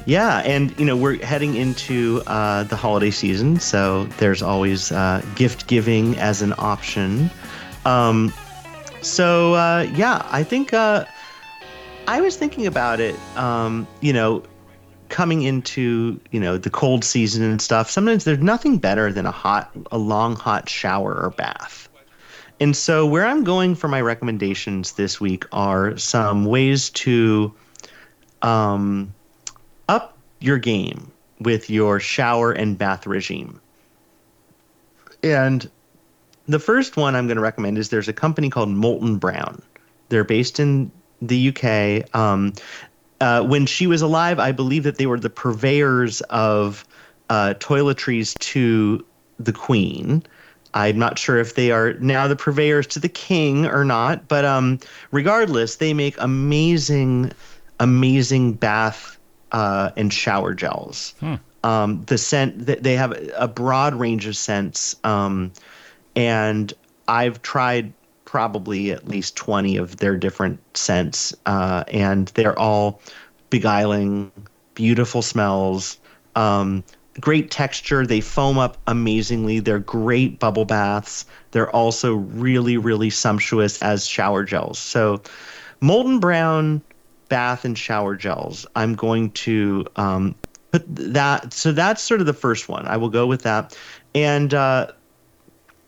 yeah, 0.05 0.39
and 0.39 0.77
you 0.77 0.85
know 0.85 0.97
we're 0.97 1.23
heading 1.23 1.55
into 1.55 2.21
uh, 2.27 2.63
the 2.63 2.75
holiday 2.75 3.11
season, 3.11 3.59
so 3.59 4.05
there's 4.17 4.41
always 4.41 4.91
uh, 4.91 5.23
gift 5.35 5.67
giving 5.67 6.17
as 6.17 6.41
an 6.41 6.53
option. 6.57 7.29
Um, 7.85 8.33
so 9.01 9.53
uh, 9.53 9.87
yeah, 9.93 10.27
I 10.31 10.43
think 10.43 10.73
uh, 10.73 11.05
I 12.07 12.19
was 12.21 12.35
thinking 12.35 12.67
about 12.67 12.99
it. 12.99 13.15
Um, 13.37 13.87
you 14.01 14.11
know, 14.11 14.43
coming 15.09 15.41
into 15.41 16.19
you 16.31 16.39
know 16.39 16.57
the 16.57 16.69
cold 16.69 17.03
season 17.03 17.43
and 17.43 17.61
stuff 17.61 17.89
sometimes 17.89 18.23
there's 18.23 18.39
nothing 18.39 18.77
better 18.77 19.11
than 19.11 19.25
a 19.25 19.31
hot 19.31 19.71
a 19.91 19.97
long 19.97 20.35
hot 20.35 20.69
shower 20.69 21.13
or 21.13 21.31
bath. 21.31 21.87
And 22.61 22.75
so 22.75 23.05
where 23.05 23.25
i'm 23.25 23.43
going 23.43 23.75
for 23.75 23.87
my 23.87 24.01
recommendations 24.01 24.93
this 24.93 25.19
week 25.19 25.45
are 25.51 25.97
some 25.97 26.45
ways 26.45 26.89
to 26.91 27.53
um, 28.41 29.13
up 29.87 30.17
your 30.39 30.57
game 30.57 31.11
with 31.39 31.69
your 31.69 31.99
shower 31.99 32.51
and 32.51 32.77
bath 32.77 33.07
regime. 33.07 33.59
And 35.23 35.69
the 36.47 36.59
first 36.59 36.97
one 36.97 37.15
i'm 37.15 37.27
going 37.27 37.37
to 37.37 37.43
recommend 37.43 37.77
is 37.77 37.89
there's 37.89 38.07
a 38.07 38.13
company 38.13 38.49
called 38.49 38.69
molton 38.69 39.19
brown. 39.19 39.61
They're 40.09 40.23
based 40.23 40.59
in 40.59 40.91
the 41.21 41.49
UK. 41.49 42.15
Um, 42.15 42.53
uh, 43.21 43.43
when 43.43 43.65
she 43.65 43.87
was 43.87 44.01
alive, 44.01 44.39
I 44.39 44.51
believe 44.51 44.83
that 44.83 44.97
they 44.97 45.05
were 45.05 45.19
the 45.19 45.29
purveyors 45.29 46.21
of 46.21 46.85
uh, 47.29 47.53
toiletries 47.59 48.37
to 48.39 49.05
the 49.39 49.53
queen. 49.53 50.23
I'm 50.73 50.99
not 50.99 51.17
sure 51.17 51.37
if 51.37 51.55
they 51.55 51.71
are 51.71 51.93
now 51.95 52.27
the 52.27 52.35
purveyors 52.35 52.87
to 52.87 52.99
the 52.99 53.09
king 53.09 53.65
or 53.65 53.83
not, 53.83 54.27
but 54.27 54.45
um, 54.45 54.79
regardless, 55.11 55.77
they 55.77 55.93
make 55.93 56.15
amazing, 56.19 57.31
amazing 57.79 58.53
bath 58.53 59.17
uh, 59.51 59.91
and 59.97 60.13
shower 60.13 60.53
gels. 60.53 61.15
Hmm. 61.19 61.35
Um, 61.63 62.03
the 62.05 62.17
scent 62.17 62.67
that 62.67 62.83
they 62.83 62.95
have 62.95 63.17
a 63.35 63.47
broad 63.47 63.93
range 63.95 64.27
of 64.27 64.37
scents, 64.37 64.95
um, 65.03 65.51
and 66.15 66.71
I've 67.07 67.41
tried 67.41 67.91
probably 68.29 68.91
at 68.91 69.07
least 69.07 69.35
20 69.37 69.77
of 69.77 69.97
their 69.97 70.15
different 70.15 70.59
scents, 70.77 71.33
uh, 71.47 71.83
and 71.87 72.27
they're 72.35 72.57
all 72.59 73.01
beguiling, 73.49 74.31
beautiful 74.75 75.23
smells, 75.23 75.97
um, 76.35 76.83
great 77.19 77.49
texture. 77.49 78.05
They 78.05 78.21
foam 78.21 78.59
up 78.59 78.77
amazingly. 78.85 79.61
They're 79.61 79.79
great 79.79 80.37
bubble 80.37 80.65
baths. 80.65 81.25
They're 81.49 81.71
also 81.71 82.13
really, 82.13 82.77
really 82.77 83.09
sumptuous 83.09 83.81
as 83.81 84.05
shower 84.05 84.43
gels. 84.43 84.77
So, 84.77 85.23
Molton 85.81 86.21
Brown 86.21 86.83
bath 87.29 87.65
and 87.65 87.75
shower 87.75 88.15
gels. 88.15 88.67
I'm 88.75 88.93
going 88.93 89.31
to 89.31 89.87
um, 89.95 90.35
put 90.71 90.83
that. 90.87 91.51
So 91.51 91.71
that's 91.71 92.03
sort 92.03 92.19
of 92.19 92.27
the 92.27 92.33
first 92.33 92.69
one. 92.69 92.85
I 92.85 92.97
will 92.97 93.09
go 93.09 93.25
with 93.25 93.41
that, 93.41 93.75
and 94.13 94.53
uh, 94.53 94.91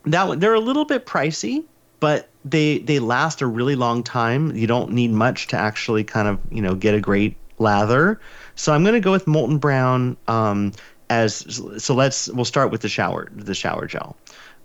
that 0.06 0.40
they're 0.40 0.56
a 0.56 0.60
little 0.60 0.86
bit 0.86 1.06
pricey, 1.06 1.66
but 2.02 2.28
they 2.44 2.80
they 2.80 2.99
last 2.99 3.41
a 3.41 3.48
really 3.48 3.76
long 3.76 4.03
time. 4.03 4.53
You 4.53 4.68
don't 4.68 4.91
need 4.91 5.11
much 5.11 5.48
to 5.48 5.56
actually 5.56 6.03
kind 6.03 6.28
of 6.28 6.38
you 6.52 6.61
know 6.61 6.76
get 6.76 6.94
a 6.94 6.99
great 6.99 7.38
lather. 7.60 8.19
So 8.56 8.73
I'm 8.73 8.84
going 8.84 8.95
to 8.95 8.99
go 8.99 9.11
with 9.11 9.26
Molton 9.26 9.61
Brown 9.61 10.18
um, 10.28 10.73
as 11.10 11.61
so. 11.78 11.95
Let's 11.95 12.28
we'll 12.30 12.44
start 12.44 12.72
with 12.72 12.82
the 12.82 12.90
shower 12.90 13.30
the 13.34 13.56
shower 13.56 13.88
gel. 13.88 14.18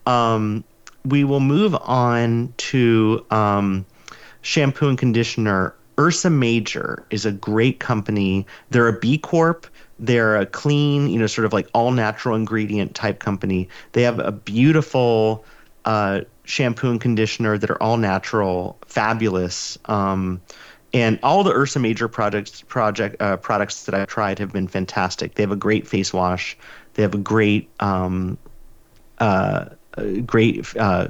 Um, 0.07 0.65
we 1.05 1.23
will 1.23 1.41
move 1.41 1.77
on 1.83 2.53
to 2.57 3.25
um, 3.31 3.87
shampoo 4.43 4.89
and 4.89 4.99
conditioner. 4.99 5.75
Ursa 5.99 6.29
Major 6.31 7.07
is 7.11 7.25
a 7.25 7.33
great 7.33 7.81
company. 7.81 8.47
They're 8.71 8.89
a 8.89 8.99
B 8.99 9.19
Corp. 9.19 9.67
They're 9.99 10.37
a 10.37 10.45
clean, 10.45 11.09
you 11.09 11.19
know, 11.19 11.27
sort 11.27 11.47
of 11.47 11.55
like 11.55 11.69
all 11.73 11.91
natural 11.91 12.35
ingredient 12.37 12.95
type 12.95 13.19
company. 13.19 13.69
They 13.93 14.03
have 14.03 14.19
a 14.19 14.33
beautiful 14.33 15.45
uh, 15.87 16.23
shampoo 16.47 16.91
and 16.91 17.01
conditioner 17.01 17.59
that 17.59 17.71
are 17.71 17.83
all 17.83 17.97
natural, 17.97 18.79
fabulous. 18.87 19.79
Um, 19.85 20.41
and 20.93 21.19
all 21.23 21.45
the 21.45 21.53
Ursa 21.53 21.79
Major 21.79 22.09
products 22.09 22.63
project 22.63 23.21
uh, 23.21 23.37
products 23.37 23.85
that 23.85 23.95
I've 23.95 24.07
tried 24.07 24.39
have 24.39 24.53
been 24.53 24.69
fantastic. 24.69 25.35
They 25.35 25.43
have 25.43 25.53
a 25.53 25.57
great 25.57 25.87
face 25.87 26.13
wash. 26.13 26.57
They 26.95 27.03
have 27.03 27.15
a 27.15 27.19
great 27.19 27.69
um, 27.81 28.39
uh, 29.19 29.67
great 30.25 30.75
uh, 30.77 31.09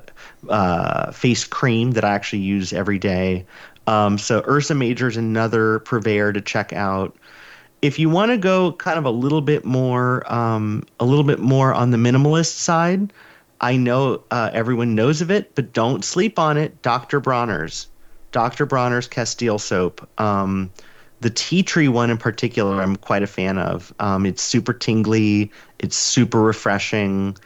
uh, 0.48 1.12
face 1.12 1.44
cream 1.44 1.92
that 1.92 2.04
I 2.04 2.10
actually 2.14 2.42
use 2.42 2.72
every 2.72 2.98
day. 2.98 3.46
Um, 3.86 4.18
so 4.18 4.42
Ursa 4.48 4.74
Major 4.74 5.08
is 5.08 5.16
another 5.16 5.80
purveyor 5.80 6.32
to 6.32 6.40
check 6.40 6.72
out. 6.72 7.16
If 7.82 7.98
you 7.98 8.08
want 8.08 8.30
to 8.30 8.38
go 8.38 8.72
kind 8.72 8.98
of 8.98 9.04
a 9.04 9.10
little 9.10 9.42
bit 9.42 9.64
more, 9.64 10.30
um, 10.32 10.82
a 10.98 11.04
little 11.04 11.24
bit 11.24 11.38
more 11.38 11.74
on 11.74 11.90
the 11.90 11.98
minimalist 11.98 12.56
side, 12.56 13.12
I 13.60 13.76
know 13.76 14.22
uh, 14.30 14.50
everyone 14.52 14.94
knows 14.94 15.20
of 15.20 15.30
it, 15.30 15.54
but 15.54 15.72
don't 15.72 16.04
sleep 16.04 16.38
on 16.38 16.56
it. 16.56 16.82
Dr. 16.82 17.20
Bronner's, 17.20 17.88
Dr. 18.32 18.66
Bronner's 18.66 19.08
Castile 19.08 19.58
soap. 19.58 20.06
Um, 20.20 20.70
the 21.20 21.30
tea 21.30 21.62
tree 21.62 21.88
one 21.88 22.10
in 22.10 22.18
particular, 22.18 22.82
I'm 22.82 22.96
quite 22.96 23.22
a 23.22 23.26
fan 23.26 23.58
of. 23.58 23.94
Um, 23.98 24.26
it's 24.26 24.42
super 24.42 24.72
tingly. 24.72 25.50
It's 25.78 25.96
super 25.96 26.40
refreshing. 26.42 27.36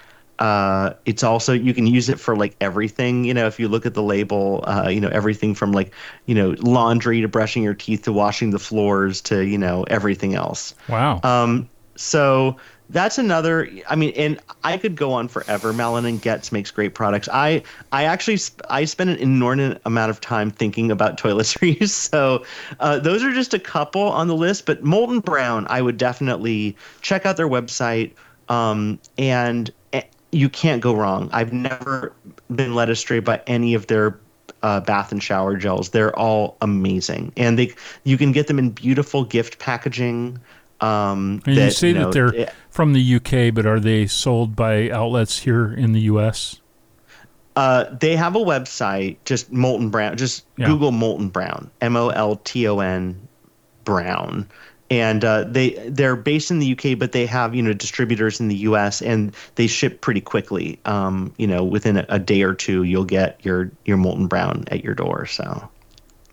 Uh, 0.40 0.94
it's 1.04 1.22
also 1.22 1.52
you 1.52 1.74
can 1.74 1.86
use 1.86 2.08
it 2.08 2.18
for 2.18 2.34
like 2.34 2.56
everything. 2.60 3.24
You 3.24 3.34
know, 3.34 3.46
if 3.46 3.60
you 3.60 3.68
look 3.68 3.86
at 3.86 3.94
the 3.94 4.02
label, 4.02 4.64
uh, 4.66 4.88
you 4.88 5.00
know 5.00 5.08
everything 5.08 5.54
from 5.54 5.72
like 5.72 5.94
you 6.26 6.34
know 6.34 6.56
laundry 6.60 7.20
to 7.20 7.28
brushing 7.28 7.62
your 7.62 7.74
teeth 7.74 8.02
to 8.04 8.12
washing 8.12 8.50
the 8.50 8.58
floors 8.58 9.20
to 9.22 9.46
you 9.46 9.58
know 9.58 9.84
everything 9.84 10.34
else. 10.34 10.74
Wow. 10.88 11.20
Um, 11.22 11.68
so 11.94 12.56
that's 12.90 13.18
another 13.18 13.68
i 13.88 13.96
mean 13.96 14.12
and 14.16 14.38
i 14.64 14.76
could 14.76 14.96
go 14.96 15.12
on 15.12 15.28
forever. 15.28 15.72
Malin 15.72 16.04
and 16.04 16.20
Goetz 16.20 16.52
makes 16.52 16.70
great 16.70 16.94
products. 16.94 17.28
I 17.32 17.62
i 17.92 18.04
actually 18.04 18.38
i 18.68 18.84
spend 18.84 19.10
an 19.10 19.16
inordinate 19.16 19.80
amount 19.84 20.10
of 20.10 20.20
time 20.20 20.50
thinking 20.50 20.90
about 20.90 21.18
toiletries. 21.18 21.90
So 22.10 22.44
uh, 22.80 22.98
those 22.98 23.22
are 23.22 23.32
just 23.32 23.54
a 23.54 23.58
couple 23.58 24.02
on 24.02 24.26
the 24.28 24.36
list 24.36 24.66
but 24.66 24.82
molton 24.82 25.24
brown 25.24 25.66
i 25.70 25.80
would 25.80 25.96
definitely 25.96 26.76
check 27.00 27.26
out 27.26 27.36
their 27.36 27.48
website. 27.48 28.12
Um, 28.48 28.98
and 29.16 29.70
eh, 29.92 30.02
you 30.32 30.48
can't 30.48 30.82
go 30.82 30.94
wrong. 30.94 31.30
I've 31.32 31.52
never 31.52 32.12
been 32.54 32.74
led 32.74 32.90
astray 32.90 33.20
by 33.20 33.40
any 33.46 33.74
of 33.74 33.86
their 33.86 34.18
uh, 34.62 34.80
bath 34.80 35.12
and 35.12 35.22
shower 35.22 35.56
gels. 35.56 35.90
They're 35.90 36.16
all 36.18 36.56
amazing, 36.60 37.32
and 37.36 37.58
they 37.58 37.72
you 38.04 38.18
can 38.18 38.32
get 38.32 38.46
them 38.46 38.58
in 38.58 38.70
beautiful 38.70 39.24
gift 39.24 39.58
packaging. 39.58 40.38
Um, 40.80 41.42
and 41.46 41.56
that, 41.56 41.64
you 41.64 41.70
say 41.70 41.88
you 41.88 41.94
know, 41.94 42.04
that 42.04 42.12
they're 42.12 42.34
it, 42.34 42.54
from 42.70 42.92
the 42.92 43.14
UK, 43.16 43.54
but 43.54 43.66
are 43.66 43.80
they 43.80 44.06
sold 44.06 44.56
by 44.56 44.90
outlets 44.90 45.40
here 45.40 45.72
in 45.72 45.92
the 45.92 46.00
US? 46.02 46.60
Uh, 47.56 47.84
they 47.98 48.16
have 48.16 48.36
a 48.36 48.40
website, 48.40 49.16
just 49.24 49.52
Molton 49.52 49.90
Brown. 49.90 50.16
Just 50.16 50.46
yeah. 50.56 50.66
Google 50.66 50.92
Molton 50.92 51.30
Brown, 51.30 51.70
M 51.80 51.96
O 51.96 52.08
L 52.08 52.36
T 52.36 52.66
O 52.66 52.78
N 52.78 53.28
Brown, 53.84 54.48
and 54.88 55.24
uh, 55.24 55.44
they 55.44 55.70
they're 55.88 56.16
based 56.16 56.50
in 56.50 56.58
the 56.58 56.72
UK, 56.72 56.98
but 56.98 57.12
they 57.12 57.26
have 57.26 57.54
you 57.54 57.62
know 57.62 57.72
distributors 57.72 58.40
in 58.40 58.48
the 58.48 58.56
US, 58.56 59.02
and 59.02 59.34
they 59.56 59.66
ship 59.66 60.00
pretty 60.00 60.20
quickly. 60.20 60.78
Um, 60.84 61.34
you 61.38 61.46
know, 61.46 61.64
within 61.64 61.98
a, 61.98 62.06
a 62.08 62.18
day 62.18 62.42
or 62.42 62.54
two, 62.54 62.84
you'll 62.84 63.04
get 63.04 63.44
your 63.44 63.70
your 63.84 63.98
Molton 63.98 64.28
Brown 64.28 64.64
at 64.68 64.84
your 64.84 64.94
door. 64.94 65.26
So, 65.26 65.68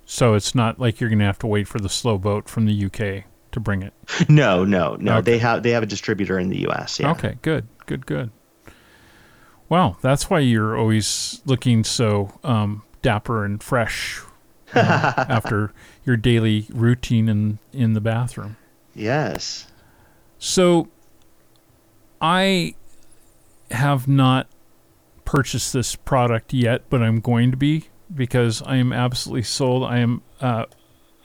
so 0.05 0.33
it's 0.35 0.55
not 0.55 0.79
like 0.79 0.99
you're 0.99 1.09
going 1.09 1.19
to 1.19 1.25
have 1.25 1.39
to 1.39 1.47
wait 1.47 1.67
for 1.67 1.79
the 1.79 1.89
slow 1.89 2.17
boat 2.17 2.47
from 2.47 2.65
the 2.65 2.85
UK. 2.85 3.25
To 3.51 3.59
bring 3.59 3.81
it. 3.81 3.93
No, 4.29 4.63
no, 4.63 4.95
no. 4.99 5.17
Okay. 5.17 5.31
They 5.31 5.37
have 5.39 5.63
they 5.63 5.71
have 5.71 5.83
a 5.83 5.87
distributor 5.87 6.39
in 6.39 6.49
the 6.49 6.61
U.S. 6.61 6.99
Yeah. 6.99 7.11
Okay, 7.11 7.37
good, 7.41 7.67
good, 7.85 8.05
good. 8.05 8.31
Wow, 9.69 9.97
that's 10.01 10.29
why 10.29 10.39
you're 10.39 10.77
always 10.77 11.41
looking 11.45 11.83
so 11.83 12.39
um, 12.43 12.83
dapper 13.01 13.43
and 13.43 13.61
fresh 13.61 14.21
after 14.73 15.73
your 16.05 16.17
daily 16.17 16.67
routine 16.69 17.27
in 17.27 17.59
in 17.73 17.93
the 17.93 18.01
bathroom. 18.01 18.57
Yes. 18.95 19.67
So, 20.39 20.87
I 22.21 22.75
have 23.71 24.07
not 24.07 24.47
purchased 25.25 25.73
this 25.73 25.95
product 25.95 26.53
yet, 26.53 26.83
but 26.89 27.01
I'm 27.01 27.19
going 27.19 27.51
to 27.51 27.57
be 27.57 27.85
because 28.13 28.61
I 28.61 28.77
am 28.77 28.93
absolutely 28.93 29.43
sold. 29.43 29.83
I 29.83 29.99
am. 29.99 30.21
Uh, 30.39 30.65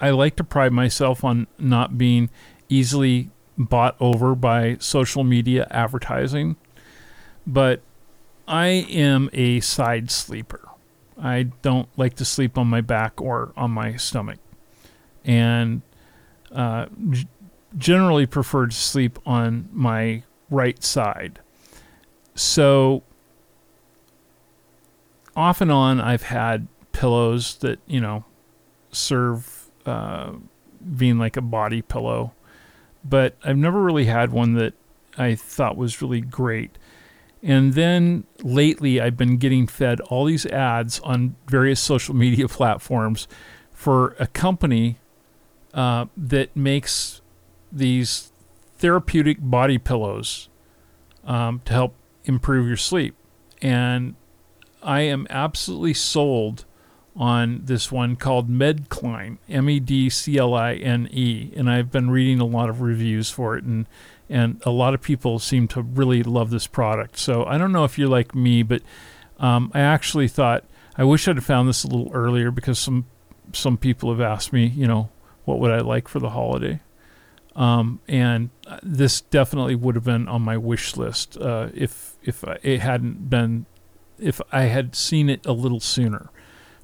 I 0.03 0.11
like 0.11 0.35
to 0.37 0.45
pride 0.45 0.73
myself 0.73 1.23
on 1.23 1.47
not 1.59 1.97
being 1.97 2.29
easily 2.69 3.31
bought 3.57 3.97
over 4.01 4.35
by 4.35 4.77
social 4.81 5.23
media 5.23 5.69
advertising, 5.71 6.57
but 7.47 7.81
I 8.49 8.67
am 8.67 9.31
a 9.33 9.61
side 9.61 10.11
sleeper. 10.11 10.69
I 11.17 11.45
don't 11.63 11.89
like 11.97 12.15
to 12.15 12.25
sleep 12.25 12.59
on 12.59 12.67
my 12.67 12.81
back 12.81 13.21
or 13.21 13.53
on 13.57 13.71
my 13.71 13.95
stomach, 13.95 14.41
and 15.25 15.83
uh, 16.51 16.87
g- 17.11 17.29
generally 17.79 18.27
prefer 18.27 18.67
to 18.67 18.75
sleep 18.75 19.21
on 19.25 19.69
my 19.73 20.25
right 20.51 20.83
side. 20.83 21.39
So 22.35 23.05
off 25.37 25.61
and 25.61 25.71
on, 25.71 26.01
I've 26.01 26.25
had 26.25 26.67
pillows 26.91 27.55
that 27.57 27.79
you 27.87 28.01
know 28.01 28.25
serve 28.91 29.62
uh, 29.87 30.33
being 30.97 31.19
like 31.19 31.37
a 31.37 31.43
body 31.43 31.83
pillow, 31.83 32.33
but 33.05 33.37
I've 33.45 33.57
never 33.57 33.83
really 33.83 34.07
had 34.07 34.33
one 34.33 34.55
that 34.55 34.75
I 35.17 35.35
thought 35.35 35.77
was 35.77 36.01
really 36.03 36.21
great. 36.21 36.79
And 37.43 37.75
then 37.75 38.25
lately, 38.43 39.01
I've 39.01 39.17
been 39.17 39.37
getting 39.37 39.67
fed 39.67 40.01
all 40.03 40.25
these 40.27 40.47
ads 40.47 41.01
on 41.01 41.35
various 41.49 41.81
social 41.81 42.15
media 42.15 42.47
platforms 42.49 43.27
for 43.73 44.15
a 44.19 44.29
company 44.29 44.99
uh, 45.75 46.07
that 46.17 46.55
makes 46.57 47.21
these 47.73 48.33
therapeutic 48.77 49.39
body 49.41 49.79
pillows 49.79 50.49
um, 51.25 51.61
to 51.65 51.73
help 51.73 51.95
improve 52.25 52.67
your 52.67 52.77
sleep. 52.77 53.17
And 53.61 54.15
I 54.83 55.03
am 55.03 55.27
absolutely 55.31 55.95
sold 55.95 56.65
on 57.15 57.61
this 57.65 57.93
one 57.93 58.17
called 58.17 58.49
Medcline, 58.49 59.39
M 59.49 59.69
E 59.69 59.81
D 59.81 60.09
C 60.09 60.39
L 60.39 60.55
I 60.55 60.75
N 60.75 61.09
E, 61.11 61.53
and 61.57 61.71
I've 61.71 61.91
been 61.91 62.11
reading 62.11 62.41
a 62.41 62.45
lot 62.45 62.69
of 62.69 62.81
reviews 62.81 63.31
for 63.31 63.57
it, 63.57 63.65
and 63.65 63.87
and 64.29 64.63
a 64.65 64.71
lot 64.71 64.95
of 64.95 65.03
people 65.03 65.39
seem 65.39 65.69
to 65.69 65.83
really 65.83 66.23
love 66.23 66.51
this 66.51 66.67
product. 66.67 67.19
So 67.19 67.45
I 67.45 67.59
don't 67.59 67.73
know 67.73 67.85
if 67.85 67.99
you're 67.99 68.09
like 68.09 68.35
me, 68.35 68.63
but 68.63 68.83
um, 69.39 69.71
I 69.75 69.81
actually 69.81 70.29
thought 70.29 70.65
I 70.97 71.05
wish 71.05 71.29
I'd 71.29 71.37
have 71.37 71.45
found 71.45 71.69
this 71.69 71.85
a 71.85 71.89
little 71.89 72.11
earlier 72.15 72.51
because 72.51 72.79
some 72.79 73.07
some 73.53 73.77
people 73.77 74.11
have 74.11 74.21
asked 74.21 74.53
me, 74.53 74.67
you 74.67 74.87
know, 74.87 75.11
what 75.45 75.59
would 75.59 75.71
I 75.71 75.81
like 75.81 76.09
for 76.09 76.19
the 76.19 76.31
holiday, 76.31 76.81
um, 77.55 78.01
and 78.09 78.51
uh, 78.67 78.79
this 78.83 79.21
definitely 79.21 79.75
would 79.75 79.97
have 79.97 80.05
been 80.05 80.29
on 80.29 80.43
my 80.43 80.57
wish 80.57 80.97
list 80.97 81.37
uh, 81.37 81.69
if 81.75 82.17
if 82.23 82.43
it 82.63 82.81
hadn't 82.81 83.29
been 83.29 83.67
if 84.19 84.41
I 84.51 84.63
had 84.63 84.95
seen 84.95 85.29
it 85.29 85.45
a 85.45 85.53
little 85.53 85.81
sooner, 85.81 86.31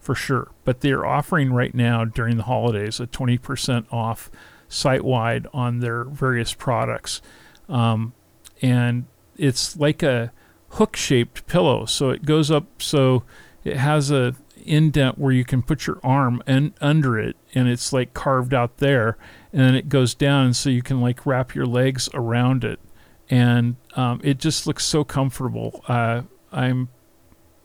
for 0.09 0.14
sure. 0.14 0.51
But 0.64 0.80
they're 0.80 1.05
offering 1.05 1.52
right 1.52 1.74
now 1.74 2.06
during 2.06 2.39
the 2.39 2.44
holidays 2.44 2.98
a 2.98 3.06
20% 3.06 3.85
off 3.93 4.30
site 4.66 5.05
wide 5.05 5.47
on 5.52 5.80
their 5.80 6.05
various 6.05 6.55
products. 6.55 7.20
Um, 7.68 8.14
and 8.62 9.05
it's 9.36 9.76
like 9.76 10.02
a 10.02 10.32
hook 10.70 10.97
shaped 10.97 11.47
pillow. 11.47 11.85
So 11.85 12.09
it 12.09 12.24
goes 12.24 12.51
up, 12.51 12.80
so 12.80 13.24
it 13.64 13.76
has 13.76 14.10
a 14.10 14.35
indent 14.56 15.18
where 15.18 15.32
you 15.32 15.44
can 15.44 15.60
put 15.60 15.86
your 15.86 16.01
arm 16.02 16.43
and 16.47 16.72
under 16.80 17.18
it 17.18 17.36
and 17.55 17.68
it's 17.68 17.93
like 17.93 18.14
carved 18.14 18.55
out 18.55 18.78
there 18.78 19.18
and 19.52 19.60
then 19.60 19.74
it 19.74 19.90
goes 19.90 20.14
down 20.14 20.55
so 20.55 20.70
you 20.70 20.82
can 20.82 21.02
like 21.02 21.26
wrap 21.26 21.55
your 21.55 21.66
legs 21.66 22.09
around 22.14 22.64
it 22.64 22.80
and 23.28 23.76
um, 23.94 24.20
it 24.24 24.39
just 24.39 24.66
looks 24.66 24.85
so 24.85 25.05
comfortable 25.05 25.82
uh, 25.89 26.20
i'm 26.51 26.89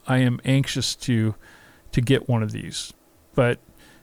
I 0.08 0.18
am 0.20 0.40
anxious 0.44 0.96
to 0.96 1.36
to 1.94 2.02
get 2.02 2.28
one 2.30 2.44
of 2.44 2.52
these, 2.52 2.94
but 3.34 3.60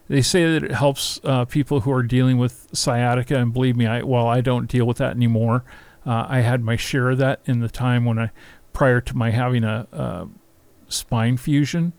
they 0.08 0.22
say 0.22 0.50
that 0.52 0.64
it 0.64 0.72
helps 0.72 1.20
uh, 1.22 1.44
people 1.44 1.80
who 1.80 1.92
are 1.92 2.02
dealing 2.02 2.36
with 2.38 2.66
sciatica. 2.72 3.36
And 3.36 3.52
believe 3.52 3.76
me, 3.76 3.86
I, 3.86 4.02
while 4.02 4.26
I 4.26 4.40
don't 4.40 4.66
deal 4.66 4.84
with 4.84 4.96
that 4.96 5.14
anymore, 5.14 5.62
uh, 6.04 6.26
I 6.28 6.40
had 6.40 6.62
my 6.62 6.76
share 6.76 7.10
of 7.10 7.18
that 7.18 7.40
in 7.44 7.60
the 7.60 7.68
time 7.68 8.04
when 8.04 8.18
I 8.18 8.30
prior 8.72 9.00
to 9.02 9.16
my 9.16 9.30
having 9.30 9.62
a, 9.62 9.86
a 9.92 10.28
spine 10.88 11.36
fusion, 11.36 11.92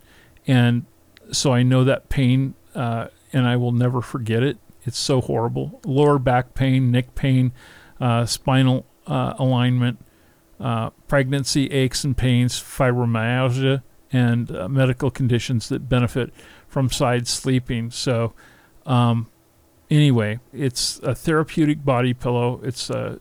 and 0.48 0.86
so 1.32 1.54
I 1.54 1.64
know 1.64 1.84
that 1.84 2.10
pain, 2.10 2.56
uh, 2.76 3.08
and 3.32 3.48
I 3.48 3.56
will 3.56 3.72
never 3.72 4.02
forget 4.02 4.44
it. 4.44 4.58
It's 4.84 5.00
so 5.00 5.22
horrible. 5.22 5.80
Lower 5.86 6.18
back 6.20 6.54
pain, 6.54 6.92
neck 6.92 7.14
pain, 7.16 7.54
uh, 8.00 8.26
spinal 8.26 8.86
uh, 9.08 9.36
alignment. 9.38 10.00
Uh, 10.60 10.92
pregnancy 11.08 11.72
aches 11.72 12.04
and 12.04 12.16
pains, 12.16 12.54
fibromyalgia, 12.62 13.82
and 14.12 14.56
uh, 14.56 14.68
medical 14.68 15.10
conditions 15.10 15.70
that 15.70 15.88
benefit 15.88 16.34
from 16.68 16.90
side 16.90 17.28
sleeping. 17.28 17.92
So, 17.92 18.34
um, 18.86 19.30
anyway, 19.90 20.40
it's 20.54 21.00
a 21.04 21.16
therapeutic 21.16 21.86
body 21.86 22.14
pillow. 22.14 22.60
It's 22.64 22.90
a 22.90 23.20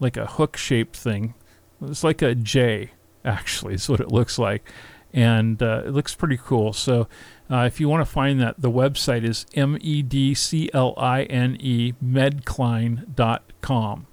like 0.00 0.16
a 0.16 0.26
hook 0.26 0.56
shaped 0.56 0.96
thing. 0.96 1.34
It's 1.80 2.04
like 2.04 2.22
a 2.22 2.34
J, 2.34 2.90
actually, 3.24 3.74
is 3.74 3.88
what 3.88 4.00
it 4.00 4.08
looks 4.08 4.38
like, 4.38 4.68
and 5.12 5.62
uh, 5.62 5.82
it 5.86 5.90
looks 5.90 6.14
pretty 6.14 6.38
cool. 6.38 6.72
So, 6.72 7.08
uh, 7.50 7.64
if 7.66 7.80
you 7.80 7.88
want 7.88 8.04
to 8.04 8.10
find 8.10 8.40
that, 8.40 8.60
the 8.60 8.70
website 8.70 9.24
is 9.24 9.46
m 9.54 9.78
e 9.80 10.02
d 10.02 10.34
c 10.34 10.70
l 10.72 10.94
i 10.96 11.22
n 11.24 11.56
e 11.60 11.94
medcline.com, 12.04 14.06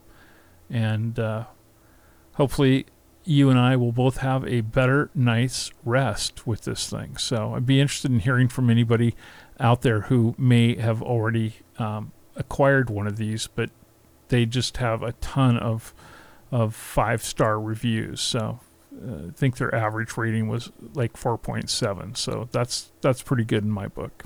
and 0.70 1.20
uh, 1.20 1.46
hopefully 2.34 2.86
you 3.30 3.52
and 3.52 3.60
I 3.60 3.76
will 3.76 3.92
both 3.92 4.18
have 4.18 4.44
a 4.48 4.62
better 4.62 5.12
night's 5.14 5.72
rest 5.86 6.48
with 6.48 6.62
this 6.62 6.90
thing. 6.90 7.16
So 7.18 7.54
I'd 7.54 7.66
be 7.66 7.80
interested 7.80 8.10
in 8.10 8.22
hearing 8.22 8.48
from 8.48 8.72
anybody 8.72 9.16
out 9.60 9.84
there 9.84 10.02
who 10.02 10.34
may 10.36 10.76
have 10.78 11.04
already 11.04 11.58
um, 11.78 12.12
acquired 12.36 12.90
one 12.90 13.06
of 13.06 13.18
these, 13.18 13.46
but 13.46 13.70
they 14.30 14.48
just 14.48 14.78
have 14.78 15.04
a 15.04 15.12
ton 15.14 15.58
of 15.58 15.94
of 16.52 16.74
five 16.74 17.22
star 17.24 17.62
reviews. 17.62 18.20
So 18.20 18.62
uh, 18.96 19.28
I 19.28 19.32
think 19.36 19.58
their 19.58 19.74
average 19.76 20.18
rating 20.18 20.48
was 20.48 20.72
like 20.96 21.14
4.7. 21.14 22.18
So 22.18 22.50
that's 22.52 22.92
that's 23.02 23.22
pretty 23.22 23.44
good 23.44 23.64
in 23.64 23.70
my 23.70 23.88
book. 23.88 24.24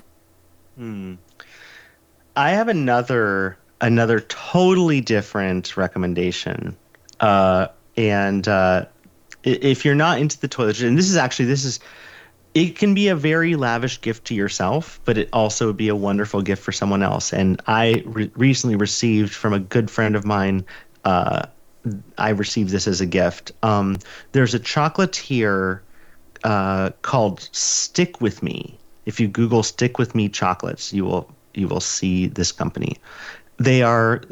Hmm. 0.78 1.16
I 2.34 2.52
have 2.52 2.68
another 2.68 3.58
another 3.82 4.20
totally 4.20 5.02
different 5.02 5.76
recommendation. 5.76 6.78
Uh, 7.20 7.68
and 7.96 8.48
uh, 8.48 8.86
if 9.44 9.84
you're 9.84 9.94
not 9.94 10.18
into 10.18 10.40
the 10.40 10.48
toiletries, 10.48 10.86
and 10.86 10.98
this 10.98 11.08
is 11.08 11.16
actually 11.16 11.46
this 11.46 11.64
is 11.64 11.80
it 12.54 12.76
can 12.76 12.94
be 12.94 13.08
a 13.08 13.16
very 13.16 13.56
lavish 13.56 14.00
gift 14.00 14.26
to 14.26 14.34
yourself, 14.34 15.00
but 15.04 15.18
it 15.18 15.28
also 15.32 15.66
would 15.66 15.76
be 15.76 15.88
a 15.88 15.96
wonderful 15.96 16.40
gift 16.40 16.62
for 16.62 16.70
someone 16.70 17.02
else. 17.02 17.32
And 17.32 17.60
I 17.66 18.04
re- 18.06 18.30
recently 18.36 18.76
received 18.76 19.34
from 19.34 19.52
a 19.52 19.58
good 19.58 19.90
friend 19.90 20.14
of 20.14 20.24
mine. 20.24 20.64
Uh, 21.04 21.46
I 22.16 22.30
received 22.30 22.70
this 22.70 22.86
as 22.86 23.00
a 23.00 23.06
gift. 23.06 23.52
Um, 23.64 23.98
there's 24.32 24.54
a 24.54 24.60
chocolatier 24.60 25.80
uh, 26.44 26.90
called 27.02 27.48
Stick 27.52 28.20
with 28.20 28.42
Me. 28.42 28.78
If 29.04 29.18
you 29.18 29.28
Google 29.28 29.62
"Stick 29.62 29.98
with 29.98 30.14
Me" 30.14 30.28
chocolates, 30.28 30.92
you 30.92 31.04
will 31.04 31.28
you 31.54 31.68
will 31.68 31.80
see 31.80 32.28
this 32.28 32.52
company. 32.52 32.96
They 33.58 33.82
are 33.82 34.22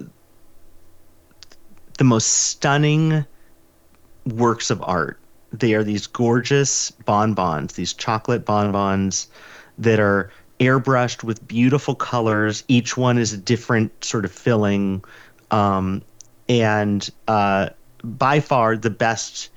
the 1.98 2.05
most 2.05 2.26
stunning 2.26 3.26
works 4.27 4.70
of 4.70 4.82
art. 4.82 5.19
They 5.53 5.74
are 5.74 5.85
these 5.85 6.07
gorgeous 6.07 6.90
bonbons, 6.90 7.74
these 7.74 7.93
chocolate 7.93 8.44
bonbons 8.44 9.28
that 9.78 10.01
are 10.01 10.31
airbrushed 10.61 11.24
with 11.24 11.47
beautiful 11.47 11.94
colors. 11.94 12.65
Each 12.69 12.97
one 12.97 13.19
is 13.19 13.32
a 13.32 13.36
different 13.36 14.05
sort 14.05 14.24
of 14.24 14.32
filling, 14.32 15.05
um, 15.51 16.03
and 16.49 17.09
uh, 17.28 17.70
by 18.03 18.40
far 18.40 18.77
the 18.77 18.90
best. 18.90 19.51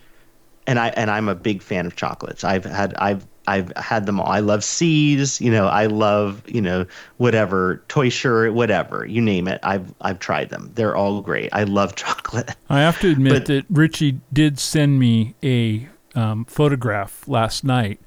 And 0.67 0.79
I 0.79 0.87
and 0.89 1.11
I'm 1.11 1.29
a 1.29 1.35
big 1.35 1.61
fan 1.61 1.85
of 1.85 1.95
chocolates. 1.95 2.43
I've 2.43 2.65
had 2.65 2.95
I've 2.95 3.25
I've 3.47 3.71
had 3.77 4.05
them 4.05 4.19
all. 4.19 4.27
I 4.27 4.39
love 4.39 4.63
See's, 4.63 5.39
you 5.39 5.51
know, 5.51 5.67
I 5.67 5.85
love, 5.85 6.43
you 6.47 6.61
know, 6.61 6.85
whatever, 7.17 7.83
Teuscher, 7.89 8.51
whatever, 8.51 9.05
you 9.05 9.21
name 9.21 9.47
it. 9.47 9.59
I've 9.63 9.93
I've 10.01 10.19
tried 10.19 10.49
them. 10.49 10.71
They're 10.75 10.95
all 10.95 11.21
great. 11.21 11.49
I 11.53 11.63
love 11.63 11.95
chocolate. 12.03 12.51
I 12.69 12.79
have 12.81 12.99
to 13.01 13.11
admit 13.11 13.33
But- 13.33 13.45
that 13.47 13.65
Richie 13.69 14.19
did 14.33 14.59
send 14.59 14.99
me 14.99 15.35
a 15.43 15.87
um, 16.15 16.45
photograph 16.45 17.27
last 17.27 17.63
night 17.63 17.99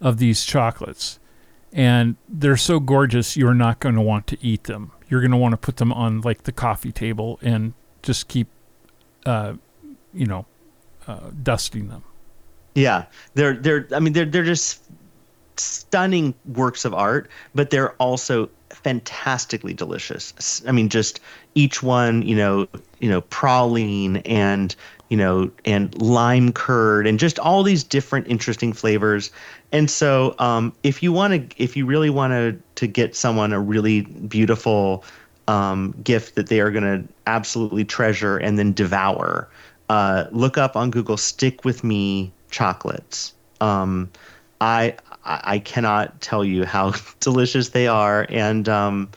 of 0.00 0.18
these 0.18 0.44
chocolates, 0.44 1.18
and 1.72 2.16
they're 2.28 2.56
so 2.56 2.80
gorgeous 2.80 3.36
you're 3.36 3.54
not 3.54 3.78
going 3.80 3.94
to 3.94 4.00
want 4.00 4.26
to 4.26 4.38
eat 4.44 4.64
them. 4.64 4.90
you're 5.08 5.20
going 5.20 5.30
to 5.30 5.36
want 5.36 5.52
to 5.52 5.56
put 5.58 5.76
them 5.76 5.92
on 5.92 6.20
like 6.22 6.42
the 6.42 6.52
coffee 6.52 6.90
table 6.92 7.38
and 7.42 7.72
just 8.02 8.26
keep, 8.28 8.48
uh, 9.26 9.54
you 10.12 10.26
know, 10.26 10.44
uh, 11.06 11.30
dusting 11.42 11.88
them. 11.88 12.02
Yeah, 12.74 13.04
they're 13.34 13.54
they're. 13.54 13.86
I 13.92 14.00
mean, 14.00 14.12
they're 14.12 14.24
they're 14.24 14.44
just 14.44 14.82
stunning 15.56 16.34
works 16.46 16.84
of 16.84 16.94
art, 16.94 17.30
but 17.54 17.70
they're 17.70 17.92
also 17.92 18.48
fantastically 18.70 19.74
delicious. 19.74 20.62
I 20.66 20.72
mean, 20.72 20.88
just 20.88 21.20
each 21.54 21.82
one, 21.82 22.22
you 22.22 22.34
know, 22.34 22.66
you 23.00 23.08
know, 23.08 23.22
praline 23.22 24.22
and 24.24 24.74
you 25.12 25.18
know, 25.18 25.50
and 25.66 26.00
lime 26.00 26.52
curd, 26.52 27.06
and 27.06 27.18
just 27.18 27.38
all 27.38 27.62
these 27.62 27.84
different 27.84 28.26
interesting 28.28 28.72
flavors. 28.72 29.30
And 29.70 29.90
so, 29.90 30.34
um, 30.38 30.72
if 30.82 31.02
you 31.02 31.12
want 31.12 31.50
to, 31.50 31.62
if 31.62 31.76
you 31.76 31.84
really 31.84 32.08
want 32.08 32.32
to, 32.32 32.58
to 32.76 32.86
get 32.86 33.14
someone 33.14 33.52
a 33.52 33.60
really 33.60 34.00
beautiful 34.00 35.04
um, 35.48 35.94
gift 36.02 36.34
that 36.36 36.46
they 36.46 36.60
are 36.60 36.70
going 36.70 36.84
to 36.84 37.06
absolutely 37.26 37.84
treasure 37.84 38.38
and 38.38 38.58
then 38.58 38.72
devour, 38.72 39.50
uh, 39.90 40.24
look 40.30 40.56
up 40.56 40.76
on 40.76 40.90
Google 40.90 41.18
"Stick 41.18 41.62
with 41.62 41.84
Me" 41.84 42.32
chocolates. 42.52 43.34
Um, 43.60 44.10
I 44.60 44.94
I 45.24 45.58
cannot 45.58 46.20
tell 46.20 46.44
you 46.44 46.64
how 46.64 46.92
delicious 47.20 47.70
they 47.70 47.88
are, 47.88 48.26
and 48.28 48.68
um, 48.68 49.10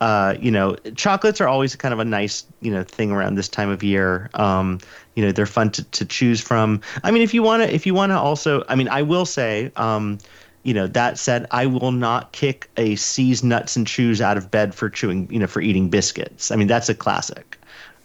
uh, 0.00 0.36
you 0.40 0.50
know, 0.50 0.76
chocolates 0.94 1.40
are 1.40 1.48
always 1.48 1.76
kind 1.76 1.92
of 1.92 2.00
a 2.00 2.04
nice 2.04 2.46
you 2.62 2.70
know 2.70 2.84
thing 2.84 3.10
around 3.10 3.34
this 3.34 3.48
time 3.48 3.68
of 3.68 3.82
year. 3.82 4.30
Um, 4.34 4.78
you 5.14 5.24
know, 5.24 5.32
they're 5.32 5.46
fun 5.46 5.70
to, 5.72 5.84
to 5.84 6.04
choose 6.04 6.40
from. 6.40 6.80
I 7.02 7.10
mean, 7.10 7.22
if 7.22 7.34
you 7.34 7.42
want 7.42 7.62
to, 7.62 7.74
if 7.74 7.86
you 7.86 7.92
want 7.92 8.10
to 8.10 8.18
also, 8.18 8.64
I 8.68 8.76
mean, 8.76 8.88
I 8.88 9.02
will 9.02 9.26
say, 9.26 9.72
um, 9.76 10.18
you 10.62 10.74
know, 10.74 10.86
that 10.86 11.18
said, 11.18 11.46
I 11.50 11.66
will 11.66 11.92
not 11.92 12.32
kick 12.32 12.70
a 12.76 12.94
See's 12.94 13.42
nuts 13.42 13.76
and 13.76 13.86
chews 13.86 14.20
out 14.20 14.36
of 14.36 14.50
bed 14.50 14.74
for 14.74 14.88
chewing, 14.88 15.28
you 15.30 15.38
know, 15.38 15.46
for 15.46 15.60
eating 15.60 15.88
biscuits. 15.88 16.50
I 16.50 16.56
mean, 16.56 16.68
that's 16.68 16.88
a 16.88 16.94
classic. 16.94 17.47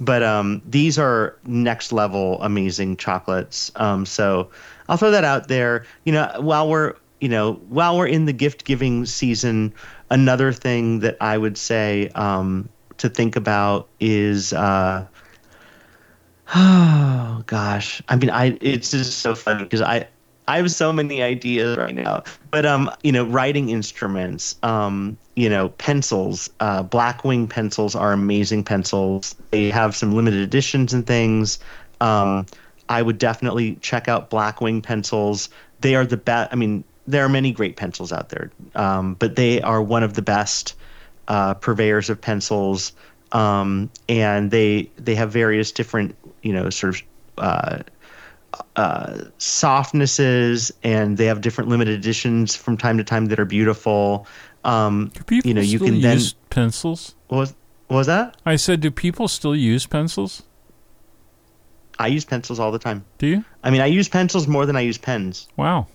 But 0.04 0.24
um, 0.24 0.62
these 0.66 0.98
are 0.98 1.38
next 1.46 1.92
level 1.92 2.42
amazing 2.42 2.98
chocolates. 2.98 3.72
Um, 3.76 4.06
so 4.06 4.50
I'll 4.90 4.98
throw 4.98 5.12
that 5.12 5.24
out 5.24 5.48
there. 5.48 5.86
You 6.06 6.14
know, 6.14 6.32
while 6.40 6.70
we're 6.70 6.96
you 7.22 7.30
know 7.30 7.54
while 7.70 7.98
we're 7.98 8.08
in 8.08 8.26
the 8.26 8.34
gift 8.34 8.66
giving 8.66 9.06
season, 9.06 9.74
another 10.10 10.52
thing 10.52 11.00
that 11.00 11.18
I 11.22 11.38
would 11.38 11.58
say 11.58 12.10
um, 12.10 12.70
to 12.98 13.10
think 13.10 13.36
about 13.36 13.88
is. 14.00 14.54
Uh, 14.54 15.06
oh 16.56 17.44
gosh, 17.46 18.02
I 18.10 18.16
mean, 18.16 18.30
I 18.30 18.58
it's 18.62 18.92
just 18.92 19.20
so 19.20 19.34
funny 19.34 19.64
because 19.64 19.82
I 19.82 20.08
I 20.48 20.58
have 20.58 20.72
so 20.72 20.92
many 20.92 21.24
ideas 21.24 21.78
right 21.78 21.96
now. 21.96 22.24
But 22.52 22.66
um, 22.66 22.92
you 23.02 23.12
know, 23.12 23.26
writing 23.26 23.70
instruments, 23.70 24.56
um, 24.64 25.18
you 25.36 25.50
know, 25.50 25.70
pencils, 25.70 26.50
uh, 26.60 26.84
Blackwing 26.84 27.50
pencils 27.50 27.96
are 27.96 28.14
amazing 28.14 28.64
pencils. 28.64 29.36
They 29.52 29.70
have 29.72 29.96
some 29.96 30.14
limited 30.14 30.42
editions 30.42 30.94
and 30.94 31.06
things. 31.06 31.60
Um, 32.02 32.46
I 32.90 33.02
would 33.02 33.18
definitely 33.18 33.76
check 33.76 34.08
out 34.08 34.30
Blackwing 34.30 34.84
pencils. 34.84 35.50
They 35.82 35.96
are 35.96 36.06
the 36.06 36.18
best. 36.18 36.52
I 36.52 36.56
mean, 36.56 36.84
there 37.08 37.26
are 37.26 37.30
many 37.30 37.52
great 37.52 37.76
pencils 37.76 38.12
out 38.12 38.30
there, 38.30 38.52
um, 38.76 39.16
but 39.16 39.36
they 39.36 39.62
are 39.62 39.82
one 39.82 40.04
of 40.04 40.14
the 40.14 40.22
best 40.22 40.76
uh, 41.28 41.56
purveyors 41.56 42.10
of 42.10 42.22
pencils. 42.22 42.94
Um, 43.32 43.90
and 44.08 44.52
they 44.52 44.92
they 44.98 45.16
have 45.16 45.32
various 45.32 45.72
different, 45.72 46.16
you 46.44 46.54
know, 46.54 46.70
sort 46.70 46.96
of 46.96 47.04
uh, 47.40 47.80
uh, 48.76 49.24
softnesses, 49.40 50.72
and 50.84 51.18
they 51.18 51.26
have 51.26 51.42
different 51.42 51.70
limited 51.70 51.96
editions 51.96 52.56
from 52.56 52.78
time 52.78 52.98
to 52.98 53.04
time 53.04 53.26
that 53.28 53.40
are 53.40 53.46
beautiful. 53.46 54.28
Um, 54.64 55.12
do 55.14 55.24
people 55.24 55.48
you 55.48 55.54
know, 55.54 55.62
you 55.62 55.78
still 55.78 55.88
can 55.88 56.02
then 56.02 56.18
use 56.18 56.34
pencils? 56.50 57.16
what 57.28 57.38
was, 57.40 57.56
what 57.88 57.98
was 57.98 58.08
that? 58.08 58.38
I 58.46 58.56
said, 58.56 58.80
do 58.82 58.92
people 58.92 59.28
still 59.28 59.56
use 59.56 59.86
pencils? 59.86 60.44
I 62.00 62.08
use 62.08 62.26
pencils 62.26 62.60
all 62.60 62.72
the 62.72 62.80
time. 62.80 63.06
Do 63.18 63.28
you? 63.28 63.46
I 63.64 63.70
mean, 63.70 63.82
I 63.82 63.86
use 63.86 64.10
pencils 64.10 64.48
more 64.48 64.66
than 64.66 64.76
I 64.76 64.82
use 64.82 64.98
pens. 64.98 65.48
Wow. 65.58 65.88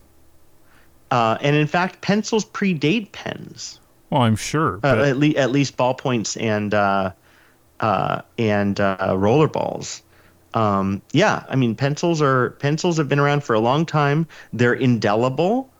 Uh, 1.10 1.38
and 1.40 1.56
in 1.56 1.66
fact, 1.66 2.00
pencils 2.02 2.44
predate 2.44 3.12
pens. 3.12 3.80
Well, 4.10 4.22
I'm 4.22 4.36
sure. 4.36 4.80
Uh, 4.84 5.04
at, 5.04 5.16
le- 5.16 5.36
at 5.36 5.50
least 5.50 5.76
ballpoints 5.76 6.40
and 6.40 6.72
uh, 6.72 7.12
uh, 7.80 8.22
and 8.38 8.78
uh, 8.80 8.96
rollerballs. 9.10 10.02
Um, 10.54 11.02
yeah, 11.12 11.44
I 11.48 11.56
mean 11.56 11.74
pencils 11.74 12.22
are 12.22 12.50
pencils 12.52 12.96
have 12.96 13.08
been 13.08 13.18
around 13.18 13.44
for 13.44 13.54
a 13.54 13.60
long 13.60 13.84
time. 13.84 14.26
They're 14.52 14.74
indelible. 14.74 15.70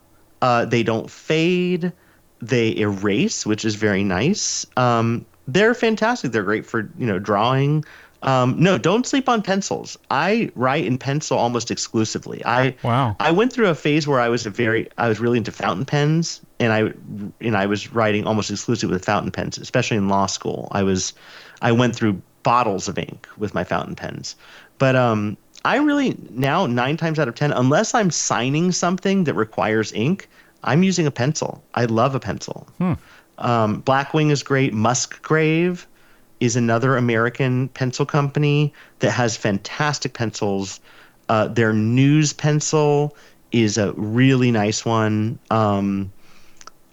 Uh, 0.41 0.65
they 0.65 0.83
don't 0.83 1.09
fade. 1.09 1.91
They 2.41 2.75
erase, 2.77 3.45
which 3.45 3.65
is 3.65 3.75
very 3.75 4.03
nice. 4.03 4.65
Um, 4.77 5.25
they're 5.47 5.73
fantastic. 5.73 6.31
They're 6.31 6.43
great 6.43 6.65
for 6.65 6.89
you 6.97 7.05
know 7.05 7.19
drawing. 7.19 7.83
Um, 8.21 8.61
no, 8.61 8.77
don't 8.77 9.05
sleep 9.05 9.29
on 9.29 9.41
pencils. 9.41 9.97
I 10.11 10.51
write 10.55 10.85
in 10.85 10.97
pencil 10.97 11.37
almost 11.37 11.71
exclusively. 11.71 12.43
I 12.45 12.75
wow. 12.83 13.15
I 13.19 13.31
went 13.31 13.53
through 13.53 13.69
a 13.69 13.75
phase 13.75 14.07
where 14.07 14.19
I 14.19 14.27
was 14.27 14.45
a 14.45 14.49
very 14.49 14.89
I 14.97 15.07
was 15.07 15.19
really 15.19 15.37
into 15.37 15.51
fountain 15.51 15.85
pens 15.85 16.41
and 16.59 16.73
I 16.73 16.93
and 17.39 17.55
I 17.55 17.65
was 17.65 17.93
writing 17.93 18.27
almost 18.27 18.51
exclusively 18.51 18.93
with 18.93 19.05
fountain 19.05 19.31
pens, 19.31 19.57
especially 19.57 19.97
in 19.97 20.09
law 20.09 20.25
school. 20.25 20.67
I 20.71 20.83
was 20.83 21.13
I 21.61 21.71
went 21.71 21.95
through 21.95 22.21
bottles 22.43 22.87
of 22.87 22.97
ink 22.97 23.27
with 23.37 23.53
my 23.53 23.63
fountain 23.63 23.95
pens. 23.95 24.35
But 24.77 24.95
um 24.95 25.37
I 25.63 25.77
really 25.77 26.17
now 26.29 26.65
9 26.65 26.97
times 26.97 27.19
out 27.19 27.27
of 27.27 27.35
10 27.35 27.51
unless 27.51 27.93
I'm 27.93 28.11
signing 28.11 28.71
something 28.71 29.25
that 29.25 29.33
requires 29.33 29.93
ink, 29.93 30.29
I'm 30.63 30.83
using 30.83 31.07
a 31.07 31.11
pencil. 31.11 31.63
I 31.73 31.85
love 31.85 32.15
a 32.15 32.19
pencil. 32.19 32.67
Hmm. 32.77 32.93
Um, 33.37 33.81
Blackwing 33.83 34.31
is 34.31 34.43
great. 34.43 34.73
Musgrave 34.73 35.87
is 36.39 36.55
another 36.55 36.97
American 36.97 37.69
pencil 37.69 38.05
company 38.05 38.73
that 38.99 39.11
has 39.11 39.37
fantastic 39.37 40.13
pencils. 40.13 40.79
Uh, 41.27 41.47
their 41.47 41.73
news 41.73 42.33
pencil 42.33 43.15
is 43.51 43.77
a 43.77 43.93
really 43.93 44.51
nice 44.51 44.85
one. 44.85 45.39
Um, 45.49 46.11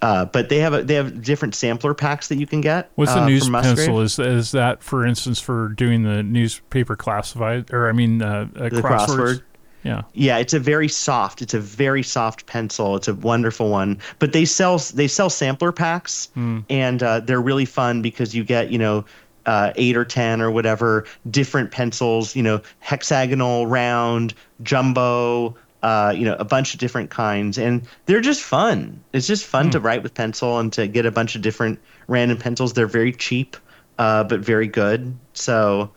uh, 0.03 0.27
but 0.27 0.49
they 0.49 0.59
have 0.59 0.75
a, 0.75 0.83
they 0.83 0.95
have 0.95 1.23
different 1.23 1.55
sampler 1.55 1.95
packs 1.95 2.29
that 2.29 2.37
you 2.37 2.47
can 2.47 2.61
get. 2.61 2.91
What's 2.97 3.13
uh, 3.13 3.21
a 3.21 3.27
news 3.27 3.49
pencil? 3.49 4.01
Is 4.01 4.19
is 4.19 4.53
that, 4.53 4.83
for 4.83 5.07
instance, 5.07 5.41
for 5.41 5.69
doing 5.71 6.03
the 6.03 6.23
newspaper 6.23 6.97
classified, 6.97 7.73
or 7.73 7.89
I 7.89 7.93
mean, 7.93 8.21
uh, 8.23 8.47
uh, 8.55 8.69
The 8.69 8.83
crosswords? 8.83 9.07
crossword. 9.07 9.43
Yeah. 9.87 10.03
Yeah, 10.15 10.39
it's 10.39 10.53
a 10.53 10.59
very 10.59 10.89
soft. 10.89 11.43
It's 11.43 11.55
a 11.55 11.61
very 11.61 12.03
soft 12.03 12.47
pencil. 12.47 12.97
It's 12.97 13.07
a 13.09 13.15
wonderful 13.15 13.71
one. 13.71 13.99
But 14.19 14.33
they 14.33 14.45
sell 14.45 14.79
they 14.79 15.07
sell 15.09 15.31
sampler 15.31 15.71
packs, 15.71 16.29
and 16.69 17.03
uh, 17.03 17.21
they're 17.21 17.41
really 17.41 17.67
fun 17.67 18.03
because 18.03 18.35
you 18.35 18.43
get 18.43 18.71
you 18.71 18.79
know 18.79 19.05
uh, 19.47 19.73
eight 19.77 19.97
or 19.97 20.05
ten 20.05 20.43
or 20.43 20.51
whatever 20.51 21.05
different 21.31 21.71
pencils. 21.71 22.35
You 22.35 22.43
know, 22.43 22.61
hexagonal, 22.81 23.67
round, 23.67 24.35
jumbo. 24.63 25.55
Uh, 25.83 26.13
you 26.17 26.25
know, 26.25 26.35
a 26.41 26.45
bunch 26.45 26.75
of 26.75 26.81
different 26.81 27.11
kinds, 27.11 27.59
and 27.59 27.87
they're 28.07 28.21
just 28.21 28.43
fun. 28.43 28.99
It's 29.13 29.27
just 29.29 29.45
fun 29.47 29.71
to 29.71 29.79
write 29.79 30.03
with 30.03 30.15
pencil 30.15 30.59
and 30.59 30.73
to 30.73 30.89
get 30.89 31.07
a 31.07 31.13
bunch 31.13 31.37
of 31.37 31.43
different 31.43 31.79
random 32.09 32.39
pencils. 32.39 32.73
They're 32.73 32.89
very 32.89 33.13
cheap, 33.13 33.57
uh, 33.99 34.25
but 34.25 34.41
very 34.41 34.67
good. 34.67 35.17
So, 35.35 35.93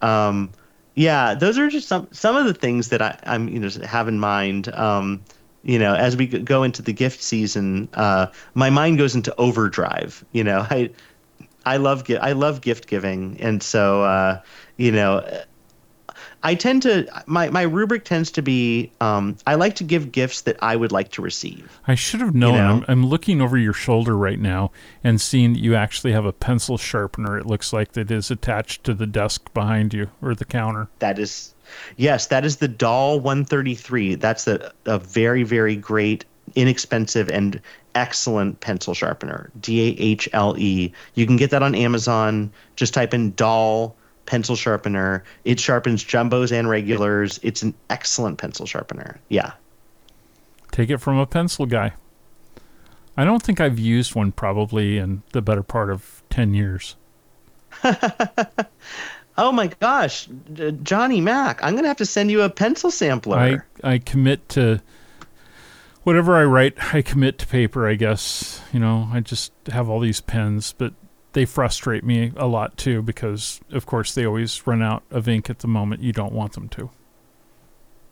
um, 0.00 0.50
yeah, 0.94 1.34
those 1.34 1.58
are 1.58 1.68
just 1.68 1.88
some 1.88 2.08
some 2.12 2.36
of 2.36 2.46
the 2.46 2.54
things 2.54 2.88
that 2.88 3.02
I, 3.02 3.18
I'm 3.24 3.48
you 3.48 3.58
know 3.58 3.68
have 3.84 4.08
in 4.08 4.18
mind. 4.18 4.72
Um, 4.72 5.22
you 5.62 5.78
know, 5.78 5.94
as 5.94 6.16
we 6.16 6.26
go 6.26 6.62
into 6.62 6.82
the 6.82 6.92
gift 6.92 7.22
season, 7.22 7.88
uh, 7.94 8.26
my 8.52 8.70
mind 8.70 8.98
goes 8.98 9.14
into 9.14 9.34
overdrive. 9.36 10.24
You 10.32 10.44
know, 10.44 10.60
I 10.70 10.90
I 11.64 11.78
love 11.78 12.04
I 12.20 12.32
love 12.32 12.60
gift 12.60 12.86
giving, 12.86 13.40
and 13.40 13.62
so 13.62 14.02
uh, 14.04 14.40
you 14.76 14.92
know, 14.92 15.26
I 16.44 16.54
tend 16.54 16.82
to 16.82 17.06
my 17.26 17.48
my 17.48 17.62
rubric 17.62 18.04
tends 18.04 18.30
to 18.32 18.42
be 18.42 18.92
um, 19.00 19.36
I 19.46 19.54
like 19.54 19.76
to 19.76 19.84
give 19.84 20.12
gifts 20.12 20.42
that 20.42 20.58
I 20.60 20.76
would 20.76 20.92
like 20.92 21.10
to 21.12 21.22
receive. 21.22 21.80
I 21.88 21.94
should 21.94 22.20
have 22.20 22.34
known. 22.34 22.56
know? 22.56 22.66
I'm, 22.66 22.84
I'm 22.86 23.06
looking 23.06 23.40
over 23.40 23.56
your 23.56 23.72
shoulder 23.72 24.14
right 24.14 24.38
now 24.38 24.70
and 25.02 25.18
seeing 25.18 25.54
that 25.54 25.60
you 25.60 25.74
actually 25.74 26.12
have 26.12 26.26
a 26.26 26.34
pencil 26.34 26.76
sharpener. 26.76 27.38
It 27.38 27.46
looks 27.46 27.72
like 27.72 27.92
that 27.92 28.10
is 28.10 28.30
attached 28.30 28.84
to 28.84 28.92
the 28.92 29.06
desk 29.06 29.52
behind 29.54 29.94
you 29.94 30.10
or 30.20 30.34
the 30.34 30.44
counter. 30.44 30.88
That 30.98 31.18
is, 31.18 31.54
yes, 31.96 32.26
that 32.26 32.44
is 32.44 32.56
the 32.58 32.68
Dahle 32.68 33.22
133. 33.22 34.16
That's 34.16 34.46
a, 34.46 34.70
a 34.84 34.98
very, 34.98 35.44
very 35.44 35.76
great, 35.76 36.26
inexpensive, 36.54 37.30
and 37.30 37.58
excellent 37.94 38.60
pencil 38.60 38.92
sharpener. 38.92 39.50
D 39.58 39.80
A 39.80 40.02
H 40.02 40.28
L 40.34 40.58
E. 40.58 40.92
You 41.14 41.26
can 41.26 41.36
get 41.36 41.50
that 41.50 41.62
on 41.62 41.74
Amazon. 41.74 42.52
Just 42.76 42.92
type 42.92 43.14
in 43.14 43.32
Dahle 43.32 43.94
pencil 44.26 44.56
sharpener. 44.56 45.24
It 45.44 45.60
sharpens 45.60 46.04
jumbos 46.04 46.52
and 46.52 46.68
regulars. 46.68 47.38
It's 47.42 47.62
an 47.62 47.74
excellent 47.90 48.38
pencil 48.38 48.66
sharpener. 48.66 49.20
Yeah. 49.28 49.52
Take 50.72 50.90
it 50.90 50.98
from 50.98 51.18
a 51.18 51.26
pencil 51.26 51.66
guy. 51.66 51.92
I 53.16 53.24
don't 53.24 53.42
think 53.42 53.60
I've 53.60 53.78
used 53.78 54.14
one 54.14 54.32
probably 54.32 54.98
in 54.98 55.22
the 55.32 55.40
better 55.40 55.62
part 55.62 55.90
of 55.90 56.22
10 56.30 56.54
years. 56.54 56.96
Oh 59.36 59.50
my 59.50 59.66
gosh, 59.66 60.28
Johnny 60.82 61.20
Mac, 61.20 61.62
I'm 61.62 61.74
gonna 61.74 61.88
have 61.88 61.96
to 61.96 62.06
send 62.06 62.30
you 62.30 62.42
a 62.42 62.50
pencil 62.50 62.90
sampler. 62.90 63.64
I, 63.82 63.94
I 63.94 63.98
commit 63.98 64.48
to 64.50 64.80
whatever 66.04 66.36
I 66.36 66.44
write, 66.44 66.94
I 66.94 67.02
commit 67.02 67.38
to 67.38 67.46
paper, 67.46 67.88
I 67.88 67.94
guess. 67.94 68.62
You 68.72 68.78
know, 68.78 69.08
I 69.12 69.20
just 69.20 69.52
have 69.72 69.88
all 69.88 69.98
these 69.98 70.20
pens, 70.20 70.72
but 70.76 70.94
they 71.34 71.44
frustrate 71.44 72.04
me 72.04 72.32
a 72.36 72.46
lot 72.46 72.76
too 72.76 73.02
because, 73.02 73.60
of 73.70 73.84
course, 73.86 74.14
they 74.14 74.24
always 74.24 74.66
run 74.66 74.82
out 74.82 75.02
of 75.10 75.28
ink 75.28 75.50
at 75.50 75.58
the 75.58 75.68
moment 75.68 76.00
you 76.02 76.12
don't 76.12 76.32
want 76.32 76.54
them 76.54 76.68
to. 76.70 76.90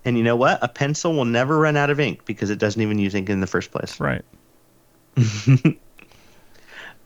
And 0.05 0.19
you 0.19 0.25
know 0.25 0.37
what? 0.37 0.59
A 0.63 0.69
pencil 0.69 1.15
will 1.15 1.25
never 1.25 1.59
run 1.59 1.77
out 1.77 1.89
of 1.89 1.99
ink 2.01 2.25
because 2.25 2.51
it 2.51 2.59
doesn't 2.59 2.83
even 2.83 2.99
use 2.99 3.15
ink 3.15 3.31
in 3.31 3.41
the 3.41 3.47
first 3.47 3.71
place. 3.71 4.01
Right. 4.01 4.25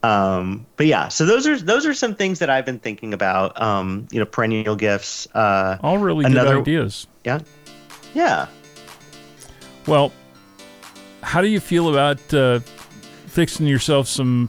um, 0.02 0.66
but 0.76 0.86
yeah, 0.86 1.08
so 1.08 1.26
those 1.26 1.46
are 1.46 1.60
those 1.60 1.84
are 1.84 1.92
some 1.92 2.14
things 2.14 2.38
that 2.38 2.48
I've 2.48 2.64
been 2.64 2.78
thinking 2.78 3.12
about. 3.12 3.60
Um, 3.60 4.08
you 4.10 4.18
know, 4.18 4.24
perennial 4.24 4.76
gifts. 4.76 5.28
Uh, 5.34 5.76
All 5.82 5.98
really 5.98 6.24
another, 6.24 6.54
good 6.54 6.60
ideas. 6.60 7.06
Yeah. 7.24 7.40
Yeah. 8.14 8.46
Well, 9.86 10.10
how 11.22 11.42
do 11.42 11.48
you 11.48 11.60
feel 11.60 11.90
about 11.90 12.32
uh, 12.32 12.60
fixing 13.26 13.66
yourself 13.66 14.08
some 14.08 14.48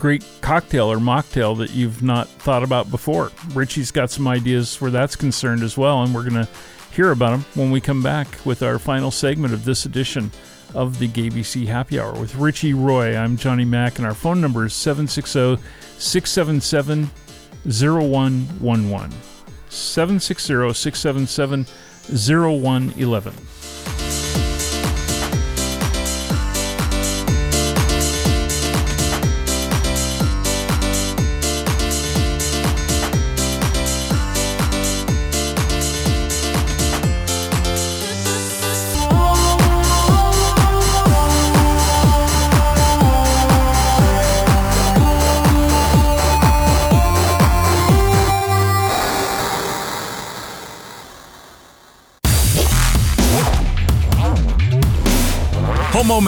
great 0.00 0.24
cocktail 0.40 0.90
or 0.90 0.96
mocktail 0.96 1.56
that 1.58 1.70
you've 1.70 2.02
not 2.02 2.26
thought 2.26 2.64
about 2.64 2.90
before? 2.90 3.30
Richie's 3.54 3.92
got 3.92 4.10
some 4.10 4.26
ideas 4.26 4.80
where 4.80 4.90
that's 4.90 5.14
concerned 5.14 5.62
as 5.62 5.76
well, 5.76 6.02
and 6.02 6.12
we're 6.14 6.28
going 6.28 6.44
to 6.44 6.48
hear 6.92 7.12
about 7.12 7.30
them 7.30 7.44
when 7.54 7.70
we 7.70 7.80
come 7.80 8.02
back 8.02 8.26
with 8.44 8.62
our 8.62 8.78
final 8.78 9.10
segment 9.10 9.54
of 9.54 9.64
this 9.64 9.84
edition 9.84 10.32
of 10.74 10.98
the 10.98 11.08
GAYBC 11.08 11.66
Happy 11.66 12.00
Hour 12.00 12.18
with 12.18 12.34
Richie 12.34 12.74
Roy. 12.74 13.16
I'm 13.16 13.36
Johnny 13.36 13.64
Mac, 13.64 13.98
and 13.98 14.06
our 14.06 14.14
phone 14.14 14.40
number 14.40 14.64
is 14.64 14.74
760 14.74 15.62
677 15.98 17.10
0111. 17.64 19.10
760 19.68 20.72
677 20.74 21.66
0111. 22.10 23.49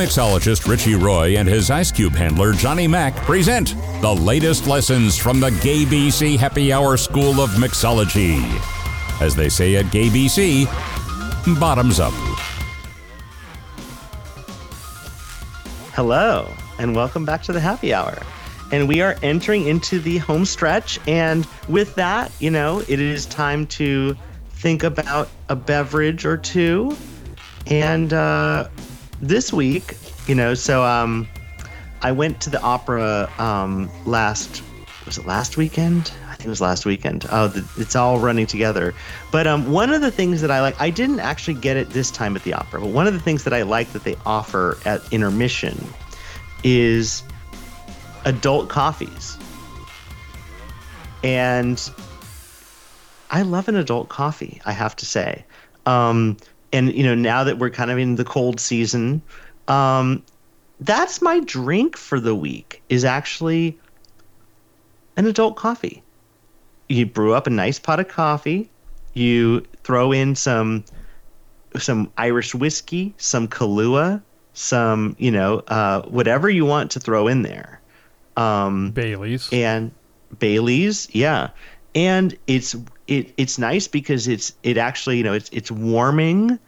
Mixologist 0.03 0.66
Richie 0.66 0.97
Roy 0.97 1.37
and 1.37 1.47
his 1.47 1.70
ice 1.70 1.93
cube 1.93 2.15
handler 2.15 2.53
Johnny 2.55 2.89
Mac 2.89 3.15
present 3.19 3.77
the 4.01 4.12
latest 4.12 4.66
lessons 4.66 5.16
from 5.16 5.39
the 5.39 5.51
GAYBC 5.51 6.37
Happy 6.37 6.73
Hour 6.73 6.97
School 6.97 7.41
of 7.41 7.51
Mixology. 7.51 8.43
As 9.20 9.37
they 9.37 9.49
say 9.49 9.77
at 9.77 9.85
GAYBC, 9.87 10.66
bottoms 11.61 12.01
up. 12.01 12.12
Hello, 15.93 16.53
and 16.81 16.97
welcome 16.97 17.24
back 17.24 17.45
to 17.45 17.53
the 17.53 17.61
happy 17.61 17.95
hour. 17.95 18.19
And 18.73 18.89
we 18.89 19.03
are 19.03 19.15
entering 19.23 19.69
into 19.69 20.01
the 20.01 20.19
home 20.19 20.45
stretch. 20.45 20.99
And 21.07 21.47
with 21.69 21.95
that, 21.95 22.33
you 22.41 22.51
know, 22.51 22.81
it 22.89 22.99
is 22.99 23.24
time 23.27 23.69
to 23.69 24.16
think 24.51 24.83
about 24.83 25.29
a 25.49 25.55
beverage 25.55 26.24
or 26.24 26.39
two. 26.39 26.97
And 27.69 28.12
uh, 28.12 28.69
this 29.23 29.53
week, 29.53 29.97
you 30.27 30.35
know, 30.35 30.53
so 30.53 30.82
um, 30.82 31.28
I 32.03 32.11
went 32.12 32.40
to 32.43 32.51
the 32.51 32.61
opera 32.61 33.31
um, 33.39 33.89
last, 34.05 34.62
was 35.07 35.16
it 35.16 35.27
last 35.27 35.57
weekend? 35.57 36.12
I 36.28 36.35
think 36.35 36.47
it 36.47 36.51
was 36.51 36.61
last 36.61 36.85
weekend. 36.85 37.24
Oh, 37.31 37.47
the, 37.47 37.66
it's 37.81 37.94
all 37.94 38.19
running 38.19 38.47
together. 38.47 38.93
But 39.31 39.47
um, 39.47 39.70
one 39.70 39.93
of 39.93 40.03
the 40.03 40.11
things 40.11 40.40
that 40.40 40.51
I 40.51 40.61
like, 40.61 40.78
I 40.81 40.90
didn't 40.90 41.20
actually 41.20 41.55
get 41.55 41.77
it 41.77 41.90
this 41.90 42.11
time 42.11 42.35
at 42.35 42.43
the 42.43 42.53
opera, 42.53 42.81
but 42.81 42.89
one 42.89 43.07
of 43.07 43.15
the 43.15 43.20
things 43.20 43.44
that 43.44 43.55
I 43.55 43.62
like 43.62 43.93
that 43.93 44.03
they 44.03 44.16
offer 44.27 44.77
at 44.85 45.01
intermission 45.12 45.78
is 46.65 47.23
adult 48.24 48.69
coffees. 48.69 49.39
And 51.23 51.81
I 53.31 53.43
love 53.43 53.69
an 53.69 53.77
adult 53.77 54.09
coffee, 54.09 54.61
I 54.65 54.73
have 54.73 54.97
to 54.97 55.07
say. 55.07 55.44
Um, 55.86 56.36
and 56.73 56.93
you 56.94 57.03
know 57.03 57.15
now 57.15 57.44
that 57.44 57.59
we're 57.59 57.70
kind 57.70 57.90
of 57.90 57.99
in 57.99 58.16
the 58.16 58.24
cold 58.24 58.61
season 58.61 59.23
um, 59.69 60.23
that's 60.81 61.23
my 61.23 61.40
drink 61.40 61.97
for 61.97 62.19
the 62.19 62.35
week 62.35 62.82
is 62.89 63.05
actually 63.05 63.78
an 65.16 65.27
adult 65.27 65.57
coffee. 65.57 66.03
You 66.89 67.07
brew 67.07 67.35
up 67.35 67.47
a 67.47 67.51
nice 67.51 67.78
pot 67.78 68.01
of 68.01 68.09
coffee. 68.09 68.70
You 69.15 69.65
throw 69.85 70.12
in 70.12 70.35
some 70.35 70.85
some 71.78 72.12
irish 72.19 72.55
whiskey 72.55 73.15
some 73.16 73.49
kahlua 73.49 74.20
some 74.53 75.16
you 75.19 75.31
know 75.31 75.62
uh, 75.69 76.03
whatever 76.03 76.51
you 76.51 76.66
want 76.66 76.90
to 76.93 77.01
throw 77.01 77.28
in 77.28 77.43
there. 77.43 77.81
Um, 78.36 78.90
Bailey's. 78.90 79.49
and 79.53 79.93
Bailey's 80.39 81.09
yeah. 81.15 81.51
And 81.94 82.36
it's 82.47 82.74
it 83.12 83.34
it's 83.36 83.59
nice 83.59 83.86
because 83.89 84.28
it's 84.28 84.55
it 84.62 84.76
actually 84.76 85.18
you 85.18 85.24
know 85.24 85.34
it's 85.34 85.51
it's 85.52 85.70
warming 85.70 86.59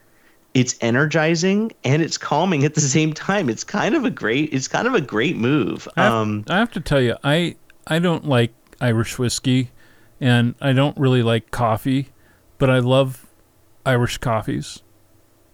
it's 0.53 0.77
energizing 0.81 1.73
and 1.83 2.01
it's 2.01 2.17
calming 2.17 2.65
at 2.65 2.75
the 2.75 2.81
same 2.81 3.13
time. 3.13 3.51
It's 3.51 3.65
kind 3.65 3.97
of 3.97 4.05
a 4.05 4.11
great 4.11 4.53
it's 4.53 4.69
kind 4.69 4.87
of 4.87 4.95
a 4.95 5.01
great 5.01 5.37
move. 5.37 5.89
I 5.97 6.05
have, 6.05 6.13
um 6.13 6.45
I 6.49 6.59
have 6.59 6.71
to 6.73 6.81
tell 6.81 7.01
you 7.01 7.17
i 7.25 7.57
i 7.87 7.99
don't 7.99 8.27
like 8.27 8.53
irish 8.81 9.19
whiskey 9.19 9.71
and 10.21 10.55
i 10.61 10.73
don't 10.73 10.97
really 10.97 11.23
like 11.23 11.51
coffee 11.51 12.09
but 12.59 12.71
i 12.71 12.79
love 12.79 13.27
irish 13.85 14.19
coffees. 14.19 14.83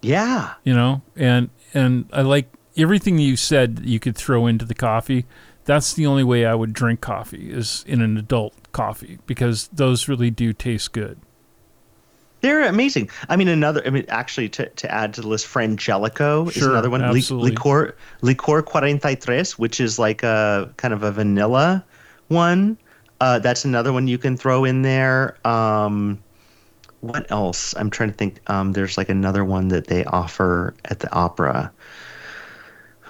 Yeah. 0.03 0.55
You 0.65 0.75
know 0.75 1.03
and 1.17 1.51
and 1.73 2.09
i 2.13 2.23
like 2.23 2.53
everything 2.77 3.19
you 3.19 3.37
said 3.37 3.81
you 3.85 3.99
could 4.01 4.17
throw 4.17 4.47
into 4.47 4.65
the 4.65 4.75
coffee 4.75 5.25
that's 5.71 5.95
the 5.95 6.05
only 6.05 6.25
way 6.25 6.45
i 6.45 6.55
would 6.55 6.73
drink 6.73 7.01
coffee 7.01 7.53
is 7.53 7.85
in 7.87 8.01
an 8.01 8.17
adult 8.17 8.55
coffee 8.73 9.19
because 9.27 9.69
those 9.73 10.09
really 10.09 10.31
do 10.31 10.53
taste 10.53 10.93
good 10.93 11.17
they're 12.41 12.67
amazing. 12.67 13.11
I 13.29 13.37
mean, 13.37 13.49
another. 13.49 13.83
I 13.87 13.91
mean, 13.91 14.07
actually, 14.09 14.49
to, 14.51 14.67
to 14.67 14.91
add 14.91 15.13
to 15.15 15.21
the 15.21 15.29
list, 15.29 15.47
Frangelico 15.47 16.49
is 16.49 16.63
another 16.63 16.89
one. 16.89 17.03
Absolutely. 17.03 17.53
Licor 17.53 17.93
Licor 18.23 18.67
43, 18.67 19.43
which 19.59 19.81
is 19.81 19.99
like 19.99 20.23
a 20.23 20.73
kind 20.79 20.95
of 20.95 21.03
a 21.03 21.13
vanilla 21.13 21.85
one. 22.29 22.79
Uh, 23.21 23.39
that's 23.39 23.67
another 23.67 23.93
one 23.93 24.09
you 24.09 24.17
can 24.17 24.37
throw 24.39 24.65
in 24.65 24.81
there. 24.81 25.37
Um, 25.47 26.19
what 27.01 27.31
else? 27.31 27.75
I'm 27.77 27.91
trying 27.91 28.11
to 28.11 28.17
think. 28.17 28.41
Um, 28.49 28.73
there's 28.73 28.97
like 28.97 29.11
another 29.11 29.45
one 29.45 29.69
that 29.69 29.89
they 29.89 30.05
offer 30.05 30.75
at 30.87 31.01
the 31.01 31.13
opera. 31.13 31.71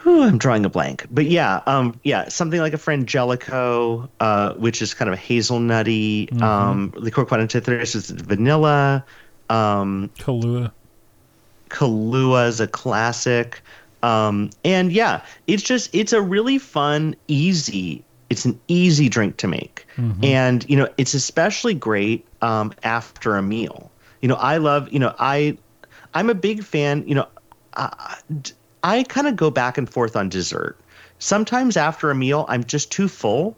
Whew, 0.02 0.22
I'm 0.22 0.38
drawing 0.38 0.64
a 0.64 0.70
blank, 0.70 1.06
but 1.10 1.26
yeah, 1.26 1.60
um, 1.66 1.98
yeah, 2.04 2.28
something 2.28 2.60
like 2.60 2.72
a 2.72 2.78
Frangelico, 2.78 4.08
uh, 4.18 4.54
which 4.54 4.80
is 4.80 4.94
kind 4.94 5.10
of 5.10 5.18
a 5.18 5.20
hazelnutty. 5.20 6.40
Um, 6.40 6.92
Licor 6.92 7.28
43 7.28 7.80
is 7.80 8.10
vanilla. 8.10 9.04
Um, 9.50 10.10
kahlua 10.18 10.72
Kahlua 11.68 12.48
is 12.48 12.60
a 12.60 12.66
classic. 12.66 13.62
Um, 14.02 14.50
and 14.64 14.90
yeah, 14.92 15.22
it's 15.46 15.62
just 15.62 15.94
it's 15.94 16.12
a 16.12 16.22
really 16.22 16.58
fun, 16.58 17.14
easy. 17.28 18.02
It's 18.30 18.44
an 18.44 18.58
easy 18.68 19.08
drink 19.08 19.36
to 19.38 19.48
make, 19.48 19.86
and 20.24 20.64
you 20.70 20.76
know 20.76 20.88
it's 20.96 21.14
especially 21.14 21.74
great 21.74 22.26
um, 22.42 22.72
after 22.84 23.36
a 23.36 23.42
meal. 23.42 23.90
You 24.22 24.28
know, 24.28 24.36
I 24.36 24.56
love. 24.58 24.90
You 24.92 25.00
know, 25.00 25.14
I 25.18 25.58
I'm 26.14 26.30
a 26.30 26.34
big 26.34 26.62
fan. 26.62 27.06
You 27.06 27.16
know, 27.16 27.28
I, 27.74 28.16
I 28.82 29.02
kind 29.04 29.26
of 29.26 29.36
go 29.36 29.50
back 29.50 29.78
and 29.78 29.88
forth 29.88 30.16
on 30.16 30.28
dessert. 30.28 30.78
Sometimes 31.18 31.76
after 31.76 32.10
a 32.10 32.14
meal, 32.14 32.46
I'm 32.48 32.64
just 32.64 32.90
too 32.90 33.08
full 33.08 33.56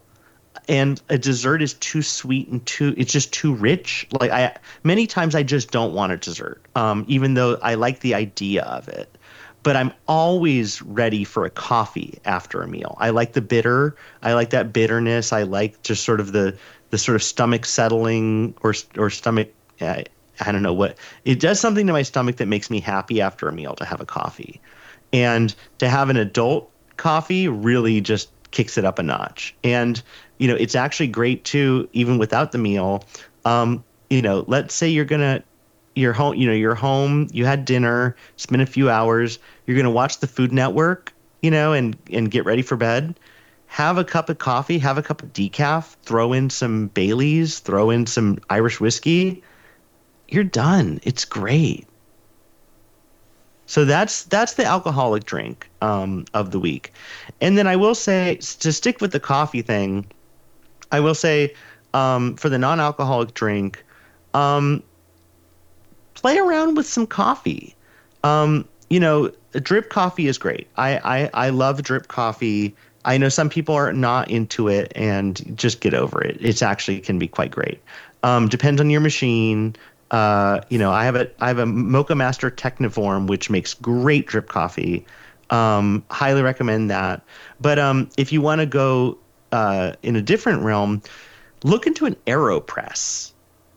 and 0.69 1.01
a 1.09 1.19
dessert 1.19 1.62
is 1.62 1.74
too 1.74 2.03
sweet 2.03 2.49
and 2.49 2.65
too 2.66 2.94
it's 2.97 3.12
just 3.12 3.32
too 3.32 3.55
rich. 3.55 4.07
Like 4.12 4.31
i 4.31 4.57
many 4.82 5.07
times 5.07 5.35
i 5.35 5.43
just 5.43 5.70
don't 5.70 5.93
want 5.93 6.12
a 6.12 6.16
dessert 6.16 6.62
um, 6.74 7.05
even 7.09 7.35
though 7.35 7.59
i 7.62 7.74
like 7.74 8.01
the 8.01 8.15
idea 8.15 8.62
of 8.62 8.89
it. 8.89 9.16
But 9.62 9.77
i'm 9.77 9.93
always 10.09 10.82
ready 10.82 11.24
for 11.24 11.44
a 11.44 11.51
coffee 11.51 12.19
after 12.24 12.62
a 12.62 12.69
meal. 12.69 12.97
I 12.99 13.11
like 13.11 13.32
the 13.32 13.40
bitter 13.40 13.97
i 14.23 14.35
like 14.35 14.51
that 14.51 14.73
bitterness. 14.73 15.32
I 15.32 15.43
like 15.43 15.82
just 15.82 16.05
sort 16.05 16.20
of 16.20 16.32
the 16.32 16.57
the 16.90 16.99
sort 16.99 17.16
of 17.16 17.23
stomach 17.23 17.65
settling 17.65 18.55
or 18.62 18.74
or 18.97 19.11
stomach 19.11 19.49
I, 19.81 20.05
I 20.40 20.53
don't 20.53 20.62
know 20.62 20.74
what 20.74 20.97
it 21.24 21.40
does 21.40 21.59
something 21.59 21.86
to 21.86 21.93
my 21.93 22.03
stomach 22.03 22.36
that 22.36 22.47
makes 22.47 22.70
me 22.70 22.81
happy 22.81 23.20
after 23.20 23.49
a 23.49 23.53
meal 23.53 23.74
to 23.77 23.85
have 23.85 24.01
a 24.01 24.07
coffee 24.07 24.61
and 25.13 25.55
to 25.79 25.89
have 25.89 26.11
an 26.11 26.17
adult 26.17 26.71
coffee 26.97 27.49
really 27.49 28.01
just 28.01 28.31
kicks 28.51 28.77
it 28.77 28.85
up 28.85 28.99
a 28.99 29.03
notch 29.03 29.55
and 29.65 30.03
you 30.39 30.47
know 30.47 30.55
it's 30.55 30.75
actually 30.75 31.07
great 31.07 31.45
too 31.45 31.89
even 31.93 32.19
without 32.19 32.53
the 32.53 32.59
meal 32.59 33.05
um, 33.45 33.83
you 34.11 34.23
know 34.23 34.45
let's 34.47 34.75
say 34.75 34.89
you're 34.89 35.05
gonna 35.05 35.43
you're 35.95 36.13
home 36.13 36.35
you 36.35 36.47
know 36.47 36.53
you're 36.53 36.75
home 36.75 37.29
you 37.33 37.45
had 37.47 37.65
dinner 37.65 38.15
it's 38.35 38.47
a 38.51 38.67
few 38.67 38.91
hours 38.91 39.39
you're 39.67 39.77
gonna 39.77 39.91
watch 39.91 40.21
the 40.21 40.27
food 40.27 40.53
network 40.53 41.13
you 41.41 41.51
know 41.51 41.73
and 41.73 41.97
and 42.11 42.31
get 42.31 42.45
ready 42.45 42.63
for 42.63 42.77
bed 42.77 43.15
have 43.73 43.97
a 43.97 44.05
cup 44.05 44.29
of 44.29 44.37
coffee, 44.37 44.79
have 44.79 44.99
a 44.99 45.03
cup 45.03 45.23
of 45.23 45.33
decaf, 45.33 45.97
throw 46.03 46.35
in 46.35 46.51
some 46.51 46.89
Baileys, 46.89 47.59
throw 47.61 47.89
in 47.89 48.05
some 48.05 48.39
Irish 48.51 48.79
whiskey. 48.81 49.43
You're 50.29 50.45
done. 50.45 51.01
It's 51.05 51.25
great. 51.25 51.87
So 53.67 53.85
that's 53.85 54.25
that's 54.25 54.55
the 54.55 54.65
alcoholic 54.65 55.25
drink 55.25 55.71
um, 55.81 56.25
of 56.35 56.51
the 56.51 56.59
week, 56.59 56.93
and 57.41 57.57
then 57.57 57.67
I 57.67 57.77
will 57.77 57.95
say 57.95 58.37
to 58.37 58.73
stick 58.73 59.01
with 59.01 59.13
the 59.13 59.21
coffee 59.21 59.63
thing, 59.63 60.05
I 60.91 61.01
will 61.01 61.15
say 61.15 61.55
um, 61.95 62.37
for 62.37 62.49
the 62.49 62.59
non-alcoholic 62.59 63.35
drink, 63.35 63.85
um, 64.35 64.83
play 66.15 66.39
around 66.39 66.77
with 66.77 66.87
some 66.87 67.07
coffee. 67.07 67.75
Um, 68.25 68.69
you 68.91 69.01
know, 69.01 69.31
drip 69.53 69.91
coffee 69.91 70.27
is 70.27 70.39
great. 70.39 70.69
I, 70.77 70.99
I 70.99 71.47
I 71.47 71.49
love 71.51 71.83
drip 71.83 72.09
coffee. 72.09 72.75
I 73.05 73.19
know 73.19 73.29
some 73.29 73.49
people 73.49 73.75
are 73.75 73.93
not 73.93 74.31
into 74.31 74.69
it, 74.69 74.93
and 74.95 75.57
just 75.57 75.81
get 75.81 75.95
over 75.95 76.23
it. 76.23 76.37
It's 76.41 76.63
actually 76.63 77.01
can 77.01 77.19
be 77.19 77.29
quite 77.29 77.51
great. 77.51 77.81
Um, 78.23 78.49
depends 78.49 78.81
on 78.81 78.91
your 78.91 79.01
machine. 79.01 79.75
Uh, 80.13 80.61
you 80.69 80.79
know, 80.79 80.93
I 80.93 81.05
have 81.05 81.17
a 81.17 81.31
I 81.41 81.49
have 81.49 81.59
a 81.59 81.65
Moccamaster 81.65 82.51
Technivorm, 82.51 83.27
which 83.27 83.51
makes 83.51 83.75
great 83.75 84.27
drip 84.27 84.49
coffee. 84.49 85.05
Um, 85.51 86.05
highly 86.11 86.43
recommend 86.43 86.91
that. 86.91 87.23
But 87.61 87.79
um, 87.79 88.09
if 88.17 88.33
you 88.33 88.41
want 88.41 88.61
to 88.61 88.67
go 88.67 89.19
uh, 89.51 89.95
in 90.03 90.15
a 90.17 90.23
different 90.23 90.63
realm, 90.63 91.03
look 91.65 91.87
into 91.87 92.07
an 92.07 92.17
AeroPress 92.27 93.33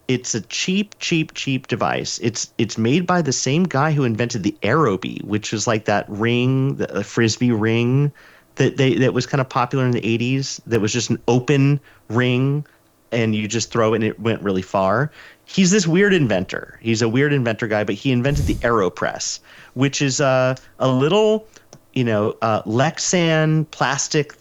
it's 0.08 0.36
a 0.36 0.42
cheap, 0.42 0.96
cheap, 1.00 1.34
cheap 1.34 1.68
device. 1.68 2.20
It's 2.22 2.52
it's 2.58 2.78
made 2.78 3.08
by 3.08 3.22
the 3.22 3.32
same 3.32 3.64
guy 3.64 3.92
who 3.92 4.04
invented 4.04 4.44
the 4.44 4.56
Aerobie, 4.62 5.24
which 5.24 5.54
is 5.54 5.68
like 5.68 5.86
that 5.86 6.06
ring, 6.08 6.76
the, 6.76 6.88
the 6.88 7.04
frisbee 7.04 7.52
ring 7.52 8.12
that 8.56 8.78
they 8.78 8.96
that 8.96 9.14
was 9.14 9.26
kind 9.26 9.42
of 9.42 9.50
popular 9.50 9.86
in 9.86 9.92
the 9.92 10.02
80s. 10.02 10.62
That 10.68 10.82
was 10.82 10.94
just 10.94 11.10
an 11.10 11.22
open 11.28 11.80
ring, 12.10 12.66
and 13.12 13.36
you 13.36 13.48
just 13.48 13.72
throw 13.72 13.94
it 13.94 13.98
and 13.98 14.04
it 14.04 14.20
went 14.20 14.44
really 14.44 14.62
far. 14.62 15.12
He's 15.46 15.72
this 15.72 15.88
weird 15.88 16.14
inventor. 16.14 16.80
He's 16.82 17.02
a 17.02 17.10
weird 17.10 17.32
inventor 17.32 17.68
guy, 17.68 17.84
but 17.84 17.96
he 17.96 18.12
invented 18.12 18.46
the 18.46 18.56
Aeropress, 18.56 19.40
which 19.74 20.02
is 20.02 20.20
a 20.20 20.58
a 20.80 20.88
little, 20.88 21.48
you 21.94 22.04
know, 22.04 22.36
uh, 22.42 22.64
Lexan 22.64 23.70
plastic 23.72 24.36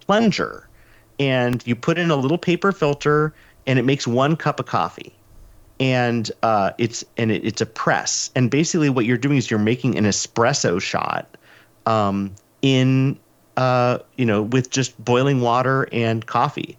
plunger, 0.00 0.68
and 1.18 1.66
you 1.66 1.74
put 1.74 1.98
in 1.98 2.10
a 2.10 2.16
little 2.16 2.38
paper 2.38 2.72
filter 2.72 3.32
and 3.66 3.78
it 3.78 3.84
makes 3.84 4.06
one 4.06 4.36
cup 4.36 4.58
of 4.60 4.66
coffee. 4.66 5.12
And 5.78 6.30
uh, 6.42 6.72
it's 6.76 7.04
and 7.16 7.30
it, 7.30 7.44
it's 7.44 7.60
a 7.60 7.66
press. 7.66 8.30
And 8.34 8.50
basically 8.50 8.90
what 8.90 9.06
you're 9.06 9.16
doing 9.16 9.38
is 9.38 9.50
you're 9.50 9.58
making 9.60 9.96
an 9.96 10.04
espresso 10.04 10.80
shot 10.80 11.36
um, 11.86 12.34
in 12.60 13.18
uh, 13.56 13.98
you 14.16 14.26
know 14.26 14.42
with 14.42 14.70
just 14.70 15.02
boiling 15.02 15.40
water 15.40 15.88
and 15.92 16.26
coffee. 16.26 16.76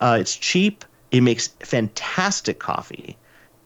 Uh, 0.00 0.18
it's 0.20 0.36
cheap 0.36 0.84
it 1.12 1.20
makes 1.20 1.48
fantastic 1.60 2.58
coffee 2.58 3.16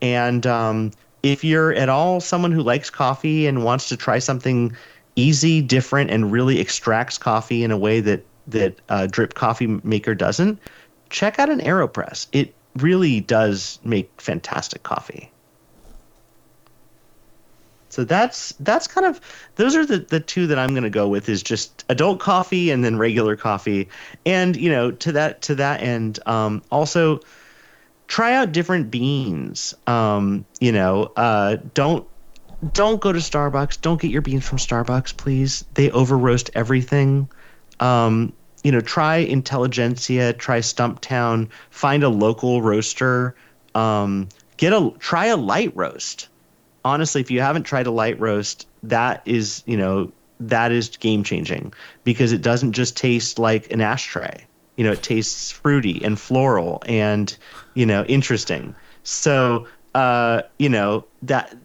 and 0.02 0.47
um, 0.47 0.90
if 1.23 1.43
you're 1.43 1.73
at 1.73 1.89
all 1.89 2.20
someone 2.20 2.52
who 2.52 2.62
likes 2.62 2.90
coffee 2.90 3.47
and 3.47 3.64
wants 3.64 3.89
to 3.89 3.97
try 3.97 4.18
something 4.18 4.77
easy 5.16 5.62
different 5.62 6.10
and 6.10 6.31
really 6.31 6.60
extracts 6.60 7.16
coffee 7.16 7.64
in 7.64 7.70
a 7.70 7.78
way 7.78 8.01
that 8.01 8.23
that 8.47 8.78
uh, 8.90 9.06
drip 9.10 9.35
coffee 9.35 9.66
maker 9.82 10.14
doesn't 10.14 10.60
check 11.09 11.39
out 11.39 11.48
an 11.48 11.60
aeropress 11.60 12.27
it 12.32 12.52
really 12.77 13.20
does 13.20 13.78
make 13.85 14.10
fantastic 14.20 14.82
coffee. 14.82 15.31
So 17.97 18.05
that's 18.05 18.52
that's 18.60 18.86
kind 18.86 19.06
of 19.06 19.23
those 19.55 19.74
are 19.74 19.86
the, 19.86 19.97
the 19.97 20.20
two 20.20 20.48
that 20.48 20.59
I'm 20.59 20.73
going 20.73 20.82
to 20.82 20.90
go 20.90 21.09
with 21.09 21.31
is 21.31 21.43
just 21.43 21.82
adult 21.89 22.20
coffee 22.20 22.70
and 22.70 22.85
then 22.85 22.98
regular 22.98 23.36
coffee, 23.36 23.89
and 24.27 24.55
you 24.55 24.68
know 24.68 24.90
to 24.90 25.12
that 25.12 25.40
to 25.43 25.55
that 25.55 25.81
end, 25.81 26.18
um, 26.27 26.62
also 26.70 27.20
try 28.06 28.35
out 28.35 28.52
different 28.52 28.90
beans. 28.90 29.73
Um, 29.86 30.44
you 30.60 30.73
know, 30.73 31.10
uh, 31.16 31.56
don't 31.73 32.06
don't 32.74 33.01
go 33.01 33.14
to 33.14 33.18
Starbucks. 33.18 33.81
Don't 33.81 33.98
get 33.98 34.10
your 34.10 34.20
beans 34.20 34.47
from 34.47 34.59
Starbucks, 34.59 35.16
please. 35.16 35.64
They 35.73 35.90
over 35.90 36.18
roast 36.18 36.51
everything. 36.55 37.31
Um, 37.81 38.35
you 38.62 38.73
know, 38.73 38.82
try 38.82 39.16
Intelligentsia, 39.16 40.35
try 40.35 40.59
Stumptown, 40.59 41.48
find 41.70 42.02
a 42.02 42.10
local 42.10 42.60
roaster, 42.60 43.36
um, 43.74 44.28
get 44.59 44.74
a 44.74 44.93
try 44.98 45.28
a 45.28 45.36
light 45.39 45.74
roast. 45.74 46.28
Honestly, 46.87 47.21
if 47.21 47.33
you 47.33 47.41
haven't 47.41 47.65
tried 47.65 47.89
a 47.89 47.91
light 47.91 48.19
roast, 48.21 48.69
that 48.85 49.21
is, 49.25 49.65
you 49.67 49.77
know, 49.77 50.13
that 50.39 50.71
is 50.71 50.97
game 50.97 51.25
changing 51.25 51.73
because 52.05 52.31
it 52.31 52.43
doesn't 52.43 52.73
just 52.73 52.97
taste 52.97 53.41
like 53.41 53.73
an 53.73 53.81
ashtray. 53.81 54.47
You 54.77 54.85
know, 54.85 54.93
it 54.93 55.03
tastes 55.03 55.51
fruity 55.51 56.01
and 56.05 56.17
floral 56.17 56.81
and, 56.87 57.37
you 57.75 57.87
know, 57.87 58.05
interesting. 58.05 58.73
So, 59.03 59.67
uh, 59.97 60.43
you 60.61 60.69
know, 60.69 61.05
that 61.23 61.57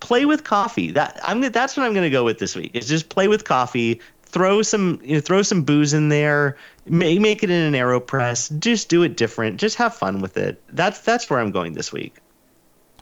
play 0.00 0.26
with 0.26 0.44
coffee. 0.44 0.90
That 0.90 1.18
I'm 1.22 1.40
that's 1.40 1.74
what 1.74 1.86
I'm 1.86 1.94
going 1.94 2.04
to 2.04 2.10
go 2.10 2.24
with 2.24 2.40
this 2.40 2.54
week. 2.54 2.72
Is 2.74 2.88
just 2.88 3.08
play 3.08 3.26
with 3.26 3.44
coffee 3.44 4.02
throw 4.28 4.60
some 4.60 5.00
you 5.02 5.14
know, 5.14 5.20
throw 5.22 5.40
some 5.40 5.62
booze 5.62 5.94
in 5.94 6.10
there 6.10 6.54
make, 6.84 7.18
make 7.18 7.42
it 7.42 7.48
in 7.48 7.62
an 7.62 7.72
aeropress 7.72 8.56
just 8.58 8.90
do 8.90 9.02
it 9.02 9.16
different 9.16 9.58
just 9.58 9.76
have 9.76 9.94
fun 9.94 10.20
with 10.20 10.36
it 10.36 10.62
that's 10.68 11.00
that's 11.00 11.30
where 11.30 11.40
i'm 11.40 11.50
going 11.50 11.72
this 11.72 11.90
week 11.90 12.16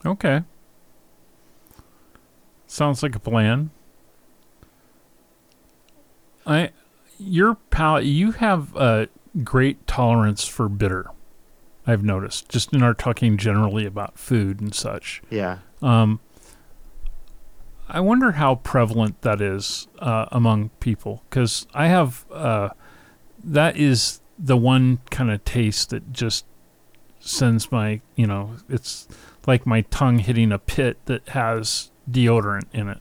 okay 0.05 0.41
sounds 2.67 3.03
like 3.03 3.15
a 3.15 3.21
plan. 3.21 3.71
I 6.47 6.71
your 7.19 7.55
palate 7.71 8.05
you 8.05 8.33
have 8.33 8.75
a 8.77 9.09
great 9.43 9.87
tolerance 9.87 10.47
for 10.47 10.69
bitter 10.69 11.07
i've 11.87 12.05
noticed 12.05 12.47
just 12.51 12.75
in 12.75 12.83
our 12.83 12.93
talking 12.93 13.39
generally 13.39 13.87
about 13.87 14.19
food 14.19 14.61
and 14.61 14.75
such. 14.75 15.23
Yeah. 15.31 15.59
Um 15.83 16.21
I 17.89 18.01
wonder 18.01 18.33
how 18.33 18.57
prevalent 18.57 19.23
that 19.23 19.41
is 19.41 19.87
uh, 20.01 20.27
among 20.33 20.71
people 20.81 21.23
because 21.31 21.67
I 21.73 21.87
have 21.87 22.25
uh, 22.33 22.71
that 23.45 23.77
is 23.77 24.21
the 24.39 24.57
one 24.57 24.99
kind 25.11 25.31
of 25.31 25.45
taste 25.45 25.91
that 25.91 26.13
just 26.13 26.45
sends 27.21 27.71
my 27.71 28.01
you 28.17 28.27
know 28.27 28.57
it's 28.69 29.07
like 29.47 29.67
my 29.67 29.83
tongue 29.83 30.19
hitting 30.19 30.51
a 30.51 30.59
pit 30.59 30.99
that 31.07 31.29
has 31.31 31.91
deodorant 32.11 32.73
in 32.73 32.89
it. 32.89 33.01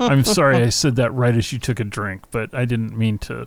I'm 0.00 0.24
sorry 0.24 0.56
I 0.56 0.70
said 0.70 0.96
that 0.96 1.12
right 1.12 1.36
as 1.36 1.52
you 1.52 1.58
took 1.58 1.78
a 1.78 1.84
drink, 1.84 2.24
but 2.30 2.54
I 2.54 2.64
didn't 2.64 2.96
mean 2.96 3.18
to 3.18 3.46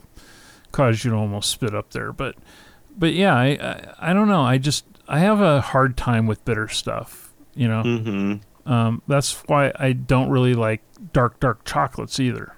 cause 0.72 1.03
you 1.03 1.12
to 1.12 1.18
almost 1.18 1.49
spit 1.49 1.74
up 1.74 1.91
there. 1.91 2.14
But 2.14 2.36
but 2.95 3.14
yeah, 3.14 3.36
I 3.36 3.45
I, 3.45 4.12
I 4.12 4.14
don't 4.14 4.28
know. 4.28 4.41
I 4.41 4.57
just 4.60 4.86
I 5.07 5.20
have 5.20 5.41
a 5.41 5.62
hard 5.62 5.98
time 5.98 6.28
with 6.28 6.45
bitter 6.45 6.68
stuff 6.68 7.26
you 7.56 7.70
know, 7.70 7.84
mm-hmm. 7.84 8.72
um, 8.72 9.02
that's 9.07 9.41
why 9.48 9.72
I 9.80 9.94
don't 9.94 10.30
really 10.30 10.53
like 10.53 10.82
dark, 11.14 11.40
dark 11.40 11.64
chocolates 11.64 12.20
either. 12.20 12.53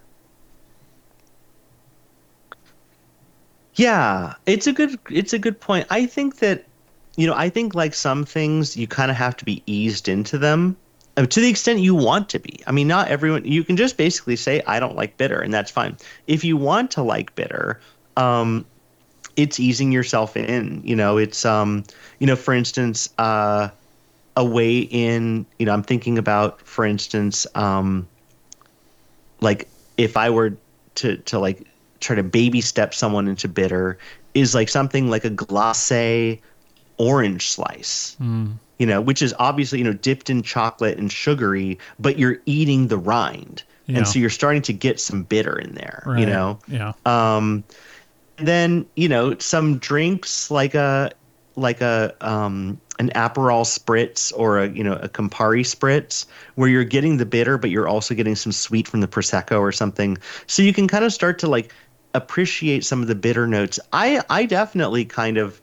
Yeah, 3.75 4.33
it's 4.47 4.65
a 4.65 4.73
good 4.73 4.97
it's 5.11 5.33
a 5.33 5.39
good 5.39 5.61
point. 5.61 5.85
I 5.91 6.07
think 6.07 6.39
that 6.39 6.65
you 7.17 7.27
know, 7.27 7.33
I 7.35 7.49
think 7.49 7.75
like 7.75 7.93
some 7.93 8.25
things 8.25 8.77
you 8.77 8.87
kind 8.87 9.11
of 9.11 9.17
have 9.17 9.35
to 9.37 9.45
be 9.45 9.61
eased 9.65 10.07
into 10.07 10.37
them 10.37 10.77
uh, 11.17 11.25
to 11.25 11.41
the 11.41 11.49
extent 11.49 11.79
you 11.79 11.95
want 11.95 12.29
to 12.29 12.39
be. 12.39 12.61
I 12.67 12.71
mean, 12.71 12.87
not 12.87 13.09
everyone 13.09 13.43
you 13.45 13.63
can 13.65 13.75
just 13.75 13.97
basically 13.97 14.37
say 14.37 14.61
I 14.67 14.79
don't 14.79 14.95
like 14.95 15.17
bitter 15.17 15.39
and 15.41 15.53
that's 15.53 15.71
fine. 15.71 15.97
If 16.27 16.45
you 16.45 16.57
want 16.57 16.91
to 16.91 17.03
like 17.03 17.35
bitter, 17.35 17.81
um 18.15 18.65
it's 19.35 19.59
easing 19.59 19.91
yourself 19.91 20.35
in, 20.37 20.81
you 20.83 20.95
know, 20.95 21.17
it's 21.17 21.45
um 21.45 21.83
you 22.19 22.27
know, 22.27 22.37
for 22.37 22.53
instance, 22.53 23.09
uh 23.17 23.69
a 24.37 24.45
way 24.45 24.77
in 24.79 25.47
you 25.57 25.65
know 25.65 25.73
i'm 25.73 25.83
thinking 25.83 26.17
about 26.19 26.61
for 26.61 26.85
instance 26.85 27.47
um 27.55 28.07
like 29.41 29.67
if 29.97 30.15
i 30.15 30.29
were 30.29 30.55
to 30.95 31.17
to 31.17 31.39
like 31.39 31.67
try 31.99 32.15
to 32.15 32.23
baby 32.23 32.61
step 32.61 32.93
someone 32.93 33.27
into 33.27 33.47
bitter 33.47 33.97
is 34.35 34.53
like 34.53 34.69
something 34.69 35.09
like 35.09 35.25
a 35.25 35.31
glacé 35.31 36.39
orange 36.97 37.49
slice 37.49 38.15
mm. 38.21 38.53
you 38.77 38.85
know 38.85 39.01
which 39.01 39.21
is 39.21 39.33
obviously 39.39 39.79
you 39.79 39.83
know 39.83 39.93
dipped 39.93 40.29
in 40.29 40.41
chocolate 40.41 40.97
and 40.97 41.11
sugary 41.11 41.77
but 41.99 42.17
you're 42.17 42.39
eating 42.45 42.87
the 42.87 42.97
rind 42.97 43.63
yeah. 43.85 43.97
and 43.97 44.07
so 44.07 44.19
you're 44.19 44.29
starting 44.29 44.61
to 44.61 44.73
get 44.73 44.99
some 44.99 45.23
bitter 45.23 45.57
in 45.57 45.73
there 45.75 46.03
right. 46.05 46.19
you 46.19 46.25
know 46.25 46.59
yeah 46.67 46.93
um 47.05 47.63
then 48.37 48.85
you 48.95 49.07
know 49.07 49.37
some 49.39 49.77
drinks 49.77 50.51
like 50.51 50.75
a 50.75 51.11
like 51.55 51.81
a 51.81 52.15
um 52.21 52.79
an 52.99 53.09
Aperol 53.09 53.63
spritz 53.63 54.31
or 54.35 54.59
a 54.59 54.69
you 54.69 54.83
know 54.83 54.93
a 54.93 55.09
Campari 55.09 55.61
spritz 55.61 56.25
where 56.55 56.69
you're 56.69 56.83
getting 56.83 57.17
the 57.17 57.25
bitter 57.25 57.57
but 57.57 57.69
you're 57.69 57.87
also 57.87 58.15
getting 58.15 58.35
some 58.35 58.51
sweet 58.51 58.87
from 58.87 59.01
the 59.01 59.07
prosecco 59.07 59.59
or 59.59 59.71
something. 59.71 60.17
So 60.47 60.63
you 60.63 60.73
can 60.73 60.87
kind 60.87 61.03
of 61.03 61.13
start 61.13 61.39
to 61.39 61.47
like 61.47 61.73
appreciate 62.13 62.85
some 62.85 63.01
of 63.01 63.07
the 63.07 63.15
bitter 63.15 63.47
notes. 63.47 63.79
I 63.93 64.23
I 64.29 64.45
definitely 64.45 65.05
kind 65.05 65.37
of 65.37 65.61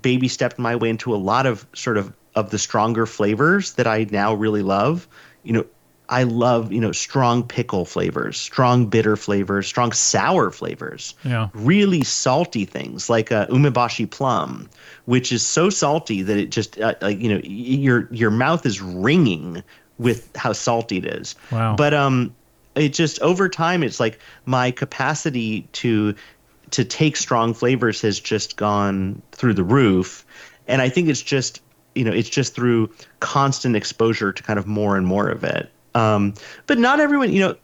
baby 0.00 0.28
stepped 0.28 0.58
my 0.58 0.76
way 0.76 0.90
into 0.90 1.14
a 1.14 1.16
lot 1.16 1.46
of 1.46 1.66
sort 1.74 1.96
of 1.96 2.12
of 2.34 2.50
the 2.50 2.58
stronger 2.58 3.06
flavors 3.06 3.74
that 3.74 3.86
I 3.86 4.06
now 4.10 4.34
really 4.34 4.62
love. 4.62 5.06
You 5.44 5.52
know, 5.52 5.66
I 6.08 6.24
love, 6.24 6.72
you 6.72 6.80
know, 6.80 6.92
strong 6.92 7.42
pickle 7.42 7.84
flavors, 7.84 8.36
strong 8.36 8.86
bitter 8.86 9.16
flavors, 9.16 9.66
strong 9.66 9.92
sour 9.92 10.50
flavors. 10.50 11.14
Yeah. 11.24 11.48
Really 11.54 12.04
salty 12.04 12.64
things 12.64 13.08
like 13.08 13.32
uh, 13.32 13.46
umeboshi 13.46 14.10
plum, 14.10 14.68
which 15.06 15.32
is 15.32 15.46
so 15.46 15.70
salty 15.70 16.22
that 16.22 16.36
it 16.36 16.50
just 16.50 16.78
uh, 16.80 16.94
like 17.00 17.20
you 17.20 17.28
know 17.28 17.40
your 17.44 18.08
your 18.12 18.30
mouth 18.30 18.66
is 18.66 18.82
ringing 18.82 19.62
with 19.98 20.34
how 20.36 20.52
salty 20.52 20.98
it 20.98 21.06
is. 21.06 21.34
Wow. 21.50 21.76
But 21.76 21.94
um, 21.94 22.34
it 22.74 22.90
just 22.90 23.20
over 23.20 23.48
time, 23.48 23.82
it's 23.82 24.00
like 24.00 24.18
my 24.44 24.70
capacity 24.70 25.62
to 25.72 26.14
to 26.74 26.84
take 26.84 27.16
strong 27.16 27.54
flavors 27.54 28.00
has 28.00 28.18
just 28.18 28.56
gone 28.56 29.22
through 29.30 29.54
the 29.54 29.62
roof, 29.62 30.26
and 30.66 30.82
I 30.82 30.88
think 30.88 31.08
it's 31.08 31.22
just 31.22 31.60
you 31.94 32.04
know 32.04 32.12
it's 32.12 32.28
just 32.28 32.52
through 32.54 32.90
constant 33.20 33.76
exposure 33.76 34.32
to 34.32 34.42
kind 34.42 34.58
of 34.58 34.66
more 34.66 34.96
and 34.96 35.06
more 35.06 35.28
of 35.28 35.44
it. 35.44 35.70
Um, 35.94 36.34
but 36.66 36.78
not 36.78 36.98
everyone, 36.98 37.32
you 37.32 37.38
know, 37.38 37.56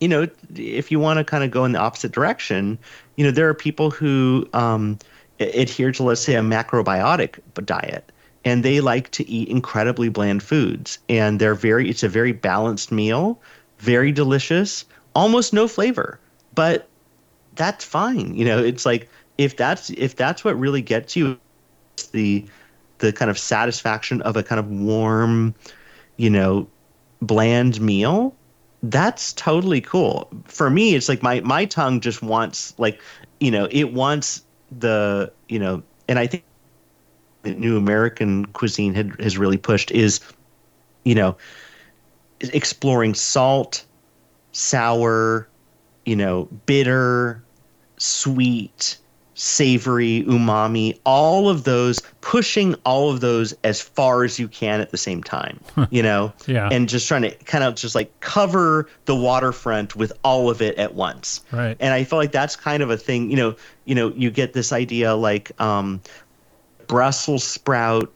you 0.00 0.06
know, 0.06 0.28
if 0.54 0.92
you 0.92 1.00
want 1.00 1.18
to 1.18 1.24
kind 1.24 1.42
of 1.42 1.50
go 1.50 1.64
in 1.64 1.72
the 1.72 1.80
opposite 1.80 2.12
direction, 2.12 2.78
you 3.16 3.24
know, 3.24 3.32
there 3.32 3.48
are 3.48 3.54
people 3.54 3.90
who 3.90 4.48
um, 4.52 5.00
adhere 5.40 5.90
to, 5.90 6.04
let's 6.04 6.20
say, 6.20 6.36
a 6.36 6.40
macrobiotic 6.40 7.40
diet, 7.64 8.12
and 8.44 8.62
they 8.62 8.80
like 8.80 9.10
to 9.12 9.28
eat 9.28 9.48
incredibly 9.48 10.08
bland 10.08 10.44
foods, 10.44 10.98
and 11.08 11.40
they're 11.40 11.56
very, 11.56 11.90
it's 11.90 12.04
a 12.04 12.08
very 12.08 12.30
balanced 12.30 12.92
meal, 12.92 13.40
very 13.78 14.12
delicious, 14.12 14.84
almost 15.16 15.52
no 15.52 15.66
flavor, 15.66 16.20
but 16.54 16.88
that's 17.54 17.84
fine. 17.84 18.34
You 18.34 18.44
know, 18.44 18.58
it's 18.62 18.86
like 18.86 19.08
if 19.38 19.56
that's 19.56 19.90
if 19.90 20.16
that's 20.16 20.44
what 20.44 20.58
really 20.58 20.82
gets 20.82 21.16
you, 21.16 21.38
the 22.12 22.44
the 22.98 23.12
kind 23.12 23.30
of 23.30 23.38
satisfaction 23.38 24.22
of 24.22 24.36
a 24.36 24.42
kind 24.42 24.58
of 24.58 24.68
warm, 24.68 25.54
you 26.16 26.30
know, 26.30 26.68
bland 27.20 27.80
meal 27.80 28.34
that's 28.90 29.32
totally 29.32 29.80
cool 29.80 30.28
for 30.44 30.68
me 30.68 30.94
it's 30.94 31.08
like 31.08 31.22
my 31.22 31.40
my 31.40 31.64
tongue 31.64 32.00
just 32.00 32.22
wants 32.22 32.74
like 32.78 33.00
you 33.40 33.50
know 33.50 33.66
it 33.70 33.92
wants 33.92 34.44
the 34.78 35.32
you 35.48 35.58
know 35.58 35.82
and 36.08 36.18
i 36.18 36.26
think 36.26 36.44
new 37.44 37.76
american 37.76 38.44
cuisine 38.46 38.94
had, 38.94 39.18
has 39.20 39.38
really 39.38 39.56
pushed 39.56 39.90
is 39.90 40.20
you 41.04 41.14
know 41.14 41.36
exploring 42.40 43.14
salt 43.14 43.84
sour 44.52 45.48
you 46.04 46.16
know 46.16 46.44
bitter 46.66 47.43
sweet 47.98 48.98
savory 49.36 50.22
umami 50.28 50.96
all 51.04 51.48
of 51.48 51.64
those 51.64 52.00
pushing 52.20 52.74
all 52.86 53.10
of 53.10 53.20
those 53.20 53.52
as 53.64 53.80
far 53.80 54.22
as 54.22 54.38
you 54.38 54.46
can 54.46 54.80
at 54.80 54.90
the 54.92 54.96
same 54.96 55.24
time 55.24 55.58
you 55.90 56.04
know 56.04 56.32
Yeah. 56.46 56.68
and 56.70 56.88
just 56.88 57.08
trying 57.08 57.22
to 57.22 57.30
kind 57.44 57.64
of 57.64 57.74
just 57.74 57.96
like 57.96 58.12
cover 58.20 58.88
the 59.06 59.16
waterfront 59.16 59.96
with 59.96 60.12
all 60.22 60.50
of 60.50 60.62
it 60.62 60.76
at 60.78 60.94
once 60.94 61.40
Right. 61.50 61.76
and 61.80 61.92
i 61.92 62.04
feel 62.04 62.18
like 62.20 62.30
that's 62.30 62.54
kind 62.54 62.80
of 62.80 62.90
a 62.90 62.96
thing 62.96 63.28
you 63.28 63.36
know 63.36 63.56
you 63.86 63.96
know 63.96 64.12
you 64.14 64.30
get 64.30 64.52
this 64.52 64.72
idea 64.72 65.16
like 65.16 65.50
um 65.60 66.00
brussels 66.86 67.42
sprout 67.42 68.12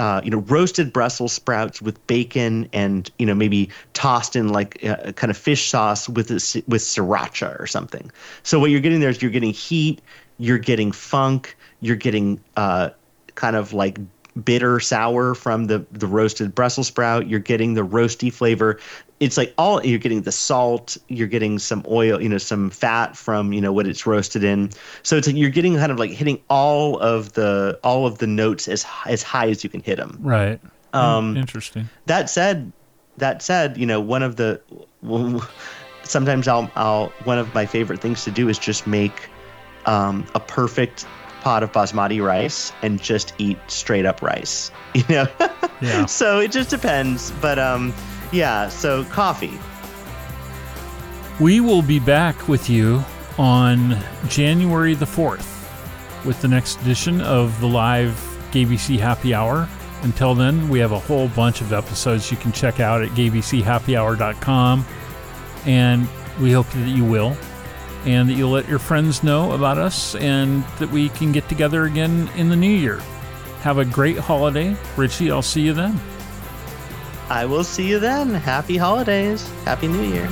uh, 0.00 0.22
you 0.24 0.30
know, 0.30 0.38
roasted 0.38 0.94
Brussels 0.94 1.30
sprouts 1.30 1.82
with 1.82 2.06
bacon 2.06 2.66
and 2.72 3.10
you 3.18 3.26
know 3.26 3.34
maybe 3.34 3.68
tossed 3.92 4.34
in 4.34 4.48
like 4.48 4.82
a, 4.82 5.12
kind 5.12 5.30
of 5.30 5.36
fish 5.36 5.68
sauce 5.68 6.08
with 6.08 6.30
a, 6.30 6.62
with 6.68 6.80
sriracha 6.80 7.60
or 7.60 7.66
something. 7.66 8.10
So 8.42 8.58
what 8.58 8.70
you're 8.70 8.80
getting 8.80 9.00
there 9.00 9.10
is 9.10 9.20
you're 9.20 9.30
getting 9.30 9.52
heat, 9.52 10.00
you're 10.38 10.56
getting 10.56 10.90
funk, 10.90 11.54
you're 11.82 11.96
getting 11.96 12.40
uh, 12.56 12.90
kind 13.34 13.56
of 13.56 13.74
like 13.74 13.98
bitter 14.44 14.80
sour 14.80 15.34
from 15.34 15.66
the 15.66 15.84
the 15.90 16.06
roasted 16.06 16.54
Brussels 16.54 16.88
sprout. 16.88 17.28
You're 17.28 17.40
getting 17.40 17.74
the 17.74 17.84
roasty 17.84 18.32
flavor. 18.32 18.78
It's 19.18 19.36
like 19.36 19.52
all 19.58 19.84
you're 19.84 19.98
getting 19.98 20.22
the 20.22 20.32
salt. 20.32 20.96
You're 21.08 21.28
getting 21.28 21.58
some 21.58 21.84
oil, 21.88 22.20
you 22.20 22.28
know, 22.28 22.38
some 22.38 22.70
fat 22.70 23.16
from 23.16 23.52
you 23.52 23.60
know 23.60 23.72
what 23.72 23.86
it's 23.86 24.06
roasted 24.06 24.44
in. 24.44 24.70
So 25.02 25.16
it's 25.16 25.26
like 25.26 25.36
you're 25.36 25.50
getting 25.50 25.76
kind 25.76 25.92
of 25.92 25.98
like 25.98 26.10
hitting 26.10 26.40
all 26.48 26.98
of 26.98 27.32
the 27.32 27.78
all 27.84 28.06
of 28.06 28.18
the 28.18 28.26
notes 28.26 28.68
as 28.68 28.86
as 29.06 29.22
high 29.22 29.48
as 29.48 29.62
you 29.64 29.70
can 29.70 29.82
hit 29.82 29.96
them. 29.96 30.18
Right. 30.20 30.60
Um, 30.92 31.36
Interesting. 31.36 31.88
that 32.06 32.28
said, 32.28 32.72
that 33.18 33.42
said, 33.42 33.76
you 33.78 33.86
know, 33.86 34.00
one 34.00 34.24
of 34.24 34.36
the 34.36 34.60
sometimes 36.02 36.48
I'll 36.48 36.70
I'll 36.76 37.08
one 37.24 37.38
of 37.38 37.54
my 37.54 37.66
favorite 37.66 38.00
things 38.00 38.24
to 38.24 38.30
do 38.30 38.48
is 38.48 38.58
just 38.58 38.86
make 38.86 39.28
um, 39.86 40.26
a 40.34 40.40
perfect 40.40 41.06
pot 41.40 41.62
of 41.62 41.72
basmati 41.72 42.24
rice 42.24 42.72
and 42.82 43.00
just 43.00 43.34
eat 43.38 43.58
straight 43.68 44.06
up 44.06 44.22
rice. 44.22 44.70
You 44.94 45.04
know. 45.08 45.26
Yeah. 45.80 46.06
so 46.06 46.40
it 46.40 46.50
just 46.50 46.68
depends, 46.68 47.30
but 47.40 47.58
um, 47.58 47.94
yeah. 48.32 48.68
So 48.68 49.04
coffee. 49.04 49.58
We 51.38 51.60
will 51.60 51.82
be 51.82 52.00
back 52.00 52.48
with 52.48 52.68
you 52.68 53.04
on 53.38 53.96
January 54.28 54.94
the 54.94 55.06
4th 55.06 55.46
with 56.26 56.42
the 56.42 56.48
next 56.48 56.80
edition 56.82 57.20
of 57.20 57.58
the 57.60 57.66
live 57.66 58.12
GAYBC 58.50 58.98
Happy 58.98 59.32
Hour. 59.32 59.68
Until 60.02 60.34
then, 60.34 60.68
we 60.68 60.78
have 60.78 60.92
a 60.92 60.98
whole 60.98 61.28
bunch 61.28 61.60
of 61.60 61.72
episodes 61.72 62.30
you 62.30 62.36
can 62.36 62.52
check 62.52 62.80
out 62.80 63.02
at 63.02 63.10
gbchappyhour.com. 63.10 64.84
And 65.66 66.08
we 66.40 66.52
hope 66.52 66.68
that 66.70 66.88
you 66.88 67.04
will. 67.04 67.36
And 68.06 68.28
that 68.28 68.34
you'll 68.34 68.50
let 68.50 68.68
your 68.68 68.78
friends 68.78 69.22
know 69.22 69.52
about 69.52 69.78
us 69.78 70.14
and 70.14 70.64
that 70.78 70.90
we 70.90 71.10
can 71.10 71.32
get 71.32 71.48
together 71.48 71.84
again 71.84 72.30
in 72.36 72.48
the 72.48 72.56
new 72.56 72.70
year. 72.70 73.00
Have 73.60 73.78
a 73.78 73.84
great 73.84 74.16
holiday. 74.16 74.74
Richie, 74.96 75.30
I'll 75.30 75.42
see 75.42 75.60
you 75.60 75.74
then. 75.74 76.00
I 77.28 77.44
will 77.44 77.62
see 77.62 77.88
you 77.88 77.98
then. 78.00 78.30
Happy 78.30 78.76
holidays. 78.76 79.48
Happy 79.64 79.86
New 79.86 80.02
Year. 80.02 80.28